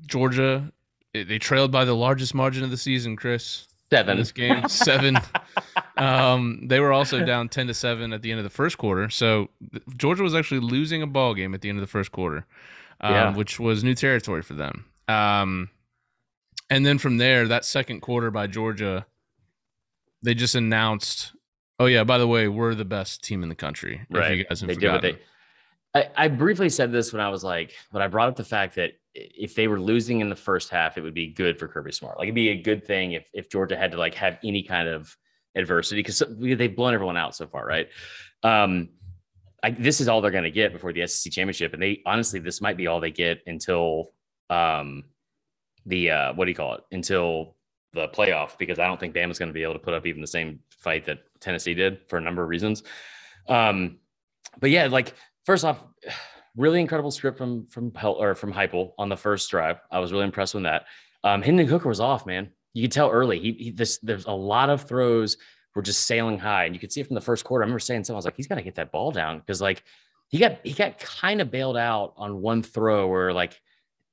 Georgia, 0.06 0.72
they 1.12 1.38
trailed 1.38 1.70
by 1.70 1.84
the 1.84 1.94
largest 1.94 2.34
margin 2.34 2.64
of 2.64 2.70
the 2.70 2.76
season, 2.78 3.14
Chris. 3.14 3.66
In 3.90 3.96
seven. 3.98 4.16
this 4.18 4.32
game, 4.32 4.68
seven. 4.68 5.18
Um, 5.98 6.66
they 6.68 6.80
were 6.80 6.92
also 6.92 7.24
down 7.24 7.48
10 7.48 7.66
to 7.68 7.74
7 7.74 8.12
at 8.12 8.22
the 8.22 8.30
end 8.30 8.38
of 8.38 8.44
the 8.44 8.50
first 8.50 8.78
quarter. 8.78 9.08
So 9.10 9.50
Georgia 9.96 10.22
was 10.22 10.34
actually 10.34 10.60
losing 10.60 11.02
a 11.02 11.06
ball 11.06 11.34
game 11.34 11.54
at 11.54 11.60
the 11.60 11.68
end 11.68 11.78
of 11.78 11.82
the 11.82 11.90
first 11.90 12.12
quarter, 12.12 12.46
um, 13.00 13.12
Yeah. 13.12 13.34
which 13.34 13.58
was 13.58 13.82
new 13.82 13.94
territory 13.94 14.42
for 14.42 14.54
them. 14.54 14.84
Um, 15.08 15.70
and 16.70 16.84
then 16.84 16.98
from 16.98 17.16
there, 17.16 17.48
that 17.48 17.64
second 17.64 18.00
quarter 18.00 18.30
by 18.30 18.46
Georgia, 18.46 19.06
they 20.22 20.34
just 20.34 20.54
announced, 20.54 21.32
oh, 21.78 21.86
yeah, 21.86 22.04
by 22.04 22.18
the 22.18 22.26
way, 22.26 22.48
we're 22.48 22.74
the 22.74 22.84
best 22.84 23.24
team 23.24 23.42
in 23.42 23.48
the 23.48 23.54
country. 23.54 24.00
if 24.08 24.16
right. 24.16 24.36
You 24.36 24.44
guys 24.44 24.60
have 24.60 24.68
They 24.68 24.76
did 24.76 24.92
what 24.92 25.02
they. 25.02 25.18
I, 25.94 26.08
I 26.16 26.28
briefly 26.28 26.68
said 26.68 26.92
this 26.92 27.12
when 27.12 27.20
I 27.22 27.30
was 27.30 27.42
like, 27.42 27.72
when 27.90 28.02
I 28.02 28.08
brought 28.08 28.28
up 28.28 28.36
the 28.36 28.44
fact 28.44 28.74
that 28.76 28.92
if 29.14 29.54
they 29.54 29.68
were 29.68 29.80
losing 29.80 30.20
in 30.20 30.28
the 30.28 30.36
first 30.36 30.68
half, 30.68 30.98
it 30.98 31.00
would 31.00 31.14
be 31.14 31.28
good 31.28 31.58
for 31.58 31.66
Kirby 31.66 31.92
Smart. 31.92 32.18
Like 32.18 32.26
it'd 32.26 32.34
be 32.34 32.50
a 32.50 32.62
good 32.62 32.86
thing 32.86 33.12
if 33.12 33.28
if 33.32 33.48
Georgia 33.48 33.76
had 33.76 33.90
to 33.92 33.96
like 33.96 34.14
have 34.14 34.38
any 34.44 34.62
kind 34.62 34.86
of 34.86 35.16
adversity 35.58 36.00
because 36.00 36.22
they've 36.38 36.74
blown 36.74 36.94
everyone 36.94 37.16
out 37.16 37.34
so 37.34 37.46
far, 37.46 37.66
right? 37.66 37.88
Um, 38.42 38.90
I, 39.62 39.72
this 39.72 40.00
is 40.00 40.08
all 40.08 40.20
they're 40.20 40.30
going 40.30 40.44
to 40.44 40.50
get 40.50 40.72
before 40.72 40.92
the 40.92 41.06
SEC 41.06 41.32
championship, 41.32 41.74
and 41.74 41.82
they 41.82 42.00
honestly, 42.06 42.38
this 42.38 42.60
might 42.60 42.76
be 42.76 42.86
all 42.86 43.00
they 43.00 43.10
get 43.10 43.42
until 43.46 44.12
um, 44.50 45.04
the 45.84 46.10
uh, 46.10 46.32
what 46.34 46.44
do 46.44 46.50
you 46.50 46.54
call 46.54 46.74
it? 46.74 46.84
Until 46.92 47.56
the 47.92 48.08
playoff, 48.08 48.56
because 48.58 48.78
I 48.78 48.86
don't 48.86 49.00
think 49.00 49.14
Bama's 49.14 49.38
going 49.38 49.48
to 49.48 49.54
be 49.54 49.62
able 49.62 49.72
to 49.72 49.78
put 49.80 49.94
up 49.94 50.06
even 50.06 50.20
the 50.20 50.26
same 50.26 50.60
fight 50.70 51.04
that 51.06 51.18
Tennessee 51.40 51.74
did 51.74 52.00
for 52.08 52.18
a 52.18 52.20
number 52.20 52.42
of 52.42 52.48
reasons. 52.48 52.84
Um, 53.48 53.98
but 54.60 54.70
yeah, 54.70 54.86
like 54.86 55.14
first 55.44 55.64
off, 55.64 55.82
really 56.56 56.80
incredible 56.80 57.10
script 57.10 57.38
from 57.38 57.66
from 57.66 57.92
Hel- 57.94 58.20
or 58.20 58.34
from 58.34 58.52
Heupel 58.52 58.92
on 58.98 59.08
the 59.08 59.16
first 59.16 59.50
drive. 59.50 59.80
I 59.90 59.98
was 59.98 60.12
really 60.12 60.24
impressed 60.24 60.54
with 60.54 60.64
that. 60.64 60.86
Um, 61.24 61.42
Hendon 61.42 61.66
Hooker 61.66 61.88
was 61.88 62.00
off, 62.00 62.26
man. 62.26 62.50
You 62.78 62.82
could 62.84 62.92
tell 62.92 63.10
early. 63.10 63.40
He, 63.40 63.52
he 63.52 63.70
this 63.70 63.98
there's 63.98 64.26
a 64.26 64.32
lot 64.32 64.70
of 64.70 64.82
throws 64.82 65.36
were 65.74 65.82
just 65.82 66.06
sailing 66.06 66.38
high, 66.38 66.64
and 66.64 66.74
you 66.74 66.80
could 66.80 66.92
see 66.92 67.00
it 67.00 67.06
from 67.08 67.14
the 67.14 67.20
first 67.20 67.44
quarter. 67.44 67.64
I 67.64 67.66
remember 67.66 67.80
saying 67.80 68.04
something. 68.04 68.14
I 68.14 68.18
was 68.18 68.24
like, 68.24 68.36
he's 68.36 68.46
got 68.46 68.54
to 68.54 68.62
get 68.62 68.76
that 68.76 68.92
ball 68.92 69.10
down 69.10 69.40
because 69.40 69.60
like 69.60 69.82
he 70.28 70.38
got 70.38 70.58
he 70.62 70.72
got 70.72 71.00
kind 71.00 71.40
of 71.40 71.50
bailed 71.50 71.76
out 71.76 72.14
on 72.16 72.40
one 72.40 72.62
throw 72.62 73.08
where 73.08 73.32
like 73.32 73.60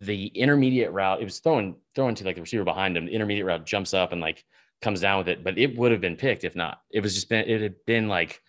the 0.02 0.28
intermediate 0.28 0.92
route 0.92 1.22
it 1.22 1.26
was 1.26 1.40
throwing 1.40 1.76
throwing 1.94 2.16
to 2.16 2.24
like 2.24 2.36
the 2.36 2.42
receiver 2.42 2.64
behind 2.64 2.98
him. 2.98 3.06
The 3.06 3.12
intermediate 3.12 3.46
route 3.46 3.68
jumps 3.68 3.94
up 3.94 4.12
and 4.12 4.20
like 4.20 4.44
comes 4.82 5.00
down 5.00 5.20
with 5.20 5.30
it, 5.30 5.44
but 5.44 5.60
it 5.60 5.78
would 5.78 5.92
have 5.92 6.02
been 6.02 6.16
picked 6.16 6.44
if 6.44 6.56
not. 6.56 6.82
It 6.90 7.02
was 7.02 7.14
just 7.14 7.30
been 7.30 7.48
it 7.48 7.62
had 7.62 7.76
been 7.86 8.08
like 8.08 8.42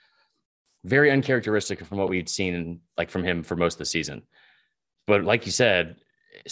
very 0.84 1.10
uncharacteristic 1.10 1.84
from 1.84 1.98
what 1.98 2.08
we'd 2.08 2.28
seen 2.28 2.80
like 2.96 3.10
from 3.10 3.22
him 3.22 3.42
for 3.42 3.54
most 3.54 3.74
of 3.74 3.80
the 3.80 3.84
season. 3.84 4.22
But 5.06 5.24
like 5.24 5.44
you 5.44 5.52
said, 5.52 5.96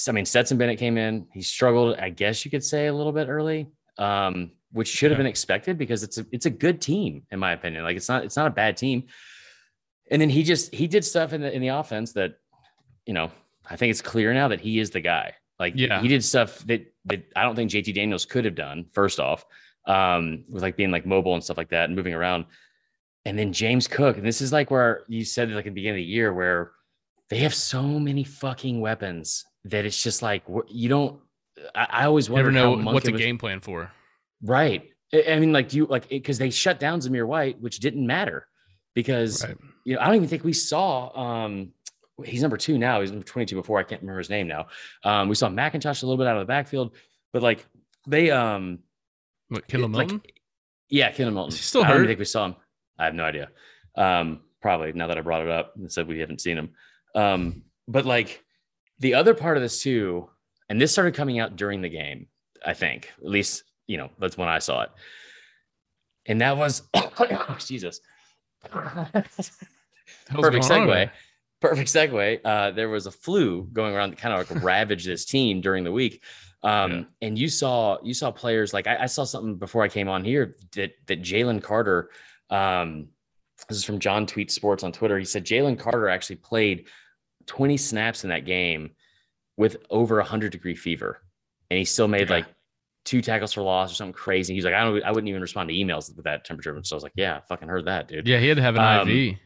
I 0.09 0.13
mean, 0.13 0.25
Stetson 0.25 0.59
Bennett 0.59 0.79
came 0.79 0.99
in. 0.99 1.27
He 1.33 1.43
struggled, 1.43 1.97
I 1.99 2.11
guess 2.11 2.45
you 2.45 2.51
could 2.51 2.65
say, 2.65 2.87
a 2.87 2.93
little 2.93 3.13
bit 3.13 3.29
early, 3.29 3.69
um, 3.99 4.51
which 4.73 4.89
should 4.89 5.11
have 5.11 5.19
Yeah. 5.19 5.25
been 5.25 5.27
expected 5.31 5.79
because 5.79 6.03
it's 6.03 6.19
a 6.19 6.27
it's 6.33 6.47
a 6.47 6.51
good 6.51 6.81
team 6.81 7.23
in 7.31 7.39
my 7.39 7.53
opinion. 7.53 7.85
Like 7.85 7.97
it's 7.97 8.09
not 8.09 8.25
it's 8.25 8.37
not 8.37 8.47
a 8.47 8.51
bad 8.51 8.77
team. 8.77 9.05
And 10.11 10.21
then 10.21 10.29
he 10.31 10.43
just 10.43 10.75
he 10.75 10.87
did 10.87 11.05
stuff 11.05 11.33
in 11.33 11.41
the 11.41 11.53
in 11.53 11.61
the 11.63 11.69
offense 11.69 12.13
that, 12.15 12.35
you 13.07 13.15
know, 13.15 13.31
I 13.69 13.77
think 13.77 13.91
it's 13.91 14.03
clear 14.03 14.35
now 14.35 14.49
that 14.49 14.61
he 14.61 14.79
is 14.79 14.91
the 14.91 15.01
guy. 15.01 15.35
Like 15.59 15.75
Yeah. 15.77 16.01
he 16.03 16.09
did 16.09 16.25
stuff 16.25 16.59
that 16.67 16.93
that 17.07 17.25
I 17.37 17.43
don't 17.45 17.55
think 17.57 17.71
JT 17.71 17.95
Daniels 17.95 18.27
could 18.27 18.45
have 18.45 18.55
done. 18.55 18.87
First 18.93 19.21
off, 19.21 19.45
um, 19.87 20.45
with 20.49 20.63
like 20.63 20.77
being 20.77 20.91
like 20.91 21.07
mobile 21.07 21.35
and 21.35 21.45
stuff 21.45 21.57
like 21.57 21.69
that 21.71 21.85
and 21.85 21.95
moving 21.97 22.15
around. 22.15 22.47
And 23.27 23.39
then 23.39 23.53
James 23.55 23.89
Cook, 23.89 24.19
and 24.19 24.27
this 24.27 24.41
is 24.43 24.53
like 24.53 24.71
where 24.71 25.05
you 25.09 25.25
said 25.25 25.51
like 25.51 25.65
at 25.67 25.71
the 25.71 25.71
beginning 25.71 26.01
of 26.01 26.05
the 26.07 26.13
year 26.13 26.33
where 26.35 26.73
they 27.31 27.39
have 27.39 27.55
so 27.55 27.83
many 27.83 28.23
fucking 28.25 28.81
weapons 28.81 29.47
that 29.65 29.85
it's 29.85 30.03
just 30.03 30.23
like 30.23 30.43
you 30.69 30.89
don't. 30.89 31.21
I, 31.75 31.87
I 31.91 32.05
always 32.07 32.29
wonder 32.29 32.51
never 32.51 32.77
know 32.77 32.83
how 32.83 32.93
what 32.93 33.05
the 33.05 33.13
was- 33.13 33.21
game 33.21 33.39
plan 33.39 33.61
for. 33.61 33.91
Right. 34.43 34.91
I 35.15 35.39
mean, 35.39 35.53
like, 35.53 35.69
do 35.69 35.77
you 35.77 35.87
like 35.87 36.09
because 36.09 36.39
they 36.39 36.51
shut 36.51 36.81
down 36.81 37.01
Zamir 37.01 37.27
White, 37.27 37.61
which 37.61 37.79
didn't 37.79 38.07
matter 38.07 38.47
because 38.95 39.45
Right. 39.45 39.57
you 39.85 39.95
know 39.95 40.01
I 40.01 40.07
don't 40.07 40.17
even 40.17 40.29
think 40.29 40.45
we 40.45 40.53
saw. 40.53 41.17
um 41.19 41.73
He's 42.25 42.43
number 42.43 42.57
two 42.57 42.79
now. 42.79 43.01
He's 43.01 43.11
number 43.11 43.25
twenty-two 43.27 43.57
before. 43.57 43.81
I 43.81 43.83
can't 43.83 44.01
remember 44.01 44.19
his 44.19 44.31
name 44.31 44.47
now. 44.47 44.67
Um, 45.03 45.29
we 45.29 45.35
saw 45.35 45.49
McIntosh 45.49 46.03
a 46.03 46.07
little 46.07 46.17
bit 46.17 46.29
out 46.29 46.37
of 46.37 46.43
the 46.43 46.51
backfield, 46.51 46.95
but 47.33 47.43
like 47.43 47.67
they, 48.07 48.31
um, 48.31 48.79
What 49.49 49.67
Kendall 49.67 49.91
like, 49.91 50.11
yeah, 50.89 51.11
Kendall 51.11 51.35
Milton. 51.35 51.55
Is 51.55 51.59
he 51.59 51.63
still 51.65 51.83
I 51.83 51.89
don't 51.89 51.97
even 51.97 52.07
think 52.09 52.21
we 52.21 52.25
saw 52.25 52.47
him. 52.47 52.55
I 53.01 53.07
have 53.07 53.15
no 53.15 53.25
idea. 53.25 53.49
Um, 53.97 54.43
probably 54.63 54.93
now 54.93 55.09
that 55.09 55.19
I 55.19 55.23
brought 55.23 55.43
it 55.43 55.49
up 55.49 55.75
and 55.77 55.91
said 55.93 56.07
we 56.07 56.21
haven't 56.21 56.41
seen 56.41 56.57
him. 56.57 56.71
Um, 57.17 57.63
but 57.89 58.05
like 58.07 58.44
the 59.01 59.15
other 59.15 59.35
part 59.35 59.57
of 59.57 59.63
this 59.63 59.83
too, 59.83 60.29
and 60.69 60.81
this 60.81 60.93
started 60.93 61.15
coming 61.15 61.39
out 61.39 61.57
during 61.57 61.83
the 61.83 61.89
game, 61.89 62.27
I 62.65 62.75
think, 62.75 63.11
at 63.19 63.25
least, 63.29 63.65
you 63.87 63.99
know, 63.99 64.11
that's 64.19 64.39
when 64.39 64.49
I 64.49 64.59
saw 64.61 64.83
it. 64.83 64.91
And 66.27 66.41
that 66.41 66.57
was, 66.57 66.83
oh, 66.95 67.57
Jesus. 67.59 68.01
Perfect 70.29 70.31
going 70.31 70.45
on 70.57 70.89
segue. 70.89 71.11
Perfect 71.61 71.89
segue. 71.89 72.41
Uh, 72.45 72.71
there 72.73 72.89
was 72.89 73.07
a 73.07 73.11
flu 73.11 73.69
going 73.73 73.95
around 73.95 74.11
that 74.11 74.19
kind 74.19 74.35
of 74.35 74.51
like 74.51 74.63
ravaged 74.65 75.07
this 75.07 75.25
team 75.25 75.61
during 75.61 75.85
the 75.85 75.93
week. 75.93 76.23
Um, 76.63 76.91
Yeah. 76.93 77.03
and 77.23 77.39
you 77.39 77.49
saw 77.49 77.99
you 78.03 78.15
saw 78.15 78.31
players 78.31 78.73
like 78.73 78.87
I, 78.87 79.03
I 79.03 79.07
saw 79.07 79.25
something 79.25 79.57
before 79.57 79.83
I 79.83 79.89
came 79.89 80.09
on 80.09 80.25
here 80.25 80.57
that 80.77 80.93
that 81.07 81.21
Jalen 81.23 81.63
Carter, 81.63 82.11
um, 82.49 83.09
this 83.69 83.77
is 83.79 83.85
from 83.85 83.99
John 83.99 84.27
Tweet 84.27 84.51
Sports 84.51 84.83
on 84.83 84.93
Twitter. 84.93 85.19
He 85.19 85.25
said 85.27 85.45
Jalen 85.45 85.79
Carter 85.79 86.09
actually 86.09 86.37
played 86.37 86.87
20 87.47 87.77
snaps 87.77 88.25
in 88.25 88.31
that 88.31 88.45
game 88.45 88.91
with 89.57 89.77
over 89.91 90.17
100 90.17 90.51
degree 90.53 90.75
fever, 90.75 91.21
and 91.71 91.79
he 91.79 91.85
still 91.85 92.09
made 92.09 92.29
Yeah. 92.29 92.37
like 92.37 92.47
two 93.05 93.21
tackles 93.21 93.53
for 93.53 93.63
loss 93.63 93.93
or 93.93 93.95
something 93.95 94.13
crazy. 94.15 94.55
He's 94.55 94.65
like, 94.65 94.75
I 94.75 94.83
don't, 94.83 95.03
I 95.05 95.11
wouldn't 95.11 95.29
even 95.29 95.43
respond 95.43 95.69
to 95.69 95.75
emails 95.75 96.15
with 96.15 96.25
that 96.25 96.45
temperature. 96.45 96.79
So 96.85 96.95
I 96.95 96.97
was 96.97 97.03
like, 97.03 97.13
yeah, 97.17 97.37
I 97.37 97.41
fucking 97.49 97.69
heard 97.69 97.85
that, 97.87 98.09
dude. 98.09 98.27
Yeah, 98.27 98.39
he 98.39 98.49
had 98.49 98.57
to 98.57 98.63
have 98.63 98.77
an 98.77 98.83
Um, 99.01 99.09
IV. 99.09 99.37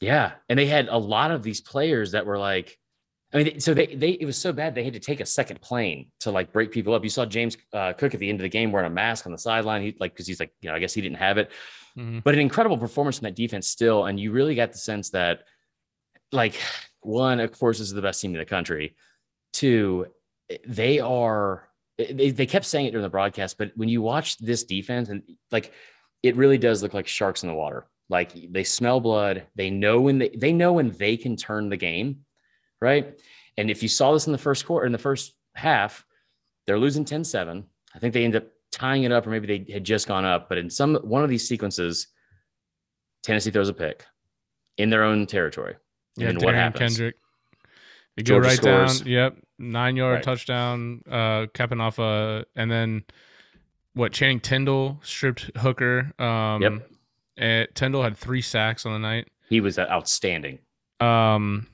Yeah, 0.00 0.32
and 0.48 0.58
they 0.58 0.66
had 0.66 0.88
a 0.88 0.96
lot 0.98 1.30
of 1.30 1.42
these 1.42 1.60
players 1.60 2.12
that 2.12 2.26
were 2.26 2.38
like, 2.38 2.78
I 3.32 3.42
mean, 3.42 3.60
so 3.60 3.74
they 3.74 3.86
they 3.86 4.10
it 4.10 4.24
was 4.24 4.38
so 4.38 4.52
bad 4.52 4.74
they 4.74 4.84
had 4.84 4.92
to 4.92 5.00
take 5.00 5.20
a 5.20 5.26
second 5.26 5.60
plane 5.60 6.10
to 6.20 6.30
like 6.30 6.52
break 6.52 6.70
people 6.70 6.94
up. 6.94 7.02
You 7.02 7.10
saw 7.10 7.26
James 7.26 7.56
uh, 7.72 7.92
Cook 7.94 8.14
at 8.14 8.20
the 8.20 8.28
end 8.28 8.38
of 8.40 8.42
the 8.44 8.48
game 8.48 8.70
wearing 8.70 8.86
a 8.86 8.94
mask 8.94 9.26
on 9.26 9.32
the 9.32 9.38
sideline. 9.38 9.82
He 9.82 9.96
like 9.98 10.12
because 10.12 10.26
he's 10.28 10.38
like, 10.38 10.52
you 10.60 10.68
know, 10.70 10.76
I 10.76 10.78
guess 10.78 10.94
he 10.94 11.00
didn't 11.00 11.18
have 11.18 11.36
it, 11.38 11.50
Mhm. 11.98 12.22
but 12.22 12.34
an 12.34 12.40
incredible 12.40 12.78
performance 12.78 13.18
from 13.18 13.24
that 13.24 13.34
defense 13.34 13.66
still. 13.68 14.04
And 14.06 14.20
you 14.20 14.30
really 14.30 14.54
got 14.54 14.70
the 14.70 14.78
sense 14.78 15.10
that, 15.10 15.40
like, 16.30 16.60
one, 17.06 17.40
of 17.40 17.56
course, 17.56 17.78
this 17.78 17.88
is 17.88 17.94
the 17.94 18.02
best 18.02 18.20
team 18.20 18.32
in 18.32 18.38
the 18.38 18.44
country. 18.44 18.96
Two, 19.52 20.06
they 20.66 21.00
are. 21.00 21.68
They, 21.98 22.30
they 22.30 22.46
kept 22.46 22.66
saying 22.66 22.86
it 22.86 22.90
during 22.90 23.04
the 23.04 23.10
broadcast, 23.10 23.56
but 23.56 23.72
when 23.74 23.88
you 23.88 24.02
watch 24.02 24.36
this 24.36 24.64
defense 24.64 25.08
and 25.08 25.22
like, 25.50 25.72
it 26.22 26.36
really 26.36 26.58
does 26.58 26.82
look 26.82 26.92
like 26.92 27.06
sharks 27.06 27.42
in 27.42 27.48
the 27.48 27.54
water. 27.54 27.86
Like 28.08 28.32
they 28.52 28.64
smell 28.64 29.00
blood. 29.00 29.46
They 29.54 29.70
know 29.70 30.00
when 30.00 30.18
they 30.18 30.28
they 30.28 30.52
know 30.52 30.72
when 30.74 30.90
they 30.90 31.16
can 31.16 31.36
turn 31.36 31.68
the 31.68 31.76
game, 31.76 32.24
right? 32.80 33.18
And 33.56 33.70
if 33.70 33.82
you 33.82 33.88
saw 33.88 34.12
this 34.12 34.26
in 34.26 34.32
the 34.32 34.38
first 34.38 34.66
quarter, 34.66 34.86
in 34.86 34.92
the 34.92 34.98
first 34.98 35.34
half, 35.54 36.04
they're 36.66 36.78
losing 36.78 37.04
10-7. 37.04 37.64
I 37.94 37.98
think 37.98 38.12
they 38.12 38.24
end 38.24 38.36
up 38.36 38.44
tying 38.70 39.04
it 39.04 39.12
up, 39.12 39.26
or 39.26 39.30
maybe 39.30 39.46
they 39.46 39.72
had 39.72 39.84
just 39.84 40.06
gone 40.06 40.24
up. 40.24 40.48
But 40.48 40.58
in 40.58 40.68
some 40.68 40.96
one 40.96 41.24
of 41.24 41.30
these 41.30 41.48
sequences, 41.48 42.08
Tennessee 43.22 43.50
throws 43.50 43.70
a 43.70 43.74
pick 43.74 44.04
in 44.76 44.90
their 44.90 45.04
own 45.04 45.26
territory. 45.26 45.76
And 46.16 46.24
Yeah, 46.24 46.32
then 46.32 46.40
what 46.40 46.54
Derion 46.54 46.58
happens? 46.58 46.96
Kendrick. 46.96 47.16
They 48.16 48.22
go 48.22 48.34
Georgia 48.34 48.48
right 48.48 48.56
scores. 48.56 49.00
down. 49.00 49.08
Yep, 49.08 49.36
nine 49.58 49.96
yard 49.96 50.14
Right. 50.16 50.24
touchdown. 50.24 51.02
Uh, 51.10 51.46
capping 51.52 51.80
off 51.80 51.98
a, 51.98 52.46
and 52.56 52.70
then 52.70 53.04
what? 53.94 54.12
Channing 54.12 54.40
Tindall 54.40 54.98
stripped 55.02 55.50
Hooker. 55.56 56.12
Um, 56.18 56.62
Yep. 56.62 56.90
eh, 57.38 57.66
Tindall 57.74 58.02
had 58.02 58.16
three 58.16 58.40
sacks 58.40 58.86
on 58.86 58.92
the 58.92 58.98
night. 58.98 59.28
He 59.50 59.60
was 59.60 59.78
outstanding. 59.78 60.58
Um, 61.00 61.66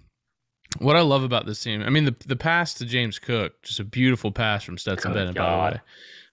what 0.78 0.96
I 0.96 1.00
love 1.00 1.22
about 1.22 1.46
this 1.46 1.62
team, 1.62 1.82
I 1.82 1.90
mean, 1.90 2.04
the 2.04 2.16
the 2.26 2.36
pass 2.36 2.74
to 2.74 2.86
James 2.86 3.18
Cook, 3.20 3.62
just 3.62 3.78
a 3.78 3.84
beautiful 3.84 4.32
pass 4.32 4.64
from 4.64 4.78
Stetson 4.78 5.12
Good 5.12 5.18
Bennett. 5.18 5.34
God. 5.36 5.80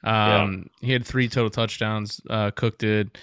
By 0.01 0.11
the 0.25 0.29
way, 0.29 0.43
um, 0.45 0.69
he 0.81 0.91
had 0.91 1.05
three 1.05 1.27
total 1.27 1.49
touchdowns. 1.51 2.19
Uh, 2.29 2.49
Cook 2.51 2.77
did. 2.79 3.17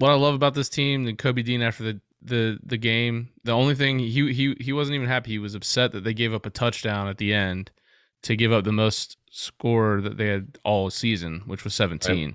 What 0.00 0.10
I 0.10 0.14
love 0.14 0.34
about 0.34 0.54
this 0.54 0.68
team, 0.68 1.06
and 1.06 1.16
Kobe 1.18 1.42
Dean 1.42 1.62
after 1.62 1.82
the 1.84 2.00
the 2.22 2.58
the 2.64 2.76
game, 2.76 3.30
the 3.44 3.52
only 3.52 3.74
thing 3.74 3.98
he 3.98 4.32
he 4.32 4.56
he 4.60 4.72
wasn't 4.72 4.96
even 4.96 5.08
happy. 5.08 5.30
He 5.32 5.38
was 5.38 5.54
upset 5.54 5.92
that 5.92 6.04
they 6.04 6.14
gave 6.14 6.34
up 6.34 6.46
a 6.46 6.50
touchdown 6.50 7.08
at 7.08 7.18
the 7.18 7.32
end 7.32 7.70
to 8.22 8.36
give 8.36 8.52
up 8.52 8.64
the 8.64 8.72
most 8.72 9.16
score 9.30 10.00
that 10.00 10.16
they 10.16 10.26
had 10.26 10.58
all 10.64 10.90
season, 10.90 11.42
which 11.46 11.64
was 11.64 11.74
17. 11.74 12.34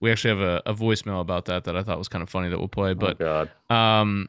We 0.00 0.10
actually 0.10 0.30
have 0.30 0.40
a, 0.40 0.62
a 0.66 0.74
voicemail 0.74 1.20
about 1.20 1.44
that 1.44 1.64
that 1.64 1.76
I 1.76 1.84
thought 1.84 1.98
was 1.98 2.08
kind 2.08 2.22
of 2.22 2.28
funny 2.28 2.48
that 2.48 2.58
we'll 2.58 2.66
play, 2.66 2.92
but 2.94 3.20
oh 3.20 3.48
God, 3.68 3.74
um, 3.74 4.28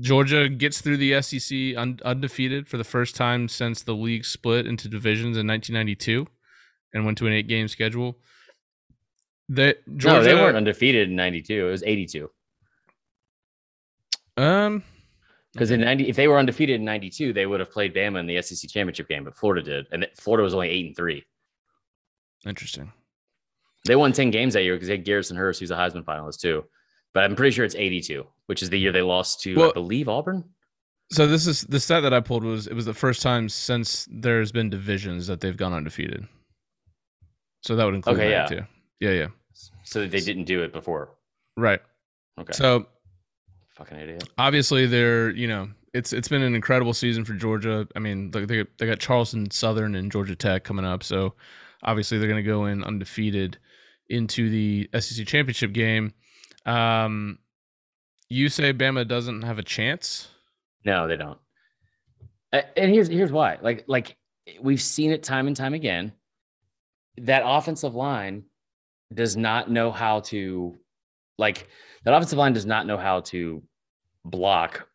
Georgia 0.00 0.48
gets 0.48 0.80
through 0.80 0.98
the 0.98 1.22
SEC 1.22 1.56
un- 1.76 2.00
undefeated 2.04 2.68
for 2.68 2.76
the 2.76 2.84
first 2.84 3.16
time 3.16 3.48
since 3.48 3.82
the 3.82 3.94
league 3.94 4.24
split 4.24 4.66
into 4.66 4.88
divisions 4.88 5.38
in 5.38 5.46
1992 5.46 6.26
and 6.92 7.04
went 7.04 7.16
to 7.18 7.26
an 7.26 7.32
eight 7.32 7.46
game 7.46 7.68
schedule. 7.68 8.18
That 9.48 9.78
Georgia, 9.96 10.18
no, 10.18 10.24
they 10.24 10.34
weren't 10.34 10.56
undefeated 10.56 11.08
in 11.08 11.14
'92. 11.14 11.66
It 11.66 11.70
was 11.70 11.82
'82. 11.84 12.28
Um, 14.36 14.82
Because 15.52 15.70
in 15.70 15.80
'90, 15.80 16.08
if 16.08 16.16
they 16.16 16.28
were 16.28 16.38
undefeated 16.38 16.76
in 16.76 16.84
'92, 16.84 17.32
they 17.32 17.46
would 17.46 17.60
have 17.60 17.70
played 17.70 17.94
Bama 17.94 18.18
in 18.20 18.26
the 18.26 18.40
SEC 18.42 18.68
championship 18.70 19.08
game, 19.08 19.24
but 19.24 19.36
Florida 19.36 19.62
did, 19.62 19.86
and 19.92 20.06
Florida 20.16 20.42
was 20.44 20.54
only 20.54 20.68
eight 20.68 20.86
and 20.86 20.96
three. 20.96 21.24
interesting. 22.46 22.92
They 23.86 23.94
won 23.96 24.12
10 24.12 24.30
games 24.30 24.54
that 24.54 24.64
year 24.64 24.74
because 24.74 24.88
they 24.88 24.96
had 24.96 25.04
Garrison 25.04 25.36
Hearst, 25.36 25.60
who's 25.60 25.70
a 25.70 25.76
Heisman 25.76 26.02
finalist 26.04 26.40
too. 26.40 26.64
But 27.14 27.22
I'm 27.22 27.36
pretty 27.36 27.52
sure 27.54 27.64
it's 27.64 27.76
82, 27.76 28.26
which 28.46 28.60
is 28.62 28.68
the 28.68 28.78
year 28.78 28.90
they 28.90 29.00
lost 29.02 29.40
to, 29.42 29.68
I 29.68 29.72
believe, 29.72 30.08
Auburn. 30.08 30.42
So 31.12 31.28
this 31.28 31.46
is 31.46 31.62
the 31.62 31.78
stat 31.78 32.02
that 32.02 32.12
I 32.12 32.18
pulled 32.18 32.42
was 32.42 32.66
it 32.66 32.74
was 32.74 32.84
the 32.84 32.92
first 32.94 33.22
time 33.22 33.48
since 33.48 34.08
there's 34.10 34.50
been 34.50 34.68
divisions 34.68 35.28
that 35.28 35.40
they've 35.40 35.56
gone 35.56 35.72
undefeated. 35.72 36.26
So 37.62 37.76
that 37.76 37.84
would 37.84 37.94
include 37.94 38.16
Okay, 38.18 38.30
yeah. 38.30 38.46
too. 38.46 38.62
Yeah, 38.98 39.10
yeah, 39.10 39.26
So 39.84 40.06
they 40.06 40.20
didn't 40.20 40.44
do 40.44 40.62
it 40.64 40.72
before. 40.72 41.14
right. 41.56 41.80
Okay. 42.40 42.52
So 42.54 42.86
Fucking 43.76 43.98
idiot. 43.98 44.26
obviously 44.38 44.86
they're 44.86 45.30
you 45.30 45.46
know 45.46 45.68
it's 45.92 46.14
it's 46.14 46.28
been 46.28 46.42
an 46.42 46.54
incredible 46.54 46.94
season 46.94 47.24
for 47.24 47.34
Georgia. 47.34 47.86
I 47.94 47.98
mean 47.98 48.30
they 48.30 48.44
they, 48.46 48.64
they 48.78 48.86
got 48.86 48.98
Charleston 48.98 49.50
Southern 49.50 49.94
and 49.94 50.10
Georgia 50.10 50.34
Tech 50.34 50.64
coming 50.64 50.84
up, 50.84 51.02
so 51.02 51.34
obviously 51.82 52.18
they're 52.18 52.28
going 52.28 52.42
to 52.42 52.50
go 52.50 52.66
in 52.66 52.82
undefeated 52.82 53.58
into 54.08 54.48
the 54.48 54.88
SEC 54.98 55.26
championship 55.26 55.72
game. 55.72 56.12
Um, 56.64 57.38
you 58.28 58.48
say 58.48 58.72
Bama 58.72 59.06
doesn't 59.06 59.42
have 59.42 59.58
a 59.58 59.62
chance? 59.62 60.28
No, 60.84 61.06
they 61.06 61.16
don't. 61.16 61.38
And 62.52 62.90
here's 62.92 63.08
here's 63.08 63.32
why. 63.32 63.58
Like 63.60 63.84
like 63.88 64.16
we've 64.60 64.80
seen 64.80 65.10
it 65.10 65.22
time 65.22 65.46
and 65.48 65.56
time 65.56 65.74
again. 65.74 66.12
That 67.18 67.42
offensive 67.44 67.94
line 67.94 68.44
does 69.12 69.36
not 69.36 69.70
know 69.70 69.90
how 69.90 70.20
to 70.20 70.76
like 71.38 71.68
that 72.06 72.14
offensive 72.14 72.38
line 72.38 72.52
does 72.52 72.64
not 72.64 72.86
know 72.86 72.96
how 72.96 73.20
to 73.20 73.62
block 74.24 74.88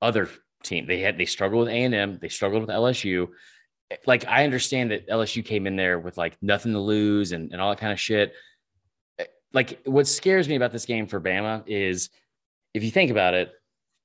other 0.00 0.28
team. 0.62 0.86
They 0.86 1.00
had 1.00 1.18
they 1.18 1.26
struggled 1.26 1.66
with 1.66 1.68
A 1.68 1.84
and 1.84 1.94
M. 1.94 2.18
They 2.20 2.30
struggled 2.30 2.62
with 2.62 2.70
LSU. 2.70 3.28
Like 4.06 4.26
I 4.26 4.44
understand 4.44 4.90
that 4.90 5.06
LSU 5.06 5.44
came 5.44 5.66
in 5.66 5.76
there 5.76 5.98
with 5.98 6.16
like 6.16 6.38
nothing 6.40 6.72
to 6.72 6.80
lose 6.80 7.32
and, 7.32 7.52
and 7.52 7.60
all 7.60 7.68
that 7.68 7.78
kind 7.78 7.92
of 7.92 8.00
shit. 8.00 8.32
Like 9.52 9.82
what 9.84 10.08
scares 10.08 10.48
me 10.48 10.56
about 10.56 10.72
this 10.72 10.86
game 10.86 11.06
for 11.06 11.20
Bama 11.20 11.62
is 11.66 12.08
if 12.72 12.82
you 12.82 12.90
think 12.90 13.10
about 13.10 13.34
it, 13.34 13.52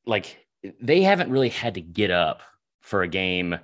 like 0.05 0.45
they 0.81 1.01
haven't 1.01 1.31
really 1.31 1.49
had 1.49 1.75
to 1.75 1.81
get 1.81 2.11
up 2.11 2.41
for 2.81 3.01
a 3.01 3.07
game 3.07 3.57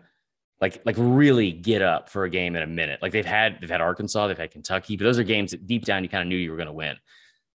like 0.62 0.82
like 0.86 0.96
really 0.98 1.52
get 1.52 1.82
up 1.82 2.10
for 2.10 2.24
a 2.24 2.30
game 2.30 2.56
in 2.56 2.64
a 2.64 2.68
minute. 2.68 3.02
Like 3.02 3.12
they've 3.12 3.26
had 3.26 3.58
they've 3.60 3.70
had 3.70 3.82
Arkansas, 3.82 4.28
they've 4.28 4.38
had 4.38 4.52
Kentucky, 4.52 4.96
but 4.96 5.04
those 5.04 5.20
are 5.20 5.24
games 5.24 5.52
that 5.52 5.68
deep 5.68 5.84
down 5.84 6.04
you 6.04 6.10
kind 6.10 6.22
of 6.22 6.30
knew 6.30 6.38
you 6.38 6.52
were 6.52 6.58
going 6.58 6.68
to 6.68 6.74
win. 6.74 6.96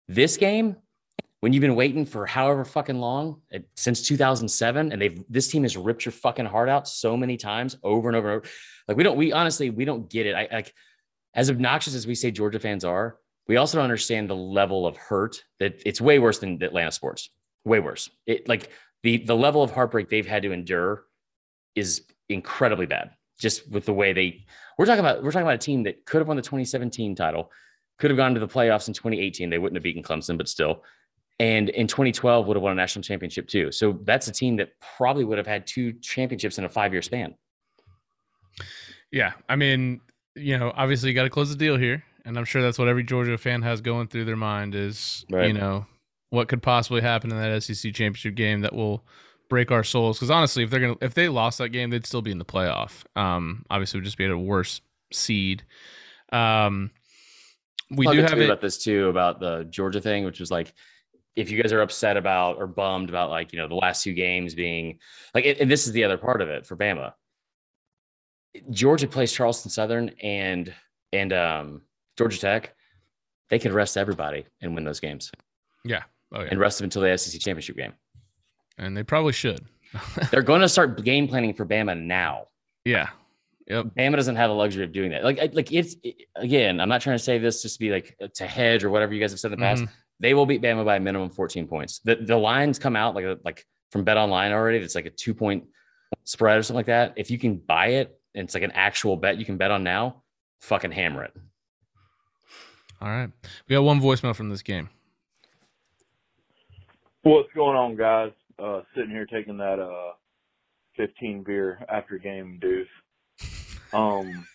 This 0.07 0.37
game, 0.37 0.75
when 1.41 1.53
you've 1.53 1.61
been 1.61 1.75
waiting 1.75 2.05
for 2.05 2.25
however 2.25 2.65
fucking 2.65 2.99
long 2.99 3.41
eh, 3.51 3.59
since 3.75 4.01
2007, 4.01 4.91
and 4.91 5.01
they've 5.01 5.23
this 5.29 5.47
team 5.47 5.63
has 5.63 5.77
ripped 5.77 6.05
your 6.05 6.11
fucking 6.11 6.45
heart 6.45 6.69
out 6.69 6.87
so 6.87 7.15
many 7.15 7.37
times 7.37 7.77
over 7.83 8.09
and 8.09 8.15
over 8.15 8.29
and 8.29 8.37
over. 8.37 8.49
Like 8.87 8.97
we 8.97 9.03
don't 9.03 9.17
we 9.17 9.31
honestly 9.31 9.69
we 9.69 9.85
don't 9.85 10.09
get 10.09 10.25
it. 10.25 10.35
I 10.35 10.47
like 10.51 10.73
as 11.33 11.49
obnoxious 11.49 11.93
as 11.93 12.07
we 12.07 12.15
say 12.15 12.31
Georgia 12.31 12.59
fans 12.59 12.83
are, 12.83 13.17
we 13.47 13.57
also 13.57 13.77
don't 13.77 13.83
understand 13.83 14.29
the 14.29 14.35
level 14.35 14.87
of 14.87 14.97
hurt 14.97 15.43
that 15.59 15.81
it's 15.85 16.01
way 16.01 16.19
worse 16.19 16.39
than 16.39 16.61
Atlanta 16.63 16.91
sports. 16.91 17.29
Way 17.65 17.79
worse. 17.79 18.09
It 18.25 18.47
like 18.47 18.71
the 19.03 19.17
the 19.17 19.35
level 19.35 19.61
of 19.61 19.71
heartbreak 19.71 20.09
they've 20.09 20.27
had 20.27 20.43
to 20.43 20.51
endure 20.51 21.05
is 21.75 22.03
incredibly 22.29 22.85
bad 22.85 23.11
just 23.39 23.69
with 23.69 23.85
the 23.85 23.93
way 23.93 24.13
they 24.13 24.45
we're 24.77 24.85
talking 24.85 24.99
about 24.99 25.23
we're 25.23 25.31
talking 25.31 25.45
about 25.45 25.55
a 25.55 25.59
team 25.59 25.83
that 25.83 26.05
could 26.05 26.17
have 26.19 26.27
won 26.27 26.35
the 26.35 26.43
2017 26.43 27.15
title 27.15 27.51
could 27.99 28.09
have 28.09 28.17
gone 28.17 28.33
to 28.33 28.39
the 28.39 28.47
playoffs 28.47 28.87
in 28.87 28.93
2018 28.93 29.49
they 29.49 29.57
wouldn't 29.57 29.75
have 29.75 29.83
beaten 29.83 30.03
clemson 30.03 30.37
but 30.37 30.49
still 30.49 30.83
and 31.39 31.69
in 31.69 31.87
2012 31.87 32.47
would 32.47 32.55
have 32.55 32.63
won 32.63 32.71
a 32.71 32.75
national 32.75 33.03
championship 33.03 33.47
too 33.47 33.71
so 33.71 33.99
that's 34.03 34.27
a 34.27 34.31
team 34.31 34.55
that 34.55 34.69
probably 34.79 35.23
would 35.23 35.37
have 35.37 35.47
had 35.47 35.65
two 35.67 35.93
championships 35.93 36.57
in 36.57 36.65
a 36.65 36.69
five 36.69 36.93
year 36.93 37.01
span 37.01 37.35
yeah 39.11 39.33
i 39.49 39.55
mean 39.55 40.01
you 40.35 40.57
know 40.57 40.71
obviously 40.75 41.09
you 41.09 41.15
got 41.15 41.23
to 41.23 41.29
close 41.29 41.49
the 41.49 41.55
deal 41.55 41.77
here 41.77 42.03
and 42.25 42.37
i'm 42.37 42.45
sure 42.45 42.61
that's 42.61 42.79
what 42.79 42.87
every 42.87 43.03
georgia 43.03 43.37
fan 43.37 43.61
has 43.61 43.81
going 43.81 44.07
through 44.07 44.25
their 44.25 44.35
mind 44.35 44.75
is 44.75 45.25
right. 45.29 45.47
you 45.47 45.53
know 45.53 45.85
what 46.29 46.47
could 46.47 46.61
possibly 46.61 47.01
happen 47.01 47.31
in 47.31 47.37
that 47.37 47.63
sec 47.63 47.93
championship 47.93 48.35
game 48.35 48.61
that 48.61 48.73
will 48.73 49.03
break 49.49 49.71
our 49.71 49.83
souls 49.83 50.17
because 50.17 50.29
honestly, 50.29 50.63
if 50.63 50.69
they're 50.69 50.79
gonna 50.79 50.97
if 51.01 51.13
they 51.13 51.29
lost 51.29 51.57
that 51.59 51.69
game, 51.69 51.89
they'd 51.89 52.05
still 52.05 52.21
be 52.21 52.31
in 52.31 52.37
the 52.37 52.45
playoff. 52.45 53.03
Um, 53.15 53.65
obviously, 53.69 53.99
would 53.99 54.05
just 54.05 54.17
be 54.17 54.25
at 54.25 54.31
a 54.31 54.37
worse 54.37 54.81
seed. 55.11 55.63
Um, 56.31 56.91
we 57.89 58.07
I'll 58.07 58.13
do 58.13 58.21
have 58.21 58.39
it, 58.39 58.45
about 58.45 58.61
this 58.61 58.77
too 58.83 59.07
about 59.07 59.39
the 59.39 59.65
Georgia 59.69 60.01
thing, 60.01 60.25
which 60.25 60.39
was 60.39 60.51
like 60.51 60.73
if 61.37 61.49
you 61.49 61.61
guys 61.61 61.71
are 61.71 61.81
upset 61.81 62.17
about 62.17 62.57
or 62.57 62.67
bummed 62.67 63.09
about 63.09 63.29
like 63.29 63.53
you 63.53 63.59
know 63.59 63.67
the 63.67 63.75
last 63.75 64.03
two 64.03 64.13
games 64.13 64.55
being 64.55 64.99
like, 65.33 65.45
and 65.59 65.69
this 65.71 65.87
is 65.87 65.93
the 65.93 66.03
other 66.03 66.17
part 66.17 66.41
of 66.41 66.49
it 66.49 66.65
for 66.65 66.75
Bama. 66.75 67.13
Georgia 68.71 69.07
plays 69.07 69.31
Charleston 69.31 69.71
Southern 69.71 70.09
and 70.21 70.73
and 71.13 71.33
um, 71.33 71.81
Georgia 72.17 72.39
Tech. 72.39 72.75
They 73.49 73.59
could 73.59 73.71
rest 73.71 73.95
everybody 73.95 74.45
and 74.61 74.75
win 74.75 74.83
those 74.83 74.99
games. 74.99 75.31
Yeah. 75.85 76.03
Oh, 76.33 76.41
yeah. 76.41 76.49
And 76.51 76.59
rest 76.59 76.79
them 76.79 76.85
until 76.85 77.01
the 77.01 77.17
SEC 77.17 77.39
championship 77.39 77.77
game 77.77 77.93
and 78.77 78.95
they 78.95 79.03
probably 79.03 79.33
should. 79.33 79.65
They're 80.31 80.41
going 80.41 80.61
to 80.61 80.69
start 80.69 81.03
game 81.03 81.27
planning 81.27 81.53
for 81.53 81.65
Bama 81.65 81.99
now. 81.99 82.47
Yeah. 82.85 83.09
Yep. 83.67 83.87
Bama 83.97 84.15
doesn't 84.15 84.35
have 84.35 84.49
the 84.49 84.55
luxury 84.55 84.83
of 84.83 84.91
doing 84.91 85.11
that. 85.11 85.23
Like, 85.23 85.53
like 85.53 85.71
it's 85.71 85.95
it, 86.03 86.15
again, 86.35 86.79
I'm 86.79 86.89
not 86.89 87.01
trying 87.01 87.17
to 87.17 87.23
say 87.23 87.37
this 87.37 87.61
just 87.61 87.75
to 87.75 87.79
be 87.79 87.91
like 87.91 88.17
to 88.35 88.47
hedge 88.47 88.83
or 88.83 88.89
whatever 88.89 89.13
you 89.13 89.19
guys 89.19 89.31
have 89.31 89.39
said 89.39 89.51
in 89.51 89.59
the 89.59 89.63
past. 89.63 89.83
Mm-hmm. 89.83 89.93
They 90.19 90.33
will 90.33 90.45
beat 90.45 90.61
Bama 90.61 90.83
by 90.83 90.95
a 90.95 90.99
minimum 90.99 91.29
14 91.29 91.67
points. 91.67 91.99
The 92.03 92.15
the 92.15 92.37
lines 92.37 92.79
come 92.79 92.95
out 92.95 93.15
like 93.15 93.25
a, 93.25 93.37
like 93.43 93.65
from 93.91 94.03
Bet 94.03 94.17
Online 94.17 94.51
already. 94.51 94.79
It's 94.79 94.95
like 94.95 95.05
a 95.05 95.11
two 95.11 95.33
point 95.33 95.65
spread 96.23 96.57
or 96.57 96.63
something 96.63 96.77
like 96.77 96.87
that. 96.87 97.13
If 97.15 97.29
you 97.29 97.37
can 97.37 97.57
buy 97.57 97.87
it 97.87 98.19
and 98.33 98.45
it's 98.45 98.53
like 98.53 98.63
an 98.63 98.71
actual 98.71 99.15
bet 99.15 99.37
you 99.37 99.45
can 99.45 99.57
bet 99.57 99.71
on 99.71 99.83
now, 99.83 100.23
fucking 100.61 100.91
hammer 100.91 101.23
it. 101.23 101.33
All 102.99 103.09
right, 103.09 103.29
we 103.67 103.75
got 103.75 103.83
one 103.83 104.01
voicemail 104.01 104.35
from 104.35 104.49
this 104.49 104.63
game. 104.63 104.89
What's 107.21 107.51
going 107.53 107.75
on, 107.75 107.95
guys? 107.95 108.31
uh, 108.59 108.81
sitting 108.95 109.11
here 109.11 109.25
taking 109.25 109.57
that 109.57 109.79
uh, 109.79 110.13
15 110.95 111.43
beer 111.43 111.83
after 111.89 112.17
game 112.17 112.59
deuce. 112.59 112.87
Um, 113.93 114.47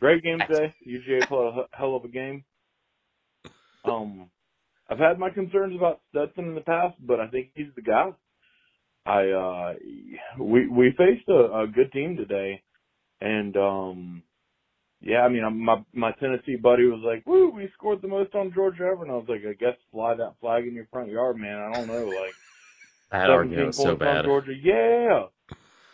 great 0.00 0.22
game 0.22 0.38
today. 0.48 0.74
UGA 0.86 1.26
played 1.26 1.40
a 1.40 1.76
hell 1.76 1.96
of 1.96 2.04
a 2.04 2.08
game. 2.08 2.44
Um, 3.84 4.30
I've 4.88 4.98
had 4.98 5.18
my 5.18 5.30
concerns 5.30 5.76
about 5.76 6.00
Stetson 6.10 6.46
in 6.46 6.54
the 6.54 6.60
past, 6.62 6.96
but 7.00 7.20
I 7.20 7.28
think 7.28 7.50
he's 7.54 7.74
the 7.76 7.82
guy. 7.82 8.10
I 9.04 9.30
uh, 9.30 9.74
we 10.38 10.66
we 10.66 10.94
faced 10.96 11.28
a, 11.28 11.62
a 11.62 11.66
good 11.66 11.92
team 11.92 12.16
today, 12.16 12.62
and 13.20 13.56
um, 13.56 14.22
yeah, 15.00 15.20
I 15.20 15.28
mean, 15.28 15.64
my 15.64 15.82
my 15.94 16.12
Tennessee 16.12 16.56
buddy 16.56 16.84
was 16.84 17.02
like, 17.04 17.26
"Woo, 17.26 17.50
we 17.50 17.70
scored 17.74 18.02
the 18.02 18.08
most 18.08 18.34
on 18.34 18.52
Georgia 18.52 18.84
ever," 18.84 19.02
and 19.02 19.10
I 19.10 19.14
was 19.14 19.26
like, 19.28 19.42
"I 19.48 19.54
guess 19.54 19.76
fly 19.92 20.14
that 20.14 20.34
flag 20.40 20.66
in 20.66 20.74
your 20.74 20.86
front 20.92 21.10
yard, 21.10 21.36
man." 21.36 21.58
I 21.58 21.72
don't 21.72 21.86
know, 21.86 22.06
like 22.06 22.34
that 23.12 23.30
argument 23.30 23.68
was 23.68 23.76
so 23.76 23.96
bad. 23.96 24.24
Georgia, 24.24 24.52
yeah. 24.54 25.26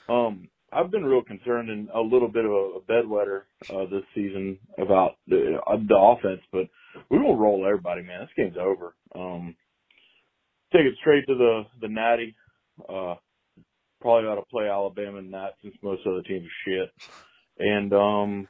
Um, 0.09 0.49
I've 0.75 0.91
been 0.91 1.05
real 1.05 1.23
concerned 1.23 1.71
and 1.71 1.89
a 1.95 2.01
little 2.01 2.29
bit 2.29 2.45
of 2.45 2.51
a, 2.51 2.55
a 2.55 2.81
bedwetter 2.81 3.43
uh, 3.71 3.89
this 3.91 4.03
season 4.15 4.59
about 4.79 5.13
the, 5.29 5.59
uh, 5.67 5.77
the 5.77 5.97
offense, 5.97 6.41
but 6.53 6.67
we 7.11 7.19
will 7.19 7.37
roll 7.37 7.65
everybody, 7.65 8.03
man. 8.03 8.21
This 8.21 8.31
game's 8.37 8.57
over. 8.59 8.95
Um, 9.15 9.55
take 10.73 10.83
it 10.83 10.95
straight 11.01 11.27
to 11.27 11.35
the 11.35 11.63
the 11.81 11.89
Natty. 11.89 12.35
Uh, 12.81 13.15
probably 14.01 14.29
ought 14.29 14.37
to 14.37 14.43
play 14.51 14.69
Alabama 14.69 15.19
in 15.19 15.31
that 15.31 15.55
since 15.63 15.75
most 15.83 16.03
other 16.07 16.23
teams 16.23 16.45
are 16.45 16.71
shit. 16.71 16.91
And 17.59 17.93
um, 17.93 18.49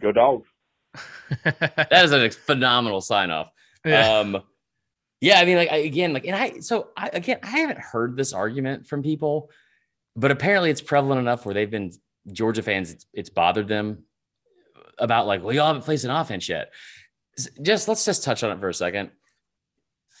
go 0.00 0.12
dogs. 0.12 0.46
that 1.44 2.04
is 2.04 2.12
a 2.12 2.30
phenomenal 2.30 3.00
sign 3.00 3.30
off. 3.30 3.50
Yeah. 3.84 4.18
Um, 4.18 4.42
yeah, 5.20 5.40
I 5.40 5.44
mean, 5.44 5.56
like 5.56 5.70
I, 5.70 5.76
again, 5.76 6.12
like, 6.12 6.26
and 6.26 6.34
I 6.34 6.58
so 6.60 6.88
I, 6.96 7.08
again, 7.12 7.38
I 7.42 7.58
haven't 7.58 7.78
heard 7.78 8.16
this 8.16 8.32
argument 8.32 8.86
from 8.86 9.02
people, 9.02 9.50
but 10.16 10.30
apparently 10.30 10.70
it's 10.70 10.80
prevalent 10.80 11.20
enough 11.20 11.44
where 11.44 11.54
they've 11.54 11.70
been 11.70 11.92
Georgia 12.32 12.62
fans. 12.62 12.90
It's, 12.90 13.06
it's 13.12 13.30
bothered 13.30 13.68
them 13.68 14.04
about 14.98 15.26
like, 15.26 15.42
well, 15.42 15.54
y'all 15.54 15.66
haven't 15.66 15.84
placed 15.84 16.04
an 16.04 16.10
offense 16.10 16.48
yet. 16.48 16.72
Just 17.60 17.86
let's 17.86 18.04
just 18.04 18.24
touch 18.24 18.42
on 18.42 18.50
it 18.50 18.60
for 18.60 18.68
a 18.68 18.74
second. 18.74 19.10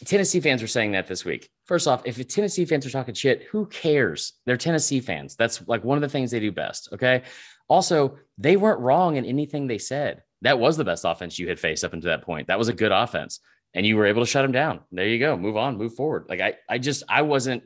Tennessee 0.04 0.40
fans 0.40 0.62
are 0.62 0.68
saying 0.68 0.92
that 0.92 1.06
this 1.06 1.24
week. 1.24 1.48
First 1.64 1.88
off, 1.88 2.02
if 2.04 2.28
Tennessee 2.28 2.66
fans 2.66 2.84
are 2.84 2.90
talking 2.90 3.14
shit, 3.14 3.44
who 3.44 3.64
cares? 3.66 4.34
They're 4.44 4.58
Tennessee 4.58 5.00
fans. 5.00 5.34
That's 5.36 5.66
like 5.66 5.82
one 5.82 5.96
of 5.96 6.02
the 6.02 6.08
things 6.10 6.30
they 6.30 6.40
do 6.40 6.52
best. 6.52 6.90
Okay. 6.92 7.22
Also, 7.68 8.18
they 8.36 8.56
weren't 8.58 8.80
wrong 8.80 9.16
in 9.16 9.24
anything 9.24 9.66
they 9.66 9.78
said. 9.78 10.22
That 10.42 10.58
was 10.58 10.76
the 10.76 10.84
best 10.84 11.06
offense 11.06 11.38
you 11.38 11.48
had 11.48 11.58
faced 11.58 11.82
up 11.82 11.94
until 11.94 12.10
that 12.10 12.22
point. 12.22 12.48
That 12.48 12.58
was 12.58 12.68
a 12.68 12.74
good 12.74 12.92
offense 12.92 13.40
and 13.72 13.86
you 13.86 13.96
were 13.96 14.06
able 14.06 14.22
to 14.22 14.26
shut 14.26 14.42
them 14.42 14.52
down. 14.52 14.80
There 14.92 15.06
you 15.06 15.18
go. 15.18 15.36
Move 15.36 15.56
on, 15.56 15.76
move 15.76 15.94
forward. 15.94 16.26
Like 16.28 16.40
I, 16.40 16.54
I 16.68 16.78
just, 16.78 17.02
I 17.08 17.22
wasn't, 17.22 17.62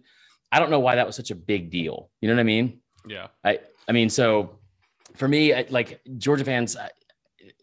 I 0.53 0.59
don't 0.59 0.71
know 0.71 0.81
why 0.81 0.97
that 0.97 1.07
was 1.07 1.17
such 1.17 1.31
a 1.31 1.35
big 1.35 1.71
deal. 1.71 2.11
You 2.21 2.29
know 2.29 2.35
what 2.35 2.41
I 2.41 2.45
mean? 2.45 2.81
Yeah. 3.07 3.29
I, 3.45 3.61
I 3.89 3.93
mean, 3.93 4.11
so 4.11 4.59
for 5.17 5.29
me, 5.29 5.55
I, 5.55 5.67
like 5.71 6.01
Georgia 6.19 6.45
fans, 6.45 6.77
I, 6.77 6.91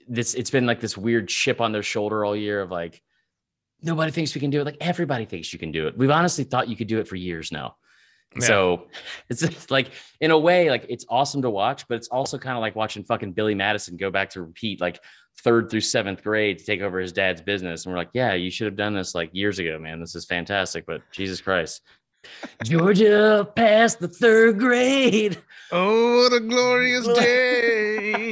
this, 0.07 0.33
it's 0.33 0.49
been 0.49 0.65
like 0.65 0.79
this 0.79 0.97
weird 0.97 1.27
chip 1.27 1.59
on 1.59 1.71
their 1.71 1.83
shoulder 1.83 2.23
all 2.23 2.35
year 2.35 2.61
of 2.61 2.71
like, 2.71 3.01
nobody 3.81 4.11
thinks 4.11 4.33
we 4.33 4.41
can 4.41 4.49
do 4.49 4.61
it. 4.61 4.65
Like 4.65 4.77
everybody 4.81 5.25
thinks 5.25 5.51
you 5.53 5.59
can 5.59 5.71
do 5.71 5.87
it. 5.87 5.97
We've 5.97 6.11
honestly 6.11 6.43
thought 6.43 6.67
you 6.67 6.75
could 6.75 6.87
do 6.87 6.99
it 6.99 7.07
for 7.07 7.15
years 7.15 7.51
now. 7.51 7.75
Yeah. 8.35 8.47
So 8.47 8.87
it's 9.29 9.41
just 9.41 9.71
like 9.71 9.91
in 10.19 10.31
a 10.31 10.37
way, 10.37 10.69
like 10.69 10.85
it's 10.89 11.05
awesome 11.09 11.41
to 11.43 11.49
watch, 11.49 11.87
but 11.87 11.95
it's 11.95 12.07
also 12.07 12.37
kind 12.37 12.57
of 12.57 12.61
like 12.61 12.75
watching 12.75 13.03
fucking 13.03 13.33
Billy 13.33 13.55
Madison 13.55 13.97
go 13.97 14.09
back 14.09 14.29
to 14.31 14.41
repeat 14.41 14.81
like 14.81 14.99
third 15.41 15.69
through 15.69 15.81
seventh 15.81 16.23
grade 16.23 16.59
to 16.59 16.65
take 16.65 16.81
over 16.81 16.99
his 16.99 17.13
dad's 17.13 17.41
business. 17.41 17.85
And 17.85 17.93
we're 17.93 17.99
like, 17.99 18.09
yeah, 18.13 18.33
you 18.33 18.49
should 18.49 18.65
have 18.65 18.75
done 18.75 18.93
this 18.93 19.13
like 19.13 19.29
years 19.33 19.59
ago, 19.59 19.77
man. 19.79 19.99
This 19.99 20.15
is 20.15 20.25
fantastic. 20.25 20.85
But 20.85 21.01
Jesus 21.11 21.41
Christ. 21.41 21.81
Georgia 22.63 23.47
passed 23.55 23.99
the 23.99 24.07
third 24.07 24.59
grade. 24.59 25.37
Oh, 25.71 26.23
what 26.23 26.33
a 26.33 26.39
glorious 26.39 27.07
day. 27.19 28.31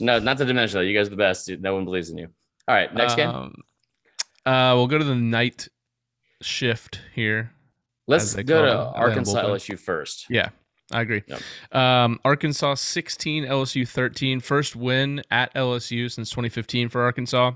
no, 0.00 0.18
not 0.18 0.38
to 0.38 0.44
diminish 0.44 0.72
that. 0.72 0.84
You 0.84 0.96
guys 0.96 1.06
are 1.06 1.10
the 1.10 1.16
best. 1.16 1.50
No 1.60 1.74
one 1.74 1.84
believes 1.84 2.10
in 2.10 2.18
you. 2.18 2.28
All 2.68 2.74
right, 2.74 2.92
next 2.94 3.14
game. 3.14 3.28
Um, 3.28 3.54
uh, 4.46 4.74
we'll 4.74 4.86
go 4.86 4.98
to 4.98 5.04
the 5.04 5.14
night 5.14 5.68
shift 6.42 7.00
here. 7.14 7.50
Let's 8.06 8.34
go 8.34 8.64
to 8.64 8.78
Arkansas 8.78 9.42
LSU 9.42 9.78
first. 9.78 10.26
Yeah. 10.28 10.50
I 10.92 11.00
agree. 11.00 11.22
Yep. 11.26 11.40
Um, 11.72 12.20
Arkansas 12.24 12.74
16, 12.74 13.44
LSU 13.44 13.88
13. 13.88 14.40
First 14.40 14.76
win 14.76 15.22
at 15.30 15.52
LSU 15.54 16.10
since 16.12 16.28
2015 16.28 16.90
for 16.90 17.02
Arkansas. 17.02 17.52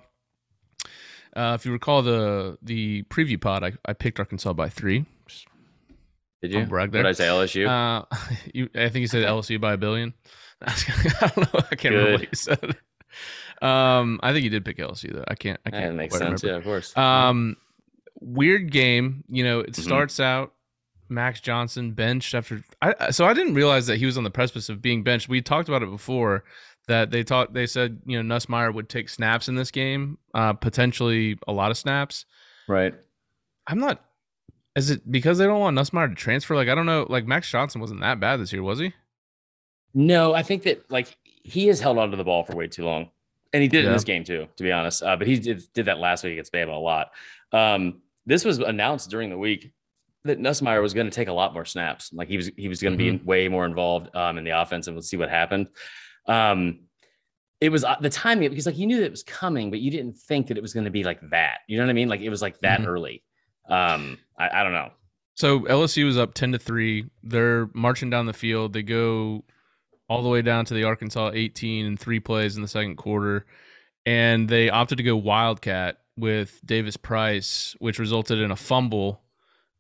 Uh, 1.37 1.53
if 1.55 1.67
you 1.67 1.73
recall 1.73 2.03
the 2.03 2.57
the 2.63 3.03
preview 3.05 3.41
pod, 3.41 3.63
I, 3.63 3.73
I 3.85 3.93
picked 3.93 4.19
Arkansas 4.19 4.55
by 4.55 4.71
three. 4.71 5.05
Did 6.43 6.53
you? 6.53 6.67
Brag 6.67 6.93
there. 6.93 7.03
Did 7.03 7.09
I 7.09 7.13
say 7.13 7.27
LSU? 7.27 7.69
Uh, 7.69 8.05
you, 8.55 8.69
I 8.75 8.89
think 8.89 9.03
you 9.03 9.09
said 9.09 9.25
LSU 9.25 9.61
by 9.61 9.73
a 9.73 9.77
billion. 9.77 10.15
I 10.63 10.75
don't 11.35 11.55
know. 11.55 11.61
I 11.71 11.75
can't 11.75 11.81
Good. 11.81 11.91
remember 11.91 12.13
what 12.13 12.23
you 12.23 12.29
said. 12.33 12.77
Um, 13.61 14.21
I 14.23 14.33
think 14.33 14.45
you 14.45 14.51
did 14.51 14.65
pick 14.65 14.79
LSU 14.79 15.13
though. 15.15 15.25
I 15.27 15.35
can't. 15.35 15.59
I 15.67 15.71
can't. 15.71 15.85
That 15.91 15.95
makes 15.95 16.17
sense. 16.17 16.43
Remember. 16.43 16.47
Yeah, 16.47 16.59
of 16.59 16.65
course. 16.65 16.97
Um, 16.97 17.57
weird 18.21 18.71
game. 18.71 19.25
You 19.29 19.45
know, 19.45 19.61
it 19.61 19.73
mm-hmm. 19.73 19.83
starts 19.83 20.21
out 20.21 20.53
Max 21.09 21.41
Johnson 21.41 21.93
benched 21.93 22.35
after. 22.35 22.63
I 22.83 23.11
so 23.11 23.25
I 23.25 23.35
didn't 23.35 23.55
realize 23.55 23.87
that 23.87 23.97
he 23.97 24.07
was 24.07 24.19
on 24.19 24.25
the 24.25 24.31
precipice 24.31 24.69
of 24.69 24.83
being 24.83 25.03
benched. 25.03 25.29
We 25.29 25.43
talked 25.43 25.69
about 25.69 25.83
it 25.83 25.91
before 25.91 26.45
that 26.87 27.11
they 27.11 27.23
thought 27.23 27.53
they 27.53 27.67
said 27.67 28.01
you 28.07 28.23
know 28.23 28.35
Nussmeier 28.35 28.73
would 28.73 28.89
take 28.89 29.09
snaps 29.09 29.49
in 29.49 29.55
this 29.55 29.71
game, 29.71 30.19
uh, 30.35 30.53
potentially 30.53 31.39
a 31.47 31.53
lot 31.53 31.71
of 31.71 31.79
snaps. 31.79 32.27
Right. 32.69 32.95
I'm 33.67 33.79
not. 33.79 34.05
Is 34.79 34.91
it 34.91 35.11
because 35.11 35.39
they 35.39 35.45
don't 35.45 35.61
want 35.61 35.77
Nussmeier 35.77 36.09
to 36.09 36.15
transfer? 36.15 36.55
Like 36.55 36.69
I 36.69 36.75
don't 36.75 36.87
know. 36.87 37.07
Like 37.09 37.27
Max 37.27 37.51
Johnson 37.51 37.81
wasn't 37.81 38.01
that 38.01 38.21
bad 38.21 38.39
this 38.41 38.53
year, 38.53 38.63
was 38.63 38.79
he? 38.79 38.93
No, 39.95 40.35
I 40.35 40.43
think 40.43 40.63
that 40.65 40.91
like 40.91 41.17
he 41.25 41.67
has 41.67 41.81
held 41.81 41.99
onto 41.99 42.17
the 42.17 42.25
ball 42.25 42.45
for 42.45 42.55
way 42.55 42.69
too 42.69 42.85
long, 42.85 43.11
and 43.53 43.63
he 43.63 43.69
did 43.69 43.83
Yeah. 43.85 43.89
in 43.91 43.93
this 43.95 44.05
game 44.05 44.25
too, 44.25 44.47
to 44.57 44.63
be 44.63 44.71
honest. 44.73 45.03
Uh, 45.03 45.17
but 45.17 45.27
he 45.27 45.39
did 45.39 45.63
did 45.75 45.87
that 45.87 45.99
last 45.99 46.25
week 46.25 46.33
against 46.35 46.53
Bama 46.53 46.75
a 46.75 46.79
lot. 46.79 47.11
Um, 47.53 48.03
this 48.27 48.45
was 48.45 48.59
announced 48.59 49.11
during 49.11 49.31
the 49.31 49.39
week 49.39 49.73
that 50.25 50.39
Nussmeier 50.39 50.83
was 50.83 50.93
going 50.95 51.07
to 51.07 51.15
take 51.15 51.29
a 51.29 51.33
lot 51.33 51.55
more 51.55 51.65
snaps. 51.65 52.13
Like 52.13 52.29
he 52.29 52.37
was 52.37 52.51
he 52.57 52.69
was 52.69 52.81
going 52.83 52.97
to 52.97 52.99
be 52.99 53.17
way 53.25 53.49
more 53.49 53.65
involved 53.65 54.15
um, 54.15 54.39
in 54.39 54.45
the 54.45 54.51
offense, 54.61 54.87
and 54.87 54.95
we'll 54.95 55.03
see 55.03 55.17
what 55.17 55.31
happened. 55.31 55.69
Um, 56.27 56.81
it 57.61 57.71
was 57.71 57.83
uh, 57.83 57.97
the 58.01 58.11
timing 58.11 58.49
because 58.51 58.67
like 58.67 58.79
you 58.79 58.87
knew 58.87 58.99
that 58.99 59.07
it 59.07 59.11
was 59.11 59.25
coming, 59.25 59.71
but 59.71 59.81
you 59.81 59.91
didn't 59.91 60.17
think 60.19 60.47
that 60.49 60.57
it 60.57 60.61
was 60.63 60.73
going 60.75 60.85
to 60.85 60.91
be 60.91 61.03
like 61.03 61.19
that. 61.31 61.61
You 61.67 61.79
know 61.79 61.85
what 61.85 61.91
I 61.91 61.95
mean? 61.95 62.09
Like 62.09 62.21
it 62.21 62.31
was 62.31 62.43
like 62.43 62.61
that 62.61 62.81
Mhm. 62.81 62.87
early. 62.87 63.25
Um, 63.69 64.19
I, 64.39 64.61
I 64.61 64.63
don't 64.63 64.73
know. 64.73 64.91
So 65.35 65.61
LSU 65.61 66.05
was 66.05 66.19
up 66.19 66.35
ten 66.35 66.53
to 66.53 66.59
three. 66.59 67.07
They're 67.23 67.69
marching 67.75 68.11
down 68.11 68.27
the 68.27 68.33
field. 68.33 68.73
They 68.73 68.83
go 68.83 69.45
all 70.09 70.23
the 70.23 70.29
way 70.29 70.43
down 70.43 70.65
to 70.65 70.75
the 70.75 70.85
Arkansas 70.85 71.33
18 71.35 71.85
in 71.85 71.97
three 71.97 72.19
plays 72.19 72.57
in 72.57 72.63
the 72.63 72.69
second 72.69 72.97
quarter, 72.97 73.45
and 74.07 74.49
they 74.49 74.71
opted 74.71 74.99
to 74.99 75.05
go 75.05 75.17
wildcat 75.17 75.99
with 76.17 76.61
Davis 76.65 76.97
Price, 76.97 77.77
which 77.79 77.99
resulted 77.99 78.41
in 78.41 78.51
a 78.51 78.57
fumble. 78.57 79.21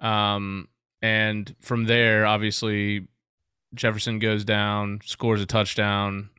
Um, 0.00 0.68
and 1.02 1.54
from 1.60 1.84
there, 1.84 2.26
obviously, 2.26 3.08
Jefferson 3.74 4.18
goes 4.18 4.44
down, 4.44 5.00
scores 5.04 5.40
a 5.40 5.46
touchdown, 5.46 6.30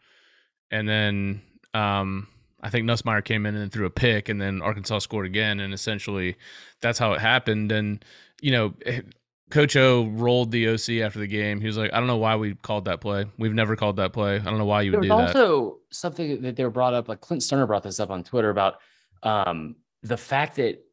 and 0.71 0.87
then 0.87 1.41
um, 1.73 2.27
I 2.61 2.69
think 2.69 2.85
Nussmeier 2.85 3.23
came 3.23 3.45
in 3.45 3.55
and 3.55 3.71
threw 3.71 3.85
a 3.85 3.89
pick, 3.89 4.29
and 4.29 4.41
then 4.41 4.61
Arkansas 4.61 4.99
scored 4.99 5.25
again, 5.25 5.59
and 5.59 5.73
essentially 5.73 6.35
that's 6.81 6.99
how 6.99 7.13
it 7.13 7.21
happened. 7.21 7.71
And 7.71 8.03
you 8.41 8.51
know, 8.51 8.73
eh, 8.85 9.01
Coach 9.49 9.75
O 9.75 10.07
rolled 10.07 10.51
the 10.51 10.67
OC 10.69 11.01
after 11.01 11.19
the 11.19 11.27
game. 11.27 11.61
He 11.61 11.67
was 11.67 11.77
like, 11.77 11.93
"I 11.93 11.97
don't 11.97 12.07
know 12.07 12.17
why 12.17 12.35
we 12.35 12.55
called 12.55 12.85
that 12.85 13.01
play. 13.01 13.25
We've 13.37 13.53
never 13.53 13.75
called 13.75 13.95
that 13.97 14.13
play. 14.13 14.35
I 14.35 14.43
don't 14.43 14.57
know 14.57 14.65
why 14.65 14.81
you 14.81 14.91
There 14.91 14.99
would 14.99 15.07
do 15.07 15.09
that." 15.09 15.35
also 15.35 15.77
something 15.91 16.41
that 16.41 16.55
they 16.55 16.63
were 16.63 16.69
brought 16.69 16.93
up, 16.93 17.07
like 17.07 17.21
Clint 17.21 17.41
Stoerner 17.41 17.67
brought 17.67 17.83
this 17.83 17.99
up 17.99 18.09
on 18.09 18.23
Twitter 18.23 18.49
about 18.49 18.75
um, 19.23 19.75
the 20.03 20.17
fact 20.17 20.55
that 20.57 20.83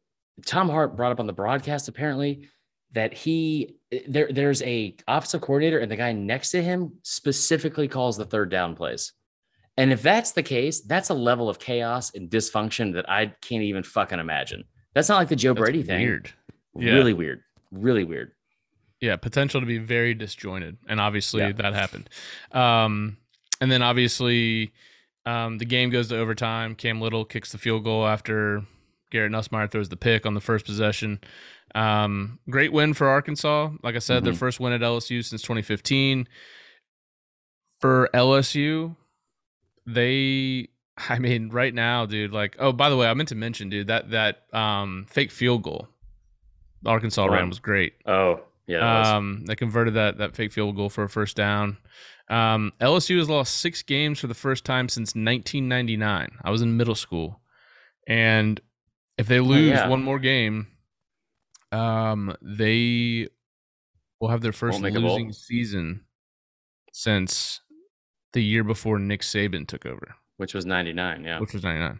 Tom 0.45 0.69
Hart 0.69 0.95
brought 0.95 1.11
up 1.11 1.19
on 1.19 1.27
the 1.27 1.33
broadcast 1.33 1.87
apparently 1.87 2.49
that 2.93 3.13
he 3.13 3.75
there 4.07 4.31
there's 4.31 4.61
a 4.63 4.95
offensive 5.07 5.41
coordinator 5.41 5.79
and 5.79 5.91
the 5.91 5.95
guy 5.95 6.11
next 6.11 6.51
to 6.51 6.63
him 6.63 6.93
specifically 7.03 7.87
calls 7.87 8.17
the 8.17 8.25
third 8.25 8.49
down 8.49 8.75
plays. 8.75 9.13
And 9.77 9.93
if 9.93 10.01
that's 10.01 10.31
the 10.31 10.41
case, 10.43 10.81
that's 10.81 11.09
a 11.09 11.13
level 11.13 11.49
of 11.49 11.59
chaos 11.59 12.11
and 12.15 12.29
dysfunction 12.29 12.93
that 12.93 13.07
I 13.09 13.27
can't 13.41 13.63
even 13.63 13.83
fucking 13.83 14.19
imagine. 14.19 14.63
That's 14.95 15.07
not 15.09 15.17
like 15.17 15.27
the 15.29 15.35
Joe 15.35 15.53
That's 15.53 15.61
Brady 15.65 15.83
thing. 15.83 16.01
Weird. 16.01 16.31
Yeah. 16.75 16.93
Really 16.93 17.13
weird. 17.13 17.41
Really 17.71 18.03
weird. 18.03 18.31
yeah 19.01 19.15
potential 19.15 19.59
to 19.61 19.67
be 19.67 19.77
very 19.77 20.15
disjointed 20.15 20.75
and 20.89 20.99
obviously 20.99 21.41
Yeah. 21.41 21.51
that 21.51 21.73
happened 21.75 22.09
um 22.51 23.17
and 23.61 23.71
then 23.71 23.83
obviously 23.83 24.73
um 25.27 25.59
the 25.59 25.65
game 25.65 25.91
goes 25.91 26.07
to 26.07 26.17
overtime 26.17 26.73
cam 26.73 26.99
little 26.99 27.23
kicks 27.23 27.51
the 27.51 27.59
field 27.59 27.83
goal 27.83 28.07
after 28.07 28.63
garrett 29.11 29.31
nussmeier 29.31 29.69
throws 29.69 29.89
the 29.89 29.97
pick 29.97 30.25
on 30.25 30.33
the 30.33 30.41
first 30.41 30.65
possession 30.65 31.19
um 31.75 32.39
great 32.49 32.71
win 32.73 32.95
for 32.95 33.07
arkansas 33.07 33.69
like 33.83 33.95
i 33.95 33.99
said 33.99 34.23
their 34.23 34.33
Mhm. 34.33 34.37
first 34.39 34.59
win 34.59 34.73
at 34.73 34.81
lsu 34.81 35.23
since 35.23 35.43
2015 35.43 36.27
for 37.79 38.09
lsu 38.15 38.95
they 39.87 40.67
i 41.09 41.17
mean 41.17 41.49
right 41.49 41.73
now 41.73 42.05
dude 42.05 42.31
like 42.33 42.55
oh 42.59 42.71
by 42.71 42.89
the 42.89 42.97
way 42.97 43.07
i 43.07 43.13
meant 43.13 43.29
to 43.29 43.35
mention 43.35 43.69
dude 43.69 43.87
that 43.87 44.11
that 44.11 44.43
um 44.53 45.05
fake 45.09 45.31
field 45.31 45.63
goal 45.63 45.87
arkansas 46.85 47.25
ran 47.25 47.49
was 47.49 47.59
great 47.59 47.93
Oh, 48.05 48.41
yeah. 48.67 49.15
um, 49.15 49.45
they 49.47 49.55
converted 49.55 49.93
that 49.95 50.17
that 50.19 50.35
fake 50.35 50.51
field 50.51 50.75
goal 50.75 50.89
for 50.89 51.03
a 51.05 51.09
first 51.09 51.35
down. 51.37 51.77
Um, 52.29 52.73
LSU 52.81 53.17
has 53.17 53.29
lost 53.29 53.55
six 53.61 53.81
games 53.81 54.19
for 54.19 54.27
the 54.27 54.33
first 54.33 54.65
time 54.65 54.89
since 54.89 55.15
1999. 55.15 56.29
I 56.43 56.51
was 56.51 56.61
in 56.61 56.75
middle 56.75 56.93
school, 56.95 57.39
and 58.07 58.59
if 59.17 59.27
they 59.27 59.39
lose 59.39 59.71
Oh, 59.71 59.75
yeah. 59.75 59.87
one 59.87 60.03
more 60.03 60.19
game, 60.19 60.67
um, 61.71 62.35
they 62.41 63.27
will 64.19 64.27
have 64.29 64.41
their 64.41 64.51
1st 64.51 64.81
make 64.81 64.95
a 64.95 64.99
bowl. 64.99 65.11
losing 65.13 65.31
season 65.31 66.01
since 66.91 67.61
the 68.37 68.43
year 68.43 68.63
before 68.63 68.99
Nick 68.99 69.21
Saban 69.21 69.67
took 69.67 69.87
over, 69.87 70.13
which 70.37 70.53
was 70.53 70.63
99. 70.63 71.23
Yeah. 71.23 71.39
which 71.39 71.53
was 71.53 71.63
99. 71.63 71.99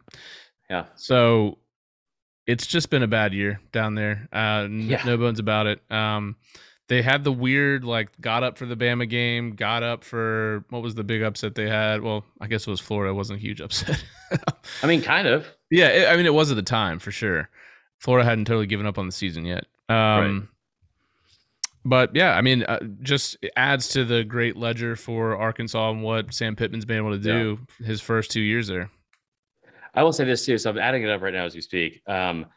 Yeah. 0.69 0.85
So 0.95 1.57
it's 2.45 2.67
just 2.67 2.91
been 2.91 3.01
a 3.01 3.07
bad 3.07 3.33
year 3.33 3.59
down 3.71 3.95
there. 3.95 4.29
Uh, 4.31 4.67
Yeah. 4.69 5.01
No 5.03 5.17
bones 5.17 5.39
about 5.39 5.65
it. 5.65 5.81
Um, 5.91 6.35
they 6.89 7.01
had 7.01 7.23
the 7.23 7.31
weird, 7.31 7.83
like, 7.83 8.09
got 8.21 8.43
up 8.43 8.57
for 8.57 8.65
the 8.67 8.75
Bama 8.77 9.09
game, 9.09 9.55
got 9.55 9.81
up 9.81 10.03
for 10.03 10.63
what 10.69 10.81
was 10.83 10.93
the 10.95 11.03
big 11.03 11.23
upset 11.23 11.55
they 11.55 11.67
had? 11.67 12.01
Well, 12.03 12.23
I 12.39 12.45
guess 12.47 12.67
it 12.67 12.69
was 12.69 12.79
Florida. 12.79 13.11
It 13.11 13.15
wasn't 13.15 13.39
a 13.39 13.41
huge 13.41 13.59
upset. 13.67 14.03
I 14.83 14.87
mean, 14.87 15.01
kind 15.01 15.27
of. 15.27 15.47
yeah, 15.71 15.87
it, 15.87 16.07
I 16.07 16.15
mean, 16.15 16.25
it 16.27 16.33
was 16.33 16.51
at 16.51 16.55
the 16.55 16.61
time 16.63 16.99
for 16.99 17.11
sure. 17.11 17.49
Florida 17.99 18.23
hadn't 18.29 18.45
totally 18.45 18.67
given 18.67 18.85
up 18.85 18.97
on 18.99 19.07
the 19.07 19.11
season 19.11 19.43
yet. 19.43 19.65
Um, 19.89 20.47
But 21.87 22.13
yeah, 22.13 22.33
I 22.35 22.41
mean, 22.41 22.63
uh, 22.63 22.79
just 23.01 23.37
adds 23.55 23.87
to 23.89 24.03
the 24.03 24.25
great 24.25 24.57
ledger 24.57 24.97
for 24.97 25.37
Arkansas 25.37 25.89
and 25.91 26.03
what 26.03 26.33
Sam 26.33 26.53
Pittman's 26.53 26.83
been 26.83 26.97
able 26.97 27.11
to 27.11 27.17
do 27.17 27.59
his 27.81 28.01
first 28.01 28.29
two 28.29 28.41
years 28.41 28.67
there. 28.67 28.89
I 29.93 30.03
will 30.03 30.11
say 30.11 30.25
this 30.25 30.45
too. 30.45 30.57
So 30.57 30.69
I'm 30.69 30.77
adding 30.77 31.03
it 31.03 31.09
up 31.09 31.21
right 31.21 31.33
now 31.33 31.45
as 31.45 31.55
we 31.55 31.61
speak. 31.61 32.01
Um, 32.05 32.47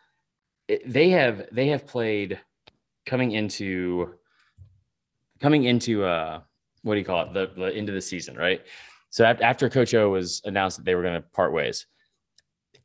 it- 0.67 0.83
they 0.85 1.11
have 1.11 1.47
they 1.53 1.69
have 1.69 1.87
played 1.87 2.41
coming 3.07 3.31
into 3.33 4.15
coming 5.41 5.65
into 5.65 6.05
uh 6.05 6.41
what 6.83 6.95
do 6.95 6.99
you 6.99 7.05
call 7.07 7.23
it 7.27 7.33
the, 7.33 7.51
the 7.57 7.75
end 7.75 7.89
of 7.89 7.95
the 7.95 8.01
season, 8.01 8.37
right? 8.37 8.63
So 9.11 9.25
after, 9.25 9.69
Coach 9.69 9.93
O 9.95 10.09
was 10.11 10.41
announced 10.45 10.79
that 10.79 10.85
they 10.85 10.95
were 10.95 11.03
going 11.03 11.15
to 11.15 11.21
part 11.21 11.53
ways, 11.53 11.87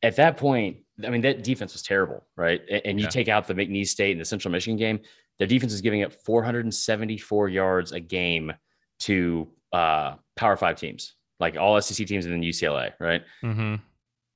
at 0.03 0.15
that 0.17 0.37
point, 0.37 0.77
I 1.03 1.09
mean 1.09 1.21
that 1.21 1.43
defense 1.43 1.73
was 1.73 1.81
terrible, 1.81 2.25
right? 2.35 2.61
A- 2.69 2.85
And, 2.85 2.99
you 2.99 3.05
Yeah. 3.05 3.09
take 3.09 3.29
out 3.29 3.47
the 3.47 3.53
McNeese 3.55 3.87
State 3.87 4.11
and 4.11 4.21
the 4.21 4.25
Central 4.25 4.51
Michigan 4.51 4.77
game, 4.77 4.99
their 5.39 5.47
defense 5.47 5.73
is 5.73 5.81
giving 5.81 6.03
up 6.03 6.13
474 6.13 7.49
yards 7.49 7.91
a 7.91 7.99
game 7.99 8.53
to 8.99 9.47
uh, 9.73 10.15
Power 10.35 10.55
Five 10.57 10.77
teams, 10.77 11.15
like 11.39 11.57
all 11.57 11.79
SEC 11.81 12.07
teams 12.07 12.25
and 12.25 12.33
then 12.33 12.41
UCLA, 12.41 12.93
right? 12.99 13.23
Mm-hmm. 13.43 13.75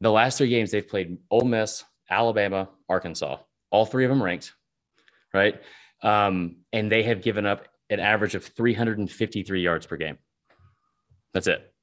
the 0.01 0.11
last 0.11 0.37
three 0.37 0.49
games 0.49 0.71
they've 0.71 0.87
played 0.87 1.17
Ole 1.31 1.45
Miss, 1.45 1.83
Alabama, 2.09 2.69
Arkansas, 2.89 3.37
all 3.71 3.85
three 3.85 4.03
of 4.05 4.09
them 4.09 4.21
ranked, 4.21 4.53
right? 5.33 5.61
Um, 6.01 6.57
and 6.73 6.91
they 6.91 7.03
have 7.03 7.21
given 7.21 7.45
up 7.45 7.67
an 7.89 7.99
average 7.99 8.35
of 8.35 8.43
353 8.45 9.61
yards 9.61 9.85
per 9.85 9.97
game. 9.97 10.17
That's 11.33 11.47
it. 11.47 11.73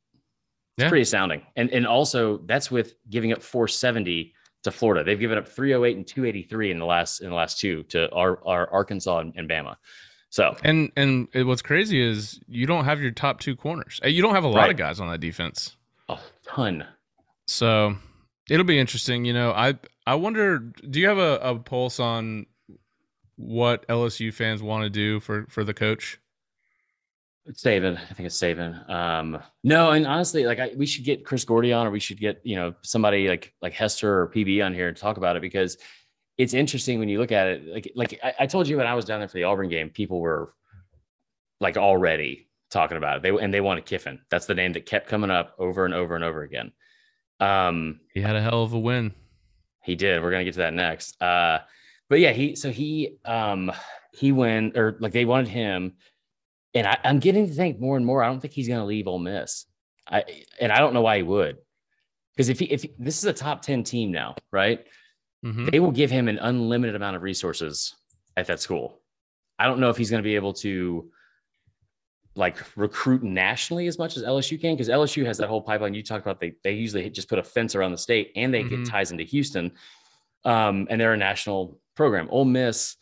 It's 0.77 0.85
Yeah. 0.85 0.89
pretty 0.89 1.03
astounding. 1.03 1.43
And 1.57 1.71
and 1.71 1.87
also 1.87 2.39
that's 2.39 2.71
with 2.71 2.95
giving 3.09 3.33
up 3.33 3.43
470 3.43 4.35
to 4.67 4.71
Florida. 4.71 5.03
They've 5.03 5.19
given 5.19 5.39
up 5.39 5.49
308 5.49 5.97
and 5.97 6.07
283 6.07 6.71
in 6.71 6.79
the 6.79 6.85
last 6.87 7.21
in 7.23 7.31
the 7.31 7.35
last 7.35 7.59
two 7.59 7.83
to 7.85 8.09
our, 8.13 8.39
our 8.47 8.71
Arkansas 8.71 9.19
and, 9.21 9.33
and 9.37 9.49
Bama. 9.49 9.77
So 10.31 10.55
And 10.63 10.93
and 10.97 11.29
what's 11.33 11.63
crazy 11.63 12.01
is 12.01 12.39
you 12.47 12.67
don't 12.67 12.85
have 12.85 13.01
your 13.01 13.11
top 13.13 13.41
two 13.41 13.57
corners. 13.57 14.01
Uh, 14.05 14.09
You 14.09 14.23
don't 14.23 14.35
have 14.35 14.45
a 14.45 14.49
lot 14.49 14.63
Right. 14.63 14.71
of 14.73 14.77
guys 14.77 15.01
on 15.01 15.09
that 15.11 15.21
defense. 15.21 15.77
a 16.09 16.19
ton. 16.47 16.85
So 17.47 17.97
it'll 18.51 18.67
be 18.67 18.79
interesting. 18.79 19.25
You 19.25 19.33
know, 19.33 19.53
I 19.53 19.75
I 20.07 20.15
wonder. 20.17 20.59
Do 20.59 21.01
you 21.01 21.09
have 21.09 21.19
a, 21.19 21.39
a 21.43 21.55
pulse 21.59 21.99
on 22.01 22.47
what 23.37 23.87
LSU 23.89 24.33
fans 24.33 24.63
want 24.63 24.85
to 24.85 24.91
do 24.91 25.21
for 25.21 25.47
for 25.49 25.65
the 25.65 25.75
coach? 25.75 26.19
It's 27.49 27.63
Saban. 27.63 27.97
I 27.97 28.15
think 28.15 28.27
it's 28.27 28.41
Saban. 28.41 28.89
Um, 28.91 29.39
no, 29.63 29.93
and 29.93 30.07
honestly, 30.07 30.45
like 30.47 30.59
I, 30.59 30.73
we 30.77 30.85
should 30.87 31.05
get 31.05 31.25
Chris 31.25 31.45
Gordy 31.45 31.73
on, 31.73 31.87
or 31.87 31.91
we 31.91 32.01
should 32.01 32.19
get 32.19 32.41
you 32.45 32.57
know 32.57 32.75
somebody 32.83 33.29
like 33.29 33.53
like 33.63 33.73
Hester 33.73 34.23
or 34.23 34.29
PB 34.29 34.65
on 34.65 34.75
here 34.75 34.93
to 34.93 35.01
talk 35.01 35.17
about 35.17 35.37
it 35.37 35.43
because 35.43 35.77
it's 36.39 36.55
interesting 36.55 36.99
when 36.99 37.09
you 37.09 37.19
look 37.19 37.33
at 37.33 37.47
it. 37.47 37.67
Like 37.73 37.93
like 37.95 38.21
I, 38.23 38.35
I 38.41 38.47
told 38.47 38.67
you 38.69 38.77
when 38.77 38.87
I 38.87 38.95
was 38.95 39.05
down 39.05 39.21
there 39.21 39.29
for 39.29 39.37
the 39.37 39.45
Auburn 39.45 39.69
game, 39.69 39.91
people 39.91 40.21
were 40.21 40.55
like 41.61 41.77
already 41.77 42.49
talking 42.71 42.97
about 42.97 43.19
it. 43.19 43.23
They 43.23 43.31
and 43.31 43.55
they 43.55 43.61
wanted 43.61 43.87
Kiffin. 43.87 44.21
That's 44.29 44.47
the 44.47 44.55
name 44.55 44.73
that 44.73 44.87
kept 44.87 45.09
coming 45.09 45.31
up 45.31 45.55
over 45.59 45.85
and 45.85 45.95
over 45.95 46.17
and 46.17 46.25
over 46.25 46.43
again. 46.43 46.73
Um, 47.39 48.01
He 48.13 48.21
had 48.21 48.35
a 48.35 48.43
hell 48.43 48.63
of 48.65 48.73
a 48.73 48.79
win. 48.79 49.15
he 49.85 49.95
did. 49.95 50.21
We're 50.23 50.31
gonna 50.33 50.45
get 50.45 50.55
to 50.55 50.61
that 50.61 50.75
next. 50.75 51.21
Uh, 51.23 51.61
but 52.09 52.19
yeah, 52.19 52.33
he 52.33 52.57
so 52.57 52.71
he 52.71 53.19
um 53.25 53.71
he 54.13 54.33
went 54.33 54.77
or 54.77 54.97
like 55.01 55.13
they 55.13 55.25
wanted 55.25 55.49
him, 55.49 55.95
and 56.77 56.87
I, 56.87 56.99
I'm 57.05 57.19
getting 57.19 57.47
to 57.49 57.53
think 57.55 57.81
more 57.81 57.97
and 57.97 58.05
more. 58.07 58.23
I 58.23 58.29
don't 58.29 58.41
think 58.41 58.53
he's 58.55 58.69
gonna 58.69 58.85
leave 58.87 59.07
Ole 59.09 59.19
Miss. 59.19 59.67
I 60.09 60.25
and 60.61 60.71
I 60.71 60.79
don't 60.79 60.95
know 60.95 61.03
why 61.03 61.17
he 61.17 61.23
would, 61.23 61.57
because 62.35 62.49
if 62.49 62.59
he 62.59 62.67
if 62.67 62.83
he- 62.83 62.95
this 62.99 63.19
is 63.19 63.25
a 63.25 63.33
top 63.33 63.63
ten 63.63 63.83
team 63.83 64.13
now, 64.13 64.37
right? 64.53 64.87
Mhm. 65.45 65.71
They 65.71 65.81
will 65.81 65.91
give 65.93 66.11
him 66.11 66.29
an 66.29 66.39
unlimited 66.39 66.95
amount 66.95 67.17
of 67.17 67.23
resources 67.23 67.95
at 68.37 68.47
that 68.47 68.61
school. 68.61 69.01
I 69.59 69.67
don't 69.67 69.81
know 69.81 69.91
if 69.91 69.97
he's 69.97 70.11
going 70.11 70.23
to 70.23 70.27
be 70.27 70.35
able 70.37 70.53
to 70.55 71.11
like 72.35 72.57
recruit 72.77 73.23
nationally 73.23 73.87
as 73.87 73.99
much 73.99 74.17
as 74.17 74.23
LSU 74.23 74.61
can 74.61 74.75
because 74.75 74.89
LSU 74.91 75.25
has 75.25 75.39
that 75.39 75.49
whole 75.49 75.63
pipeline 75.63 75.95
you 75.95 76.03
talked 76.03 76.25
about. 76.27 76.39
They 76.41 76.55
they 76.63 76.73
usually 76.73 77.09
just 77.11 77.29
put 77.29 77.39
a 77.39 77.43
fence 77.43 77.75
around 77.75 77.93
the 77.93 77.99
state 77.99 78.33
and 78.37 78.53
they 78.53 78.63
Mhm. 78.63 78.71
get 78.71 78.87
ties 78.87 79.11
into 79.13 79.25
Houston, 79.25 79.73
um, 80.45 80.87
and 80.91 81.01
they're 81.01 81.15
a 81.15 81.17
national 81.17 81.81
program. 81.95 82.29
Ole 82.31 82.45
Miss, 82.45 82.97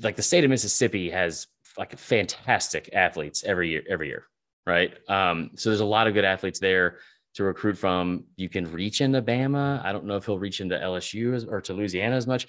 like 0.00 0.16
the 0.16 0.22
state 0.22 0.42
of 0.44 0.50
Mississippi, 0.50 1.10
has 1.10 1.46
like 1.78 1.98
fantastic 1.98 2.90
athletes 2.92 3.44
every 3.44 3.70
year. 3.70 3.82
Every 3.88 4.08
year, 4.08 4.26
right? 4.66 4.92
Um, 5.08 5.50
so 5.56 5.70
there's 5.70 5.80
a 5.80 5.84
lot 5.84 6.06
of 6.06 6.14
good 6.14 6.24
athletes 6.24 6.58
there 6.58 6.98
to 7.34 7.44
recruit 7.44 7.78
from. 7.78 8.24
You 8.36 8.48
can 8.48 8.70
reach 8.70 9.00
into 9.00 9.22
Bama. 9.22 9.84
I 9.84 9.92
don't 9.92 10.04
know 10.04 10.16
if 10.16 10.26
he'll 10.26 10.38
reach 10.38 10.60
into 10.60 10.76
LSU 10.76 11.34
as, 11.34 11.44
or 11.44 11.60
to 11.62 11.72
Louisiana 11.72 12.16
as 12.16 12.26
much, 12.26 12.46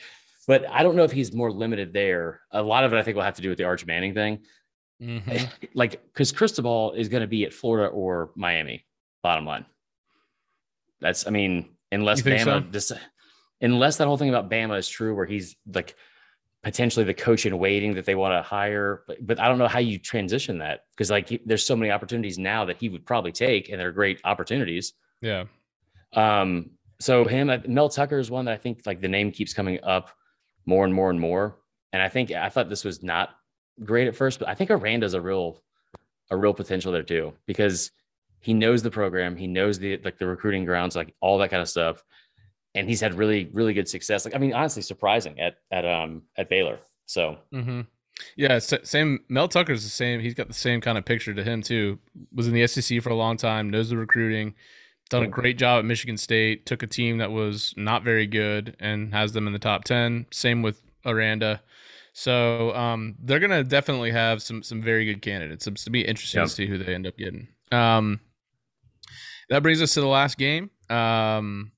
but 0.48 0.70
I 0.70 0.84
don't 0.84 0.96
know 0.96 1.04
if 1.06 1.12
he's 1.12 1.34
more 1.34 1.52
limited 1.52 1.94
there. 1.94 2.42
A 2.52 2.62
lot 2.62 2.84
of 2.84 2.92
it, 2.94 2.98
I 2.98 3.02
think, 3.04 3.16
will 3.16 3.24
have 3.24 3.36
to 3.36 3.42
do 3.42 3.50
with 3.50 3.58
the 3.58 3.64
Arch 3.66 3.86
Manning 3.86 4.14
thing 4.14 4.40
Mhm. 5.02 5.50
like 5.74 6.04
because 6.14 6.32
Cristobal 6.32 6.94
is 6.94 7.10
going 7.10 7.22
to 7.22 7.28
be 7.28 7.46
at 7.46 7.54
Florida 7.54 7.90
or 7.90 8.32
Miami. 8.36 8.86
Bottom 9.24 9.46
line, 9.46 9.66
that's 11.00 11.26
I 11.28 11.30
mean, 11.30 11.70
unless 11.92 12.22
Bama, 12.22 12.44
so? 12.44 12.60
this, 12.70 12.92
unless 13.62 13.98
that 13.98 14.06
whole 14.08 14.18
thing 14.18 14.30
about 14.30 14.50
Bama 14.50 14.78
is 14.78 14.88
true, 14.88 15.16
where 15.16 15.26
he's 15.26 15.56
like 15.74 15.96
potentially 16.64 17.04
the 17.06 17.14
coach 17.14 17.46
in 17.46 17.58
waiting 17.58 17.94
that 17.96 18.06
they 18.06 18.16
want 18.16 18.34
to 18.34 18.42
hire, 18.42 19.04
but, 19.08 19.18
but 19.26 19.40
I 19.40 19.48
don't 19.50 19.58
know 19.58 19.68
how 19.68 19.80
you 19.80 20.00
transition 20.00 20.60
that 20.60 20.86
because 20.92 21.12
like 21.12 21.28
he- 21.28 21.42
there's 21.46 21.66
so 21.66 21.76
many 21.76 21.92
opportunities 21.92 22.40
now 22.40 22.66
that 22.66 22.78
he 22.78 22.90
would 22.90 23.06
probably 23.06 23.32
take, 23.34 23.70
and 23.70 23.80
they're 23.80 23.92
great 23.92 24.22
opportunities. 24.24 24.94
Yeah. 25.22 25.46
Um, 26.14 26.72
so 27.00 27.26
him, 27.26 27.52
Mel 27.68 27.90
Tucker 27.90 28.18
is 28.18 28.32
one 28.32 28.46
that 28.46 28.54
I 28.54 28.58
think 28.58 28.84
like 28.86 29.02
the 29.02 29.10
name 29.10 29.32
keeps 29.32 29.54
coming 29.54 29.80
up 29.84 30.12
more 30.66 30.86
and 30.86 30.94
more 30.94 31.10
and 31.10 31.20
more. 31.20 31.58
And 31.92 32.02
I 32.02 32.08
think 32.08 32.32
I 32.32 32.50
thought 32.50 32.70
this 32.70 32.86
was 32.86 33.04
not 33.04 33.32
great 33.84 34.08
at 34.08 34.16
first, 34.16 34.40
but 34.40 34.48
I 34.48 34.56
think 34.56 34.72
Aranda's 34.72 35.14
a 35.14 35.22
real, 35.22 35.62
a 36.32 36.38
real 36.38 36.54
potential 36.54 36.92
there 36.94 37.04
too, 37.04 37.34
because 37.46 37.92
he 38.40 38.54
knows 38.54 38.82
the 38.82 38.92
program, 38.92 39.36
he 39.36 39.48
knows 39.48 39.80
the 39.80 39.98
like 40.04 40.18
the 40.18 40.28
recruiting 40.28 40.64
grounds, 40.66 40.96
like 40.96 41.14
all 41.20 41.38
that 41.40 41.50
kind 41.50 41.62
of 41.62 41.70
stuff, 41.70 42.04
and 42.76 42.88
he's 42.90 43.02
had 43.02 43.14
really, 43.16 43.50
really 43.54 43.74
good 43.74 43.88
success. 43.88 44.26
Like 44.26 44.36
I 44.36 44.38
mean, 44.38 44.54
honestly, 44.54 44.82
surprising 44.82 45.40
at 45.40 45.58
at 45.72 45.86
um 45.86 46.24
at 46.38 46.50
Baylor. 46.50 46.80
So 47.06 47.38
Mm-hmm. 47.54 47.82
Yeah, 48.36 48.60
sa- 48.60 48.78
same. 48.84 49.22
Mel 49.28 49.48
Tucker's 49.48 49.84
the 49.84 49.90
same. 49.90 50.20
He's 50.20 50.36
got 50.36 50.48
the 50.48 50.54
same 50.54 50.82
kind 50.82 50.98
of 51.00 51.04
picture 51.06 51.34
to 51.34 51.44
him 51.44 51.62
too. 51.64 51.98
Was 52.34 52.48
in 52.48 52.54
the 52.54 52.66
SEC 52.68 53.02
for 53.02 53.10
a 53.10 53.16
long 53.16 53.38
time. 53.38 53.70
Knows 53.72 53.90
the 53.90 53.98
recruiting. 53.98 54.54
Done 55.10 55.24
a 55.24 55.28
great 55.28 55.58
job 55.58 55.80
at 55.80 55.86
Michigan 55.86 56.18
State. 56.18 56.66
Took 56.66 56.82
a 56.84 56.88
team 56.88 57.18
that 57.18 57.32
was 57.32 57.74
not 57.76 58.04
very 58.04 58.26
good 58.28 58.76
and 58.80 59.14
has 59.14 59.32
them 59.34 59.48
in 59.48 59.54
the 59.54 59.60
top 59.60 59.84
ten. 59.84 60.26
Same 60.32 60.62
with 60.62 60.82
Aranda. 61.06 61.62
So 62.14 62.74
um, 62.76 63.16
they're 63.20 63.40
gonna 63.40 63.64
definitely 63.64 64.12
have 64.12 64.42
some 64.44 64.62
some 64.64 64.82
very 64.82 65.06
good 65.06 65.22
candidates. 65.24 65.66
It's 65.68 65.84
to 65.84 65.90
be 65.90 66.02
interesting 66.02 66.40
Yep. 66.40 66.48
to 66.48 66.54
see 66.54 66.68
who 66.68 66.78
they 66.78 66.94
end 66.94 67.08
up 67.08 67.18
getting. 67.18 67.48
Um, 67.72 68.20
that 69.50 69.64
brings 69.64 69.82
us 69.82 69.94
to 69.96 70.02
the 70.02 70.08
last 70.08 70.38
game. 70.38 70.70
Um, 70.90 71.72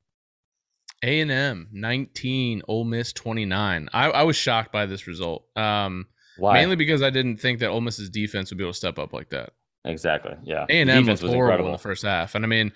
A 1.05 1.21
and 1.21 1.31
M 1.31 1.67
nineteen, 1.71 2.61
Ole 2.67 2.83
Miss 2.83 3.13
twenty 3.13 3.45
nine. 3.45 3.87
I, 3.93 4.09
I 4.09 4.23
was 4.23 4.35
shocked 4.35 4.71
by 4.71 4.85
this 4.85 5.07
result. 5.07 5.45
Um, 5.55 6.07
why? 6.37 6.53
mainly 6.53 6.75
because 6.75 7.01
I 7.01 7.09
didn't 7.11 7.37
think 7.37 7.59
that 7.59 7.69
Ole 7.69 7.81
Miss's 7.81 8.09
defense 8.09 8.49
would 8.49 8.57
be 8.57 8.63
able 8.63 8.73
to 8.73 8.77
step 8.77 8.99
up 8.99 9.13
like 9.13 9.29
that. 9.29 9.51
exactly. 9.85 10.33
Yeah. 10.43 10.65
A 10.69 10.81
and 10.81 10.89
M 10.89 11.05
was 11.05 11.21
horrible 11.21 11.67
in 11.67 11.71
the 11.71 11.77
first 11.77 12.03
half, 12.03 12.35
and 12.35 12.43
I 12.43 12.47
mean, 12.47 12.73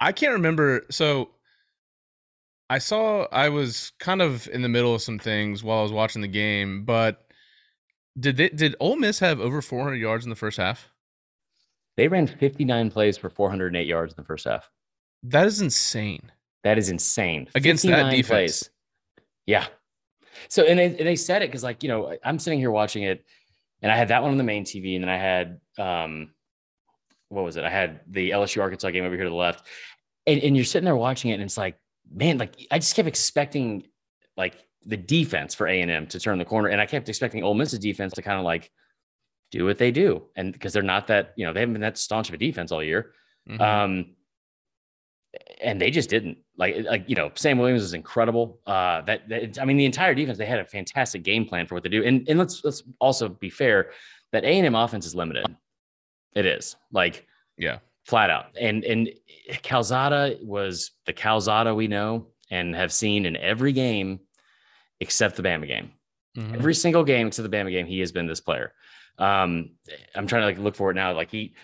I 0.00 0.12
can't 0.12 0.34
remember. 0.34 0.86
So 0.90 1.30
I 2.70 2.78
saw 2.78 3.26
I 3.32 3.48
was 3.48 3.92
kind 3.98 4.22
of 4.22 4.48
in 4.48 4.62
the 4.62 4.68
middle 4.68 4.94
of 4.94 5.02
some 5.02 5.18
things 5.18 5.64
while 5.64 5.80
I 5.80 5.82
was 5.82 5.92
watching 5.92 6.22
the 6.22 6.28
game, 6.28 6.84
but 6.84 7.26
did 8.18 8.36
they 8.36 8.50
did 8.50 8.76
Ole 8.80 8.96
Miss 8.96 9.18
have 9.18 9.40
over 9.40 9.60
400 9.60 9.96
yards 9.96 10.24
in 10.24 10.30
the 10.30 10.36
first 10.36 10.58
half? 10.58 10.88
They 11.96 12.06
ran 12.08 12.28
59 12.28 12.90
plays 12.92 13.16
for 13.18 13.28
408 13.28 13.86
yards 13.86 14.12
in 14.12 14.16
the 14.16 14.26
first 14.26 14.44
half. 14.44 14.70
That 15.24 15.46
is 15.46 15.60
insane. 15.60 16.30
That 16.64 16.78
is 16.78 16.88
insane. 16.88 17.48
Against 17.54 17.84
that 17.84 18.10
defense. 18.10 18.28
plays. 18.28 18.70
Yeah. 19.46 19.66
So 20.48 20.64
and 20.64 20.78
they, 20.78 20.86
and 20.86 21.06
they 21.06 21.16
said 21.16 21.42
it 21.42 21.48
because 21.48 21.62
like 21.62 21.82
you 21.82 21.88
know 21.88 22.16
I'm 22.24 22.38
sitting 22.38 22.58
here 22.58 22.70
watching 22.70 23.02
it, 23.02 23.24
and 23.82 23.90
I 23.90 23.96
had 23.96 24.08
that 24.08 24.22
one 24.22 24.30
on 24.30 24.38
the 24.38 24.44
main 24.44 24.64
TV, 24.64 24.94
and 24.94 25.04
then 25.04 25.08
I 25.08 25.16
had 25.16 25.60
um, 25.78 26.30
what 27.28 27.44
was 27.44 27.56
it? 27.56 27.64
I 27.64 27.70
had 27.70 28.00
the 28.08 28.30
LSU 28.30 28.60
Arkansas 28.60 28.90
game 28.90 29.04
over 29.04 29.14
here 29.14 29.24
to 29.24 29.30
the 29.30 29.36
left, 29.36 29.66
and 30.26 30.40
and 30.42 30.56
you're 30.56 30.64
sitting 30.64 30.84
there 30.84 30.96
watching 30.96 31.30
it, 31.30 31.34
and 31.34 31.42
it's 31.42 31.58
like 31.58 31.76
man, 32.12 32.38
like 32.38 32.54
I 32.70 32.78
just 32.78 32.94
kept 32.94 33.08
expecting 33.08 33.84
like 34.36 34.54
the 34.84 34.96
defense 34.96 35.54
for 35.54 35.66
A 35.66 35.80
and 35.80 35.90
M 35.90 36.06
to 36.08 36.20
turn 36.20 36.38
the 36.38 36.44
corner, 36.44 36.68
and 36.68 36.80
I 36.80 36.86
kept 36.86 37.08
expecting 37.08 37.42
Ole 37.42 37.54
Miss's 37.54 37.78
defense 37.78 38.14
to 38.14 38.22
kind 38.22 38.38
of 38.38 38.44
like 38.44 38.70
do 39.50 39.64
what 39.64 39.78
they 39.78 39.90
do, 39.90 40.24
and 40.36 40.52
because 40.52 40.72
they're 40.72 40.82
not 40.82 41.08
that 41.08 41.32
you 41.36 41.46
know 41.46 41.52
they 41.52 41.60
haven't 41.60 41.74
been 41.74 41.82
that 41.82 41.98
staunch 41.98 42.28
of 42.28 42.34
a 42.34 42.38
defense 42.38 42.72
all 42.72 42.82
year. 42.82 43.12
Mhm. 43.48 43.60
Um, 43.60 44.14
and 45.60 45.80
they 45.80 45.90
just 45.90 46.08
didn't 46.08 46.38
like 46.56 46.84
like 46.84 47.04
you 47.08 47.14
know 47.14 47.30
Sam 47.34 47.58
Williams 47.58 47.82
is 47.82 47.94
incredible. 47.94 48.60
Uh, 48.66 49.02
that, 49.02 49.28
that 49.28 49.60
I 49.60 49.64
mean 49.64 49.76
the 49.76 49.84
entire 49.84 50.14
defense 50.14 50.38
they 50.38 50.46
had 50.46 50.60
a 50.60 50.64
fantastic 50.64 51.22
game 51.22 51.44
plan 51.44 51.66
for 51.66 51.74
what 51.74 51.82
they 51.82 51.88
do. 51.88 52.04
And 52.04 52.28
and 52.28 52.38
let's 52.38 52.62
let's 52.64 52.82
also 53.00 53.28
be 53.28 53.50
fair 53.50 53.90
that 54.32 54.44
A 54.44 54.48
and 54.48 54.66
M 54.66 54.74
offense 54.74 55.06
is 55.06 55.14
limited. 55.14 55.46
It 56.34 56.46
is 56.46 56.76
like 56.92 57.26
yeah. 57.56 57.78
flat 58.06 58.30
out. 58.30 58.46
And 58.60 58.84
and 58.84 59.10
Calzada 59.62 60.38
was 60.42 60.92
the 61.06 61.12
Calzada 61.12 61.74
we 61.74 61.88
know 61.88 62.28
and 62.50 62.74
have 62.74 62.92
seen 62.92 63.26
in 63.26 63.36
every 63.36 63.72
game 63.72 64.20
except 65.00 65.36
the 65.36 65.42
Bama 65.42 65.66
game. 65.66 65.92
Mhm. 66.36 66.54
Every 66.54 66.74
single 66.74 67.04
game 67.04 67.28
except 67.28 67.48
the 67.50 67.56
Bama 67.56 67.70
game, 67.70 67.86
he 67.86 68.00
has 68.00 68.12
been 68.12 68.26
this 68.26 68.40
player. 68.40 68.72
Um, 69.18 69.70
I'm 70.14 70.26
trying 70.26 70.42
to 70.42 70.46
like 70.46 70.58
look 70.58 70.76
for 70.76 70.90
it 70.90 70.94
now. 70.94 71.12
Like 71.12 71.30
he 71.30 71.54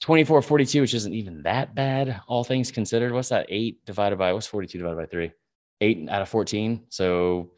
24 0.00 0.42
42, 0.42 0.80
which 0.80 0.94
isn't 0.94 1.14
even 1.14 1.42
that 1.42 1.74
bad, 1.74 2.20
all 2.26 2.44
things 2.44 2.70
considered. 2.70 3.12
What's 3.12 3.30
that? 3.30 3.46
Eight 3.48 3.84
divided 3.86 4.18
by 4.18 4.32
what's 4.32 4.46
42 4.46 4.78
divided 4.78 4.96
by 4.96 5.06
three? 5.06 5.32
Eight 5.80 6.08
out 6.08 6.22
of 6.22 6.28
14. 6.28 6.84
So 6.88 7.50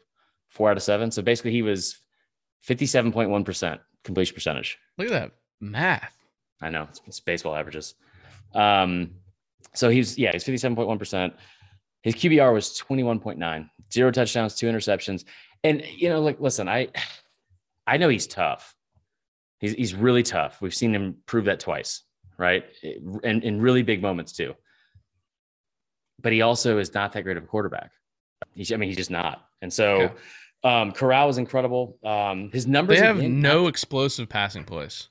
four 0.47 0.71
out 0.71 0.77
of 0.77 0.83
seven. 0.83 1.11
So 1.11 1.21
basically, 1.21 1.51
he 1.51 1.61
was 1.61 1.99
57.1% 2.67 3.79
completion 4.03 4.33
percentage. 4.33 4.77
Look 4.97 5.07
at 5.07 5.13
that 5.13 5.31
math. 5.59 6.15
I 6.61 6.69
know 6.69 6.83
it's, 6.89 7.01
it's 7.05 7.19
baseball 7.19 7.55
averages. 7.55 7.95
Um, 8.53 9.11
so 9.73 9.89
he's 9.89 10.17
yeah, 10.17 10.31
he's 10.31 10.43
57.1%. 10.43 11.33
His 12.01 12.15
QBR 12.15 12.53
was 12.53 12.79
21.9, 12.79 13.69
zero 13.91 14.11
touchdowns, 14.11 14.55
two 14.55 14.67
interceptions. 14.67 15.25
And 15.63 15.83
you 15.95 16.09
know, 16.09 16.21
like 16.21 16.39
listen, 16.39 16.67
I 16.67 16.87
I 17.85 17.97
know 17.97 18.09
he's 18.09 18.27
tough. 18.27 18.75
He's 19.59 19.73
he's 19.73 19.93
really 19.93 20.23
tough. 20.23 20.61
We've 20.61 20.73
seen 20.73 20.95
him 20.95 21.17
prove 21.25 21.45
that 21.45 21.59
twice, 21.59 22.03
right? 22.39 22.65
And 23.23 23.43
in 23.43 23.61
really 23.61 23.83
big 23.83 24.01
moments 24.01 24.31
too. 24.31 24.55
But 26.21 26.33
he 26.33 26.41
also 26.41 26.79
is 26.79 26.93
not 26.93 27.13
that 27.13 27.21
great 27.23 27.37
of 27.37 27.43
a 27.43 27.47
quarterback. 27.47 27.91
He's, 28.53 28.71
I 28.71 28.77
mean, 28.77 28.89
he's 28.89 28.97
just 28.97 29.11
not. 29.11 29.45
And 29.61 29.71
so 29.71 30.11
um 30.63 30.91
Corral 30.91 31.27
was 31.27 31.37
incredible. 31.37 31.97
Um 32.03 32.49
his 32.51 32.65
numbers 32.65 32.99
They 32.99 33.05
have 33.05 33.17
again, 33.19 33.41
no 33.41 33.67
explosive 33.67 34.27
passing 34.27 34.63
plays. 34.63 35.09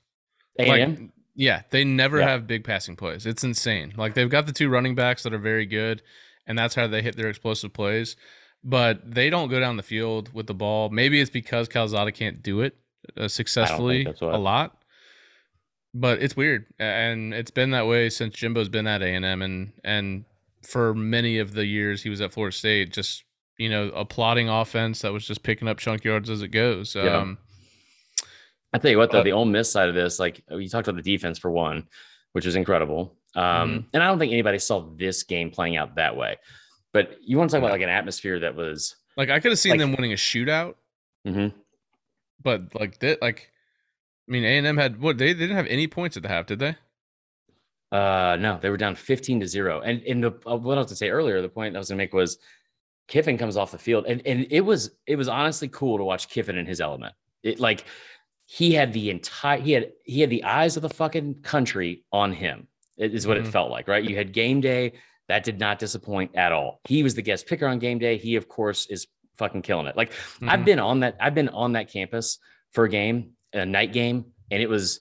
A&M? 0.59 0.67
Like, 0.67 1.09
yeah, 1.35 1.61
they 1.69 1.85
never 1.85 2.19
Yeah. 2.19 2.27
have 2.29 2.47
big 2.47 2.63
passing 2.63 2.95
plays. 2.95 3.25
It's 3.25 3.43
insane. 3.43 3.93
Like 3.95 4.13
they've 4.13 4.29
got 4.29 4.45
the 4.45 4.51
two 4.51 4.69
running 4.69 4.95
backs 4.95 5.23
that 5.23 5.33
are 5.33 5.37
very 5.39 5.65
good, 5.65 6.01
and 6.47 6.57
that's 6.57 6.75
how 6.75 6.87
they 6.87 7.01
hit 7.01 7.15
their 7.15 7.29
explosive 7.29 7.71
plays. 7.73 8.17
But 8.61 9.09
they 9.09 9.29
don't 9.29 9.47
go 9.49 9.59
down 9.61 9.77
the 9.77 9.83
field 9.83 10.33
with 10.33 10.47
the 10.47 10.53
ball. 10.53 10.89
Maybe 10.89 11.21
it's 11.21 11.29
because 11.31 11.69
Calzada 11.69 12.11
can't 12.11 12.43
do 12.43 12.59
it 12.61 12.75
uh, 13.15 13.29
successfully 13.29 14.05
a 14.19 14.37
lot. 14.37 14.78
But 15.99 16.21
it's 16.21 16.37
weird, 16.37 16.65
and 16.79 17.33
it's 17.33 17.51
been 17.51 17.71
that 17.71 17.85
way 17.87 18.09
since 18.09 18.33
Jimbo's 18.33 18.69
been 18.69 18.87
at 18.87 19.01
A 19.01 19.07
and 19.07 19.25
M, 19.25 19.41
and 19.41 19.73
and 19.83 20.23
for 20.63 20.93
many 20.93 21.39
of 21.39 21.51
the 21.53 21.65
years 21.65 22.01
he 22.03 22.09
was 22.09 22.21
at 22.21 22.31
Florida 22.31 22.55
State, 22.55 22.93
just 22.93 23.23
you 23.57 23.67
know 23.69 23.89
a 23.89 24.05
plotting 24.05 24.47
offense 24.47 25.01
that 25.01 25.11
was 25.11 25.25
just 25.27 25.43
picking 25.43 25.67
up 25.67 25.77
chunk 25.77 26.05
yards 26.05 26.29
as 26.29 26.41
it 26.41 26.49
goes. 26.49 26.95
Yeah. 26.95 27.17
Um, 27.17 27.37
I 28.73 28.77
tell 28.77 28.91
you 28.91 28.97
what, 28.97 29.11
though, 29.11 29.19
But- 29.19 29.23
the 29.23 29.31
Ole 29.33 29.45
Miss 29.45 29.71
side 29.71 29.89
of 29.89 29.95
this, 29.95 30.19
like 30.19 30.41
you 30.49 30.69
talked 30.69 30.87
about 30.87 31.03
the 31.03 31.11
defense 31.11 31.37
for 31.39 31.51
one, 31.51 31.87
which 32.33 32.45
was 32.45 32.55
incredible. 32.55 33.17
Um, 33.35 33.87
And 33.93 34.01
I 34.01 34.07
don't 34.07 34.19
think 34.19 34.31
anybody 34.31 34.59
saw 34.59 34.81
this 34.95 35.23
game 35.23 35.49
playing 35.51 35.75
out 35.77 35.95
that 35.95 36.15
way. 36.15 36.37
But 36.93 37.17
you 37.21 37.37
want 37.37 37.49
to 37.49 37.55
talk 37.57 37.63
about 37.63 37.71
like 37.73 37.81
an 37.81 37.89
atmosphere 37.89 38.39
that 38.39 38.55
was, 38.55 38.95
like 39.17 39.29
I 39.29 39.39
could 39.39 39.51
have 39.51 39.59
seen 39.59 39.71
Like- 39.71 39.79
them 39.79 39.91
winning 39.95 40.13
a 40.13 40.15
shootout. 40.15 40.75
Mhm. 41.27 41.53
but 42.41 42.73
like 42.79 42.99
that 42.99 43.21
like 43.21 43.51
i 44.29 44.31
mean 44.31 44.43
a&m 44.43 44.77
had 44.77 45.01
what 45.01 45.17
they, 45.17 45.33
they 45.33 45.39
didn't 45.41 45.57
have 45.57 45.67
any 45.67 45.87
points 45.87 46.15
at 46.15 46.23
the 46.23 46.29
half 46.29 46.45
did 46.45 46.59
they 46.59 46.75
uh, 47.91 48.37
no, 48.39 48.59
they 48.61 48.69
were 48.69 48.77
down 48.77 48.93
15 48.93 49.39
to 49.39 49.47
zero. 49.47 49.81
And 49.81 50.03
in 50.03 50.21
the, 50.21 50.31
uh, 50.45 50.55
what 50.55 50.77
I 50.77 50.81
was 50.81 50.89
to 50.91 50.95
say 50.95 51.09
earlier, 51.09 51.41
the 51.41 51.49
point 51.49 51.75
I 51.75 51.79
was 51.79 51.89
going 51.89 51.97
to 51.97 52.03
make 52.03 52.13
was 52.13 52.37
Kiffin 53.07 53.35
comes 53.35 53.57
off 53.57 53.71
the 53.71 53.79
field 53.79 54.05
and, 54.05 54.21
and 54.27 54.45
it 54.51 54.61
was, 54.61 54.91
it 55.07 55.15
was 55.15 55.27
honestly 55.27 55.67
cool 55.69 55.97
to 55.97 56.03
watch 56.03 56.29
Kiffin 56.29 56.55
in 56.55 56.67
his 56.67 56.81
element. 56.81 57.15
It 57.41 57.59
like, 57.59 57.85
he 58.45 58.73
had 58.73 58.93
the 58.93 59.09
entire, 59.09 59.59
he 59.59 59.71
had, 59.71 59.91
he 60.03 60.21
had 60.21 60.29
the 60.29 60.43
eyes 60.43 60.75
of 60.75 60.83
the 60.83 60.89
fucking 60.89 61.41
country 61.41 62.03
on 62.11 62.31
him. 62.31 62.67
Is 62.99 63.25
what 63.25 63.37
Mhm. 63.37 63.45
it 63.45 63.47
felt 63.47 63.71
like, 63.71 63.87
right? 63.87 64.03
You 64.03 64.15
had 64.15 64.33
game 64.33 64.61
day. 64.61 64.93
That 65.27 65.43
did 65.43 65.59
not 65.59 65.79
disappoint 65.79 66.35
at 66.35 66.51
all. 66.51 66.81
He 66.87 67.01
was 67.01 67.15
the 67.15 67.21
guest 67.23 67.47
picker 67.47 67.65
on 67.65 67.79
game 67.79 67.97
day. 67.97 68.17
He, 68.17 68.35
of 68.35 68.47
course, 68.47 68.85
is 68.87 69.07
fucking 69.37 69.63
killing 69.63 69.87
it. 69.87 69.97
Like 69.97 70.11
Mm-hmm. 70.11 70.49
I've 70.49 70.63
been 70.65 70.79
on 70.79 70.99
that. 70.99 71.15
I've 71.19 71.33
been 71.33 71.49
on 71.49 71.71
that 71.73 71.91
campus 71.91 72.37
for 72.71 72.83
a 72.83 72.89
game, 72.89 73.31
a 73.53 73.65
night 73.65 73.93
game, 73.93 74.25
and 74.51 74.61
it 74.61 74.69
was 74.69 74.99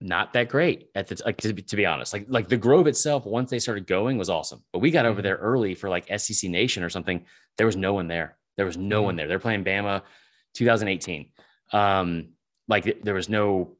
not 0.00 0.32
that 0.32 0.48
great 0.48 0.88
at 0.96 1.06
the 1.06 1.20
like 1.24 1.36
to, 1.38 1.52
be- 1.52 1.62
to 1.62 1.76
be 1.76 1.86
honest. 1.86 2.12
Like 2.12 2.26
like 2.28 2.48
the 2.48 2.56
Grove 2.56 2.86
itself, 2.86 3.24
once 3.24 3.50
they 3.50 3.58
started 3.58 3.86
going, 3.86 4.18
was 4.18 4.28
awesome. 4.30 4.62
But 4.72 4.80
we 4.80 4.90
got 4.90 5.06
over 5.06 5.20
Mhm. 5.20 5.24
there 5.24 5.36
early 5.36 5.74
for 5.74 5.88
like 5.88 6.06
SEC 6.18 6.50
Nation 6.50 6.82
or 6.82 6.90
something. 6.90 7.24
There 7.56 7.66
was 7.66 7.76
no 7.76 7.94
one 7.94 8.08
there. 8.08 8.36
There 8.56 8.66
was 8.66 8.76
no 8.76 9.02
one 9.02 9.16
there. 9.16 9.28
They're 9.28 9.38
playing 9.38 9.64
Bama, 9.64 10.02
2018. 10.54 11.30
Um, 11.72 12.30
like 12.68 12.84
th- 12.84 12.98
there 13.02 13.14
was 13.14 13.28
no 13.28 13.76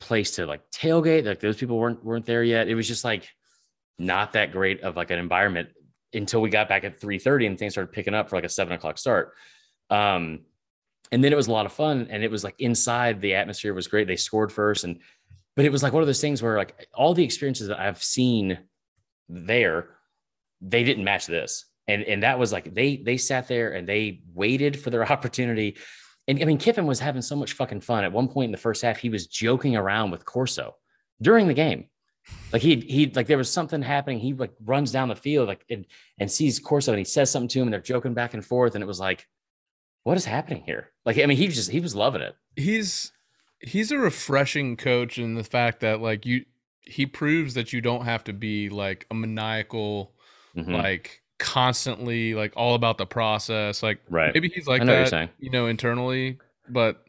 place 0.00 0.32
to 0.32 0.46
like 0.46 0.70
tailgate. 0.70 1.24
Like 1.24 1.40
those 1.40 1.56
people 1.56 1.78
weren't 1.78 2.04
weren't 2.04 2.26
there 2.26 2.44
yet. 2.44 2.68
It 2.68 2.74
was 2.74 2.86
just 2.86 3.04
like 3.04 3.28
not 3.98 4.34
that 4.34 4.52
great 4.52 4.82
of 4.82 4.94
like 4.96 5.10
an 5.10 5.18
environment 5.18 5.70
until 6.12 6.40
we 6.40 6.50
got 6.50 6.68
back 6.68 6.84
at 6.84 7.00
3:30 7.00 7.46
and 7.46 7.58
things 7.58 7.72
started 7.72 7.92
picking 7.92 8.14
up 8.14 8.28
for 8.28 8.36
like 8.36 8.44
a 8.44 8.48
seven 8.48 8.74
o'clock 8.74 8.98
start. 8.98 9.32
Um, 9.90 10.40
and 11.12 11.22
then 11.22 11.32
it 11.32 11.36
was 11.36 11.46
a 11.46 11.52
lot 11.52 11.66
of 11.66 11.72
fun, 11.72 12.08
and 12.10 12.22
it 12.22 12.30
was 12.30 12.44
like 12.44 12.56
inside 12.58 13.20
the 13.20 13.34
atmosphere 13.34 13.74
was 13.74 13.88
great. 13.88 14.06
They 14.06 14.16
scored 14.16 14.52
first, 14.52 14.84
and 14.84 15.00
but 15.56 15.64
it 15.64 15.72
was 15.72 15.82
like 15.82 15.92
one 15.92 16.02
of 16.02 16.06
those 16.06 16.20
things 16.20 16.42
where 16.42 16.56
like 16.56 16.86
all 16.94 17.14
the 17.14 17.24
experiences 17.24 17.68
that 17.68 17.80
I've 17.80 18.02
seen 18.02 18.58
there, 19.28 19.88
they 20.60 20.84
didn't 20.84 21.04
match 21.04 21.26
this. 21.26 21.64
And 21.88 22.02
and 22.02 22.22
that 22.22 22.38
was 22.38 22.52
like 22.52 22.74
they 22.74 22.96
they 22.96 23.16
sat 23.16 23.48
there 23.48 23.72
and 23.72 23.88
they 23.88 24.22
waited 24.34 24.78
for 24.78 24.90
their 24.90 25.06
opportunity. 25.12 25.76
And 26.28 26.42
I 26.42 26.44
mean, 26.44 26.58
Kiffin 26.58 26.86
was 26.86 27.00
having 27.00 27.22
so 27.22 27.36
much 27.36 27.52
fucking 27.52 27.80
fun. 27.80 28.04
At 28.04 28.12
one 28.12 28.28
point 28.28 28.46
in 28.46 28.52
the 28.52 28.58
first 28.58 28.82
half, 28.82 28.98
he 28.98 29.08
was 29.08 29.28
joking 29.28 29.76
around 29.76 30.10
with 30.10 30.24
Corso 30.24 30.76
during 31.22 31.46
the 31.46 31.54
game. 31.54 31.88
Like 32.52 32.62
he 32.62 32.76
he 32.80 33.06
like 33.14 33.28
there 33.28 33.38
was 33.38 33.50
something 33.50 33.80
happening. 33.80 34.18
He 34.18 34.34
like 34.34 34.52
runs 34.64 34.90
down 34.90 35.08
the 35.08 35.16
field 35.16 35.46
like 35.46 35.64
and, 35.70 35.86
and 36.18 36.30
sees 36.30 36.58
Corso 36.58 36.92
and 36.92 36.98
he 36.98 37.04
says 37.04 37.30
something 37.30 37.48
to 37.48 37.60
him 37.60 37.68
and 37.68 37.72
they're 37.72 37.80
joking 37.80 38.14
back 38.14 38.34
and 38.34 38.44
forth. 38.44 38.74
And 38.74 38.82
it 38.82 38.86
was 38.86 39.00
like, 39.00 39.26
what 40.06 40.16
is 40.16 40.24
happening 40.24 40.62
here? 40.64 40.90
Like, 41.04 41.18
I 41.18 41.26
mean, 41.26 41.36
he 41.36 41.48
just 41.48 41.70
he 41.70 41.80
was 41.80 41.96
loving 41.96 42.22
it. 42.22 42.36
he's 42.54 43.10
he's 43.60 43.90
a 43.90 43.98
refreshing 43.98 44.76
coach 44.76 45.18
in 45.18 45.34
the 45.34 45.42
fact 45.42 45.80
that 45.80 46.00
like 46.00 46.24
you 46.24 46.44
he 46.82 47.06
proves 47.06 47.54
that 47.54 47.72
you 47.72 47.80
don't 47.80 48.04
have 48.04 48.22
to 48.24 48.32
be 48.32 48.68
like 48.68 49.04
a 49.10 49.14
maniacal 49.14 50.12
Mhm. 50.56 50.72
like 50.72 51.22
constantly 51.38 52.34
like 52.34 52.52
all 52.56 52.74
about 52.74 52.96
the 52.98 53.04
process 53.06 53.82
like 53.82 53.98
right. 54.08 54.32
maybe 54.32 54.48
he's 54.48 54.66
like 54.66 54.82
that 54.84 55.30
you 55.38 55.50
know 55.50 55.66
internally 55.66 56.38
but 56.68 57.04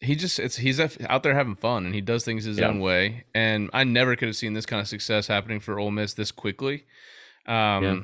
he 0.00 0.14
just 0.16 0.38
it's 0.38 0.56
he's 0.56 0.78
out 0.80 1.22
there 1.22 1.34
having 1.34 1.54
fun 1.56 1.86
and 1.86 1.94
he 1.94 2.00
does 2.02 2.22
things 2.24 2.44
his 2.44 2.58
Yeah. 2.58 2.68
own 2.68 2.80
way 2.80 3.24
and 3.34 3.70
i 3.72 3.84
never 3.84 4.14
could 4.16 4.28
have 4.28 4.36
seen 4.36 4.52
this 4.54 4.66
kind 4.66 4.80
of 4.80 4.88
success 4.88 5.26
happening 5.26 5.60
for 5.60 5.78
Ole 5.78 5.90
Miss 5.90 6.12
this 6.14 6.32
quickly 6.32 6.84
um 7.46 7.84
Yeah. 7.84 8.00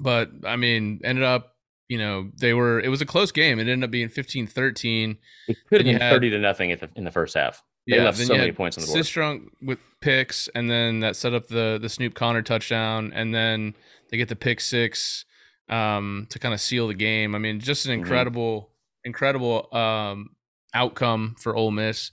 but 0.00 0.30
i 0.44 0.56
mean 0.56 1.00
ended 1.04 1.24
up 1.24 1.54
you 1.90 1.98
know 1.98 2.30
they 2.38 2.54
were 2.54 2.80
it 2.80 2.88
was 2.88 3.02
a 3.02 3.06
close 3.06 3.30
game 3.32 3.58
it 3.58 3.62
ended 3.68 3.84
up 3.84 3.90
being 3.90 4.08
15-13 4.08 5.16
It 5.48 5.56
could 5.68 5.80
have 5.80 5.84
been 5.84 6.00
had- 6.00 6.12
30 6.12 6.30
to 6.30 6.38
nothing 6.38 6.70
at 6.72 6.80
the, 6.80 6.88
in 6.96 7.04
the 7.04 7.10
first 7.10 7.34
half. 7.34 7.62
They 7.88 7.98
left 7.98 8.18
then 8.18 8.26
so 8.28 8.36
many 8.36 8.52
points 8.52 8.78
on 8.78 8.82
the 8.82 8.86
board. 8.86 9.00
Sistrunk 9.04 9.48
with 9.60 9.78
picks, 10.00 10.48
and 10.54 10.70
then 10.70 11.00
that 11.00 11.16
set 11.16 11.34
up 11.34 11.48
the 11.48 11.78
the 11.82 11.88
Snoop 11.88 12.14
Conner 12.14 12.40
touchdown, 12.42 13.10
and 13.12 13.34
then 13.34 13.74
they 14.10 14.16
get 14.16 14.28
the 14.28 14.36
pick 14.36 14.60
six 14.60 15.24
um, 15.68 16.26
to 16.30 16.38
kind 16.38 16.54
of 16.54 16.60
seal 16.60 16.86
the 16.86 16.94
game. 16.94 17.34
I 17.34 17.38
mean, 17.38 17.58
just 17.58 17.86
an 17.86 17.90
Mhm. 17.92 17.94
incredible, 18.02 18.70
incredible 19.04 19.74
um, 19.76 20.30
outcome 20.72 21.34
for 21.40 21.56
Ole 21.56 21.72
Miss. 21.72 22.12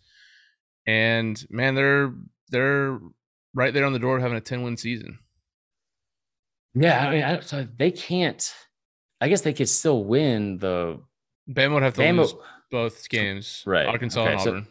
And 0.88 1.45
man, 1.51 1.75
they're 1.75 2.11
they're 2.49 2.97
right 3.53 3.73
there 3.73 3.86
on 3.86 3.93
the 3.93 3.99
door 3.99 4.15
of 4.15 4.23
having 4.23 4.38
a 4.38 4.41
ten 4.41 4.63
win 4.63 4.78
season. 4.78 5.19
Yeah, 6.73 7.07
I 7.07 7.11
mean, 7.13 7.23
I, 7.23 7.39
so 7.41 7.67
they 7.78 7.91
can't. 7.91 8.51
I 9.20 9.30
guess 9.30 9.41
they 9.41 9.53
could 9.53 9.70
still 9.70 10.03
win 10.03 10.57
the 10.57 10.99
Bama 11.49 11.74
would 11.76 11.84
have 11.84 11.93
to 11.95 12.01
Bama. 12.01 12.18
lose 12.20 12.36
both 12.70 13.09
games, 13.09 13.63
Right, 13.65 13.88
Arkansas 13.88 14.22
okay, 14.22 14.32
and 14.34 14.41
so- 14.41 14.49
Auburn. 14.51 14.68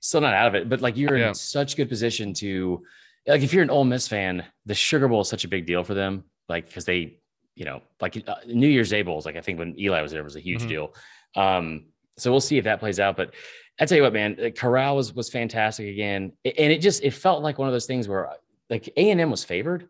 Still 0.00 0.20
not 0.20 0.34
out 0.34 0.48
of 0.48 0.54
it, 0.54 0.68
but 0.68 0.82
like 0.82 0.96
you're 0.98 1.16
Yeah. 1.16 1.28
in 1.28 1.34
such 1.34 1.76
good 1.76 1.88
position 1.88 2.34
to, 2.34 2.82
like, 3.26 3.40
if 3.42 3.54
you're 3.54 3.62
an 3.62 3.70
Ole 3.70 3.84
Miss 3.84 4.06
fan, 4.06 4.44
the 4.66 4.74
Sugar 4.74 5.08
Bowl 5.08 5.22
is 5.22 5.28
such 5.30 5.44
a 5.44 5.48
big 5.48 5.64
deal 5.64 5.82
for 5.82 5.94
them, 5.94 6.24
like 6.48 6.66
because 6.66 6.84
they, 6.84 7.16
you 7.54 7.64
know, 7.64 7.80
like 8.02 8.22
uh, 8.28 8.34
New 8.46 8.68
Year's 8.68 8.90
Day 8.90 9.00
bowls. 9.00 9.24
Like 9.24 9.36
I 9.36 9.40
think 9.40 9.58
when 9.58 9.78
Eli 9.80 10.02
was 10.02 10.12
there, 10.12 10.22
was 10.22 10.36
a 10.36 10.40
huge 10.40 10.62
Mhm. 10.64 10.68
deal. 10.68 10.94
Um, 11.36 11.86
so 12.18 12.30
we'll 12.30 12.40
see 12.42 12.58
if 12.58 12.64
that 12.64 12.80
plays 12.80 13.00
out. 13.00 13.16
But 13.16 13.32
I 13.80 13.86
tell 13.86 13.96
you 13.96 14.02
what, 14.02 14.12
man, 14.12 14.36
uh, 14.38 14.50
Corral 14.50 14.96
was 14.96 15.14
was 15.14 15.30
fantastic 15.30 15.88
again, 15.88 16.32
and 16.44 16.70
it 16.72 16.82
just 16.82 17.02
it 17.02 17.12
felt 17.12 17.42
like 17.42 17.58
one 17.58 17.66
of 17.68 17.72
those 17.72 17.86
things 17.86 18.06
where 18.06 18.28
like 18.68 18.88
A 18.98 19.10
and 19.10 19.20
M 19.22 19.30
was 19.30 19.42
favored. 19.42 19.88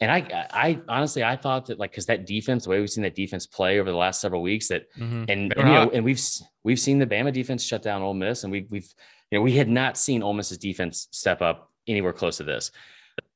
And 0.00 0.10
I, 0.10 0.46
I 0.50 0.80
honestly, 0.88 1.22
I 1.22 1.36
thought 1.36 1.66
that 1.66 1.78
like 1.78 1.92
because 1.92 2.06
that 2.06 2.26
defense, 2.26 2.64
the 2.64 2.70
way 2.70 2.80
we've 2.80 2.90
seen 2.90 3.04
that 3.04 3.14
defense 3.14 3.46
play 3.46 3.78
over 3.78 3.90
the 3.90 3.96
last 3.96 4.20
several 4.20 4.42
weeks, 4.42 4.68
that 4.68 4.92
Mhm. 4.98 5.26
and, 5.28 5.28
and, 5.28 5.52
you 5.56 5.64
know, 5.64 5.90
and 5.94 6.04
we've 6.04 6.20
we've 6.64 6.80
seen 6.80 6.98
the 6.98 7.06
Bama 7.06 7.32
defense 7.32 7.62
shut 7.62 7.82
down 7.82 8.02
Ole 8.02 8.12
Miss, 8.14 8.42
and 8.42 8.50
we've 8.52 8.66
we've 8.70 8.92
you 9.30 9.38
know 9.38 9.42
we 9.42 9.52
had 9.52 9.68
not 9.68 9.96
seen 9.96 10.22
Ole 10.22 10.32
Miss's 10.34 10.58
defense 10.58 11.06
step 11.12 11.40
up 11.40 11.70
anywhere 11.86 12.12
close 12.12 12.38
to 12.38 12.44
this. 12.44 12.72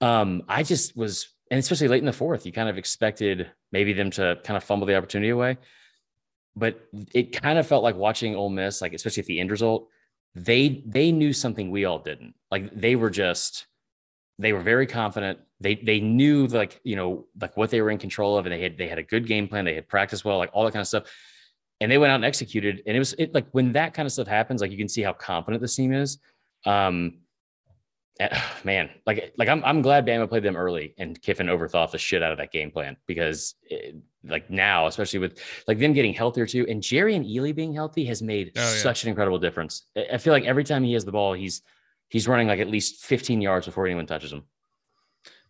Um, 0.01 0.43
I 0.49 0.65
just 0.65 0.97
was, 0.97 1.29
and 1.51 1.59
especially 1.61 1.87
late 1.89 2.01
in 2.01 2.07
the 2.07 2.13
fourth, 2.13 2.45
you 2.45 2.51
kind 2.53 2.69
of 2.69 2.77
expected 2.77 3.51
maybe 3.71 3.93
them 3.93 4.11
to 4.13 4.39
kind 4.43 4.57
of 4.57 4.65
fumble 4.65 4.87
the 4.87 4.97
opportunity 4.97 5.31
away, 5.31 5.59
but 6.57 6.81
it 7.15 7.41
kind 7.41 7.59
of 7.61 7.67
felt 7.69 7.85
like 7.85 7.95
watching 7.95 8.35
Ole 8.35 8.49
Miss, 8.51 8.83
like 8.83 8.95
especially 8.95 9.21
at 9.23 9.27
the 9.27 9.39
end 9.39 9.53
result, 9.53 9.89
they 10.35 10.83
they 10.85 11.13
knew 11.13 11.33
something 11.33 11.71
we 11.71 11.85
all 11.85 12.01
didn't. 12.01 12.35
Like 12.51 12.75
they 12.75 12.97
were 12.97 13.11
just 13.11 13.67
they 14.41 14.53
were 14.53 14.63
very 14.63 14.89
confident. 14.89 15.39
They 15.61 15.75
they 15.75 16.01
knew 16.01 16.47
like 16.47 16.81
you 16.85 16.95
know 16.97 17.27
like 17.41 17.57
what 17.57 17.71
they 17.71 17.81
were 17.83 17.91
in 17.91 17.99
control 17.99 18.39
of, 18.39 18.47
and 18.47 18.53
they 18.53 18.63
had 18.63 18.79
they 18.79 18.89
had 18.89 18.99
a 18.99 19.03
good 19.03 19.27
game 19.27 19.49
plan. 19.49 19.65
They 19.65 19.75
had 19.75 19.89
practiced 19.89 20.25
well, 20.25 20.39
like 20.39 20.51
all 20.53 20.65
that 20.65 20.73
kind 20.73 20.81
of 20.81 20.87
stuff, 20.87 21.05
and 21.81 21.91
they 21.91 21.99
went 21.99 22.13
out 22.13 22.17
and 22.17 22.25
executed. 22.25 22.83
And 22.87 22.95
it 22.97 22.99
was 23.01 23.13
it 23.15 23.35
like 23.35 23.47
when 23.53 23.73
that 23.73 23.93
kind 23.95 24.07
of 24.07 24.13
stuff 24.13 24.29
happens, 24.29 24.61
like 24.61 24.71
you 24.71 24.79
can 24.79 24.89
see 24.89 25.03
how 25.03 25.13
confident 25.13 25.61
this 25.61 25.75
team 25.75 25.93
is. 25.93 26.19
Um, 26.65 27.19
eh, 28.21 28.41
man, 28.65 28.91
like 29.07 29.33
like 29.37 29.49
I'm 29.49 29.65
I'm 29.65 29.83
glad 29.83 30.07
Bama 30.07 30.29
played 30.29 30.45
them 30.45 30.57
early 30.57 30.95
and 30.97 31.21
Kiffin 31.21 31.47
overthought 31.49 31.91
the 31.91 31.99
shit 31.99 32.23
out 32.23 32.31
of 32.33 32.39
that 32.39 32.53
game 32.53 32.71
plan 32.71 32.97
because 33.07 33.55
it, 33.65 33.97
like 34.25 34.51
now, 34.51 34.87
especially 34.87 35.19
with 35.21 35.41
like 35.67 35.79
them 35.79 35.93
getting 35.93 36.13
healthier 36.15 36.47
too, 36.47 36.67
and 36.69 36.83
Jerrion 36.83 37.29
Ealy 37.29 37.55
being 37.55 37.73
healthy 37.75 38.05
has 38.07 38.23
made 38.23 38.53
Oh, 38.57 38.61
yeah. 38.61 38.67
such 38.77 39.03
an 39.03 39.09
incredible 39.09 39.39
difference. 39.39 39.87
I- 39.97 40.07
I 40.15 40.19
feel 40.19 40.33
like 40.33 40.45
every 40.45 40.65
time 40.65 40.85
he 40.85 40.93
has 40.93 41.05
the 41.05 41.13
ball, 41.13 41.33
he's 41.33 41.63
he's 42.11 42.29
running 42.29 42.47
like 42.49 42.61
at 42.61 42.69
least 42.69 43.05
15 43.05 43.41
yards 43.41 43.67
before 43.67 43.87
anyone 43.87 44.07
touches 44.07 44.33
him. 44.33 44.45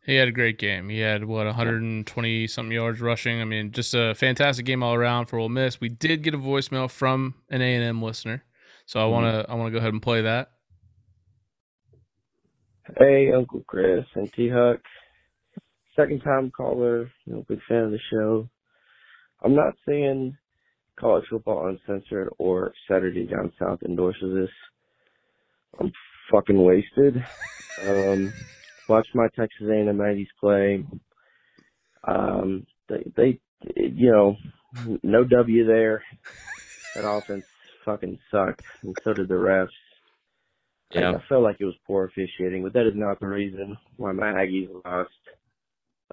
He 0.09 0.15
had 0.15 0.27
a 0.27 0.33
great 0.33 0.57
game. 0.57 0.89
He 0.89 1.01
had 1.01 1.23
what 1.27 1.45
120 1.45 2.47
something 2.47 2.73
yards 2.73 2.99
rushing. 3.03 3.43
I 3.43 3.45
mean, 3.45 3.73
just 3.73 3.93
a 3.93 4.15
fantastic 4.15 4.65
game 4.65 4.83
all 4.83 4.95
around 4.95 5.27
for 5.27 5.39
Ole 5.39 5.51
Miss. 5.51 5.83
We 5.83 5.91
did 5.91 6.23
get 6.23 6.33
a 6.33 6.39
voicemail 6.39 6.91
from 6.91 7.35
an 7.51 7.61
A 7.61 7.75
and 7.75 7.85
M 7.85 8.01
listener, 8.01 8.43
so 8.87 9.01
I 9.01 9.03
Mhm. 9.03 9.11
want 9.13 9.27
to 9.47 9.51
I 9.51 9.55
want 9.55 9.67
to 9.67 9.71
go 9.73 9.77
ahead 9.77 9.93
and 9.93 10.01
play 10.01 10.23
that. 10.23 10.51
Hey, 12.97 13.33
Uncle 13.35 13.63
Chris 13.67 14.07
and 14.15 14.33
T 14.33 14.49
Huck. 14.49 14.81
Second 15.95 16.23
time 16.23 16.51
caller, 16.53 17.11
you 17.27 17.35
know, 17.35 17.45
big 17.47 17.61
fan 17.69 17.83
of 17.83 17.91
the 17.91 17.99
show. 18.11 18.49
I'm 19.43 19.55
not 19.55 19.75
saying 19.87 20.39
college 20.97 21.27
football 21.29 21.67
uncensored 21.67 22.31
or 22.39 22.73
Saturday 22.91 23.27
down 23.27 23.53
south 23.59 23.83
endorses 23.83 24.35
this. 24.35 24.51
I'm 25.79 25.93
fucking 26.33 26.63
wasted. 26.63 27.23
Um, 27.87 28.33
watched 28.89 29.15
my 29.15 29.29
Texas 29.37 29.67
A&M 29.69 29.99
Aggies 29.99 30.29
play. 30.41 30.85
Um, 32.07 32.67
they, 32.89 33.05
they, 33.17 33.41
you 33.77 34.11
know, 34.11 34.37
no 35.03 35.25
W 35.25 35.67
there. 35.67 36.03
That 36.95 37.07
offense 37.07 37.45
fucking 37.85 38.19
sucked, 38.31 38.63
and 38.83 38.97
so 39.05 39.15
did 39.15 39.29
the 39.29 39.35
refs. 39.35 39.69
I- 40.95 41.01
Yeah. 41.01 41.13
I 41.13 41.23
felt 41.29 41.43
like 41.43 41.57
it 41.61 41.65
was 41.67 41.77
poor 41.87 42.05
officiating, 42.07 42.63
but 42.63 42.73
that 42.73 42.87
is 42.87 42.95
not 42.97 43.21
the 43.21 43.27
reason 43.27 43.77
why 43.97 44.13
my 44.13 44.33
Aggies 44.33 44.69
lost. 44.85 45.11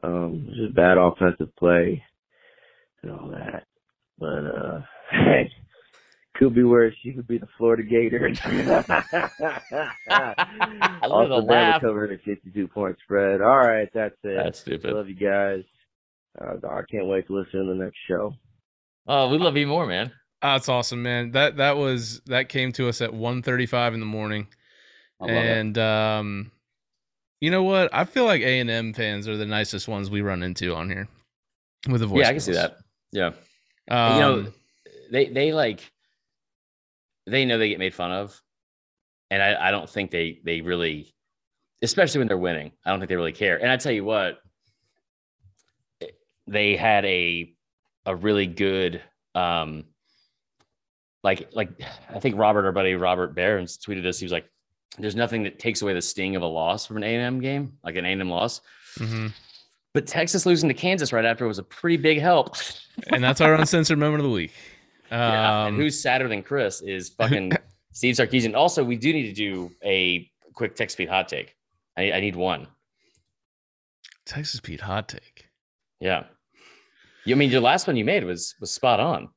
Um, 0.04 0.44
it 0.46 0.50
was 0.50 0.58
just 0.58 0.76
bad 0.76 0.98
offensive 0.98 1.56
play 1.56 2.04
and 3.02 3.12
all 3.12 3.30
that. 3.30 3.64
But 4.20 4.28
uh 4.46 4.82
hey, 5.12 5.52
could 6.38 6.54
be 6.54 6.64
worse. 6.64 6.94
You 7.04 7.14
could 7.14 7.28
be 7.28 7.38
the 7.38 7.48
Florida 7.58 7.84
Gators. 7.84 8.40
love 8.46 8.86
also, 11.02 11.42
the 11.42 11.48
Bama 11.48 11.50
laugh. 11.50 11.82
covered 11.82 12.12
a 12.12 12.18
52 12.20 12.68
point 12.68 12.98
spread. 13.04 13.42
All 13.42 13.58
right, 13.58 13.90
that's 13.94 14.16
it. 14.24 14.36
That's 14.36 14.60
stupid. 14.60 14.94
Love 14.94 15.10
you 15.10 15.16
guys. 15.16 15.64
Uh, 16.40 16.56
I 16.68 16.82
can't 16.92 17.08
wait 17.08 17.28
to 17.28 17.34
listen 17.34 17.66
to 17.66 17.74
the 17.74 17.84
next 17.84 17.98
show. 18.08 18.34
Oh, 19.08 19.30
we 19.30 19.38
love 19.38 19.56
you 19.56 19.68
more, 19.68 19.86
man. 19.86 20.12
That's 20.42 20.68
awesome, 20.70 21.02
man. 21.02 21.32
That 21.32 21.58
that 21.58 21.78
was 21.78 22.22
that 22.26 22.50
came 22.50 22.72
to 22.74 22.90
us 22.90 23.02
at 23.02 23.12
1:35 23.12 23.94
in 23.94 24.00
the 24.00 24.06
morning, 24.06 24.48
I 25.22 25.26
love 25.26 25.34
it. 25.34 25.58
and 25.58 25.78
um, 25.78 26.52
you 27.40 27.52
know 27.52 27.64
what? 27.64 27.94
I 27.94 28.04
feel 28.04 28.26
like 28.26 28.42
A 28.42 28.60
and 28.60 28.70
M 28.70 28.94
fans 28.94 29.28
are 29.28 29.38
the 29.38 29.46
nicest 29.46 29.88
ones 29.88 30.10
we 30.10 30.22
run 30.22 30.44
into 30.44 30.76
on 30.76 30.90
here 30.90 31.08
with 31.90 32.02
the 32.02 32.08
voice. 32.08 32.22
Yeah, 32.22 32.30
I 32.30 32.32
can 32.32 32.40
see 32.42 32.54
that. 32.54 32.78
Yeah. 33.12 33.32
Um, 33.90 34.14
you 34.16 34.20
know, 34.20 34.52
they 35.12 35.26
they 35.28 35.54
like 35.54 35.90
they 37.28 37.46
know 37.46 37.58
they 37.58 37.70
get 37.70 37.80
made 37.80 37.94
fun 37.94 38.12
of, 38.12 38.40
and 39.32 39.42
I, 39.42 39.68
I 39.68 39.72
don't 39.72 39.90
think 39.90 40.12
they 40.12 40.40
they 40.44 40.62
really, 40.62 41.14
especially 41.82 42.20
when 42.20 42.28
they're 42.28 42.38
winning, 42.38 42.72
I 42.86 42.90
don't 42.92 43.00
think 43.00 43.10
they 43.10 43.16
really 43.16 43.32
care. 43.32 43.58
And 43.62 43.72
I 43.72 43.78
tell 43.78 43.92
you 43.92 44.04
what, 44.04 44.40
they 46.48 46.76
had 46.76 47.06
a 47.06 47.54
a 48.06 48.16
really 48.16 48.46
good 48.48 49.02
Um, 49.34 49.86
like 51.24 51.50
like 51.54 51.70
I 52.14 52.20
think 52.20 52.38
Robert, 52.38 52.66
our 52.66 52.72
buddy 52.72 52.96
Robert 52.96 53.34
Barons 53.36 53.78
tweeted 53.78 54.04
this. 54.04 54.20
He 54.20 54.26
was 54.26 54.32
like, 54.32 54.46
"There's 55.00 55.16
nothing 55.16 55.44
that 55.44 55.58
takes 55.60 55.82
away 55.82 55.94
the 55.94 56.02
sting 56.02 56.36
of 56.36 56.44
a 56.44 56.48
loss 56.48 56.86
from 56.86 56.98
an 56.98 57.04
A&M 57.04 57.40
game, 57.42 57.74
like 57.84 57.96
an 57.96 58.06
A&M 58.06 58.30
loss." 58.30 58.62
Mhm. 59.00 59.32
But 59.94 60.08
Texas 60.08 60.46
losing 60.46 60.70
to 60.70 60.76
Kansas 60.76 61.12
right 61.14 61.26
after 61.26 61.48
was 61.48 61.58
a 61.58 61.64
pretty 61.64 61.98
big 61.98 62.20
help. 62.20 62.56
And 63.12 63.24
that's 63.24 63.42
our 63.42 63.54
uncensored 63.60 63.98
moment 63.98 64.20
of 64.22 64.26
the 64.30 64.34
week. 64.34 64.52
Yeah, 65.12 65.62
Um, 65.64 65.68
and 65.70 65.78
who's 65.78 66.00
sadder 66.02 66.28
than 66.28 66.42
Chris 66.44 66.82
is 66.82 67.10
fucking 67.10 67.52
Steve 67.94 68.16
Sarkisian. 68.16 68.56
Also, 68.56 68.84
we 68.84 68.96
do 68.98 69.14
need 69.14 69.28
to 69.28 69.34
do 69.34 69.72
a 69.84 70.30
quick 70.54 70.76
Texas 70.76 70.96
Pete 70.96 71.10
hot 71.10 71.28
take. 71.28 71.56
I, 71.98 72.12
I 72.14 72.20
need 72.20 72.36
one. 72.36 72.68
Texas 74.26 74.60
Pete 74.60 74.82
hot 74.82 75.08
take. 75.08 75.48
Yeah. 76.00 76.24
You 77.26 77.36
I 77.36 77.38
mean 77.38 77.50
your 77.52 77.62
last 77.62 77.88
one 77.88 77.96
you 77.96 78.06
made 78.06 78.24
was 78.24 78.56
was 78.60 78.72
spot 78.72 79.00
on. 79.00 79.30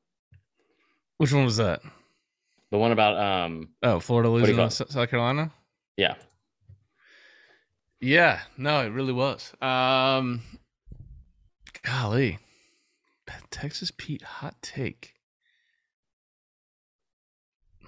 Which 1.17 1.33
one 1.33 1.45
was 1.45 1.57
that? 1.57 1.81
The 2.71 2.77
one 2.77 2.91
about 2.91 3.17
um 3.17 3.69
Oh, 3.83 3.99
Florida 3.99 4.29
losing 4.29 4.55
call 4.55 4.69
to 4.69 4.83
it? 4.83 4.87
S- 4.89 4.93
South 4.93 5.09
Carolina. 5.09 5.51
yeah. 5.97 6.15
Yeah, 8.01 8.39
no, 8.57 8.79
it 8.85 8.89
really 8.93 9.11
was. 9.11 9.51
Um, 9.61 10.41
golly, 11.83 12.39
Texas 13.51 13.91
Pete 13.95 14.21
hot 14.21 14.55
take. 14.61 15.15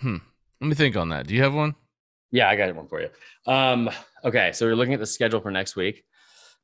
Hmm. 0.02 0.18
Let 0.60 0.68
me 0.68 0.76
think 0.76 0.96
on 0.96 1.10
that. 1.10 1.28
Do 1.28 1.36
you 1.36 1.44
have 1.44 1.54
one? 1.54 1.76
Yeah, 2.32 2.50
I 2.50 2.56
got 2.56 2.74
one 2.76 2.88
for 2.88 3.02
you. 3.02 3.10
Um, 3.46 3.90
okay, 4.24 4.52
so 4.54 4.66
we're 4.66 4.76
looking 4.76 4.94
at 4.94 5.00
the 5.00 5.06
schedule 5.06 5.42
for 5.42 5.52
next 5.52 5.76
week. 5.76 6.04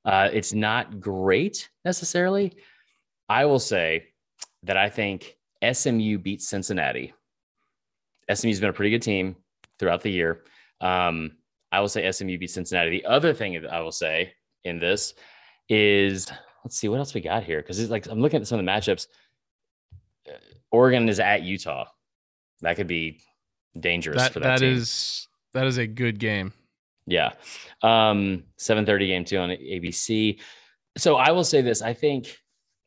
Uh, 0.05 0.29
it's 0.31 0.53
not 0.53 0.99
great 0.99 1.69
necessarily. 1.85 2.53
I 3.29 3.45
will 3.45 3.59
say 3.59 4.05
that 4.63 4.77
I 4.77 4.89
think 4.89 5.37
SMU 5.71 6.17
beats 6.17 6.47
Cincinnati. 6.47 7.13
SMU's 8.33 8.59
been 8.59 8.69
a 8.69 8.73
pretty 8.73 8.91
good 8.91 9.01
team 9.01 9.35
throughout 9.79 10.01
the 10.01 10.11
year. 10.11 10.43
Um, 10.81 11.37
I 11.71 11.79
will 11.79 11.89
say 11.89 12.09
SMU 12.11 12.37
beats 12.37 12.53
Cincinnati. 12.53 12.89
The 12.89 13.05
other 13.05 13.33
thing 13.33 13.61
that 13.61 13.71
I 13.71 13.81
will 13.81 13.91
say 13.91 14.33
in 14.63 14.79
this 14.79 15.13
is 15.69 16.31
let's 16.63 16.77
see 16.77 16.87
what 16.87 16.99
else 16.99 17.13
we 17.13 17.21
got 17.21 17.43
here 17.43 17.61
because 17.61 17.79
it's 17.79 17.91
like 17.91 18.07
I'm 18.07 18.21
looking 18.21 18.41
at 18.41 18.47
some 18.47 18.59
of 18.59 18.65
the 18.65 18.71
matchups. 18.71 19.07
Uh, 20.27 20.37
Oregon 20.71 21.09
is 21.09 21.19
at 21.19 21.43
Utah. 21.43 21.85
That 22.61 22.75
could 22.75 22.87
be 22.87 23.19
dangerous 23.81 24.21
That 24.21 24.33
for 24.33 24.39
that, 24.39 24.59
that 24.59 24.65
team. 24.65 24.73
is 24.77 25.27
that 25.53 25.65
is 25.65 25.77
a 25.77 25.87
good 25.87 26.19
game. 26.19 26.53
Yeah. 27.05 27.31
Um 27.81 28.43
7:30 28.59 29.07
game 29.07 29.25
2 29.25 29.37
on 29.37 29.49
ABC. 29.49 30.39
So 30.97 31.15
I 31.15 31.31
will 31.31 31.43
say 31.43 31.61
this, 31.61 31.81
I 31.81 31.93
think 31.93 32.37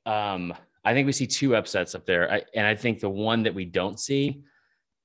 um 0.06 0.54
I 0.84 0.94
think 0.94 1.06
we 1.06 1.12
see 1.12 1.26
two 1.26 1.54
upsets 1.56 1.94
up 1.94 2.06
there. 2.06 2.32
I, 2.32 2.42
and 2.54 2.66
I 2.66 2.74
think 2.74 3.00
the 3.00 3.10
one 3.10 3.42
that 3.42 3.54
we 3.54 3.64
don't 3.66 4.00
see 4.00 4.42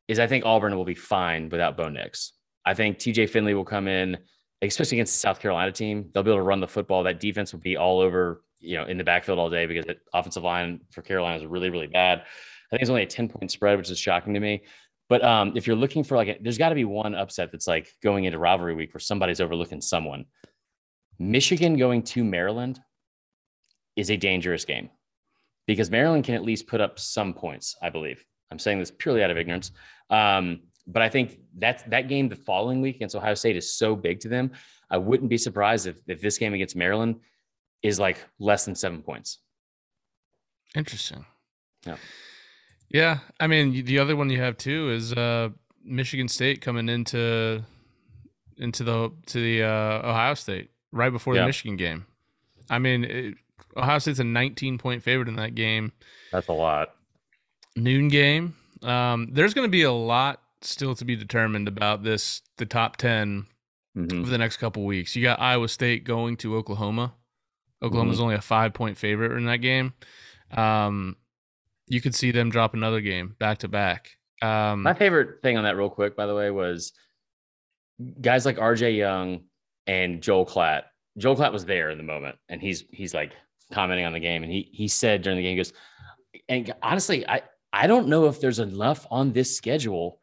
is 0.08 0.20
I 0.20 0.28
think 0.28 0.46
Auburn 0.46 0.76
will 0.76 0.86
be 0.86 0.96
fine 0.96 1.50
without 1.50 1.76
Bo 1.76 1.90
Nix. 1.90 2.34
I 2.66 2.74
think 2.74 2.98
TJ 2.98 3.30
Finley 3.30 3.54
will 3.54 3.66
come 3.66 3.88
in, 3.88 4.18
especially 4.62 4.98
against 4.98 5.14
the 5.16 5.20
South 5.20 5.40
Carolina 5.40 5.72
team. 5.72 6.10
They'll 6.14 6.24
be 6.24 6.30
able 6.32 6.40
to 6.40 6.44
run 6.44 6.62
the 6.62 6.68
football. 6.68 7.04
That 7.04 7.20
defense 7.20 7.52
will 7.52 7.60
be 7.60 7.76
all 7.76 8.00
over, 8.00 8.44
you 8.60 8.78
know, 8.78 8.86
in 8.86 8.98
the 8.98 9.04
backfield 9.04 9.38
all 9.38 9.50
day 9.50 9.66
because 9.66 9.86
the 9.86 9.98
offensive 10.14 10.44
line 10.44 10.80
for 10.92 11.02
Carolina 11.02 11.38
is 11.38 11.46
really, 11.46 11.70
really 11.70 11.88
bad. 11.88 12.20
I 12.20 12.24
think 12.72 12.82
it's 12.82 12.90
only 12.90 13.04
a 13.04 13.08
10 13.08 13.30
point 13.30 13.52
spread, 13.52 13.78
which 13.78 13.90
is 13.92 14.00
shocking 14.00 14.34
to 14.34 14.40
me. 14.40 14.64
But 15.08 15.24
um, 15.24 15.54
if 15.56 15.68
you're 15.68 15.76
looking 15.76 16.04
for 16.04 16.16
like, 16.16 16.28
a, 16.28 16.38
there's 16.42 16.58
got 16.58 16.70
to 16.70 16.76
be 16.76 16.86
one 16.86 17.14
upset 17.14 17.52
that's 17.52 17.68
like 17.68 17.90
going 18.02 18.26
into 18.26 18.40
rivalry 18.40 18.74
week 18.74 18.94
where 18.94 19.00
somebody's 19.00 19.40
overlooking 19.40 19.82
someone. 19.82 20.26
Michigan 21.20 21.78
going 21.78 22.04
to 22.04 22.24
Maryland 22.24 22.80
is 23.96 24.10
a 24.10 24.18
dangerous 24.18 24.66
game 24.66 24.90
because 25.68 25.90
Maryland 25.90 26.24
can 26.24 26.36
at 26.36 26.44
least 26.44 26.68
put 26.68 26.82
up 26.82 27.00
some 27.00 27.34
points, 27.34 27.76
I 27.82 27.90
believe. 27.90 28.24
I'm 28.52 28.60
saying 28.60 28.80
this 28.80 28.92
purely 28.92 29.24
out 29.24 29.32
of 29.32 29.38
ignorance. 29.38 29.72
Um, 30.10 30.62
but 30.88 31.02
I 31.02 31.10
think 31.10 31.40
that's 31.58 31.84
that 31.84 32.08
game 32.08 32.30
the 32.30 32.36
following 32.36 32.82
week 32.82 32.98
against 32.98 33.16
Ohio 33.16 33.34
State 33.34 33.56
is 33.56 33.74
so 33.74 33.96
big 33.96 34.20
to 34.22 34.30
them. 34.30 34.52
I 34.90 34.98
wouldn't 34.98 35.30
be 35.30 35.38
surprised 35.38 35.88
if, 35.88 35.98
if 36.08 36.22
this 36.22 36.38
game 36.38 36.54
against 36.54 36.76
Maryland 36.76 37.22
is 37.82 38.00
like 38.00 38.18
less 38.40 38.66
than 38.66 38.76
seven 38.76 39.02
points. 39.02 39.40
Interesting. 40.76 41.26
Yeah. 41.86 41.98
Yeah, 42.96 43.20
I 43.40 43.48
mean 43.48 43.84
the 43.86 44.00
other 44.00 44.16
one 44.16 44.30
you 44.30 44.40
have 44.40 44.58
too 44.58 44.90
is 44.92 45.12
uh 45.14 45.50
Michigan 45.84 46.28
State 46.28 46.62
coming 46.62 46.88
into 46.90 47.64
into 48.58 48.84
the 48.86 49.12
to 49.28 49.38
the 49.40 49.64
uh, 49.64 50.10
Ohio 50.10 50.34
State 50.34 50.70
right 50.94 51.10
before 51.10 51.36
Yeah. 51.36 51.42
the 51.42 51.48
Michigan 51.48 51.76
game. 51.76 52.06
I 52.70 52.80
mean, 52.80 53.04
it, 53.04 53.36
Ohio 53.76 54.00
State's 54.00 54.20
a 54.20 54.24
19 54.24 54.78
point 54.78 55.04
favorite 55.04 55.28
in 55.28 55.36
that 55.36 55.56
game. 55.56 55.92
That's 56.32 56.48
a 56.48 56.54
lot. 56.54 56.96
Noon 57.76 58.08
game. 58.08 58.56
Um, 58.82 59.28
there's 59.32 59.54
going 59.54 59.68
to 59.68 59.72
be 59.72 59.84
a 59.84 59.92
lot 59.92 60.42
still 60.62 60.96
to 60.96 61.04
be 61.06 61.16
determined 61.18 61.68
about 61.68 62.04
this 62.04 62.42
the 62.58 62.66
top 62.66 62.96
10 62.98 63.46
Mhm. 63.98 64.22
over 64.22 64.30
the 64.30 64.38
next 64.38 64.58
couple 64.58 64.86
weeks. 64.86 65.16
You 65.18 65.22
got 65.24 65.40
Iowa 65.42 65.68
State 65.68 66.06
going 66.06 66.38
to 66.38 66.56
Oklahoma. 66.56 67.14
Oklahoma's 67.84 68.20
only 68.22 68.36
a 68.36 68.42
five 68.42 68.74
point 68.74 68.98
favorite 68.98 69.36
in 69.38 69.46
that 69.46 69.58
game. 69.58 69.94
Um, 70.52 71.18
you 71.88 72.02
could 72.02 72.16
see 72.16 72.32
them 72.32 72.50
drop 72.50 72.74
another 72.74 73.02
game 73.02 73.36
back 73.40 73.60
to 73.60 73.68
back. 73.68 74.12
Um, 74.42 74.84
My 74.84 74.94
favorite 74.94 75.42
thing 75.42 75.58
on 75.58 75.64
that, 75.64 75.78
real 75.78 75.90
quick, 75.90 76.16
by 76.16 76.26
the 76.26 76.36
way, 76.36 76.52
was 76.52 76.94
guys 78.22 78.46
like 78.46 78.58
RJ 78.58 78.98
Young 78.98 79.42
and 79.88 80.22
Joel 80.22 80.46
Klatt. 80.46 80.84
Joel 81.18 81.36
Klatt 81.36 81.54
was 81.54 81.66
there 81.66 81.90
in 81.92 81.98
the 81.98 82.04
moment, 82.04 82.38
and 82.50 82.62
he's 82.62 82.84
he's 82.92 83.14
like 83.14 83.34
commenting 83.72 84.06
on 84.06 84.14
the 84.14 84.20
game, 84.20 84.44
and 84.44 84.52
he 84.52 84.70
he 84.74 84.88
said 84.88 85.22
during 85.22 85.38
the 85.38 85.44
game, 85.44 85.52
he 85.52 85.58
goes, 85.58 85.74
and 86.50 86.74
honestly, 86.82 87.28
I 87.28 87.44
I 87.72 87.88
don't 87.88 88.08
know 88.08 88.26
if 88.26 88.42
there's 88.42 88.60
enough 88.60 89.08
on 89.10 89.32
this 89.32 89.56
schedule 89.56 90.20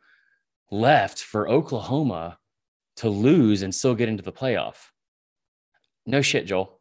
left 0.71 1.21
for 1.21 1.49
Oklahoma 1.49 2.39
to 2.97 3.09
lose 3.09 3.63
and 3.63 3.75
still 3.75 3.95
get 3.95 4.09
into 4.09 4.23
the 4.23 4.33
playoff. 4.33 4.77
No 6.07 6.21
shit, 6.21 6.47
Joel. 6.47 6.81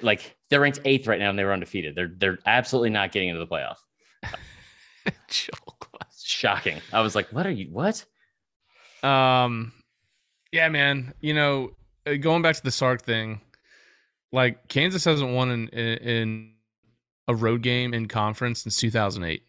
Like 0.00 0.36
they're 0.48 0.60
ranked 0.60 0.80
eighth 0.86 1.06
right 1.06 1.18
now, 1.18 1.28
and 1.28 1.38
they 1.38 1.44
were 1.44 1.52
undefeated. 1.52 1.94
They're 1.94 2.12
they're 2.16 2.38
absolutely 2.46 2.90
not 2.90 3.12
getting 3.12 3.28
into 3.28 3.40
the 3.40 3.46
playoff. 3.46 3.76
Joel 5.28 5.76
Klatt. 5.80 6.24
Shocking. 6.24 6.80
I 6.92 7.00
was 7.00 7.14
like, 7.14 7.28
what 7.32 7.46
are 7.46 7.50
you? 7.50 7.68
What? 7.70 8.04
Um, 9.02 9.72
yeah, 10.52 10.68
man. 10.68 11.14
You 11.20 11.34
know, 11.34 11.70
uh, 12.06 12.14
going 12.14 12.42
back 12.42 12.56
to 12.56 12.62
the 12.62 12.70
Sark 12.70 13.02
thing, 13.02 13.40
like 14.32 14.68
Kansas 14.68 15.04
hasn't 15.04 15.32
won 15.32 15.50
in, 15.50 15.68
in, 15.68 15.98
in 15.98 16.54
a 17.28 17.34
road 17.34 17.62
game 17.62 17.94
in 17.94 18.08
conference 18.08 18.62
since 18.62 18.76
2008. 18.76 19.42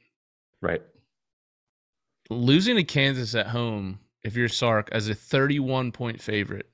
Right. 0.61 0.81
Losing 2.29 2.75
to 2.75 2.83
Kansas 2.83 3.33
at 3.35 3.47
home, 3.47 3.99
if 4.23 4.35
you're 4.35 4.49
Sark, 4.49 4.89
as 4.91 5.09
a 5.09 5.15
31 5.15 5.91
point 5.91 6.21
favorite, 6.21 6.69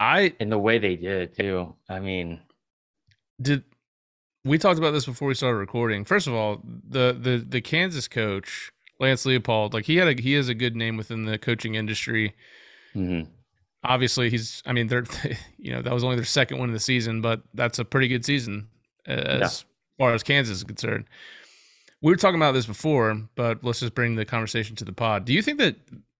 I 0.00 0.34
and 0.38 0.52
the 0.52 0.58
way 0.58 0.78
they 0.78 0.94
did 0.96 1.36
too. 1.36 1.74
I 1.88 1.98
mean, 1.98 2.40
did. 3.40 3.64
We 4.44 4.58
talked 4.58 4.78
about 4.78 4.92
this 4.92 5.04
before 5.06 5.28
we 5.28 5.34
started 5.34 5.58
recording. 5.58 6.04
First 6.04 6.26
of 6.26 6.34
all, 6.34 6.62
the 6.64 7.16
the 7.18 7.44
the 7.46 7.60
Kansas 7.60 8.08
coach 8.08 8.70
Lance 9.00 9.24
Leipold, 9.24 9.74
like 9.74 9.84
he 9.84 9.96
had 9.96 10.08
a 10.08 10.20
he 10.20 10.32
has 10.34 10.48
a 10.48 10.54
good 10.54 10.76
name 10.76 10.96
within 10.96 11.24
the 11.24 11.38
coaching 11.38 11.74
industry. 11.74 12.34
mhm. 12.94 13.28
obviously 13.84 14.28
he's 14.30 14.62
i 14.66 14.72
mean 14.72 14.88
they're 14.88 15.04
you 15.58 15.70
know 15.72 15.82
that 15.82 15.92
was 15.92 16.02
only 16.02 16.16
their 16.16 16.24
second 16.24 16.58
win 16.58 16.68
of 16.70 16.74
the 16.74 16.80
season 16.80 17.20
but 17.20 17.42
that's 17.54 17.78
a 17.78 17.84
pretty 17.84 18.08
good 18.08 18.24
season 18.24 18.66
as 19.06 19.64
far 19.98 20.12
as 20.14 20.22
kansas 20.22 20.56
is 20.56 20.64
concerned 20.64 21.04
we 22.02 22.10
were 22.10 22.16
talking 22.16 22.40
about 22.40 22.52
this 22.52 22.66
before 22.66 23.20
but 23.36 23.62
let's 23.62 23.78
just 23.80 23.94
bring 23.94 24.16
the 24.16 24.24
conversation 24.24 24.74
to 24.74 24.84
the 24.84 24.92
pod 24.92 25.24
do 25.24 25.32
you 25.32 25.42
think 25.42 25.58
that 25.58 25.76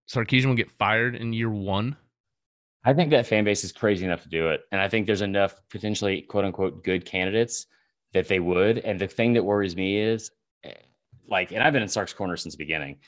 sarkisian 0.09 0.47
will 0.47 0.55
get 0.55 0.71
fired 0.71 1.17
in 1.17 1.33
year 1.33 1.51
one 1.51 1.97
I 2.85 2.95
think 2.95 3.11
that 3.11 3.27
fan 3.27 3.45
base 3.45 3.65
is 3.65 3.73
crazy 3.73 4.05
enough 4.05 4.23
to 4.23 4.29
do 4.29 4.49
it, 4.51 4.61
and 4.71 4.81
I 4.81 4.89
think 4.89 5.07
there's 5.07 5.21
enough 5.21 5.61
potentially 5.69 6.23
quote 6.23 6.45
unquote 6.45 6.85
good 6.85 7.05
candidates 7.05 7.67
that 8.13 8.29
they 8.29 8.41
would. 8.41 8.79
And 8.79 9.01
the 9.01 9.07
thing 9.07 9.35
that 9.35 9.45
worries 9.45 9.77
me 9.77 9.99
is, 10.01 10.31
eh, 10.65 10.73
like, 11.29 11.53
and 11.53 11.63
I've 11.63 11.73
been 11.73 11.83
in 11.83 11.89
Sark's 11.89 12.13
corner 12.13 12.37
since 12.37 12.55
the 12.55 12.59
beginning. 12.65 12.99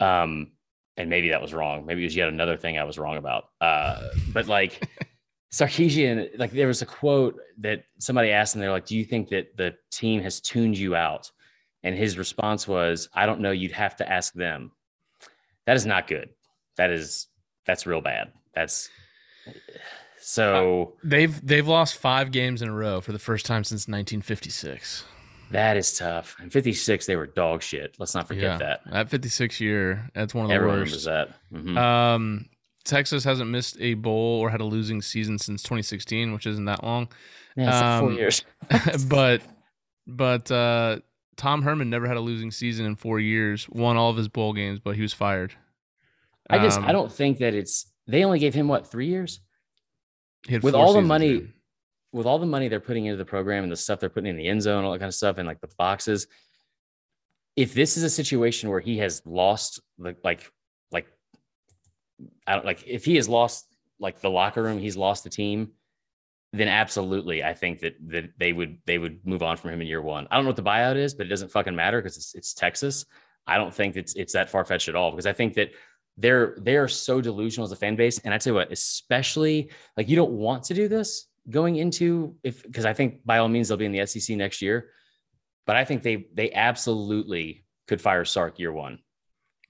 Um, 0.00 0.52
and 0.96 1.10
maybe 1.10 1.30
that 1.30 1.42
was 1.42 1.52
wrong. 1.52 1.84
Maybe 1.84 2.02
it 2.02 2.06
was 2.06 2.16
yet 2.16 2.28
another 2.28 2.56
thing 2.56 2.78
I 2.78 2.84
was 2.84 2.98
wrong 2.98 3.16
about. 3.16 3.50
Uh, 3.60 4.08
but 4.32 4.46
like 4.46 4.88
Sarkisian, 5.52 6.38
like 6.38 6.52
there 6.52 6.66
was 6.66 6.82
a 6.82 6.86
quote 6.86 7.38
that 7.58 7.84
somebody 7.98 8.30
asked 8.30 8.54
him, 8.54 8.60
they're 8.60 8.70
like, 8.70 8.86
Do 8.86 8.96
you 8.96 9.04
think 9.04 9.28
that 9.30 9.56
the 9.56 9.74
team 9.90 10.22
has 10.22 10.40
tuned 10.40 10.78
you 10.78 10.96
out? 10.96 11.30
And 11.82 11.94
his 11.96 12.18
response 12.18 12.66
was, 12.66 13.08
I 13.14 13.26
don't 13.26 13.40
know. 13.40 13.52
You'd 13.52 13.72
have 13.72 13.96
to 13.96 14.10
ask 14.10 14.32
them. 14.34 14.72
That 15.66 15.76
is 15.76 15.86
not 15.86 16.08
good. 16.08 16.30
That 16.76 16.90
is 16.90 17.28
that's 17.64 17.86
real 17.86 18.00
bad. 18.00 18.32
That's 18.54 18.88
so 20.28 20.94
they've 21.04 21.46
they've 21.46 21.68
lost 21.68 21.96
five 21.96 22.32
games 22.32 22.60
in 22.62 22.68
a 22.68 22.72
row 22.72 23.00
for 23.00 23.12
the 23.12 23.18
first 23.18 23.46
time 23.46 23.62
since 23.62 23.86
1956 23.86 25.04
that 25.50 25.76
is 25.76 25.96
tough. 25.96 26.36
In 26.42 26.50
56, 26.50 27.06
they 27.06 27.14
were 27.14 27.26
dog 27.26 27.62
shit. 27.62 27.94
Let's 27.98 28.16
not 28.16 28.26
forget 28.26 28.58
that. 28.58 28.80
that 28.90 29.08
56 29.10 29.60
year 29.60 30.10
that's 30.12 30.34
one 30.34 30.44
of 30.44 30.48
the 30.48 30.54
Everyone 30.54 30.80
worst 30.80 31.06
remembers 31.06 31.32
that. 31.52 31.76
Mhm. 31.76 31.78
Um, 31.78 32.46
Texas 32.84 33.24
hasn't 33.24 33.50
missed 33.50 33.76
a 33.80 33.94
bowl 33.94 34.40
or 34.40 34.50
had 34.50 34.60
a 34.60 34.64
losing 34.64 35.02
season 35.02 35.38
since 35.38 35.62
2016, 35.62 36.32
which 36.32 36.46
isn't 36.46 36.64
that 36.64 36.82
long. 36.82 37.08
yeah, 37.56 37.68
it's 37.68 37.80
like 37.80 38.00
four 38.00 38.10
um, 38.10 38.16
years. 38.16 38.44
but 39.08 39.42
but 40.06 40.50
uh, 40.50 40.98
Tom 41.36 41.62
Herman 41.62 41.90
never 41.90 42.06
had 42.06 42.16
a 42.16 42.20
losing 42.20 42.50
season 42.50 42.86
in 42.86 42.96
four 42.96 43.20
years. 43.20 43.68
Won 43.68 43.96
all 43.96 44.10
of 44.10 44.16
his 44.16 44.28
bowl 44.28 44.52
games, 44.52 44.80
but 44.80 44.96
he 44.96 45.02
was 45.02 45.12
fired. 45.12 45.54
I 46.50 46.58
just 46.58 46.78
Um, 46.78 46.86
I 46.86 46.92
don't 46.92 47.12
think 47.12 47.38
that 47.38 47.54
it's 47.54 47.92
they 48.06 48.24
only 48.24 48.38
gave 48.38 48.54
him 48.54 48.68
what 48.68 48.90
three 48.90 49.06
years 49.06 49.40
with 50.62 50.74
all 50.74 50.92
the 50.92 51.02
money 51.02 51.48
with 52.12 52.26
all 52.26 52.38
the 52.38 52.46
money 52.46 52.68
they're 52.68 52.80
putting 52.80 53.06
into 53.06 53.16
the 53.16 53.24
program 53.24 53.62
and 53.62 53.70
the 53.70 53.76
stuff 53.76 54.00
they're 54.00 54.08
putting 54.08 54.30
in 54.30 54.36
the 54.36 54.48
end 54.48 54.62
zone, 54.62 54.84
all 54.84 54.92
that 54.92 54.98
kind 54.98 55.08
of 55.08 55.14
stuff, 55.14 55.38
and 55.38 55.46
like 55.46 55.60
the 55.60 55.68
boxes. 55.76 56.26
If 57.56 57.74
this 57.74 57.96
is 57.96 58.02
a 58.02 58.10
situation 58.10 58.70
where 58.70 58.80
he 58.80 58.98
has 58.98 59.22
lost 59.24 59.80
like 59.98 60.18
like 60.24 60.50
like 60.90 61.06
I 62.46 62.54
don't 62.54 62.64
like 62.64 62.84
if 62.86 63.04
he 63.04 63.16
has 63.16 63.28
lost 63.28 63.66
like 63.98 64.20
the 64.20 64.30
locker 64.30 64.62
room, 64.62 64.78
he's 64.78 64.96
lost 64.96 65.24
the 65.24 65.30
team, 65.30 65.72
then 66.52 66.68
absolutely, 66.68 67.42
I 67.42 67.54
think 67.54 67.80
that 67.80 67.96
that 68.08 68.30
they 68.38 68.52
would 68.52 68.78
they 68.86 68.98
would 68.98 69.26
move 69.26 69.42
on 69.42 69.56
from 69.56 69.70
him 69.70 69.80
in 69.80 69.86
year 69.86 70.02
one. 70.02 70.26
I 70.30 70.36
don't 70.36 70.44
know 70.44 70.50
what 70.50 70.56
the 70.56 70.62
buyout 70.62 70.96
is, 70.96 71.14
but 71.14 71.26
it 71.26 71.30
doesn't 71.30 71.50
fucking 71.50 71.76
matter 71.76 72.00
because 72.00 72.16
it's 72.16 72.34
it's 72.34 72.54
Texas. 72.54 73.04
I 73.46 73.58
don't 73.58 73.74
think 73.74 73.96
it's 73.96 74.14
it's 74.14 74.32
that 74.32 74.50
far 74.50 74.64
fetched 74.64 74.88
at 74.88 74.96
all 74.96 75.10
because 75.10 75.26
I 75.26 75.32
think 75.32 75.54
that 75.54 75.70
they're 76.18 76.54
they 76.58 76.76
are 76.76 76.88
so 76.88 77.20
delusional 77.20 77.64
as 77.66 77.72
a 77.72 77.76
fan 77.76 77.96
base, 77.96 78.18
and 78.20 78.32
I 78.32 78.38
tell 78.38 78.52
you 78.52 78.54
what, 78.54 78.72
especially 78.72 79.70
like 79.96 80.08
you 80.08 80.16
don't 80.16 80.32
want 80.32 80.64
to 80.64 80.74
do 80.74 80.88
this 80.88 81.26
going 81.50 81.76
into 81.76 82.34
if 82.42 82.62
because 82.62 82.84
I 82.84 82.92
think 82.92 83.24
by 83.24 83.38
all 83.38 83.48
means 83.48 83.68
they'll 83.68 83.76
be 83.76 83.84
in 83.84 83.92
the 83.92 84.04
SEC 84.06 84.36
next 84.36 84.62
year, 84.62 84.90
but 85.66 85.76
I 85.76 85.84
think 85.84 86.02
they 86.02 86.26
they 86.34 86.52
absolutely 86.52 87.64
could 87.86 88.00
fire 88.00 88.24
Sark 88.24 88.58
year 88.58 88.72
one. 88.72 88.98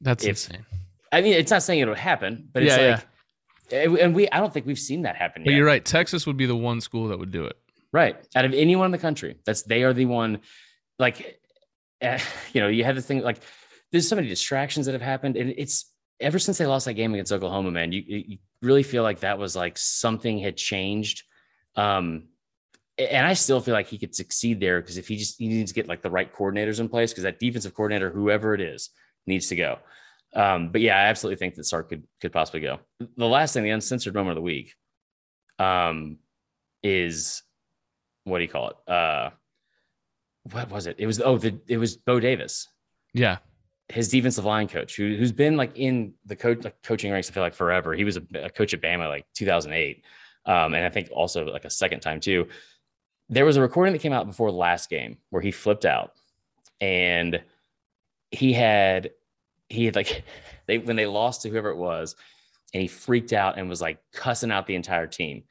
That's 0.00 0.24
if- 0.24 0.30
insane. 0.30 0.64
I 1.12 1.20
mean, 1.20 1.34
it's 1.34 1.50
not 1.50 1.62
saying 1.62 1.80
it'll 1.80 1.94
happen, 1.94 2.48
but 2.52 2.62
it's 2.64 2.76
Yeah, 2.76 3.00
like, 3.70 3.86
and- 3.86 3.98
and 3.98 4.14
we 4.14 4.28
I 4.30 4.38
don't 4.38 4.52
think 4.52 4.66
we've 4.66 4.78
seen 4.78 5.02
that 5.02 5.16
happen 5.16 5.42
But 5.44 5.50
yet. 5.50 5.56
you're 5.56 5.66
right. 5.66 5.84
Texas 5.84 6.26
would 6.26 6.36
be 6.36 6.46
the 6.46 6.56
one 6.56 6.80
school 6.80 7.08
that 7.08 7.18
would 7.18 7.30
do 7.30 7.44
it. 7.44 7.56
Right. 7.92 8.16
Out 8.34 8.44
of 8.44 8.52
anyone 8.52 8.86
in 8.86 8.92
the 8.92 8.98
country, 8.98 9.36
that's 9.46 9.62
they 9.62 9.82
are 9.84 9.92
the 9.94 10.04
one. 10.06 10.40
Like, 10.98 11.40
eh, 12.00 12.18
you 12.52 12.60
know, 12.60 12.68
you 12.68 12.84
have 12.84 12.94
the 12.96 13.02
thing 13.02 13.22
like 13.22 13.38
there's 13.92 14.08
so 14.08 14.16
many 14.16 14.28
distractions 14.28 14.86
that 14.86 14.92
have 14.92 15.02
happened, 15.02 15.36
and 15.36 15.54
it's 15.56 15.92
ever 16.20 16.38
since 16.38 16.58
they 16.58 16.66
lost 16.66 16.86
that 16.86 16.94
game 16.94 17.12
against 17.14 17.32
Oklahoma, 17.32 17.70
man. 17.70 17.92
You 17.92 18.02
you 18.06 18.38
really 18.62 18.82
feel 18.82 19.02
like 19.02 19.20
that 19.20 19.38
was 19.38 19.56
like 19.56 19.78
something 19.78 20.38
had 20.38 20.56
changed. 20.56 21.24
Um, 21.76 22.28
and 22.98 23.26
I 23.26 23.34
still 23.34 23.60
feel 23.60 23.74
like 23.74 23.88
he 23.88 23.98
could 23.98 24.14
succeed 24.14 24.58
there 24.58 24.80
because 24.80 24.96
if 24.96 25.06
he 25.06 25.16
just 25.16 25.38
he 25.38 25.48
needs 25.48 25.70
to 25.70 25.74
get 25.74 25.88
like 25.88 26.02
the 26.02 26.10
right 26.10 26.32
coordinators 26.32 26.80
in 26.80 26.88
place 26.88 27.12
because 27.12 27.24
that 27.24 27.38
defensive 27.38 27.74
coordinator, 27.74 28.10
whoever 28.10 28.54
it 28.54 28.60
is, 28.60 28.90
needs 29.26 29.48
to 29.48 29.56
go. 29.56 29.78
Um, 30.34 30.70
but 30.70 30.80
yeah, 30.80 30.96
I 30.96 31.06
absolutely 31.06 31.36
think 31.36 31.54
that 31.54 31.64
Sark 31.64 31.90
could 31.90 32.04
could 32.20 32.32
possibly 32.32 32.60
go. 32.60 32.80
The 33.16 33.26
last 33.26 33.52
thing, 33.52 33.64
the 33.64 33.70
uncensored 33.70 34.14
moment 34.14 34.30
of 34.30 34.36
the 34.36 34.42
week, 34.42 34.74
um, 35.58 36.18
is 36.82 37.42
what 38.24 38.38
do 38.38 38.44
you 38.44 38.50
call 38.50 38.70
it? 38.70 38.90
Uh, 38.90 39.30
what 40.52 40.70
was 40.70 40.86
it? 40.86 40.96
It 40.98 41.06
was 41.06 41.20
oh, 41.20 41.38
the 41.38 41.58
it 41.68 41.78
was 41.78 41.96
Bo 41.96 42.20
Davis, 42.20 42.68
Yeah. 43.12 43.38
His 43.88 44.08
defensive 44.08 44.44
line 44.44 44.68
coach, 44.68 44.96
who 44.96 45.16
who's 45.16 45.32
been 45.32 45.56
like 45.56 45.76
in 45.76 46.14
the 46.24 46.36
coach 46.36 46.64
like 46.64 46.82
coaching 46.82 47.12
ranks. 47.12 47.30
I 47.30 47.32
feel 47.32 47.42
like 47.42 47.54
forever. 47.54 47.94
He 47.94 48.04
was 48.04 48.16
a, 48.16 48.22
a 48.34 48.50
coach 48.50 48.74
at 48.74 48.82
Bama 48.82 49.08
like 49.08 49.26
2008, 49.34 50.04
um, 50.46 50.74
and 50.74 50.84
I 50.84 50.90
think 50.90 51.08
also 51.12 51.44
like 51.46 51.64
a 51.64 51.70
second 51.70 52.00
time 52.00 52.20
too. 52.20 52.48
There 53.28 53.44
was 53.44 53.56
a 53.56 53.60
recording 53.60 53.92
that 53.92 54.00
came 54.00 54.12
out 54.12 54.26
before 54.26 54.50
the 54.50 54.56
last 54.56 54.88
game 54.90 55.18
where 55.30 55.42
he 55.42 55.50
flipped 55.50 55.84
out, 55.84 56.12
and 56.80 57.40
he 58.30 58.52
had 58.52 59.10
he 59.68 59.84
had 59.84 59.96
like 59.96 60.24
they 60.66 60.78
when 60.78 60.96
they 60.96 61.06
lost 61.06 61.42
to 61.42 61.48
whoever 61.48 61.70
it 61.70 61.76
was, 61.76 62.16
and 62.74 62.82
he 62.82 62.88
freaked 62.88 63.32
out 63.32 63.58
and 63.58 63.68
was 63.68 63.80
like 63.80 63.98
cussing 64.12 64.50
out 64.50 64.66
the 64.66 64.74
entire 64.74 65.06
team. 65.06 65.44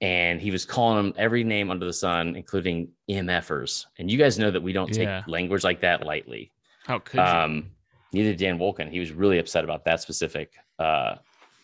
And 0.00 0.40
he 0.40 0.50
was 0.50 0.64
calling 0.64 0.96
them 0.96 1.14
every 1.16 1.44
name 1.44 1.70
under 1.70 1.86
the 1.86 1.92
sun, 1.92 2.34
including 2.34 2.88
MFers. 3.08 3.86
And 3.98 4.10
you 4.10 4.18
guys 4.18 4.36
know 4.36 4.50
that 4.50 4.60
we 4.60 4.72
don't 4.72 4.92
take 4.92 5.04
Yeah. 5.06 5.22
language 5.28 5.62
like 5.62 5.82
that 5.82 6.04
lightly. 6.04 6.50
How 6.86 6.98
could 6.98 7.18
you? 7.18 7.22
Um, 7.22 7.70
neither 8.12 8.34
Dan 8.34 8.58
Wolken. 8.58 8.90
He 8.90 9.00
was 9.00 9.12
really 9.12 9.38
upset 9.38 9.64
about 9.64 9.84
that 9.84 10.00
specific. 10.00 10.52
Uh, 10.78 11.16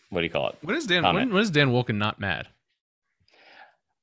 what 0.09 0.21
do 0.21 0.25
you 0.25 0.31
call 0.31 0.49
it? 0.49 0.55
when 0.61 0.75
is 0.75 0.87
Dan? 0.87 1.03
When, 1.03 1.31
when 1.33 1.41
is 1.43 1.51
Dan 1.51 1.69
Wolken 1.69 1.95
not 1.97 2.19
mad? 2.19 2.47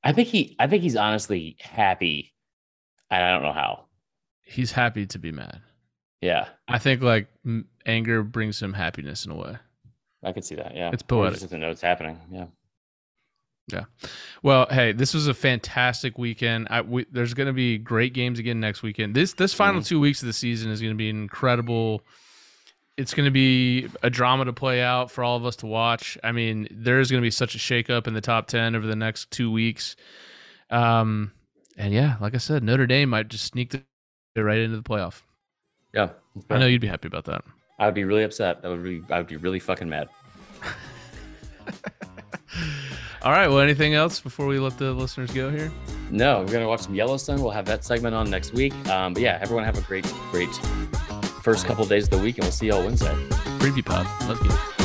I 0.05 0.13
think 0.13 0.29
he. 0.29 0.55
I 0.59 0.67
think 0.67 0.83
he's 0.83 0.97
honestly 0.97 1.57
happy, 1.61 2.33
and 3.11 3.23
I 3.23 3.33
don't 3.33 3.43
know 3.43 3.53
how. 3.53 3.87
He's 4.43 4.71
happy 4.73 5.07
to 5.07 5.19
be 5.19 5.33
mad. 5.33 5.61
Yeah, 6.21 6.49
I 6.69 6.79
think 6.79 7.03
like 7.03 7.29
anger 7.85 8.23
brings 8.23 8.63
him 8.63 8.73
happiness 8.73 9.25
in 9.27 9.33
a 9.33 9.37
way. 9.37 9.57
I 10.23 10.33
could 10.33 10.45
see 10.45 10.55
that. 10.55 10.75
Yeah, 10.77 10.91
It's 10.93 11.03
poetic. 11.03 11.35
Just 11.35 11.45
doesn't 11.47 11.61
know 11.61 11.71
it's 11.71 11.81
happening. 11.81 12.19
Yeah. 12.31 12.47
Well, 14.43 14.67
hey, 14.71 14.93
this 14.93 15.13
was 15.13 15.27
a 15.27 15.35
fantastic 15.35 16.19
weekend. 16.19 16.69
I, 16.71 16.83
we, 16.83 17.07
there's 17.11 17.35
going 17.35 17.49
to 17.49 17.53
be 17.53 17.79
great 17.79 18.15
games 18.15 18.39
again 18.39 18.61
next 18.61 18.83
weekend. 18.83 19.15
This 19.15 19.33
this 19.35 19.53
final 19.55 19.81
Mhm. 19.81 19.87
two 19.87 20.01
weeks 20.01 20.23
of 20.23 20.27
the 20.27 20.33
season 20.33 20.71
is 20.71 20.81
going 20.81 20.93
to 20.93 20.97
be 20.97 21.09
incredible. 21.09 22.03
It's 22.97 23.13
going 23.13 23.27
to 23.27 23.31
be 23.33 23.89
a 24.03 24.09
drama 24.09 24.45
to 24.47 24.53
play 24.53 24.83
out 24.83 25.11
for 25.11 25.23
all 25.25 25.37
of 25.37 25.45
us 25.45 25.57
to 25.57 25.67
watch. 25.67 26.17
I 26.25 26.33
mean, 26.33 26.69
there 26.71 27.01
is 27.01 27.11
going 27.11 27.21
to 27.21 27.27
be 27.27 27.31
such 27.31 27.55
a 27.55 27.59
shakeup 27.59 28.07
in 28.07 28.15
the 28.15 28.21
top 28.21 28.47
ten 28.47 28.75
over 28.77 28.87
the 28.87 28.97
next 28.97 29.31
two 29.31 29.51
weeks. 29.51 29.97
Um, 30.71 31.33
and 31.77 31.93
yeah, 31.93 32.17
like 32.21 32.35
I 32.35 32.39
said, 32.39 32.63
Notre 32.63 32.87
Dame 32.87 33.11
might 33.11 33.29
just 33.29 33.45
sneak 33.45 33.73
the, 34.35 34.45
right 34.45 34.59
into 34.59 34.77
the 34.77 34.83
playoff. 34.83 35.23
Yeah. 35.93 36.11
I 36.51 36.59
know 36.59 36.67
you'd 36.67 36.81
be 36.81 36.87
happy 36.87 37.09
about 37.09 37.25
that. 37.27 37.43
I 37.79 37.87
would 37.87 37.95
be 37.95 38.05
really 38.05 38.23
upset. 38.23 38.63
That 38.63 38.71
would 38.71 38.85
be. 38.85 39.03
I 39.11 39.19
would 39.19 39.27
be 39.27 39.37
really 39.37 39.61
fucking 39.61 39.89
mad. 39.89 40.09
All 43.27 43.33
right. 43.33 43.49
Well, 43.49 43.59
anything 43.59 43.95
else 43.95 44.21
before 44.21 44.47
we 44.47 44.61
let 44.61 44.79
the 44.79 44.93
listeners 44.93 45.33
go 45.33 45.51
here? 45.51 45.73
No, 46.13 46.43
we're 46.43 46.53
gonna 46.53 46.69
watch 46.69 46.83
some 46.83 46.95
Yellowstone. 46.95 47.43
We'll 47.43 47.51
have 47.51 47.65
that 47.65 47.85
segment 47.85 48.15
on 48.15 48.31
next 48.31 48.53
week. 48.53 48.73
Um, 48.89 49.15
but 49.15 49.21
yeah, 49.21 49.41
everyone 49.43 49.65
have 49.65 49.77
a 49.77 49.81
great, 49.81 50.05
great 50.31 50.55
first 51.43 51.67
couple 51.67 51.83
of 51.83 51.89
days 51.89 52.05
of 52.05 52.11
the 52.11 52.19
week, 52.19 52.37
and 52.39 52.45
we'll 52.45 52.53
see 52.53 52.69
y'all 52.69 52.85
Wednesday. 52.85 53.13
Preview 53.59 53.85
pod. 53.85 54.07
Let's 54.29 54.41
get 54.41 54.53
it. 54.53 54.76